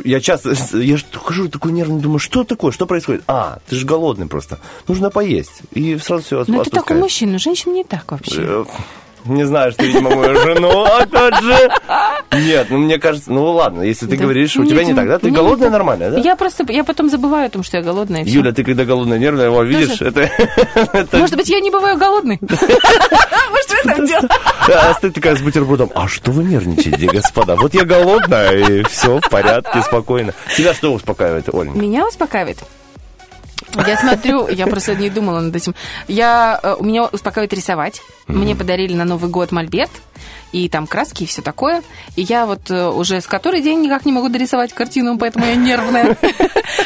я 0.04 0.20
часто, 0.20 0.54
я 0.78 0.98
хожу 1.14 1.49
такой 1.49 1.72
нервный, 1.72 2.02
думаю, 2.02 2.20
что 2.20 2.44
такое, 2.44 2.72
что 2.72 2.86
происходит? 2.86 3.24
А, 3.28 3.60
ты 3.68 3.76
же 3.76 3.86
голодный 3.86 4.28
просто. 4.28 4.60
Нужно 4.88 5.10
поесть. 5.10 5.62
И 5.72 5.98
сразу 5.98 6.24
все 6.24 6.44
Ну, 6.48 6.62
это 6.62 6.70
так 6.70 6.91
у 6.91 6.94
мужчин, 6.94 7.34
у 7.36 7.40
женщин 7.40 7.74
не 7.74 7.84
так 7.84 8.12
вообще. 8.12 8.66
Не 9.28 9.45
знаю, 9.45 9.72
что, 9.72 9.84
видимо, 9.84 10.10
мою 10.16 10.36
жену, 10.41 10.84
опять 10.84 11.41
же. 11.41 11.70
Нет, 12.34 12.68
ну 12.70 12.78
мне 12.78 12.98
кажется, 12.99 13.32
ну 13.32 13.45
ладно, 13.52 13.82
если 13.82 14.06
ты 14.06 14.16
Да. 14.18 14.24
говоришь, 14.24 14.56
у 14.58 14.62
Нет, 14.64 14.70
тебя 14.70 14.84
не 14.84 14.94
так, 14.94 15.08
да? 15.08 15.20
Ты 15.20 15.30
не 15.30 15.36
голодная 15.36 15.68
так. 15.70 15.74
нормальная, 15.78 16.12
да? 16.12 16.20
Я 16.20 16.36
просто, 16.36 16.66
я 16.70 16.84
потом 16.84 17.10
забываю 17.10 17.48
о 17.48 17.49
том, 17.49 17.64
что 17.64 17.78
я 17.78 17.84
голодная. 17.84 18.24
Юля, 18.24 18.52
ты 18.52 18.64
когда 18.64 18.86
голодная, 18.86 19.18
нервная, 19.20 19.45
его 19.45 19.64
видишь, 19.64 20.02
это... 20.02 20.22
это- 20.94 21.18
Может 21.18 21.36
быть, 21.36 21.49
я 21.49 21.60
не 21.60 21.72
бываю 21.72 21.98
голодной? 21.98 22.40
Может, 22.41 23.70
в 23.70 23.86
этом 23.88 24.06
дело? 24.06 24.28
А 24.74 24.94
ты 24.99 25.12
такая 25.12 25.36
с 25.36 25.41
бутербродом, 25.41 25.91
а 25.95 26.08
что 26.08 26.32
вы 26.32 26.44
нервничаете, 26.44 27.08
господа? 27.08 27.56
Вот 27.56 27.74
я 27.74 27.84
голодная, 27.86 28.52
и 28.58 28.84
все 28.84 29.20
в 29.20 29.30
порядке, 29.30 29.82
спокойно. 29.82 30.34
Тебя 30.56 30.74
что 30.74 30.94
успокаивает, 30.94 31.54
Оль? 31.54 31.70
Меня 31.70 32.08
успокаивает. 32.08 32.60
Я 33.76 33.98
смотрю, 33.98 34.48
я 34.48 34.68
просто 34.68 34.95
не 34.95 35.10
думала 35.10 35.39
над 35.39 35.56
этим. 35.56 35.76
Я, 36.07 36.60
э, 36.61 36.76
у 36.80 36.84
меня 36.84 37.06
успокаивает 37.06 37.53
рисовать. 37.53 38.02
Мне 38.27 38.56
подарили 38.56 38.94
на 38.94 39.06
Новый 39.06 39.30
год 39.30 39.52
мольберт, 39.52 39.91
и 40.52 40.69
там 40.69 40.88
краски, 40.88 41.23
и 41.23 41.26
все 41.26 41.41
такое. 41.41 41.84
И 42.15 42.22
я 42.22 42.45
вот 42.45 42.72
э, 42.72 42.88
уже 42.88 43.22
с 43.22 43.27
который 43.27 43.61
день 43.61 43.81
никак 43.81 44.06
не 44.06 44.11
могу 44.11 44.30
дорисовать 44.30 44.73
картину, 44.73 45.18
поэтому 45.18 45.45
я 45.45 45.56
нервная. 45.56 46.18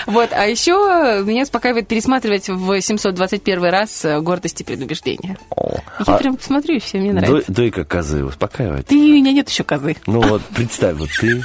Вот, 0.05 0.29
а 0.31 0.45
еще 0.45 1.23
меня 1.25 1.43
успокаивает 1.43 1.87
пересматривать 1.87 2.49
в 2.49 2.81
721 2.81 3.63
раз 3.65 4.05
э, 4.05 4.19
«Гордость 4.19 4.61
и 4.61 4.63
предубеждение». 4.63 5.37
Я 5.55 6.13
а 6.13 6.17
прям 6.17 6.39
смотрю, 6.39 6.75
и 6.75 6.79
все, 6.79 6.97
мне 6.97 7.13
нравится. 7.13 7.51
Дойка 7.51 7.83
козы 7.83 8.23
успокаивает? 8.23 8.87
Ты, 8.87 8.95
у 8.95 9.13
меня 9.13 9.31
нет 9.31 9.49
еще 9.49 9.63
козы. 9.63 9.95
Ну 10.07 10.21
вот, 10.21 10.41
представь, 10.53 10.97
вот 10.97 11.09
ты 11.19 11.41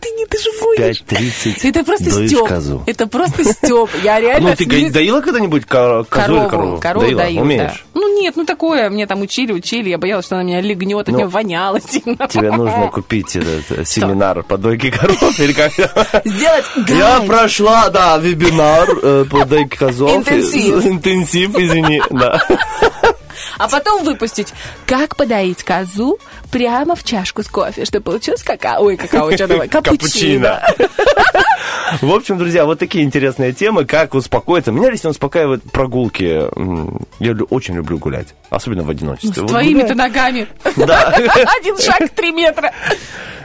Ты 0.00 0.10
не, 0.10 0.26
ты 0.26 0.38
гонишь. 0.60 1.02
5.30 1.08 1.68
Это 1.68 1.84
просто 1.84 2.10
стёб. 2.28 2.48
козу. 2.48 2.82
Это 2.86 3.06
просто 3.06 3.44
стёб. 3.44 3.90
Я 4.04 4.20
реально... 4.20 4.50
Ну, 4.50 4.54
ты 4.56 4.90
доила 4.90 5.20
когда-нибудь 5.20 5.64
ко- 5.64 6.04
козу 6.04 6.36
или 6.36 6.48
корову? 6.48 6.78
Корову 6.80 7.10
Доила? 7.16 7.42
Умеешь? 7.42 7.84
Ну 7.94 8.20
нет, 8.20 8.34
ну 8.36 8.44
такое, 8.44 8.88
мне 8.90 9.06
там 9.06 9.20
учили, 9.22 9.52
учили, 9.52 9.90
я 9.90 9.98
боялась, 9.98 10.26
что 10.26 10.36
она 10.36 10.44
меня 10.44 10.60
легнет, 10.60 11.00
от 11.00 11.08
Ну, 11.08 11.18
нее 11.18 11.26
воняло 11.26 11.80
сильно. 11.80 12.26
Тебе 12.28 12.50
нужно 12.50 12.88
купить 12.92 13.36
этот 13.36 13.70
э, 13.70 13.84
семинар 13.84 14.42
по 14.42 14.56
дойке 14.58 14.90
коров 14.90 15.38
или 15.40 15.52
как? 15.52 15.72
Сделать 16.24 16.64
Я 16.88 17.20
прошла, 17.26 17.88
да, 17.90 18.18
вебинар 18.18 18.88
э, 19.02 19.24
по 19.30 19.44
дойке 19.44 19.76
козов. 19.78 20.14
Интенсив. 20.16 20.84
Интенсив, 20.86 21.58
извини, 21.58 22.02
да. 22.10 22.42
А 23.58 23.68
потом 23.68 24.04
выпустить, 24.04 24.52
как 24.86 25.16
подоить 25.16 25.62
козу 25.62 26.18
прямо 26.50 26.94
в 26.94 27.04
чашку 27.04 27.42
с 27.42 27.48
кофе, 27.48 27.84
чтобы 27.84 28.04
получилось 28.04 28.42
какао. 28.42 28.82
Ой, 28.84 28.96
какао, 28.96 29.32
что 29.32 29.46
давай, 29.46 29.68
капучино. 29.68 30.62
В 32.02 32.12
общем, 32.12 32.36
друзья, 32.38 32.64
вот 32.66 32.78
такие 32.78 33.04
интересные 33.04 33.52
темы, 33.52 33.84
как 33.84 34.14
успокоиться. 34.14 34.72
Меня 34.72 34.90
лично 34.90 35.10
успокаивают 35.10 35.62
прогулки. 35.70 36.42
Я 37.22 37.32
очень 37.50 37.74
люблю 37.76 37.98
гулять, 37.98 38.28
особенно 38.50 38.82
в 38.82 38.86
Ну, 38.86 38.92
одиночестве. 38.92 39.32
с 39.34 39.38
Вот 39.38 39.48
твоими-то 39.48 39.94
ногами. 39.94 40.48
Да. 40.76 41.08
Один 41.60 41.78
шаг 41.78 42.10
три 42.10 42.32
метра. 42.32 42.72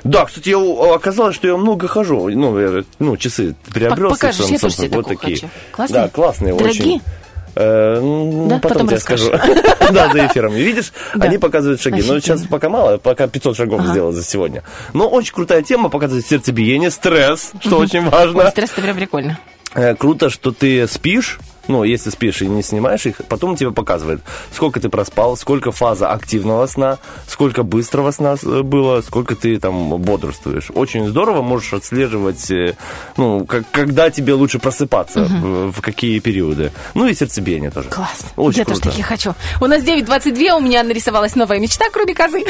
Да, 0.03 0.25
кстати, 0.25 0.49
я, 0.49 0.95
оказалось, 0.95 1.35
что 1.35 1.47
я 1.47 1.55
много 1.57 1.87
хожу. 1.87 2.27
Ну, 2.29 2.59
я, 2.59 2.83
ну 2.99 3.15
часы 3.17 3.55
приобрел. 3.71 4.07
Пок- 4.09 4.13
покажешь, 4.13 4.47
я 4.47 4.57
тоже 4.57 4.75
себе 4.75 4.97
вот 4.97 5.07
такие. 5.07 5.35
хочу. 5.35 5.49
Классные? 5.71 6.01
Да, 6.01 6.09
классные 6.09 6.53
Дорогие? 6.55 6.81
очень. 6.95 7.01
Э, 7.55 7.99
ну, 8.01 8.47
Да? 8.47 8.55
потом, 8.59 8.71
Потом 8.71 8.87
тебе 8.87 8.95
расскажешь. 8.97 9.27
скажу. 9.27 9.53
Да, 9.91 10.09
за 10.11 10.25
эфиром. 10.27 10.53
Видишь, 10.53 10.93
Да. 11.15 11.25
они 11.25 11.37
показывают 11.37 11.81
шаги. 11.81 11.97
Но 12.01 12.13
Офигенно. 12.15 12.21
сейчас 12.21 12.41
пока 12.47 12.69
мало, 12.69 12.97
пока 12.97 13.27
500 13.27 13.57
шагов 13.57 13.85
сделал 13.87 14.11
за 14.13 14.23
сегодня. 14.23 14.63
Но 14.93 15.07
очень 15.09 15.33
крутая 15.33 15.61
тема, 15.61 15.89
показывает 15.89 16.25
сердцебиение, 16.25 16.89
стресс, 16.91 17.51
что 17.61 17.77
очень 17.77 18.05
Ой, 18.05 18.09
важно. 18.09 18.49
стресс 18.51 18.71
это 18.71 18.81
прям 18.81 18.95
прикольно. 18.95 19.37
Э, 19.73 19.95
Круто, 19.95 20.29
что 20.29 20.51
ты 20.51 20.87
спишь, 20.87 21.39
ну, 21.71 21.83
если 21.83 22.09
спишь 22.09 22.41
и 22.41 22.47
не 22.47 22.61
снимаешь 22.63 23.05
их, 23.05 23.21
потом 23.27 23.55
тебе 23.55 23.71
показывает, 23.71 24.21
сколько 24.53 24.79
ты 24.79 24.89
проспал, 24.89 25.37
сколько 25.37 25.71
фаза 25.71 26.11
активного 26.11 26.67
сна, 26.67 26.97
сколько 27.27 27.63
быстрого 27.63 28.11
сна 28.11 28.35
э, 28.43 28.61
было, 28.61 29.01
сколько 29.01 29.35
ты 29.35 29.57
там 29.59 29.97
бодрствуешь. 29.97 30.69
Очень 30.75 31.07
здорово, 31.07 31.41
можешь 31.41 31.73
отслеживать, 31.73 32.51
э, 32.51 32.75
ну, 33.17 33.45
как- 33.45 33.63
когда 33.71 34.09
тебе 34.09 34.33
лучше 34.33 34.59
просыпаться, 34.59 35.23
в, 35.23 35.71
в 35.71 35.81
какие 35.81 36.19
периоды. 36.19 36.71
Ну 36.93 37.07
и 37.07 37.13
сердцебиение 37.13 37.71
тоже. 37.71 37.89
Класс. 37.89 38.25
Очень 38.35 38.59
я 38.59 38.65
тоже 38.65 38.81
круто. 38.81 38.89
такие 38.89 39.03
хочу. 39.03 39.33
У 39.61 39.65
нас 39.67 39.81
9.22, 39.83 40.57
у 40.57 40.59
меня 40.59 40.83
нарисовалась 40.83 41.35
новая 41.35 41.59
мечта, 41.59 41.85
кроме 41.91 42.13
козы. 42.13 42.43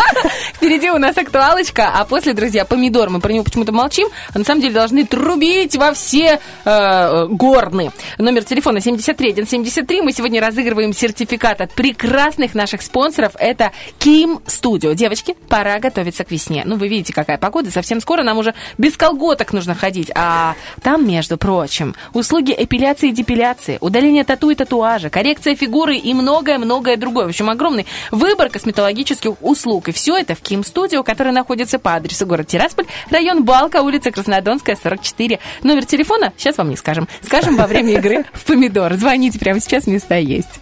Впереди 0.54 0.90
у 0.90 0.98
нас 0.98 1.16
актуалочка, 1.16 1.90
а 1.94 2.04
после, 2.04 2.34
друзья, 2.34 2.64
помидор. 2.64 3.08
Мы 3.10 3.20
про 3.20 3.32
него 3.32 3.44
почему-то 3.44 3.72
молчим, 3.72 4.08
а 4.34 4.38
на 4.38 4.44
самом 4.44 4.60
деле 4.60 4.74
должны 4.74 5.06
трубить 5.06 5.76
во 5.76 5.92
все 5.94 6.38
э, 6.64 7.26
горны. 7.30 7.90
Номер 8.18 8.44
телефона 8.44 8.57
73173. 8.60 10.02
Мы 10.02 10.12
сегодня 10.12 10.40
разыгрываем 10.40 10.92
сертификат 10.92 11.60
от 11.60 11.72
прекрасных 11.72 12.54
наших 12.54 12.82
спонсоров. 12.82 13.32
Это 13.38 13.72
Ким 13.98 14.40
Студио. 14.46 14.92
Девочки, 14.92 15.34
пора 15.48 15.78
готовиться 15.78 16.24
к 16.24 16.30
весне. 16.30 16.62
Ну, 16.64 16.76
вы 16.76 16.88
видите, 16.88 17.12
какая 17.12 17.38
погода. 17.38 17.70
Совсем 17.70 18.00
скоро 18.00 18.22
нам 18.22 18.38
уже 18.38 18.54
без 18.76 18.96
колготок 18.96 19.52
нужно 19.52 19.74
ходить. 19.74 20.10
А 20.14 20.54
там, 20.82 21.06
между 21.06 21.38
прочим, 21.38 21.94
услуги 22.12 22.54
эпиляции 22.56 23.10
и 23.10 23.12
депиляции, 23.12 23.78
удаление 23.80 24.24
тату 24.24 24.50
и 24.50 24.54
татуажа, 24.54 25.10
коррекция 25.10 25.54
фигуры 25.54 25.96
и 25.96 26.14
многое-многое 26.14 26.96
другое. 26.96 27.26
В 27.26 27.28
общем, 27.28 27.50
огромный 27.50 27.86
выбор 28.10 28.48
косметологических 28.48 29.34
услуг. 29.40 29.88
И 29.88 29.92
все 29.92 30.16
это 30.16 30.34
в 30.34 30.40
Ким 30.40 30.64
Студио, 30.64 31.02
который 31.02 31.32
находится 31.32 31.78
по 31.78 31.94
адресу 31.94 32.26
город 32.26 32.46
Тирасполь, 32.48 32.86
район 33.10 33.44
Балка, 33.44 33.82
улица 33.82 34.10
Краснодонская, 34.10 34.76
44. 34.82 35.38
Номер 35.62 35.84
телефона 35.86 36.32
сейчас 36.36 36.58
вам 36.58 36.70
не 36.70 36.76
скажем. 36.76 37.08
Скажем 37.22 37.56
во 37.56 37.66
время 37.66 37.94
игры 37.94 38.24
в 38.38 38.44
помидор. 38.44 38.94
Звоните 38.94 39.38
прямо 39.38 39.60
сейчас, 39.60 39.86
места 39.86 40.16
есть. 40.16 40.60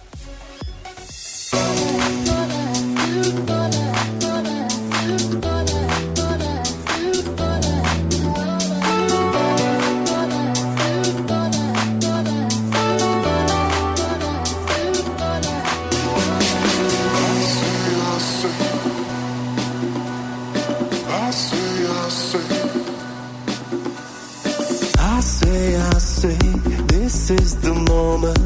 This 27.27 27.41
is 27.41 27.61
the 27.61 27.73
moment 27.73 28.37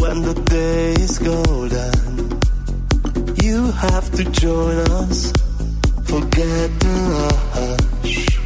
when 0.00 0.22
the 0.22 0.32
day 0.48 0.92
is 0.92 1.18
golden, 1.18 1.92
you 3.44 3.70
have 3.72 4.10
to 4.12 4.24
join 4.30 4.78
us. 5.00 5.30
Forget 6.04 6.70
the 6.80 6.94
rush. 7.52 8.38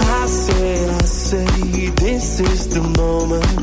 I 0.00 0.26
say, 0.26 0.88
I 0.88 1.02
say, 1.02 1.90
this 1.90 2.40
is 2.40 2.68
the 2.74 2.82
moment 2.98 3.60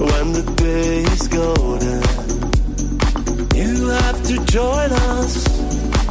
when 0.00 0.32
the 0.32 0.42
day 0.56 1.02
is 1.14 1.28
golden. 1.28 2.02
You 3.54 3.86
have 3.86 4.20
to 4.24 4.44
join 4.46 4.90
us. 4.90 5.46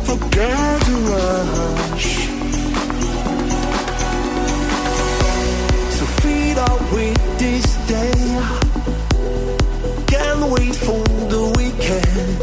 Forget 0.08 0.80
the 0.88 0.96
rush. 1.12 2.31
Our 6.70 6.80
this 7.40 7.66
day. 7.88 8.22
Can't 10.12 10.44
wait 10.54 10.76
for 10.76 11.04
the 11.34 11.44
weekend. 11.58 12.38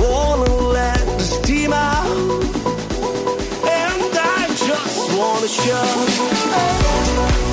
Wanna 0.00 0.54
let 0.76 1.00
the 1.18 1.24
steam 1.24 1.72
out. 1.72 2.06
And 3.78 4.12
I 4.36 4.42
just 4.68 5.00
wanna 5.18 5.48
shut. 5.48 5.98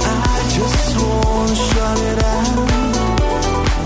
I 0.03 0.37
just 0.57 0.91
wanna 1.01 1.55
shut 1.69 1.99
it 2.11 2.19
out. 2.35 2.57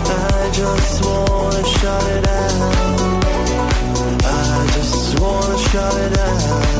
I 0.09 0.49
just 0.59 1.05
wanna 1.05 1.63
shut 1.77 2.05
it 2.17 2.27
out. 2.39 2.57
I 4.23 4.67
just 4.75 5.19
wanna 5.19 5.57
shut 5.69 5.95
it 6.05 6.17
out. 6.17 6.70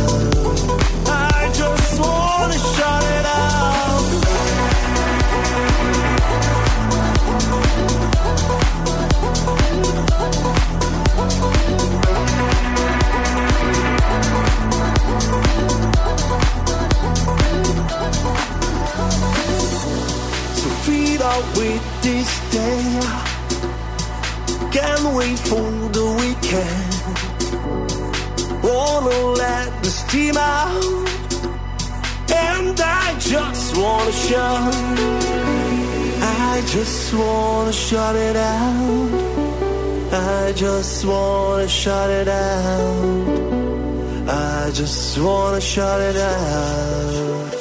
Our 21.22 21.42
with 21.56 22.02
this 22.02 22.30
day. 22.52 23.00
Can't 24.72 25.16
wait 25.16 25.40
for 25.50 25.70
the 25.98 26.08
weekend. 26.22 26.94
Wanna 28.64 29.18
let 29.44 29.84
the 29.84 29.90
steam 29.90 30.38
out. 30.38 31.10
And 32.50 32.80
I 32.80 33.16
just 33.20 33.78
wanna 33.78 34.12
shut. 34.12 34.76
I 36.50 36.64
just 36.68 37.14
wanna 37.14 37.74
shut 37.74 38.16
it 38.16 38.36
out. 38.36 39.12
I 40.14 40.54
just 40.56 41.06
wanna 41.06 41.68
shut 41.68 42.10
it 42.10 42.28
out. 42.28 43.28
I 44.28 44.72
just 44.74 45.18
wanna 45.20 45.62
shut 45.62 46.02
it 46.02 46.18
out. 46.18 47.61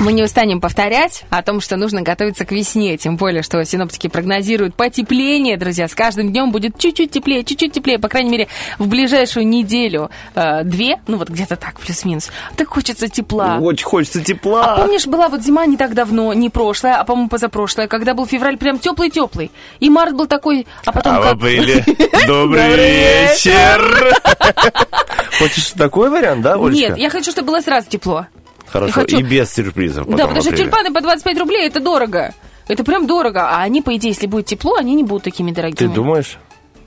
Мы 0.00 0.12
не 0.12 0.22
устанем 0.22 0.60
повторять 0.60 1.24
о 1.28 1.42
том, 1.42 1.60
что 1.60 1.76
нужно 1.76 2.02
готовиться 2.02 2.44
к 2.44 2.52
весне, 2.52 2.96
тем 2.96 3.16
более, 3.16 3.42
что 3.42 3.64
синоптики 3.64 4.06
прогнозируют 4.06 4.76
потепление, 4.76 5.56
друзья. 5.56 5.88
С 5.88 5.94
каждым 5.94 6.30
днем 6.30 6.52
будет 6.52 6.78
чуть-чуть 6.78 7.10
теплее, 7.10 7.42
чуть-чуть 7.42 7.72
теплее, 7.72 7.98
по 7.98 8.08
крайней 8.08 8.30
мере, 8.30 8.46
в 8.78 8.86
ближайшую 8.86 9.48
неделю, 9.48 10.10
э, 10.36 10.62
две, 10.62 11.00
ну 11.08 11.16
вот 11.16 11.30
где-то 11.30 11.56
так, 11.56 11.80
плюс-минус. 11.80 12.30
Так 12.56 12.68
хочется 12.68 13.08
тепла. 13.08 13.58
Очень 13.60 13.86
хочется 13.86 14.22
тепла. 14.22 14.74
А 14.74 14.80
помнишь, 14.82 15.06
была 15.06 15.28
вот 15.28 15.42
зима 15.42 15.66
не 15.66 15.76
так 15.76 15.94
давно, 15.94 16.32
не 16.32 16.48
прошлая, 16.48 17.00
а, 17.00 17.04
по-моему, 17.04 17.28
позапрошлая, 17.28 17.88
когда 17.88 18.14
был 18.14 18.24
февраль 18.24 18.56
прям 18.56 18.78
теплый-теплый. 18.78 19.50
И 19.80 19.90
март 19.90 20.14
был 20.14 20.26
такой, 20.26 20.68
а 20.84 20.92
потом 20.92 21.16
А 21.16 21.22
как... 21.22 21.32
апреле. 21.34 21.84
Добрый 22.26 22.68
Добрый 22.68 22.90
вечер. 22.92 24.14
Хочешь 25.38 25.72
такой 25.72 26.08
вариант, 26.08 26.42
да, 26.42 26.54
Олечка? 26.54 26.90
Нет, 26.90 26.98
я 26.98 27.10
хочу, 27.10 27.32
чтобы 27.32 27.48
было 27.48 27.60
сразу 27.60 27.88
тепло. 27.88 28.26
Хорошо, 28.70 28.92
хочу- 28.92 29.18
и 29.18 29.22
без 29.22 29.52
сюрпризов 29.52 30.06
да, 30.08 30.26
потому 30.26 30.42
что 30.42 30.56
тюльпаны 30.56 30.92
по 30.92 31.00
25 31.00 31.38
рублей 31.38 31.66
это 31.66 31.80
дорого. 31.80 32.34
Это 32.68 32.84
прям 32.84 33.06
дорого. 33.06 33.48
А 33.48 33.62
они, 33.62 33.80
по 33.82 33.96
идее, 33.96 34.08
если 34.08 34.26
будет 34.26 34.46
тепло, 34.46 34.74
они 34.76 34.94
не 34.94 35.02
будут 35.02 35.24
такими 35.24 35.50
Ты 35.50 35.56
дорогими. 35.56 35.94
думаешь? 35.94 36.36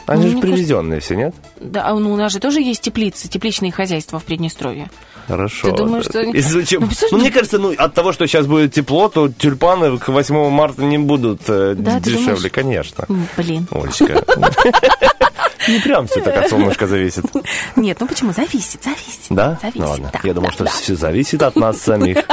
Они 0.08 0.24
Ну, 0.24 0.28
же 0.30 0.34
мне 0.34 0.42
кажется- 0.42 0.58
привезенные 0.58 1.00
все, 1.00 1.16
нет? 1.16 1.36
Да, 1.60 1.88
а 1.88 1.94
ну, 1.96 2.12
у 2.12 2.16
нас 2.18 2.32
же 2.34 2.40
тоже 2.40 2.60
есть 2.62 2.82
теплицы, 2.82 3.28
тепличные 3.28 3.72
хозяйства 3.72 4.20
в 4.20 4.24
Приднестровье. 4.24 4.90
Хорошо. 5.28 5.70
Ты 5.72 5.78
думаешь, 5.78 6.06
что 6.06 6.22
И 6.22 6.42
зачем? 6.42 6.82
Ну, 6.90 6.90
Ну, 7.12 7.18
мне 7.20 7.32
кажется, 7.32 7.60
ну, 7.60 7.74
от 7.78 7.94
того, 7.94 8.12
что 8.12 8.26
сейчас 8.28 8.48
будет 8.48 8.74
тепло, 8.74 9.08
то 9.10 9.30
тюльпаны 9.30 9.98
к 10.00 10.08
8 10.10 10.50
марта 10.50 10.84
не 10.84 10.98
будут 10.98 11.42
э, 11.48 11.76
Да, 11.78 12.00
ты 12.00 12.12
дешевле, 12.12 12.50
конечно. 12.50 13.06
Блин. 13.38 13.68
Олечка. 13.72 14.24
Не 15.68 15.80
прям 15.80 16.08
все 16.08 16.22
так 16.22 16.36
от 16.38 16.50
солнышка 16.50 16.88
зависит. 16.88 17.26
Нет, 17.76 17.98
ну 18.00 18.08
почему? 18.08 18.34
Зависит, 18.34 18.84
зависит. 18.84 19.20
Да? 19.30 19.58
Зависит, 19.62 19.80
Ну 19.80 19.90
ладно. 19.90 20.10
да, 20.12 20.20
Я 20.24 20.34
думал, 20.34 20.50
да, 20.50 20.54
что 20.54 20.64
да. 20.66 20.72
все 20.72 20.96
зависит 20.96 21.42
от 21.42 21.56
нас 21.56 21.80
самих. 21.82 22.18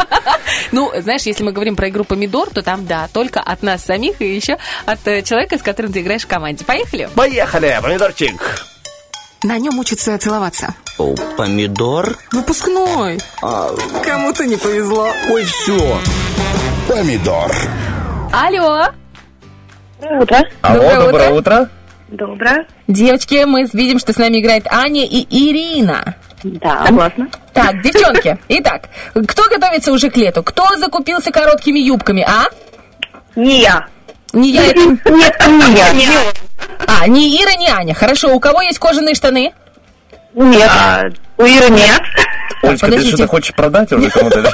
Ну, 0.72 0.90
знаешь, 1.00 1.22
если 1.22 1.44
мы 1.44 1.52
говорим 1.52 1.76
про 1.76 1.88
игру 1.88 2.04
помидор, 2.04 2.50
то 2.50 2.62
там, 2.62 2.86
да, 2.86 3.08
только 3.12 3.40
от 3.40 3.62
нас 3.62 3.84
самих 3.84 4.20
и 4.20 4.34
еще 4.34 4.56
от 4.86 4.98
э, 5.06 5.22
человека, 5.22 5.56
с 5.58 5.62
которым 5.62 5.92
ты 5.92 6.00
играешь 6.00 6.22
в 6.22 6.26
команде. 6.26 6.64
Поехали? 6.64 7.08
Поехали, 7.14 7.78
помидорчик. 7.82 8.64
На 9.42 9.56
нем 9.58 9.78
учатся 9.78 10.18
целоваться. 10.18 10.74
О, 10.98 11.14
помидор? 11.36 12.16
Выпускной. 12.32 13.18
Кому-то 13.40 14.46
не 14.46 14.56
повезло. 14.56 15.10
Ой, 15.30 15.44
все. 15.44 16.00
Помидор. 16.88 17.52
Алло. 18.32 18.86
Доброе 20.00 20.20
утро. 20.22 20.38
Алло, 20.62 20.82
Доброе 20.82 21.00
доброе 21.06 21.30
утро. 21.30 21.70
Доброе. 22.08 22.66
Девочки, 22.86 23.44
мы 23.44 23.68
видим, 23.72 23.98
что 23.98 24.12
с 24.12 24.16
нами 24.16 24.40
играет 24.40 24.66
Аня 24.70 25.04
и 25.04 25.26
Ирина. 25.30 26.16
Да, 26.42 26.86
согласна. 26.86 27.28
Так, 27.52 27.82
девчонки, 27.82 28.38
итак, 28.48 28.88
кто 29.12 29.42
готовится 29.50 29.92
уже 29.92 30.08
к 30.08 30.16
лету? 30.16 30.42
Кто 30.42 30.76
закупился 30.76 31.30
короткими 31.30 31.80
юбками, 31.80 32.22
а? 32.26 32.46
Не 33.36 33.60
я. 33.60 33.86
Не 34.32 34.52
я 34.52 34.66
это... 34.66 34.80
Нет, 35.10 35.36
не 35.94 36.04
я. 36.04 36.22
А, 36.86 37.06
не 37.06 37.42
Ира, 37.42 37.54
не 37.54 37.68
Аня. 37.68 37.94
Хорошо, 37.94 38.34
у 38.34 38.40
кого 38.40 38.62
есть 38.62 38.78
кожаные 38.78 39.14
штаны? 39.14 39.52
Нет. 40.34 40.70
У 41.36 41.44
Иры 41.44 41.70
нет. 41.70 42.02
Олечка, 42.62 42.86
ты 42.90 43.00
что-то 43.06 43.26
хочешь 43.28 43.54
продать 43.54 43.92
уже 43.92 44.10
кому-то? 44.10 44.44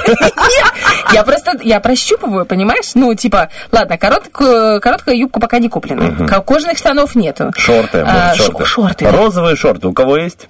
Я 1.13 1.23
просто, 1.23 1.57
я 1.61 1.79
прощупываю, 1.79 2.45
понимаешь? 2.45 2.91
Ну, 2.95 3.13
типа, 3.15 3.49
ладно, 3.71 3.97
короткую, 3.97 4.81
короткая 4.81 5.15
юбка 5.15 5.39
пока 5.39 5.59
не 5.59 5.69
куплена. 5.69 6.25
Ко- 6.27 6.41
Кожаных 6.41 6.77
штанов 6.77 7.15
нету. 7.15 7.51
Шорты, 7.57 8.03
А, 8.05 8.33
может, 8.37 8.65
шорты. 8.67 9.09
Розовые 9.09 9.55
шорты. 9.55 9.87
У 9.87 9.93
кого 9.93 10.17
есть? 10.17 10.47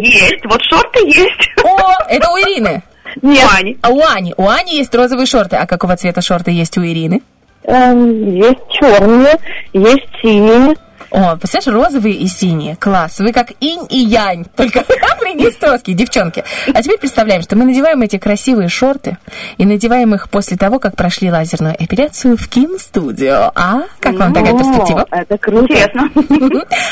Есть. 0.00 0.44
Вот 0.44 0.60
шорты 0.62 1.06
есть. 1.06 1.50
О, 1.64 1.92
это 2.08 2.28
у 2.30 2.36
Ирины. 2.38 2.82
Нет. 3.22 3.48
Ани. 3.58 3.78
А 3.82 3.90
у 3.90 4.00
Ани? 4.04 4.34
У 4.36 4.48
Ани 4.48 4.76
есть 4.76 4.94
розовые 4.94 5.26
шорты. 5.26 5.56
А 5.56 5.66
какого 5.66 5.96
цвета 5.96 6.22
шорты 6.22 6.50
есть 6.52 6.76
у 6.78 6.82
Ирины? 6.84 7.22
Эм, 7.64 8.34
есть 8.36 8.60
черные, 8.70 9.36
есть 9.72 10.06
синие, 10.22 10.74
О, 11.10 11.36
представляешь, 11.36 11.66
розовые 11.66 12.14
и 12.14 12.26
синие. 12.28 12.76
Класс. 12.76 13.18
Вы 13.18 13.32
как 13.32 13.52
инь 13.60 13.86
и 13.88 13.98
янь. 13.98 14.44
Только 14.56 14.84
пригистовские, 15.20 15.96
девчонки. 15.96 16.44
А 16.72 16.82
теперь 16.82 16.98
представляем, 16.98 17.42
что 17.42 17.56
мы 17.56 17.64
надеваем 17.64 18.00
эти 18.02 18.18
красивые 18.18 18.68
шорты 18.68 19.18
и 19.58 19.64
надеваем 19.64 20.14
их 20.14 20.30
после 20.30 20.56
того, 20.56 20.78
как 20.78 20.96
прошли 20.96 21.30
лазерную 21.30 21.74
эпиляцию 21.78 22.36
в 22.36 22.48
Ким-студио. 22.48 23.52
А? 23.54 23.82
Как 24.00 24.14
вам 24.14 24.32
такая 24.32 24.56
перспектива? 24.56 25.06
Это 25.10 25.38
круто. 25.38 25.72
Интересно. 25.72 26.10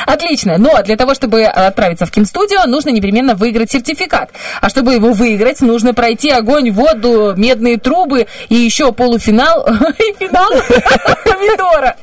Отлично. 0.06 0.58
Но 0.58 0.82
для 0.82 0.96
того, 0.96 1.14
чтобы 1.14 1.44
отправиться 1.44 2.06
в 2.06 2.10
Ким-студио, 2.10 2.66
нужно 2.66 2.90
непременно 2.90 3.34
выиграть 3.34 3.70
сертификат. 3.70 4.30
А 4.60 4.68
чтобы 4.68 4.94
его 4.94 5.12
выиграть, 5.12 5.60
нужно 5.60 5.94
пройти 5.94 6.30
огонь, 6.30 6.70
воду, 6.70 7.34
медные 7.36 7.78
трубы 7.78 8.26
и 8.48 8.54
еще 8.54 8.92
полуфинал 8.92 9.66
и 9.98 10.14
финал 10.18 10.50
помидора. 11.24 11.96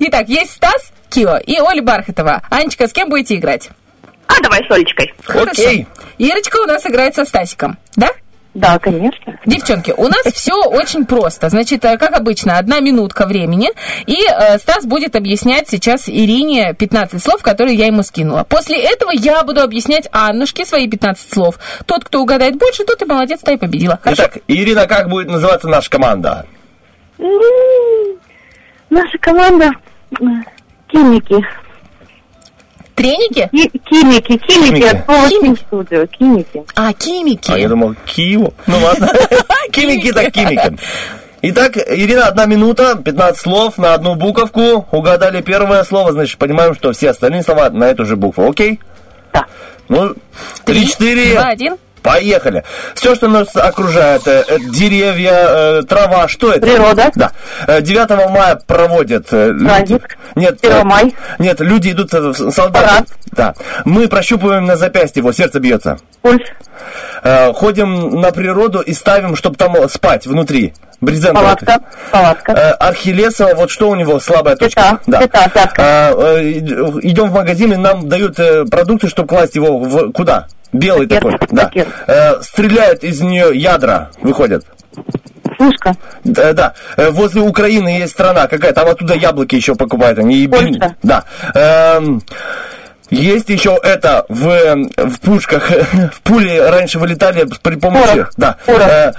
Итак, 0.00 0.28
есть 0.28 0.52
Стас 0.52 0.92
Кио 1.10 1.38
и 1.38 1.60
Оля 1.60 1.82
Бархатова. 1.82 2.42
Анечка, 2.50 2.86
с 2.88 2.92
кем 2.92 3.08
будете 3.08 3.36
играть? 3.36 3.70
А 4.26 4.40
давай 4.42 4.64
с 4.66 4.70
Олечкой. 4.70 5.12
Хорошо. 5.24 5.62
Ирочка 6.18 6.58
у 6.58 6.66
нас 6.66 6.84
играет 6.86 7.14
со 7.14 7.24
Стасиком, 7.24 7.78
да? 7.96 8.10
Да, 8.54 8.78
конечно. 8.78 9.38
Девчонки, 9.46 9.92
у 9.96 10.08
нас 10.08 10.24
все 10.34 10.54
очень 10.54 11.04
просто. 11.04 11.48
Значит, 11.48 11.84
э, 11.84 11.96
как 11.96 12.12
обычно, 12.12 12.58
одна 12.58 12.80
минутка 12.80 13.26
времени, 13.26 13.70
и 14.06 14.16
э, 14.16 14.58
Стас 14.58 14.84
будет 14.84 15.14
объяснять 15.14 15.68
сейчас 15.68 16.08
Ирине 16.08 16.74
15 16.74 17.22
слов, 17.22 17.42
которые 17.42 17.76
я 17.76 17.86
ему 17.86 18.02
скинула. 18.02 18.44
После 18.48 18.82
этого 18.82 19.10
я 19.12 19.44
буду 19.44 19.60
объяснять 19.60 20.08
Аннушке 20.10 20.64
свои 20.64 20.88
15 20.88 21.32
слов. 21.32 21.58
Тот, 21.86 22.04
кто 22.04 22.20
угадает 22.20 22.56
больше, 22.56 22.84
тот 22.84 23.00
и 23.00 23.04
молодец, 23.04 23.40
та 23.44 23.52
и 23.52 23.58
победила. 23.58 24.00
Хорошо? 24.02 24.24
Итак, 24.24 24.38
Ирина, 24.48 24.86
как 24.86 25.08
будет 25.08 25.28
называться 25.28 25.68
наша 25.68 25.88
команда? 25.88 26.46
Наша 28.90 29.18
команда 29.20 29.70
Химики. 30.90 31.44
Треники? 32.94 33.48
Химики, 33.88 34.40
химики 34.50 34.52
Химики. 34.52 34.84
от 34.84 35.04
слова 35.04 35.56
студио. 35.56 36.06
Химики. 36.18 36.64
А, 36.74 36.92
химики. 36.92 37.50
А 37.52 37.58
я 37.58 37.68
думал, 37.68 37.94
Киеву. 38.06 38.52
Ну 38.66 38.78
ладно. 38.80 39.08
Химики 39.74 40.12
так 40.12 40.34
химики. 40.34 40.76
Итак, 41.40 41.76
Ирина, 41.76 42.26
одна 42.26 42.46
минута, 42.46 42.96
15 42.96 43.40
слов 43.40 43.78
на 43.78 43.94
одну 43.94 44.16
буковку. 44.16 44.86
Угадали 44.90 45.40
первое 45.40 45.84
слово, 45.84 46.12
значит, 46.12 46.36
понимаем, 46.38 46.74
что 46.74 46.92
все 46.92 47.10
остальные 47.10 47.44
слова 47.44 47.70
на 47.70 47.84
эту 47.84 48.04
же 48.04 48.16
букву. 48.16 48.50
Окей? 48.50 48.80
Да. 49.32 49.46
Ну, 49.88 50.14
Три, 50.64 50.80
три-четыре. 50.80 51.34
два, 51.34 51.44
один. 51.46 51.76
Поехали. 52.02 52.64
Все, 52.94 53.14
что 53.14 53.28
нас 53.28 53.54
окружает, 53.54 54.26
э, 54.26 54.44
э, 54.48 54.58
деревья, 54.60 55.32
э, 55.32 55.82
трава, 55.82 56.28
что 56.28 56.52
это? 56.52 56.60
Природа. 56.60 57.10
Да. 57.14 57.32
Э, 57.66 57.80
9 57.80 58.30
мая 58.30 58.60
проводят... 58.66 59.28
Праздник. 59.28 60.16
Нет. 60.34 60.58
1 60.62 60.76
э, 60.76 60.84
мая. 60.84 61.10
Нет, 61.38 61.60
люди 61.60 61.90
идут, 61.90 62.12
в- 62.12 62.50
солдаты. 62.50 62.86
Парад. 62.86 63.04
Да. 63.32 63.54
Мы 63.84 64.08
прощупываем 64.08 64.64
на 64.66 64.76
запястье 64.76 65.20
его, 65.20 65.32
сердце 65.32 65.60
бьется. 65.60 65.98
Пульс. 66.22 66.42
Ходим 67.54 68.20
на 68.20 68.30
природу 68.30 68.80
и 68.80 68.92
ставим, 68.92 69.36
чтобы 69.36 69.56
там 69.56 69.88
спать 69.88 70.26
внутри. 70.26 70.74
Брезент. 71.00 71.34
Палатка. 71.36 71.80
Палатка. 72.10 72.72
Архилеса, 72.72 73.54
вот 73.54 73.70
что 73.70 73.88
у 73.88 73.94
него 73.94 74.18
слабая 74.18 74.56
точка? 74.56 74.98
Пята. 75.06 75.20
Пята, 75.28 75.50
пятка. 75.50 75.82
А, 75.82 76.36
э, 76.36 76.50
идем 77.02 77.30
в 77.30 77.34
магазин, 77.34 77.72
и 77.72 77.76
нам 77.76 78.08
дают 78.08 78.36
продукты, 78.70 79.08
чтобы 79.08 79.28
класть 79.28 79.54
его 79.54 79.78
в 79.78 80.12
куда? 80.12 80.46
Белый 80.72 81.08
Пакет, 81.08 81.22
такой. 81.22 81.48
Да. 81.50 81.64
пакет. 81.64 81.88
Э, 82.06 82.42
стреляют 82.42 83.04
из 83.04 83.20
нее 83.20 83.50
ядра, 83.54 84.10
выходят. 84.20 84.64
Пушка. 85.56 85.94
Да, 86.24 86.52
да. 86.52 86.74
Э, 86.96 87.10
Возле 87.10 87.40
Украины 87.42 87.88
есть 87.88 88.12
страна 88.12 88.46
какая, 88.46 88.72
там 88.72 88.88
оттуда 88.88 89.14
яблоки 89.14 89.54
еще 89.54 89.74
покупают. 89.74 90.18
Они 90.18 90.44
и. 90.44 90.80
Да. 91.02 91.24
Эм, 91.54 92.22
есть 93.10 93.48
еще 93.48 93.78
это 93.82 94.26
в, 94.28 94.86
в 94.96 95.20
пушках. 95.20 95.70
В 96.12 96.20
пули 96.22 96.58
раньше 96.58 96.98
вылетали 96.98 97.48
при 97.62 97.76
помощи. 97.76 98.08
Порох. 98.08 98.30
Да. 98.36 98.56
Порох. 98.66 98.88
Э, 98.88 99.12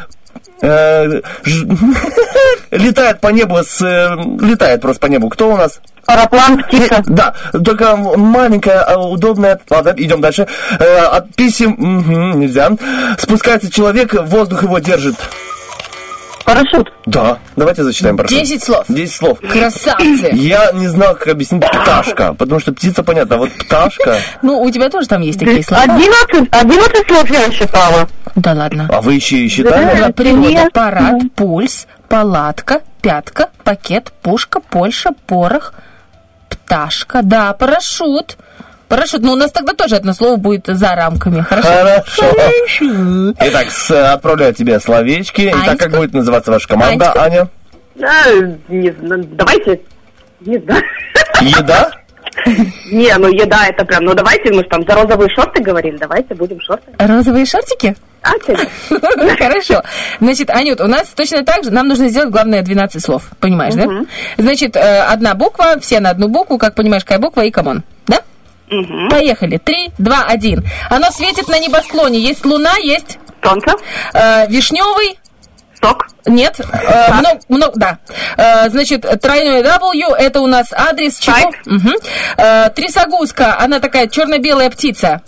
летает 2.71 3.21
по 3.21 3.29
небу 3.29 3.57
с 3.63 3.81
э, 3.81 4.09
летает 4.45 4.81
просто 4.81 5.01
по 5.01 5.07
небу. 5.07 5.29
Кто 5.29 5.51
у 5.51 5.57
нас? 5.57 5.79
Параплан, 6.05 6.63
птица. 6.63 7.03
Да, 7.05 7.33
только 7.63 7.95
маленькая, 7.95 8.81
а, 8.81 8.99
удобная. 8.99 9.59
Ладно, 9.69 9.93
идем 9.95 10.21
дальше. 10.21 10.47
Э, 10.79 11.05
от 11.05 11.35
писем 11.35 11.75
нельзя. 12.39 12.71
Спускается 13.17 13.71
человек, 13.71 14.13
воздух 14.13 14.63
его 14.63 14.79
держит. 14.79 15.15
Парашют. 16.49 16.91
Да, 17.05 17.37
давайте 17.55 17.83
зачитаем 17.83 18.17
парашют. 18.17 18.39
Десять 18.39 18.63
слов. 18.63 18.85
Десять 18.89 19.15
слов. 19.15 19.39
Красавцы. 19.39 20.31
Я 20.33 20.71
не 20.71 20.87
знал, 20.87 21.13
как 21.13 21.27
объяснить 21.27 21.63
пташка, 21.63 22.33
потому 22.33 22.59
что 22.59 22.73
птица 22.73 23.03
понятно, 23.03 23.35
а 23.35 23.37
вот 23.37 23.51
пташка. 23.51 24.17
Ну, 24.41 24.61
у 24.61 24.71
тебя 24.71 24.89
тоже 24.89 25.07
там 25.07 25.21
есть 25.21 25.37
такие 25.37 25.63
слова. 25.63 25.83
Одиннадцать, 25.83 26.49
одиннадцать 26.51 27.07
слов 27.07 27.29
я 27.29 27.51
считала. 27.51 28.07
Да 28.35 28.53
ладно. 28.53 28.89
А 28.91 29.01
вы 29.01 29.13
еще 29.13 29.37
и 29.37 29.47
считали? 29.47 29.99
Да, 29.99 30.11
Природа, 30.11 30.69
парад, 30.73 31.21
пульс, 31.35 31.87
палатка, 32.07 32.81
пятка, 33.01 33.49
пакет, 33.63 34.11
пушка, 34.21 34.59
Польша, 34.59 35.11
порох, 35.27 35.73
пташка, 36.49 37.21
да, 37.21 37.53
парашют. 37.53 38.37
Парашют, 38.89 39.21
ну 39.21 39.33
у 39.33 39.35
нас 39.35 39.51
тогда 39.51 39.73
тоже 39.73 39.95
одно 39.97 40.13
слово 40.13 40.35
будет 40.37 40.65
за 40.65 40.95
рамками, 40.95 41.41
хорошо? 41.41 41.69
Хорошо. 41.69 43.33
Итак, 43.39 43.69
с- 43.69 44.13
отправляю 44.13 44.53
тебе 44.53 44.79
словечки. 44.79 45.49
Итак, 45.53 45.77
как 45.77 45.81
Анечка? 45.83 45.97
будет 45.97 46.13
называться 46.13 46.51
ваша 46.51 46.67
команда, 46.67 47.11
Анечка? 47.13 47.23
Аня? 47.23 47.47
А, 48.01 48.29
не 48.67 48.91
знаю, 48.91 49.23
давайте. 49.33 49.79
Не 50.41 50.57
знаю. 50.57 50.83
Еда? 51.41 51.91
Не, 52.91 53.15
ну 53.17 53.27
еда 53.27 53.67
это 53.67 53.85
прям, 53.85 54.05
ну 54.05 54.13
давайте, 54.13 54.51
мы 54.51 54.63
же 54.63 54.69
там 54.69 54.83
за 54.87 54.95
розовые 54.95 55.29
шорты 55.35 55.61
говорили, 55.61 55.97
давайте 55.97 56.33
будем 56.33 56.59
шорты. 56.61 56.91
Розовые 56.97 57.45
шортики? 57.45 57.95
А? 58.23 58.31
Хорошо. 59.37 59.83
Значит, 60.19 60.49
Анют, 60.49 60.81
у 60.81 60.87
нас 60.87 61.09
точно 61.09 61.43
так 61.43 61.63
же, 61.63 61.71
нам 61.71 61.87
нужно 61.87 62.09
сделать, 62.09 62.29
главное, 62.31 62.61
12 62.61 63.03
слов. 63.03 63.29
Понимаешь, 63.39 63.75
да? 63.75 63.87
Значит, 64.37 64.75
э, 64.75 65.01
одна 65.03 65.35
буква, 65.35 65.79
все 65.79 65.99
на 65.99 66.09
одну 66.09 66.27
букву, 66.27 66.57
как 66.57 66.75
понимаешь, 66.75 67.03
какая 67.03 67.19
буква 67.19 67.41
и 67.41 67.51
come 67.51 67.69
on. 67.69 67.83
Да? 68.07 68.21
Поехали. 69.09 69.57
Три, 69.57 69.91
два, 69.97 70.25
один. 70.27 70.63
Оно 70.89 71.09
светит 71.11 71.47
на 71.47 71.59
небосклоне. 71.59 72.19
Есть 72.19 72.45
луна, 72.45 72.75
есть 72.77 73.17
Солнце, 73.43 73.71
э, 74.13 74.47
вишневый. 74.47 75.17
сок, 75.81 76.07
Нет. 76.25 76.59
Э, 76.59 77.13
много, 77.13 77.39
много, 77.47 77.73
да. 77.75 77.97
Э, 78.37 78.69
значит, 78.69 79.01
тройной 79.21 79.61
W, 79.63 80.13
это 80.17 80.41
у 80.41 80.47
нас 80.47 80.67
адрес 80.73 81.17
чего? 81.19 81.35
Сайт. 81.35 81.55
Мгм. 81.65 81.93
Э, 82.37 82.69
трясогузка, 82.75 83.57
она 83.59 83.79
такая 83.79 84.07
черно-белая 84.07 84.69
птица. 84.69 85.21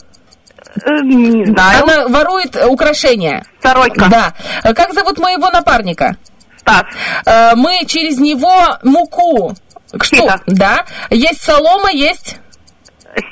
э, 0.86 0.90
не 1.04 1.46
знаю, 1.46 1.84
Она 1.84 2.08
ворует 2.10 2.56
украшения. 2.68 3.44
Сорока, 3.64 4.06
Да. 4.10 4.34
Э, 4.64 4.74
Как 4.74 4.94
зовут 4.94 5.18
моего 5.20 5.50
напарника? 5.50 6.16
Стас, 6.60 6.84
Э, 7.26 7.56
мы 7.56 7.86
через 7.88 8.20
него 8.20 8.78
муку. 8.84 9.54
Что? 10.02 10.36
Да. 10.48 10.86
Есть 11.10 11.42
солома, 11.42 11.92
есть 11.92 12.38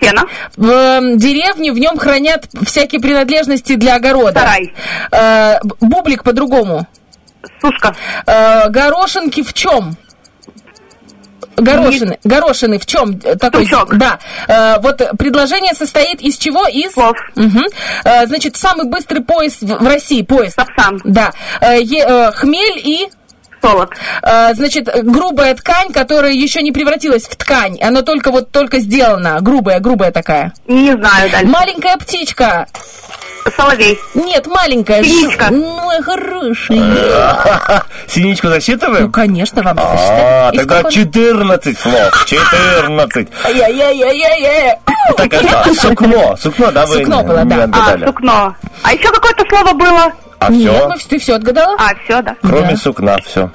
сено, 0.01 0.23
в 0.55 0.69
э, 0.69 1.15
деревне, 1.15 1.71
в 1.71 1.79
нем 1.79 1.97
хранят 1.97 2.45
всякие 2.65 3.01
принадлежности 3.01 3.75
для 3.75 3.95
огорода. 3.95 4.39
Сарай. 4.39 4.73
Э, 5.11 5.59
бублик 5.79 6.23
по-другому. 6.23 6.87
сушка, 7.61 7.95
Э, 8.25 8.69
горошинки 8.69 9.43
в 9.43 9.53
чем? 9.53 9.95
Горошины. 11.57 12.19
Горошины 12.23 12.79
в 12.79 12.85
чем 12.85 13.19
такой? 13.19 13.65
Сучок. 13.65 13.97
Да. 13.97 14.19
Э, 14.47 14.79
вот 14.79 15.01
предложение 15.17 15.73
состоит 15.73 16.21
из 16.21 16.37
чего? 16.37 16.67
Из 16.67 16.93
Слов. 16.93 17.17
Э, 18.05 18.25
значит, 18.27 18.55
самый 18.55 18.87
быстрый 18.87 19.21
поезд 19.21 19.61
в, 19.61 19.85
России. 19.85 20.21
Поезд. 20.21 20.55
Сапсан. 20.55 21.01
Да. 21.03 21.31
Э, 21.61 21.81
э, 21.81 22.31
хмель 22.31 22.77
и 22.77 23.09
солод, 23.61 23.89
Э, 24.21 24.53
значит, 24.53 24.87
грубая 25.03 25.55
ткань, 25.55 25.91
которая 25.91 26.31
еще 26.31 26.61
не 26.61 26.71
превратилась 26.71 27.23
в 27.23 27.35
ткань. 27.35 27.79
Она 27.81 28.01
только 28.01 28.31
вот 28.31 28.51
только 28.51 28.79
сделана. 28.79 29.37
Грубая, 29.41 29.79
грубая 29.79 30.11
такая. 30.11 30.53
не 30.67 30.91
знаю 30.93 31.29
дальше, 31.31 31.47
Маленькая 31.47 31.97
птичка. 31.97 32.67
соловей, 33.57 33.99
Нет, 34.13 34.45
маленькая. 34.47 35.03
Синичка. 35.03 35.47
Ну, 35.51 36.03
хорошая. 36.03 37.83
Синичку 38.07 38.47
Ну, 38.47 38.53
засчитываем? 38.53 39.11
конечно, 39.11 39.61
вам 39.63 39.77
А, 39.79 39.91
засчитали. 39.91 40.55
И 40.55 40.57
тогда 40.59 40.79
сколько- 40.79 40.93
14 40.95 41.79
слов. 41.79 42.25
14. 42.27 43.27
Ай-яй-яй-яй-яй. 43.45 44.75
Так, 45.17 45.33
это 45.33 45.73
сукно. 45.75 46.35
Сукно, 46.37 46.71
да, 46.71 46.85
вы 46.85 46.97
Сукно 46.97 47.23
было, 47.23 47.43
да. 47.45 47.69
а, 47.73 47.97
сукно. 48.05 48.55
А 48.83 48.93
еще 48.93 49.11
какое-то 49.11 49.43
слово 49.49 49.73
было? 49.73 50.11
А 50.39 50.51
Нет, 50.51 50.71
все? 50.71 50.87
ну 50.87 50.95
ты 51.09 51.19
все 51.19 51.35
отгадала? 51.35 51.75
А, 51.79 51.93
все, 52.03 52.21
да. 52.21 52.35
Кроме 52.41 52.71
Да. 52.71 52.77
сукна, 52.77 53.17
все. 53.25 53.51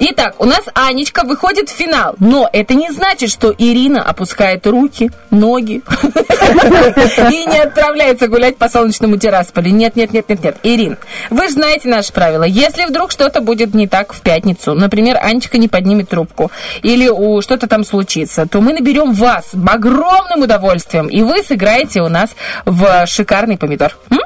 Итак, 0.00 0.34
у 0.38 0.44
нас 0.44 0.60
Анечка 0.74 1.24
выходит 1.24 1.70
в 1.70 1.72
финал, 1.72 2.14
но 2.18 2.46
это 2.52 2.74
не 2.74 2.90
значит, 2.90 3.30
что 3.30 3.54
Ирина 3.56 4.02
опускает 4.02 4.66
руки, 4.66 5.10
ноги 5.30 5.80
и 7.32 7.46
не 7.46 7.58
отправляется 7.58 8.28
гулять 8.28 8.58
по 8.58 8.68
солнечному 8.68 9.16
террасполю. 9.16 9.70
Нет, 9.70 9.96
нет, 9.96 10.12
нет, 10.12 10.28
нет, 10.28 10.44
нет. 10.44 10.56
Ирин, 10.62 10.98
вы 11.30 11.46
же 11.46 11.54
знаете 11.54 11.88
наши 11.88 12.12
правила. 12.12 12.44
Если 12.44 12.84
вдруг 12.84 13.10
что-то 13.12 13.40
будет 13.40 13.72
не 13.72 13.86
так 13.88 14.12
в 14.12 14.20
пятницу, 14.20 14.74
например, 14.74 15.18
Анечка 15.22 15.56
не 15.56 15.68
поднимет 15.68 16.10
трубку 16.10 16.50
или 16.82 17.08
у 17.08 17.40
что-то 17.40 17.66
там 17.66 17.84
случится, 17.84 18.46
то 18.46 18.60
мы 18.60 18.74
наберем 18.74 19.12
вас 19.14 19.52
с 19.52 19.56
огромным 19.66 20.42
удовольствием, 20.42 21.06
и 21.08 21.22
вы 21.22 21.42
сыграете 21.42 22.02
у 22.02 22.08
нас 22.08 22.30
в 22.66 23.06
шикарный 23.06 23.56
помидор. 23.56 23.96
М? 24.10 24.18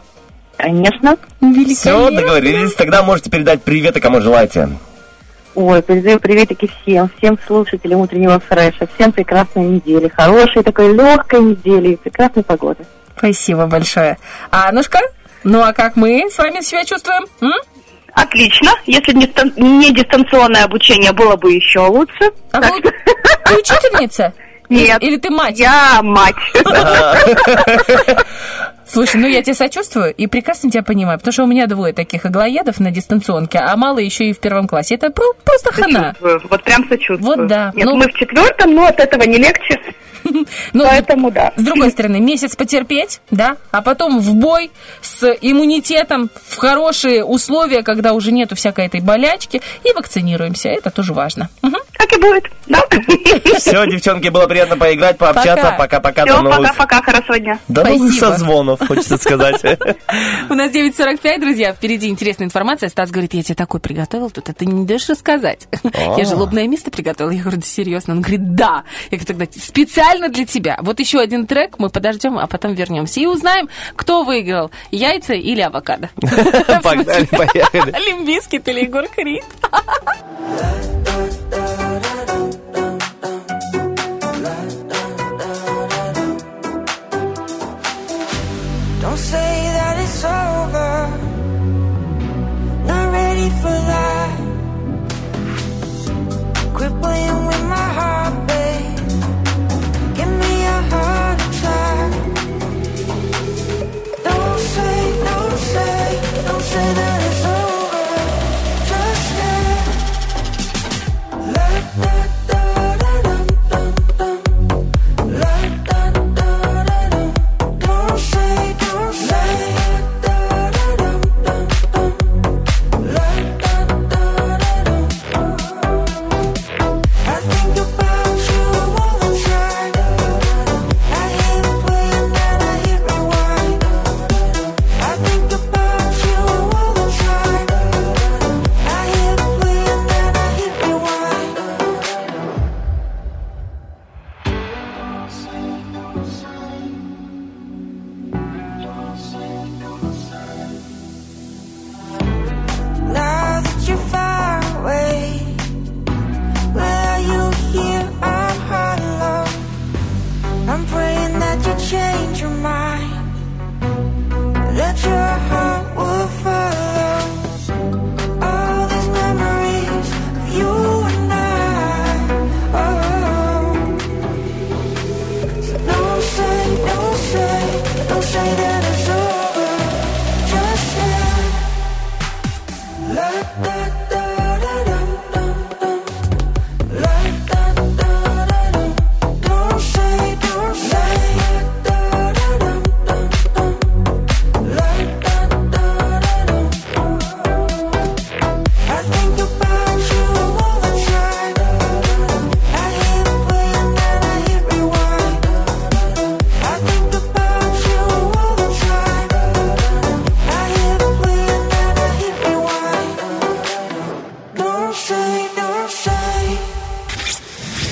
Конечно. 0.57 1.17
Все, 1.69 2.11
договорились. 2.11 2.75
Тогда 2.75 3.03
можете 3.03 3.31
передать 3.31 3.63
привет, 3.63 4.01
кому 4.01 4.21
желаете. 4.21 4.69
Ой, 5.55 5.81
передаю 5.81 6.19
приветики 6.19 6.71
всем, 6.83 7.11
всем 7.17 7.39
слушателям 7.47 8.01
утреннего 8.01 8.39
фреша, 8.41 8.87
всем 8.95 9.11
прекрасной 9.11 9.65
недели, 9.65 10.09
хорошей 10.09 10.63
такой 10.63 10.93
легкой 10.93 11.41
недели 11.41 11.93
и 11.93 11.97
прекрасной 11.97 12.43
погоды. 12.43 12.85
Спасибо 13.17 13.67
большое. 13.67 14.19
Анушка, 14.51 15.01
ну 15.45 15.63
а 15.63 15.73
как 15.73 15.97
мы 15.97 16.29
с 16.31 16.37
вами 16.37 16.61
себя 16.61 16.85
чувствуем? 16.85 17.25
М? 17.41 17.53
Отлично. 18.13 18.71
Если 18.85 19.13
не, 19.13 19.33
не 19.57 19.95
дистанционное 19.95 20.65
обучение, 20.65 21.13
было 21.13 21.37
бы 21.37 21.53
еще 21.53 21.81
лучше. 21.81 22.33
А 22.53 22.61
вы, 22.61 22.83
ты 22.83 23.55
учительница? 23.55 24.35
Нет. 24.69 25.03
Или 25.03 25.17
ты 25.17 25.31
мать? 25.31 25.59
Я 25.59 26.01
мать. 26.03 26.35
Слушай, 28.89 29.21
ну 29.21 29.27
я 29.27 29.43
тебе 29.43 29.55
сочувствую 29.55 30.15
и 30.15 30.27
прекрасно 30.27 30.71
тебя 30.71 30.83
понимаю, 30.83 31.19
потому 31.19 31.33
что 31.33 31.45
у 31.45 31.47
меня 31.47 31.67
двое 31.67 31.93
таких 31.93 32.25
иглоедов 32.27 32.79
на 32.81 32.91
дистанционке, 32.91 33.59
а 33.59 33.77
мало 33.77 33.99
еще 33.99 34.27
и 34.27 34.33
в 34.33 34.39
первом 34.39 34.69
классе. 34.69 34.95
Это 34.95 35.11
про- 35.11 35.33
просто 35.45 35.73
хана. 35.73 36.15
Вот 36.21 36.63
прям 36.63 36.89
сочувствую. 36.89 37.37
Вот 37.39 37.47
да. 37.49 37.73
Нет, 37.75 37.87
Ну- 37.87 37.97
мы 37.97 38.07
в 38.09 38.15
четвертом, 38.15 38.75
но 38.75 38.87
от 38.87 39.01
этого 39.01 39.23
не 39.25 39.39
легче. 39.39 39.81
Ну, 40.73 40.85
Поэтому 40.85 41.31
да. 41.31 41.53
С 41.57 41.63
другой 41.63 41.89
стороны, 41.93 42.19
месяц 42.19 42.57
потерпеть, 42.57 43.21
да, 43.31 43.59
а 43.71 43.81
потом 43.81 44.19
в 44.19 44.35
бой 44.35 44.73
с 45.01 45.25
иммунитетом, 45.41 46.31
в 46.49 46.57
хорошие 46.57 47.25
условия, 47.25 47.83
когда 47.85 48.13
уже 48.13 48.33
нету 48.33 48.57
всякой 48.57 48.87
этой 48.87 49.01
болячки, 49.01 49.63
и 49.85 49.93
вакцинируемся. 49.93 50.69
Это 50.69 50.91
тоже 50.91 51.13
важно. 51.13 51.49
Мгм. 51.63 51.77
Так 51.99 52.13
и 52.13 52.21
будет. 52.21 52.45
Да. 52.67 52.83
Все, 53.59 53.87
девчонки, 53.87 54.29
было 54.29 54.47
приятно 54.47 54.77
поиграть, 54.77 55.19
пообщаться. 55.19 55.75
Пока. 55.79 56.01
Пока-пока. 56.01 56.25
Все, 56.25 56.37
До 56.37 56.43
новых, 56.43 56.59
пока-пока, 56.77 57.03
хорошего 57.03 57.39
дня. 57.39 57.59
до 57.69 57.85
новых 57.85 58.13
созвонов, 58.13 58.87
хочется 58.87 59.17
сказать. 59.17 59.63
У 60.51 60.55
нас 60.55 60.71
9.45, 60.73 61.41
друзья, 61.41 61.73
впереди 61.73 62.09
интересная 62.09 62.47
информация. 62.47 62.89
Стас 62.89 63.11
говорит, 63.11 63.35
я 63.35 63.43
тебе 63.43 63.55
такой 63.55 63.81
приготовил, 63.81 64.31
тут 64.31 64.49
это 64.49 64.65
не 64.65 64.85
даешь 64.85 65.09
рассказать. 65.09 65.69
А. 65.85 66.17
Я 66.19 66.25
же 66.25 66.35
лобное 66.37 66.67
место 66.67 66.91
приготовила. 66.91 67.33
Я 67.33 67.43
говорю, 67.43 67.59
да 67.59 67.67
серьезно? 67.67 68.15
Он 68.15 68.21
говорит, 68.21 68.55
да. 68.55 68.85
Я 69.11 69.19
говорю, 69.19 69.27
тогда 69.27 69.47
специально 69.61 70.29
для 70.29 70.45
тебя. 70.45 70.79
Вот 70.83 71.01
еще 71.01 71.21
один 71.21 71.47
трек, 71.47 71.79
мы 71.79 71.89
подождем, 71.89 72.39
а 72.39 72.47
потом 72.47 72.75
вернемся. 72.75 73.21
И 73.21 73.27
узнаем, 73.27 73.69
кто 73.95 74.25
выиграл, 74.25 74.71
яйца 74.91 75.35
или 75.35 75.61
авокадо. 75.61 76.11
Погнали, 76.83 77.27
поехали. 77.27 77.95
Limp 78.07 78.31
Bizkit 78.31 78.67
или 78.69 78.81
Егор 78.81 79.07
Крид. 79.09 79.45
да, 81.51 81.57
да, 81.57 82.01
да. 82.01 82.26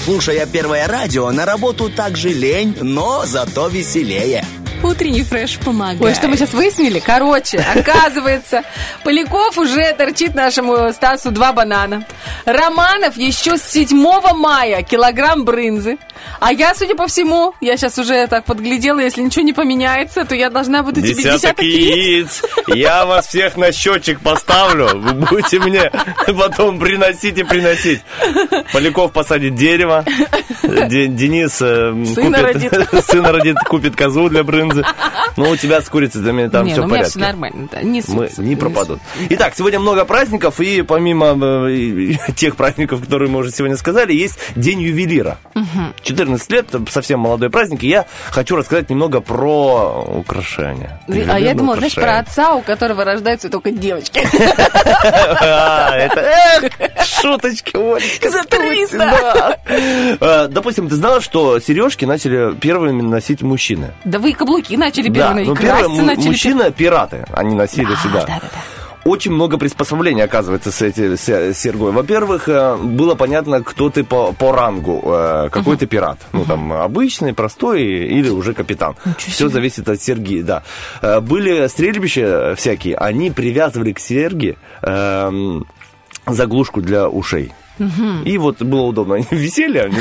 Слушая 0.04 0.44
первое 0.44 0.86
радио, 0.86 1.30
на 1.30 1.46
работу 1.46 1.88
также 1.88 2.28
лень, 2.28 2.76
но 2.82 3.24
зато 3.24 3.68
веселее. 3.68 4.44
Утренний 4.82 5.22
фреш 5.22 5.56
помогает. 5.56 6.02
Ой, 6.02 6.14
что 6.14 6.28
мы 6.28 6.36
сейчас 6.36 6.52
выяснили? 6.52 6.98
Короче, 6.98 7.56
оказывается, 7.74 8.64
Поляков 9.02 9.56
уже 9.56 9.94
торчит 9.94 10.34
нашему 10.34 10.92
Стасу 10.92 11.30
два 11.30 11.54
банана. 11.54 12.06
Романов 12.44 13.16
еще 13.16 13.56
с 13.56 13.62
7 13.62 13.96
мая 14.34 14.82
килограмм 14.82 15.46
брынзы. 15.46 15.96
А 16.40 16.52
я, 16.52 16.74
судя 16.74 16.94
по 16.94 17.06
всему, 17.06 17.54
я 17.60 17.76
сейчас 17.76 17.98
уже 17.98 18.26
так 18.26 18.44
подглядела, 18.44 19.00
если 19.00 19.22
ничего 19.22 19.44
не 19.44 19.52
поменяется, 19.52 20.24
то 20.24 20.34
я 20.34 20.50
должна 20.50 20.82
буду 20.82 21.00
тебе 21.00 21.14
Десяток 21.14 21.62
яиц. 21.62 22.42
Я 22.68 23.06
вас 23.06 23.26
всех 23.28 23.56
на 23.56 23.72
счетчик 23.72 24.20
поставлю. 24.20 24.88
Вы 24.94 25.12
будете 25.14 25.58
мне 25.58 25.90
потом 26.26 26.78
приносить 26.78 27.38
и 27.38 27.44
приносить. 27.44 28.02
Поляков 28.72 29.12
посадит 29.12 29.54
дерево. 29.54 30.04
Де- 30.62 31.08
Денис 31.08 31.60
э, 31.60 31.92
Сына 32.14 32.38
купит, 32.38 32.72
родит. 32.72 33.04
сына 33.06 33.32
родит, 33.32 33.56
купит 33.68 33.96
козу 33.96 34.28
для 34.28 34.44
брынзы. 34.44 34.84
Ну, 35.36 35.50
у 35.50 35.56
тебя 35.56 35.80
с 35.80 35.88
курицами 35.88 36.48
там 36.48 36.66
Не, 36.66 36.72
все 36.72 36.80
ну 36.80 36.86
в 36.86 36.90
меня 36.90 36.98
порядке. 36.98 37.18
все 37.18 37.26
нормально. 37.26 37.68
да, 37.70 37.82
Не 37.82 38.02
Мы 38.08 38.30
не 38.38 38.56
пропадут. 38.56 39.00
Итак, 39.30 39.54
сегодня 39.56 39.80
много 39.80 40.04
праздников, 40.04 40.60
и 40.60 40.82
помимо 40.82 41.68
э, 41.68 42.12
тех 42.36 42.56
праздников, 42.56 43.02
которые 43.02 43.30
мы 43.30 43.40
уже 43.40 43.50
сегодня 43.50 43.76
сказали, 43.76 44.12
есть 44.12 44.38
День 44.56 44.82
ювелира. 44.82 45.38
14 46.14 46.50
лет, 46.52 46.66
совсем 46.90 47.20
молодой 47.20 47.50
праздник, 47.50 47.82
и 47.82 47.88
я 47.88 48.06
хочу 48.30 48.56
рассказать 48.56 48.90
немного 48.90 49.20
про 49.20 50.02
украшения. 50.18 51.00
А 51.28 51.38
я 51.38 51.54
думала, 51.54 51.76
знаешь, 51.76 51.94
про 51.94 52.18
отца, 52.18 52.54
у 52.54 52.62
которого 52.62 53.04
рождаются 53.04 53.48
только 53.48 53.70
девочки. 53.70 54.20
А, 55.40 56.08
шуточки. 57.04 57.72
За 58.28 58.44
300. 58.44 58.98
Да. 58.98 59.56
Э, 59.66 60.48
Допустим, 60.48 60.88
ты 60.88 60.94
знала, 60.96 61.20
что 61.20 61.58
сережки 61.60 62.04
начали 62.04 62.54
первыми 62.54 63.02
носить 63.02 63.42
мужчины? 63.42 63.92
Да 64.04 64.18
вы 64.18 64.30
и 64.30 64.32
каблуки 64.32 64.76
начали 64.76 65.08
первыми, 65.08 65.44
ну 65.44 65.54
и 65.54 65.56
первые 65.56 65.84
краситься 65.84 66.02
начали. 66.02 66.26
мужчины 66.28 66.72
пираты, 66.72 67.24
они 67.32 67.54
носили 67.54 67.92
А, 67.92 67.96
сюда. 68.02 68.40
Очень 69.04 69.32
много 69.32 69.58
приспособлений, 69.58 70.22
оказывается, 70.24 70.72
с 70.72 70.80
этим 70.80 71.16
с- 71.18 71.52
сергой. 71.54 71.92
Во-первых, 71.92 72.48
э, 72.48 72.76
было 72.76 73.14
понятно, 73.14 73.62
кто 73.62 73.90
ты 73.90 74.02
по, 74.02 74.32
по 74.32 74.50
рангу, 74.52 75.02
э, 75.04 75.48
какой 75.52 75.76
ты 75.76 75.86
пират. 75.86 76.18
Ну, 76.32 76.44
там, 76.46 76.72
обычный, 76.72 77.34
простой 77.34 77.82
или 77.82 78.30
уже 78.30 78.54
капитан. 78.54 78.94
Все 79.18 79.48
зависит 79.48 79.88
от 79.90 80.00
серьги, 80.00 80.40
да. 80.42 80.62
Э, 81.02 81.20
Были 81.20 81.66
стрельбища 81.68 82.54
всякие, 82.56 82.96
они 82.96 83.30
привязывали 83.30 83.92
к 83.92 83.98
серьге 83.98 84.56
эм, 84.82 85.66
заглушку 86.26 86.80
для 86.80 87.06
ушей. 87.08 87.52
И 88.24 88.38
вот 88.38 88.62
было 88.62 88.82
удобно. 88.82 89.16
Они 89.16 89.26
висели, 89.30 89.78
они... 89.78 89.96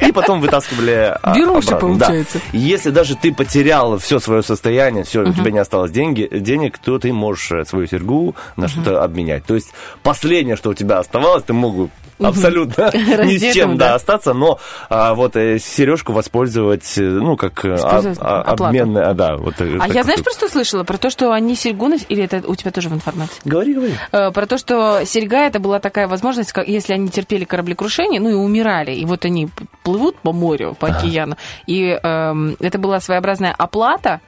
И 0.00 0.12
потом 0.12 0.40
вытаскивали 0.40 1.16
а, 1.22 1.34
Беруши, 1.34 1.68
обратно. 1.68 1.98
Да. 1.98 2.06
получается. 2.06 2.40
Если 2.52 2.90
даже 2.90 3.16
ты 3.16 3.32
потерял 3.32 3.98
все 3.98 4.18
свое 4.18 4.42
состояние, 4.42 5.04
все, 5.04 5.22
у 5.22 5.32
тебя 5.32 5.50
не 5.50 5.58
осталось 5.58 5.90
деньги, 5.90 6.28
денег, 6.30 6.78
то 6.78 6.98
ты 6.98 7.12
можешь 7.12 7.52
э, 7.52 7.64
свою 7.64 7.86
серьгу 7.86 8.34
на 8.56 8.68
что-то 8.68 9.02
обменять. 9.02 9.44
То 9.44 9.54
есть 9.54 9.72
последнее, 10.02 10.56
что 10.56 10.70
у 10.70 10.74
тебя 10.74 10.98
оставалось, 10.98 11.44
ты 11.44 11.52
мог 11.52 11.90
абсолютно 12.28 12.90
ни 12.94 13.36
с 13.38 13.54
чем 13.54 13.76
да. 13.76 13.94
остаться, 13.94 14.32
но 14.32 14.58
а, 14.88 15.14
вот 15.14 15.36
э, 15.36 15.58
сережку 15.58 16.12
воспользовать, 16.12 16.98
э, 16.98 17.02
ну, 17.02 17.36
как 17.36 17.64
э, 17.64 17.76
а- 17.80 18.14
а- 18.20 18.42
обменная, 18.42 19.14
да. 19.14 19.36
Вот, 19.36 19.54
А 19.60 19.88
я, 19.88 20.02
знаешь, 20.02 20.22
просто 20.22 20.48
слышала 20.48 20.84
про 20.84 20.98
то, 20.98 21.10
что 21.10 21.32
они 21.32 21.54
серьгу 21.54 21.90
Или 22.08 22.24
это 22.24 22.42
у 22.46 22.54
тебя 22.54 22.70
тоже 22.70 22.88
в 22.88 22.94
информации? 22.94 23.40
Говори, 23.44 23.74
говори. 23.74 23.94
Про 24.10 24.46
то, 24.46 24.58
что 24.58 25.04
серьга 25.04 25.46
это 25.46 25.58
была 25.58 25.80
такая 25.80 26.08
возможность, 26.08 26.52
как, 26.52 26.68
если 26.68 26.92
они 26.92 27.08
терпели 27.08 27.44
кораблекрушение, 27.44 28.20
ну 28.20 28.30
и 28.30 28.34
умирали, 28.34 28.92
и 28.92 29.04
вот 29.04 29.24
они 29.24 29.48
плывут 29.82 30.16
по 30.18 30.32
морю, 30.32 30.76
по 30.78 30.88
океану, 30.88 31.36
и 31.66 31.98
эм, 32.02 32.56
это 32.60 32.78
была 32.78 33.00
своеобразная 33.00 33.54
оплата 33.56 34.20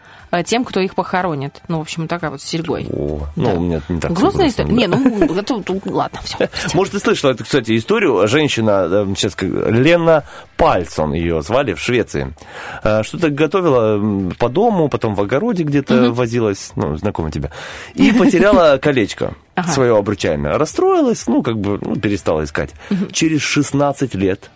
тем, 0.44 0.64
кто 0.64 0.80
их 0.80 0.94
похоронит. 0.94 1.62
Ну, 1.68 1.78
в 1.78 1.82
общем, 1.82 2.08
такая 2.08 2.30
вот 2.30 2.40
с 2.40 2.44
серьгой. 2.44 2.86
О, 2.92 3.20
ну, 3.36 3.56
у 3.56 3.60
меня 3.60 3.80
не 3.88 4.00
так 4.00 4.12
Грустная 4.12 4.48
история. 4.48 4.68
да. 4.68 4.74
Не, 4.74 4.86
ну, 4.86 5.24
это, 5.38 5.60
тут- 5.62 5.86
ладно, 5.86 6.20
все. 6.24 6.48
Может, 6.74 6.94
ты 6.94 6.98
слышала 7.00 7.30
эту, 7.32 7.44
кстати, 7.44 7.76
историю. 7.76 8.26
Женщина, 8.26 8.86
э, 8.90 9.06
сейчас 9.16 9.36
Лена 9.40 10.24
Пальсон 10.56 11.12
ее 11.12 11.42
звали 11.42 11.72
в 11.74 11.80
Швеции. 11.80 12.34
Э, 12.82 13.02
Что-то 13.02 13.30
готовила 13.30 14.30
по 14.38 14.48
дому, 14.48 14.88
потом 14.88 15.14
в 15.14 15.20
огороде 15.20 15.62
где-то 15.64 16.10
возилась, 16.12 16.72
ну, 16.76 16.96
знакомо 16.96 17.30
тебе. 17.30 17.50
И 17.94 18.12
потеряла 18.12 18.78
колечко 18.82 19.34
Ага. 19.54 19.70
свое 19.70 19.96
обручальное. 19.96 20.58
Расстроилась, 20.58 21.26
ну, 21.26 21.42
как 21.42 21.58
бы, 21.58 21.78
ну, 21.80 21.96
перестала 21.96 22.42
искать. 22.44 22.70
Через 23.12 23.40
16 23.42 24.14
лет 24.14 24.50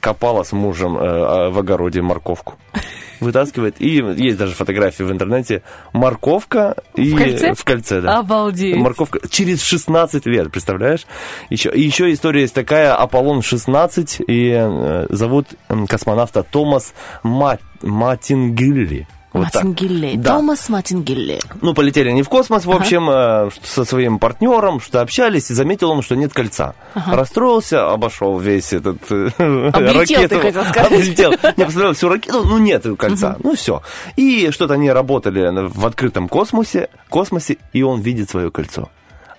копала 0.00 0.42
с 0.42 0.52
мужем 0.52 0.98
э, 0.98 1.00
э, 1.02 1.48
в 1.50 1.58
огороде 1.58 2.02
морковку. 2.02 2.54
Вытаскивает. 3.20 3.76
И 3.80 4.02
есть 4.16 4.36
даже 4.38 4.54
фотографии 4.54 5.02
в 5.02 5.10
интернете. 5.12 5.62
Морковка 5.92 6.76
и 6.94 7.12
В 7.12 7.16
кольце? 7.16 7.54
в 7.54 7.64
кольце, 7.64 8.00
да. 8.00 8.18
Обалдеть. 8.18 8.76
Морковка 8.76 9.20
через 9.28 9.62
16 9.62 10.26
лет, 10.26 10.50
представляешь? 10.50 11.06
Еще, 11.50 11.70
и 11.70 11.80
еще 11.80 12.12
история 12.12 12.42
есть 12.42 12.54
такая, 12.54 12.94
Аполлон-16, 12.94 14.24
и 14.26 14.50
э, 14.54 15.06
зовут 15.10 15.48
космонавта 15.88 16.42
Томас 16.42 16.94
Ма- 17.22 17.58
Матингилли. 17.82 19.06
Вот. 19.34 19.52
Матингилле. 19.52 20.16
Да. 20.16 20.36
Томас 20.36 20.68
Матингилле. 20.68 21.40
Ну, 21.60 21.74
полетели 21.74 22.08
они 22.08 22.22
в 22.22 22.28
космос, 22.28 22.64
в 22.66 22.70
общем, 22.70 23.10
э, 23.10 23.50
со 23.64 23.84
своим 23.84 24.20
партнером, 24.20 24.80
что 24.80 25.00
общались, 25.00 25.50
и 25.50 25.54
заметил 25.54 25.90
он, 25.90 26.02
что 26.02 26.14
нет 26.14 26.32
кольца. 26.32 26.74
Расстроился, 26.94 27.90
обошел 27.90 28.38
весь 28.38 28.72
этот 28.72 28.98
э, 29.10 29.30
Облетел, 29.72 30.28
ты 30.28 30.38
хотел 30.38 30.64
сказать. 30.64 30.92
Облетел. 30.92 31.32
Не, 31.56 31.64
посмотрел 31.64 31.94
всю 31.94 32.08
ракету, 32.08 32.44
ну, 32.44 32.58
нет 32.58 32.86
кольца. 32.96 33.36
Ну, 33.42 33.56
все. 33.56 33.82
И 34.14 34.50
что-то 34.52 34.74
они 34.74 34.90
работали 34.90 35.68
в 35.68 35.84
открытом 35.84 36.28
космосе, 36.28 36.88
космосе, 37.08 37.58
и 37.72 37.82
он 37.82 38.00
видит 38.00 38.30
свое 38.30 38.52
кольцо. 38.52 38.88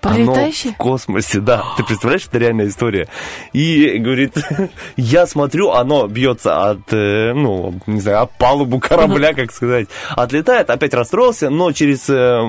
Пролетающее? 0.08 0.70
Оно 0.70 0.74
в 0.74 0.76
космосе, 0.78 1.40
да. 1.40 1.64
Ты 1.76 1.84
представляешь, 1.84 2.26
это 2.26 2.38
реальная 2.38 2.68
история. 2.68 3.08
И 3.52 3.98
говорит, 3.98 4.34
я 4.96 5.26
смотрю, 5.26 5.70
оно 5.70 6.06
бьется 6.06 6.70
от, 6.70 6.92
э, 6.92 7.32
ну, 7.34 7.74
не 7.86 8.00
знаю, 8.00 8.20
об 8.22 8.30
палубу 8.38 8.80
корабля, 8.80 9.34
как 9.34 9.52
сказать. 9.52 9.88
Отлетает, 10.10 10.70
опять 10.70 10.94
расстроился, 10.94 11.50
но 11.50 11.72
через 11.72 12.08
э, 12.08 12.40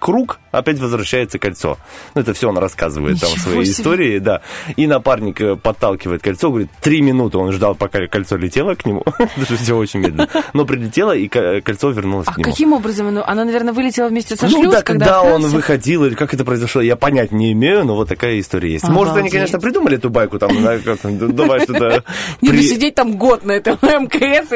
круг 0.00 0.38
опять 0.52 0.78
возвращается 0.78 1.38
кольцо. 1.38 1.78
Ну, 2.14 2.20
это 2.22 2.34
все 2.34 2.48
он 2.48 2.58
рассказывает 2.58 3.20
там 3.20 3.30
в 3.30 3.32
Ничего 3.34 3.50
своей 3.52 3.64
себе. 3.66 3.72
истории, 3.82 4.18
да. 4.18 4.40
И 4.76 4.86
напарник 4.86 5.40
э, 5.40 5.56
подталкивает 5.56 6.22
кольцо, 6.22 6.48
говорит, 6.50 6.70
три 6.80 7.00
минуты 7.00 7.38
он 7.38 7.52
ждал, 7.52 7.74
пока 7.74 8.06
кольцо 8.06 8.36
летело 8.36 8.74
к 8.74 8.84
нему. 8.86 9.04
Даже 9.36 9.56
все 9.56 9.76
очень 9.76 10.00
медленно. 10.00 10.28
Но 10.52 10.64
прилетело, 10.64 11.14
и 11.14 11.28
ко- 11.28 11.60
кольцо 11.60 11.90
вернулось 11.90 12.26
А 12.28 12.32
к 12.34 12.38
нему. 12.38 12.50
каким 12.50 12.72
образом? 12.72 13.08
оно- 13.08 13.24
Она, 13.26 13.44
наверное, 13.44 13.72
вылетела 13.72 14.08
вместе 14.08 14.36
со 14.36 14.46
Ну 14.46 14.60
шлюз, 14.62 14.74
да, 14.74 14.82
когда 14.82 15.20
он 15.22 15.26
отправился? 15.28 15.56
выходил, 15.56 16.04
или 16.04 16.14
как 16.14 16.34
это 16.34 16.44
произошло, 16.44 16.80
я 16.80 16.96
понять 16.98 17.32
не 17.32 17.52
имею, 17.52 17.84
но 17.84 17.94
вот 17.94 18.08
такая 18.08 18.38
история 18.40 18.72
есть. 18.72 18.88
Может, 18.88 19.12
они, 19.12 19.20
Обалдеть. 19.20 19.32
конечно, 19.32 19.58
придумали 19.60 19.96
эту 19.96 20.10
байку, 20.10 20.38
там, 20.38 20.50
давай 20.62 21.60
что-то... 21.60 22.04
Не 22.40 22.50
при- 22.50 22.62
сидеть 22.62 22.94
там 22.94 23.16
год 23.16 23.44
на 23.44 23.52
этом 23.52 23.78
МКС 23.82 24.50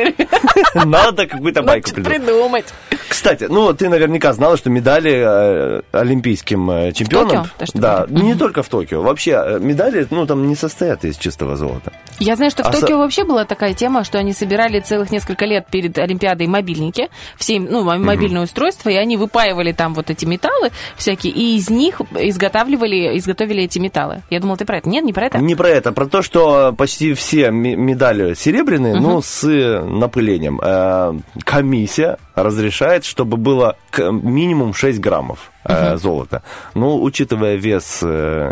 Надо 0.84 1.26
какую-то 1.26 1.62
байку 1.62 1.90
придумать. 2.02 2.66
Кстати, 3.08 3.44
ну, 3.48 3.72
ты 3.74 3.88
наверняка 3.88 4.32
знала, 4.32 4.56
что 4.56 4.70
медали 4.70 5.12
э, 5.12 5.82
олимпийским 5.92 6.70
э, 6.70 6.92
чемпионам... 6.92 7.46
Да, 7.74 8.06
не 8.08 8.34
только 8.34 8.62
в 8.62 8.68
Токио. 8.68 9.02
Вообще, 9.02 9.32
э, 9.32 9.58
медали, 9.60 10.06
ну, 10.10 10.26
там 10.26 10.48
не 10.48 10.56
состоят 10.56 11.04
из 11.04 11.16
чистого 11.18 11.56
золота. 11.56 11.92
Я 12.18 12.36
знаю, 12.36 12.50
что 12.50 12.62
в 12.62 12.66
А 12.66 12.72
Токио 12.72 12.98
вообще 12.98 13.24
была 13.24 13.44
такая 13.44 13.74
тема, 13.74 14.04
что 14.04 14.18
они 14.18 14.32
собирали 14.32 14.80
целых 14.80 15.10
несколько 15.10 15.44
лет 15.44 15.66
перед 15.70 15.96
Олимпиадой 15.98 16.46
мобильники, 16.46 17.08
все, 17.36 17.60
ну, 17.60 17.84
мо- 17.84 17.98
мобильные 17.98 18.44
устройства, 18.44 18.88
и 18.88 18.94
они 18.96 19.16
выпаивали 19.16 19.72
там 19.72 19.94
вот 19.94 20.08
эти 20.10 20.24
металлы 20.24 20.70
всякие, 20.96 21.32
и 21.32 21.56
из 21.56 21.68
них 21.68 22.00
изготавливали, 22.32 23.16
изготовили 23.18 23.62
эти 23.62 23.78
металлы. 23.78 24.22
Я 24.30 24.40
думала, 24.40 24.56
ты 24.56 24.64
про 24.64 24.78
это. 24.78 24.88
Нет, 24.88 25.04
не 25.04 25.12
про 25.12 25.26
это? 25.26 25.38
Не 25.38 25.54
про 25.54 25.68
это, 25.68 25.92
про 25.92 26.06
то, 26.06 26.22
что 26.22 26.72
почти 26.72 27.14
все 27.14 27.50
медали 27.50 28.34
серебряные, 28.34 28.96
ну, 28.96 29.22
с 29.22 29.44
напылением. 29.46 30.60
Э, 30.62 31.14
Комиссия 31.44 32.18
разрешает, 32.34 33.04
чтобы 33.04 33.36
было 33.36 33.76
минимум 33.96 34.74
6 34.74 34.98
граммов 34.98 35.51
э, 35.64 35.96
золота. 35.96 36.42
Ну, 36.74 37.02
учитывая 37.02 37.56
вес 37.56 38.00
э, 38.02 38.06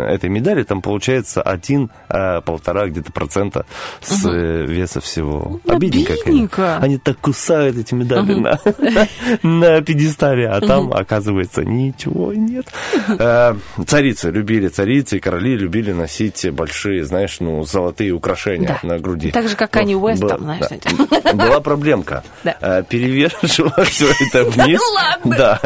этой 0.09 0.29
медали, 0.29 0.63
там 0.63 0.81
получается 0.81 1.41
1-1,5 1.41 2.89
где-то 2.89 3.11
процента 3.11 3.65
с 4.01 4.25
э, 4.25 4.65
веса 4.65 5.01
всего. 5.01 5.59
Обидненько, 5.67 6.09
конечно. 6.13 6.29
Обидненько. 6.31 6.77
Они 6.77 6.97
так 6.97 7.17
кусают 7.19 7.77
эти 7.77 7.93
медали 7.93 8.35
на, 8.35 8.59
на 9.43 9.81
пьедестале, 9.81 10.47
а 10.49 10.61
там, 10.61 10.91
оказывается, 10.93 11.63
ничего 11.63 12.33
нет. 12.33 12.67
Э, 13.07 13.55
Царицы 13.87 14.29
любили, 14.31 14.67
царицы 14.67 15.17
и 15.17 15.19
короли 15.19 15.55
любили 15.55 15.91
носить 15.91 16.49
большие, 16.51 17.03
знаешь, 17.05 17.37
ну, 17.39 17.63
золотые 17.63 18.11
украшения 18.11 18.79
Да. 18.81 18.87
на 18.87 18.99
груди. 18.99 19.31
Так 19.31 19.47
же, 19.47 19.55
как 19.55 19.73
Ну, 19.73 19.79
Канни 19.79 19.95
Уэст 19.95 20.27
там, 20.27 20.39
знаешь, 20.41 20.65
да. 21.23 21.33
Была 21.33 21.59
проблемка. 21.61 22.23
Да. 22.43 22.55
Э, 22.61 22.83
Перевешивала 22.87 23.83
все 23.85 24.07
это 24.27 24.43
вниз. 24.49 24.79
Ладно. 24.95 25.35
Да. 25.37 25.59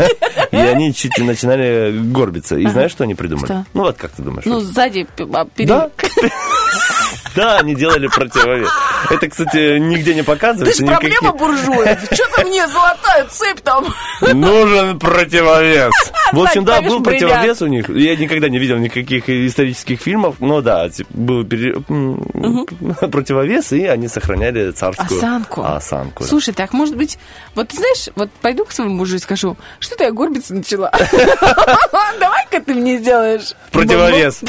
И 0.52 0.58
они 0.58 0.94
чуть 0.94 1.18
не 1.18 1.26
начинали 1.36 1.98
горбиться. 2.12 2.58
И 2.58 2.66
знаешь, 2.68 2.92
что 2.92 3.04
они 3.04 3.16
придумали? 3.16 3.46
Что? 3.46 3.66
Ну, 3.74 3.84
вот 3.84 3.98
как 3.98 4.12
ты 4.12 4.22
думаешь? 4.24 4.46
Ну, 4.46 4.60
сзади 4.62 5.06
а, 5.34 5.46
перед- 5.46 5.68
Да. 5.70 5.90
Да, 7.36 7.58
они 7.60 7.76
делали 7.76 8.08
противовес. 8.08 8.70
Это, 9.10 9.28
кстати, 9.30 9.78
нигде 9.78 10.14
не 10.16 10.22
Ты 10.22 10.28
показывается. 10.28 10.82
ж 10.82 10.86
никаких- 10.86 11.20
проблема 11.20 11.38
буржуев. 11.38 12.00
Что-то 12.12 12.46
мне 12.48 12.68
золотая 12.68 13.26
цепь 13.30 13.60
там. 13.62 13.86
Нужен 14.22 14.98
противовес. 15.00 15.92
В 16.32 16.40
общем, 16.42 16.66
да, 16.66 16.82
был 16.82 17.04
противовес 17.04 17.62
у 17.62 17.68
них. 17.68 17.90
Я 17.90 18.16
никогда 18.16 18.50
не 18.50 18.58
видел 18.58 18.78
никаких 18.78 19.30
исторических 19.30 20.00
фильмов, 20.02 20.38
но 20.40 20.62
да, 20.62 20.88
был 21.10 21.44
противовес, 23.12 23.72
и 23.74 23.86
они 23.86 24.08
сохраняли 24.08 24.72
царскую 24.72 25.18
Осанку. 25.20 25.64
осанку. 25.64 26.24
Слушай, 26.24 26.54
так, 26.54 26.74
может 26.74 26.96
быть, 26.96 27.18
вот 27.54 27.68
ты 27.70 27.78
знаешь, 27.78 28.10
вот 28.16 28.30
пойду 28.42 28.66
к 28.66 28.72
своему 28.72 28.96
мужу 28.96 29.16
и 29.18 29.20
скажу, 29.20 29.56
что-то 29.80 30.04
я 30.06 30.12
горбиться 30.12 30.54
начала. 30.54 30.92
Давай-ка 32.20 32.62
ты 32.62 32.74
мне 32.74 32.98
сделаешь. 32.98 33.54
Противовес. 33.72 34.42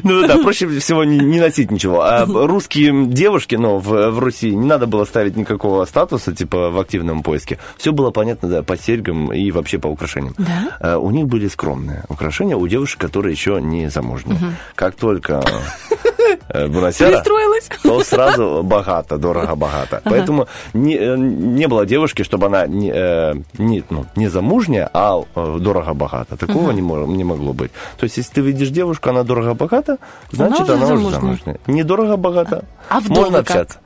Ну 0.10 0.26
да, 0.26 0.38
проще 0.38 0.66
всего 0.80 1.04
не, 1.04 1.18
не 1.18 1.38
носить 1.38 1.70
ничего. 1.70 2.02
А 2.02 2.24
русские 2.26 3.06
девушки, 3.06 3.54
ну, 3.54 3.78
в, 3.78 4.10
в 4.10 4.18
Руси 4.18 4.54
не 4.54 4.66
надо 4.66 4.86
было 4.86 5.04
ставить 5.04 5.36
никакого 5.36 5.84
статуса, 5.84 6.34
типа, 6.34 6.70
в 6.70 6.78
активном 6.78 7.22
поиске. 7.22 7.58
Все 7.76 7.92
было 7.92 8.10
понятно, 8.10 8.48
да, 8.48 8.62
по 8.62 8.76
серьгам 8.76 9.32
и 9.32 9.50
вообще 9.50 9.78
по 9.78 9.88
украшениям. 9.88 10.34
Да? 10.38 10.76
А, 10.80 10.98
У 10.98 11.10
них 11.10 11.26
были 11.26 11.48
скромные 11.48 12.04
украшения 12.08 12.56
у 12.56 12.66
девушек, 12.66 13.00
которые 13.00 13.32
еще 13.32 13.60
не 13.60 13.90
замужние. 13.90 14.38
Как 14.74 14.96
только 14.96 15.42
э, 16.48 16.66
выносила, 16.66 17.10
Пристроилась. 17.10 17.68
то 17.82 18.02
сразу 18.04 18.62
богато, 18.62 19.18
дорого-богато. 19.18 20.00
Поэтому 20.04 20.46
не, 20.74 20.96
э, 20.96 21.16
не 21.16 21.66
было 21.68 21.86
девушки, 21.86 22.22
чтобы 22.22 22.46
она 22.46 22.66
не, 22.66 22.90
э, 22.94 23.34
не, 23.58 23.82
ну, 23.90 24.06
не 24.16 24.28
замужняя, 24.28 24.88
а 24.92 25.22
э, 25.34 25.56
дорого-богато. 25.60 26.36
Такого 26.36 26.70
не, 26.72 26.82
мо- 26.82 27.06
не 27.06 27.24
могло 27.24 27.52
быть. 27.52 27.70
То 27.98 28.04
есть, 28.04 28.16
если 28.18 28.34
ты 28.34 28.40
видишь 28.40 28.68
девушку, 28.68 29.10
она 29.10 29.22
дорого-богата, 29.22 29.98
значит, 30.32 30.60
уже 30.60 30.72
она, 30.74 30.84
уже 30.84 30.94
замужняя. 30.96 31.20
замужняя. 31.20 31.58
Недорого-богато. 31.66 32.64
А 32.88 33.00
вдовы 33.00 33.20
Можно 33.20 33.38
как? 33.38 33.50
общаться. 33.50 33.78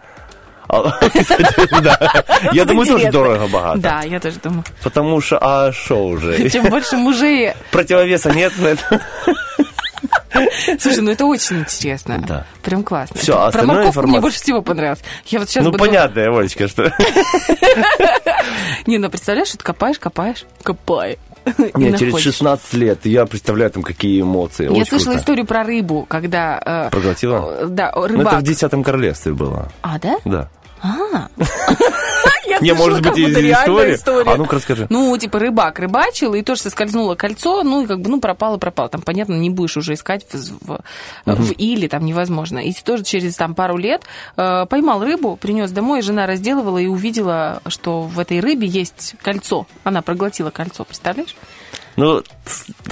А. 0.67 0.93
Я 2.53 2.65
думаю, 2.65 2.87
тоже 2.87 3.05
Интересно. 3.07 3.13
дорого-богато. 3.13 3.79
Да, 3.79 4.01
я 4.03 4.19
тоже 4.19 4.39
думаю. 4.43 4.65
Потому 4.83 5.21
что, 5.21 5.39
а 5.41 5.73
шо 5.73 6.07
уже? 6.07 6.49
Чем 6.49 6.71
больше 6.71 6.97
мужей... 6.97 7.53
Противовеса 7.71 8.31
нет. 8.33 8.53
Слушай, 10.81 11.01
ну 11.03 11.11
это 11.11 11.25
очень 11.27 11.61
интересно. 11.61 12.23
Да. 12.27 12.47
Прям 12.63 12.83
классно. 12.83 13.19
Это 13.19 13.47
а 13.47 13.51
Про 13.51 13.63
морковку 13.65 13.83
мне 13.83 13.89
информация- 13.91 14.21
больше 14.21 14.41
всего 14.41 14.63
понравилось. 14.63 15.01
Я 15.27 15.39
вот 15.41 15.49
сейчас 15.49 15.65
Ну, 15.65 15.71
буду... 15.71 15.85
понятно, 15.85 16.39
Олечка, 16.39 16.69
что... 16.69 16.85
Не, 18.87 18.99
ну 18.99 19.11
представляешь, 19.11 19.49
что 19.49 19.59
ты 19.59 19.65
копаешь, 19.65 19.99
копаешь, 19.99 20.45
копай. 20.63 21.19
Нет, 21.75 21.99
через 21.99 22.13
находишь. 22.13 22.23
16 22.25 22.75
лет 22.75 22.99
я 23.07 23.27
представляю 23.27 23.71
там 23.71 23.83
какие 23.83 24.21
эмоции. 24.23 24.65
Я 24.65 24.71
Очень 24.71 24.87
слышала 24.87 25.13
круто. 25.13 25.21
историю 25.21 25.47
про 25.47 25.63
рыбу, 25.65 26.07
когда... 26.09 26.61
э, 26.65 26.91
Проглотила? 26.91 27.65
э, 27.65 27.67
Да, 27.69 27.93
Ну, 27.95 28.05
это 28.05 28.13
рыбак. 28.15 28.35
в 28.41 28.43
десятом 28.43 28.83
королевстве 28.83 29.33
было. 29.33 29.71
А, 29.83 29.99
да? 29.99 30.17
Да. 30.25 30.49
А. 30.83 31.29
Не, 32.65 32.73
может 32.75 33.03
быть, 33.03 33.17
из 33.19 33.37
реальная 33.37 33.53
истории? 33.53 33.95
история. 33.95 34.31
А 34.33 34.37
ну-ка 34.37 34.57
расскажи. 34.57 34.87
Ну, 34.91 35.17
типа, 35.17 35.39
рыбак 35.39 35.79
рыбачил, 35.79 36.35
и 36.35 36.43
тоже 36.43 36.63
соскользнуло 36.63 37.15
кольцо, 37.15 37.63
ну, 37.63 37.85
и 37.85 37.87
как 37.87 38.01
бы, 38.01 38.11
ну, 38.11 38.21
пропало, 38.21 38.57
пропало. 38.59 38.89
Там, 38.89 39.03
понятно, 39.03 39.35
не 39.35 39.51
будешь 39.51 39.77
уже 39.77 39.95
искать 39.95 40.27
в, 40.33 40.81
в, 41.27 41.53
или, 41.53 41.89
там 41.89 42.05
невозможно. 42.05 42.59
И 42.59 42.73
тоже 42.73 43.05
через 43.05 43.37
там 43.37 43.55
пару 43.55 43.77
лет 43.77 44.03
э, 44.37 44.67
поймал 44.69 45.05
рыбу, 45.05 45.37
принес 45.37 45.71
домой, 45.71 46.03
жена 46.03 46.27
разделывала 46.27 46.79
и 46.79 46.87
увидела, 46.87 47.63
что 47.67 48.03
в 48.03 48.19
этой 48.19 48.41
рыбе 48.41 48.67
есть 48.67 49.15
кольцо. 49.23 49.67
Она 49.85 50.03
проглотила 50.03 50.51
кольцо, 50.51 50.85
представляешь? 50.85 51.37
Ну, 51.97 52.23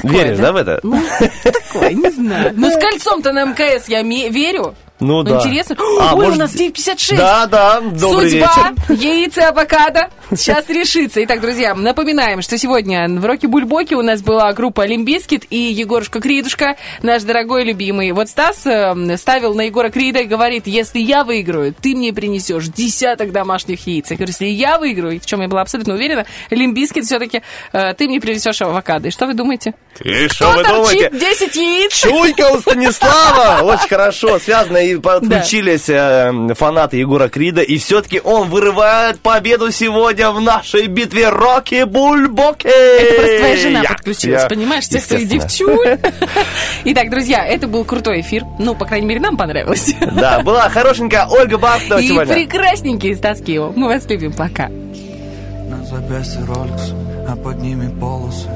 веришь, 0.02 0.38
да? 0.38 0.44
да, 0.44 0.52
в 0.52 0.56
это? 0.56 0.80
Ну, 0.82 1.02
такое, 1.42 1.92
не 1.92 2.10
знаю. 2.10 2.52
Ну, 2.54 2.70
с 2.70 2.78
кольцом-то 2.78 3.32
на 3.32 3.44
МКС 3.46 3.88
я 3.88 4.02
верю. 4.02 4.74
Ну, 5.02 5.18
Ну, 5.18 5.22
да. 5.24 5.36
интересно. 5.38 5.76
А, 6.00 6.14
Ой, 6.14 6.26
может- 6.26 6.36
у 6.36 6.38
нас 6.38 6.54
9.56. 6.54 7.16
Да, 7.16 7.46
да, 7.46 7.80
добрый 7.80 8.30
Судьба, 8.30 8.52
вечер. 8.88 9.02
яйца 9.04 9.48
авокадо. 9.48 10.08
Сейчас 10.36 10.68
решится. 10.68 11.22
Итак, 11.24 11.40
друзья, 11.40 11.74
напоминаем, 11.74 12.42
что 12.42 12.56
сегодня 12.56 13.08
в 13.08 13.24
Роке 13.24 13.48
Бульбоке 13.48 13.96
у 13.96 14.02
нас 14.02 14.22
была 14.22 14.52
группа 14.52 14.84
Limp 14.84 15.08
Bizkit 15.08 15.44
и 15.50 15.56
Егорушка 15.56 16.20
Кридушка, 16.20 16.76
наш 17.02 17.22
дорогой 17.22 17.64
любимый. 17.64 18.12
Вот 18.12 18.28
Стас 18.28 18.66
э, 18.66 19.16
ставил 19.16 19.54
на 19.54 19.62
Егора 19.62 19.90
Крида 19.90 20.20
и 20.20 20.24
говорит, 20.24 20.66
если 20.66 21.00
я 21.00 21.24
выиграю, 21.24 21.74
ты 21.74 21.94
мне 21.94 22.12
принесешь 22.12 22.68
десяток 22.68 23.32
домашних 23.32 23.86
яиц. 23.86 24.10
Я 24.10 24.16
говорю, 24.16 24.30
если 24.30 24.46
я 24.46 24.78
выиграю, 24.78 25.20
в 25.20 25.26
чем 25.26 25.42
я 25.42 25.48
была 25.48 25.62
абсолютно 25.62 25.94
уверена, 25.94 26.26
Limp 26.50 26.72
Bizkit 26.72 27.04
все-таки 27.04 27.42
ты 27.72 28.08
мне 28.08 28.20
принесешь 28.20 28.62
авокадо. 28.62 29.08
И 29.08 29.10
что 29.10 29.26
вы 29.26 29.34
думаете? 29.34 29.74
И 30.00 30.28
что 30.28 30.50
вы 30.52 30.62
думаете? 30.64 31.10
торчит 31.10 31.20
10 31.20 31.56
яиц? 31.56 31.92
Чуйка 31.94 32.50
у 32.52 32.60
Станислава! 32.60 33.62
Очень 33.62 33.88
хорошо 33.88 34.38
связано. 34.38 34.78
И 34.78 34.96
подключились 34.96 35.88
э, 35.88 36.54
фанаты 36.54 36.96
Егора 36.96 37.28
Крида. 37.28 37.62
И 37.62 37.78
все-таки 37.78 38.20
он 38.20 38.48
вырывает 38.48 39.20
победу 39.20 39.70
сегодня 39.70 40.21
в 40.30 40.40
нашей 40.40 40.86
битве 40.86 41.28
Рокки 41.28 41.84
Бульбоки. 41.84 42.66
Это 42.68 43.14
просто 43.14 43.38
твоя 43.38 43.56
жена 43.56 43.80
Я- 43.82 43.88
подключилась, 43.90 44.42
я- 44.42 44.48
понимаешь, 44.48 44.84
всех 44.84 45.04
своих 45.04 45.28
девчуль. 45.28 45.98
Итак, 46.84 47.10
друзья, 47.10 47.44
это 47.46 47.66
был 47.66 47.84
крутой 47.84 48.20
эфир. 48.20 48.44
Ну, 48.58 48.74
по 48.74 48.84
крайней 48.84 49.06
мере, 49.06 49.20
нам 49.20 49.36
понравилось. 49.36 49.94
Да, 50.00 50.40
была 50.40 50.68
хорошенькая 50.68 51.26
Ольга 51.26 51.58
Бахтова 51.58 51.98
И 51.98 52.08
сегодня. 52.08 52.34
прекрасненький 52.34 53.14
Стас 53.16 53.40
Киев. 53.40 53.72
Мы 53.76 53.88
вас 53.88 54.04
любим. 54.08 54.32
Пока. 54.32 54.68
На 54.68 55.84
запястье 55.84 56.40
Rolex, 56.42 56.94
а 57.28 57.36
под 57.36 57.58
ними 57.62 57.88
полосы 58.00 58.48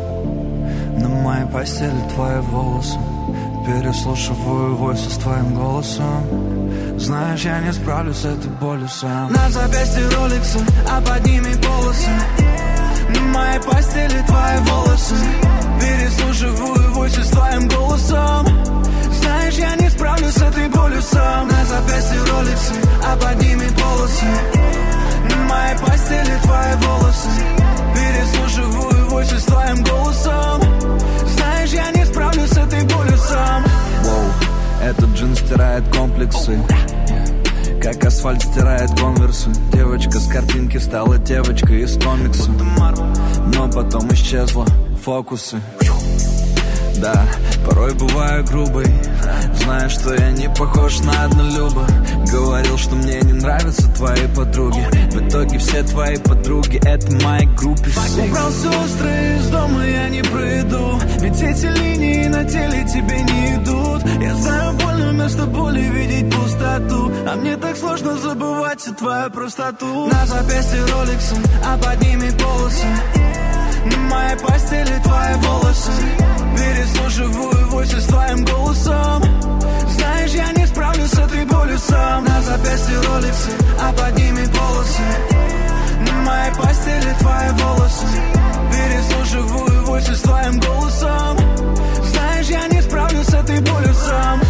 На 0.98 1.08
моей 1.08 1.46
постели 1.46 1.90
твои 2.14 2.40
волосы 2.40 2.98
Переслушиваю 3.66 4.76
войсы 4.76 5.10
с 5.10 5.14
твоим 5.18 5.54
голосом 5.54 6.65
Знаешь, 6.98 7.42
я 7.42 7.60
не 7.60 7.72
справлюсь 7.72 8.16
с 8.16 8.24
этой 8.24 8.50
болью 8.52 8.88
сам. 8.88 9.30
На 9.30 9.50
запястье 9.50 10.02
Rolex, 10.04 10.58
а 10.90 11.00
под 11.02 11.26
ними 11.26 11.54
полосы. 11.54 12.10
На 13.10 13.20
моей 13.20 13.60
постели 13.60 14.24
твои 14.26 14.58
волосы. 14.60 15.14
Переслушиваю 15.78 16.92
войсы 16.94 17.22
с 17.22 17.28
твоим 17.28 17.68
голосом. 17.68 18.46
Знаешь, 19.20 19.54
я 19.54 19.76
не 19.76 19.90
справлюсь 19.90 20.34
с 20.34 20.42
этой 20.42 20.68
болью 20.68 21.02
сам. 21.02 21.48
На 21.48 21.64
запястье 21.66 22.18
Rolex, 22.18 22.72
а 23.04 23.16
под 23.16 23.42
ними 23.42 23.68
полосы. 23.68 24.26
На 25.28 25.36
моей 25.36 25.78
постели 25.78 26.38
твои 26.42 26.74
волосы. 26.76 27.28
Переслушиваю 27.94 29.10
войсы 29.10 29.38
с 29.38 29.44
твоим 29.44 29.84
голосом. 29.84 30.62
Знаешь, 31.36 31.70
я 31.72 31.90
не 31.90 32.06
справлюсь 32.06 32.50
с 32.50 32.56
этой 32.56 32.82
болью 32.84 33.18
сам 33.18 33.65
этот 34.86 35.10
джин 35.14 35.34
стирает 35.34 35.82
комплексы. 35.94 36.60
Как 37.82 38.04
асфальт 38.04 38.42
стирает 38.42 38.90
конверсы. 38.98 39.50
Девочка 39.72 40.20
с 40.20 40.28
картинки 40.28 40.76
стала 40.78 41.18
девочкой 41.18 41.82
из 41.82 41.96
комикса. 41.96 42.50
Но 43.52 43.68
потом 43.68 44.12
исчезла 44.12 44.64
фокусы 45.04 45.60
да, 46.96 47.26
порой 47.64 47.94
бываю 47.94 48.44
грубой 48.44 48.86
Знаю, 49.66 49.90
что 49.90 50.14
я 50.14 50.30
не 50.30 50.48
похож 50.48 51.00
на 51.00 51.24
однолюба. 51.24 51.86
Говорил, 52.30 52.78
что 52.78 52.94
мне 52.94 53.20
не 53.20 53.32
нравятся 53.32 53.90
твои 53.94 54.26
подруги. 54.28 54.80
В 55.10 55.28
итоге 55.28 55.58
все 55.58 55.82
твои 55.82 56.16
подруги 56.18 56.80
это 56.84 57.10
мои 57.24 57.46
группы 57.46 57.90
Убрал 58.16 58.50
сестры 58.52 59.38
из 59.38 59.48
дома, 59.48 59.84
я 59.84 60.08
не 60.08 60.22
пройду 60.22 61.00
Ведь 61.18 61.42
эти 61.42 61.66
линии 61.66 62.28
на 62.28 62.44
теле 62.44 62.84
тебе 62.84 63.22
не 63.22 63.54
идут. 63.56 64.02
Я 64.20 64.34
знаю, 64.36 64.72
больно 64.74 65.10
вместо 65.10 65.46
боли 65.46 65.80
видеть 65.80 66.32
пустоту. 66.32 67.12
А 67.26 67.36
мне 67.36 67.56
так 67.56 67.76
сложно 67.76 68.16
забывать 68.18 68.84
твою 68.98 69.30
простоту. 69.30 70.06
На 70.06 70.26
запястье 70.26 70.84
роликсы, 70.84 71.36
а 71.64 71.76
под 71.78 72.00
ними 72.02 72.30
полосы 72.30 72.86
на 73.90 73.96
моей 73.96 74.36
постели 74.36 74.98
твои 75.02 75.34
волосы. 75.34 75.92
Переслушиваю 76.56 77.68
войсы 77.70 78.00
с 78.00 78.06
твоим 78.06 78.44
голосом. 78.44 79.22
Знаешь, 79.88 80.32
я 80.32 80.52
не 80.52 80.66
справлюсь 80.66 81.10
с 81.10 81.18
этой 81.18 81.44
болью 81.44 81.78
сам. 81.78 82.24
На 82.24 82.42
запястье 82.42 82.96
роликсы, 83.00 83.50
а 83.80 83.92
под 83.92 84.18
ними 84.18 84.46
полосы 84.46 85.02
На 86.06 86.12
моей 86.22 86.54
постели 86.54 87.14
твои 87.18 87.50
волосы. 87.50 88.06
Переслушиваю 88.72 89.84
войсы 89.86 90.14
с 90.14 90.20
твоим 90.20 90.60
голосом. 90.60 91.38
Знаешь, 92.04 92.46
я 92.48 92.68
не 92.68 92.82
справлюсь 92.82 93.26
с 93.26 93.34
этой 93.34 93.60
болью 93.60 93.94
сам. 93.94 94.40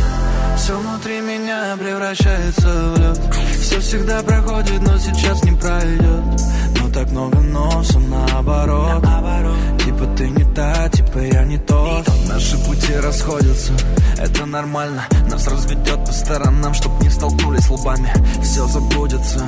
Все 0.57 0.77
внутри 0.79 1.21
меня 1.21 1.77
превращается 1.79 2.67
в 2.67 2.99
лед 2.99 3.21
Все 3.61 3.79
всегда 3.79 4.21
проходит, 4.23 4.81
но 4.81 4.99
сейчас 4.99 5.45
не 5.45 5.53
пройдет 5.53 6.25
так 6.97 7.11
много 7.11 7.41
носа 7.41 7.99
наоборот. 7.99 9.05
Типа 9.85 10.07
ты 10.17 10.31
не 10.31 10.45
та, 10.55 10.89
типа 10.89 11.19
я 11.19 11.45
не 11.45 11.59
тот 11.59 12.09
Наши 12.27 12.57
пути 12.65 12.95
расходятся, 12.97 13.73
это 14.19 14.47
нормально. 14.47 15.03
Нас 15.31 15.47
разведет 15.47 16.07
по 16.07 16.13
сторонам, 16.13 16.73
чтоб 16.73 16.93
не 17.03 17.11
столкнулись 17.11 17.69
лбами. 17.69 18.11
Все 18.43 18.67
забудется, 18.67 19.45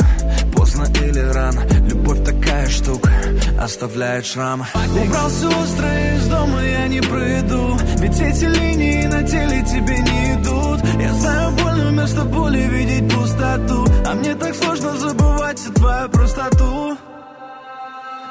поздно 0.55 0.85
или 1.03 1.21
рано. 1.21 1.63
Любовь 1.89 2.23
такая 2.23 2.69
штука, 2.69 3.11
оставляет 3.59 4.27
шрамы. 4.27 4.67
Убрал 5.03 5.31
сестры 5.31 6.17
из 6.17 6.27
дома, 6.29 6.63
я 6.63 6.87
не 6.87 7.01
пройду 7.01 7.79
Ведь 7.99 8.21
эти 8.21 8.45
линии 8.45 9.07
на 9.07 9.23
теле 9.23 9.65
тебе 9.65 9.99
не 9.99 10.35
идут. 10.35 10.81
Я 11.01 11.15
знаю, 11.15 11.53
больно 11.53 11.89
вместо 11.89 12.25
боли 12.25 12.59
видеть 12.59 13.11
пустоту. 13.15 13.87
А 14.07 14.15
мне 14.15 14.35
так 14.35 14.55
сложно 14.55 14.99
забывать 14.99 15.61
твою 15.75 16.09
простоту 16.11 16.99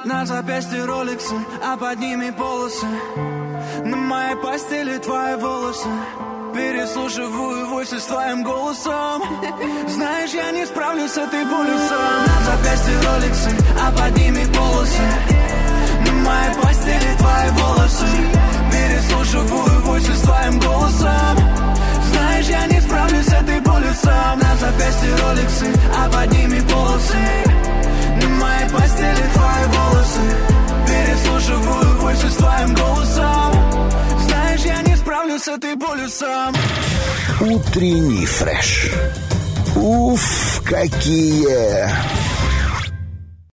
на 0.08 0.26
запястье 0.26 0.86
роликсы, 0.86 1.36
а 1.62 1.76
под 1.76 2.00
ними 2.00 2.30
полосы. 2.30 2.88
На 3.84 3.98
моей 3.98 4.38
постели 4.38 4.98
твои 5.00 5.36
волосы. 5.36 5.90
Переслушиваю 6.56 7.68
войсы 7.68 8.00
с 8.00 8.06
твоим 8.06 8.42
голосом. 8.42 9.22
Знаешь, 9.86 10.32
я 10.32 10.52
не 10.52 10.66
справлюсь 10.66 11.12
с 11.12 11.18
этой 11.18 11.44
болью 11.44 11.78
сам. 11.90 12.26
На 12.26 12.38
запястье 12.46 12.96
роликсы, 13.06 13.50
а 13.86 13.92
под 13.92 14.18
ними 14.18 14.46
полосы. 14.56 15.08
На 16.06 16.12
моей 16.24 16.56
постели 16.56 17.18
твои 17.18 17.50
волосы. 17.50 18.08
Переслушиваю 18.72 19.82
войсы 19.82 20.14
с 20.16 20.22
твоим 20.22 20.58
голосом. 20.58 21.38
Знаешь, 22.14 22.46
я 22.46 22.66
не 22.68 22.80
справлюсь 22.80 23.26
с 23.26 23.34
этой 23.34 23.60
болью 23.60 23.94
сам. 24.02 24.40
На 24.40 24.56
запястье 24.56 25.10
роликсы, 25.22 25.68
а 25.94 26.10
под 26.10 26.32
ними 26.32 26.62
полосы 26.62 27.57
моей 28.38 28.70
постели 28.70 29.24
твои 29.34 29.66
волосы. 29.66 30.20
Переслушиваю 30.88 32.02
больше 32.02 32.30
с 32.30 32.36
твоим 32.36 32.76
голосом. 32.76 33.90
Знаешь, 34.28 34.62
я 34.62 34.82
не 34.82 34.96
справлюсь 34.96 35.44
с 35.44 35.48
этой 35.48 35.76
болью 35.76 36.10
сам. 36.10 36.56
Утренний 37.42 38.26
фреш. 38.26 38.92
Уф, 39.76 40.62
какие! 40.66 41.90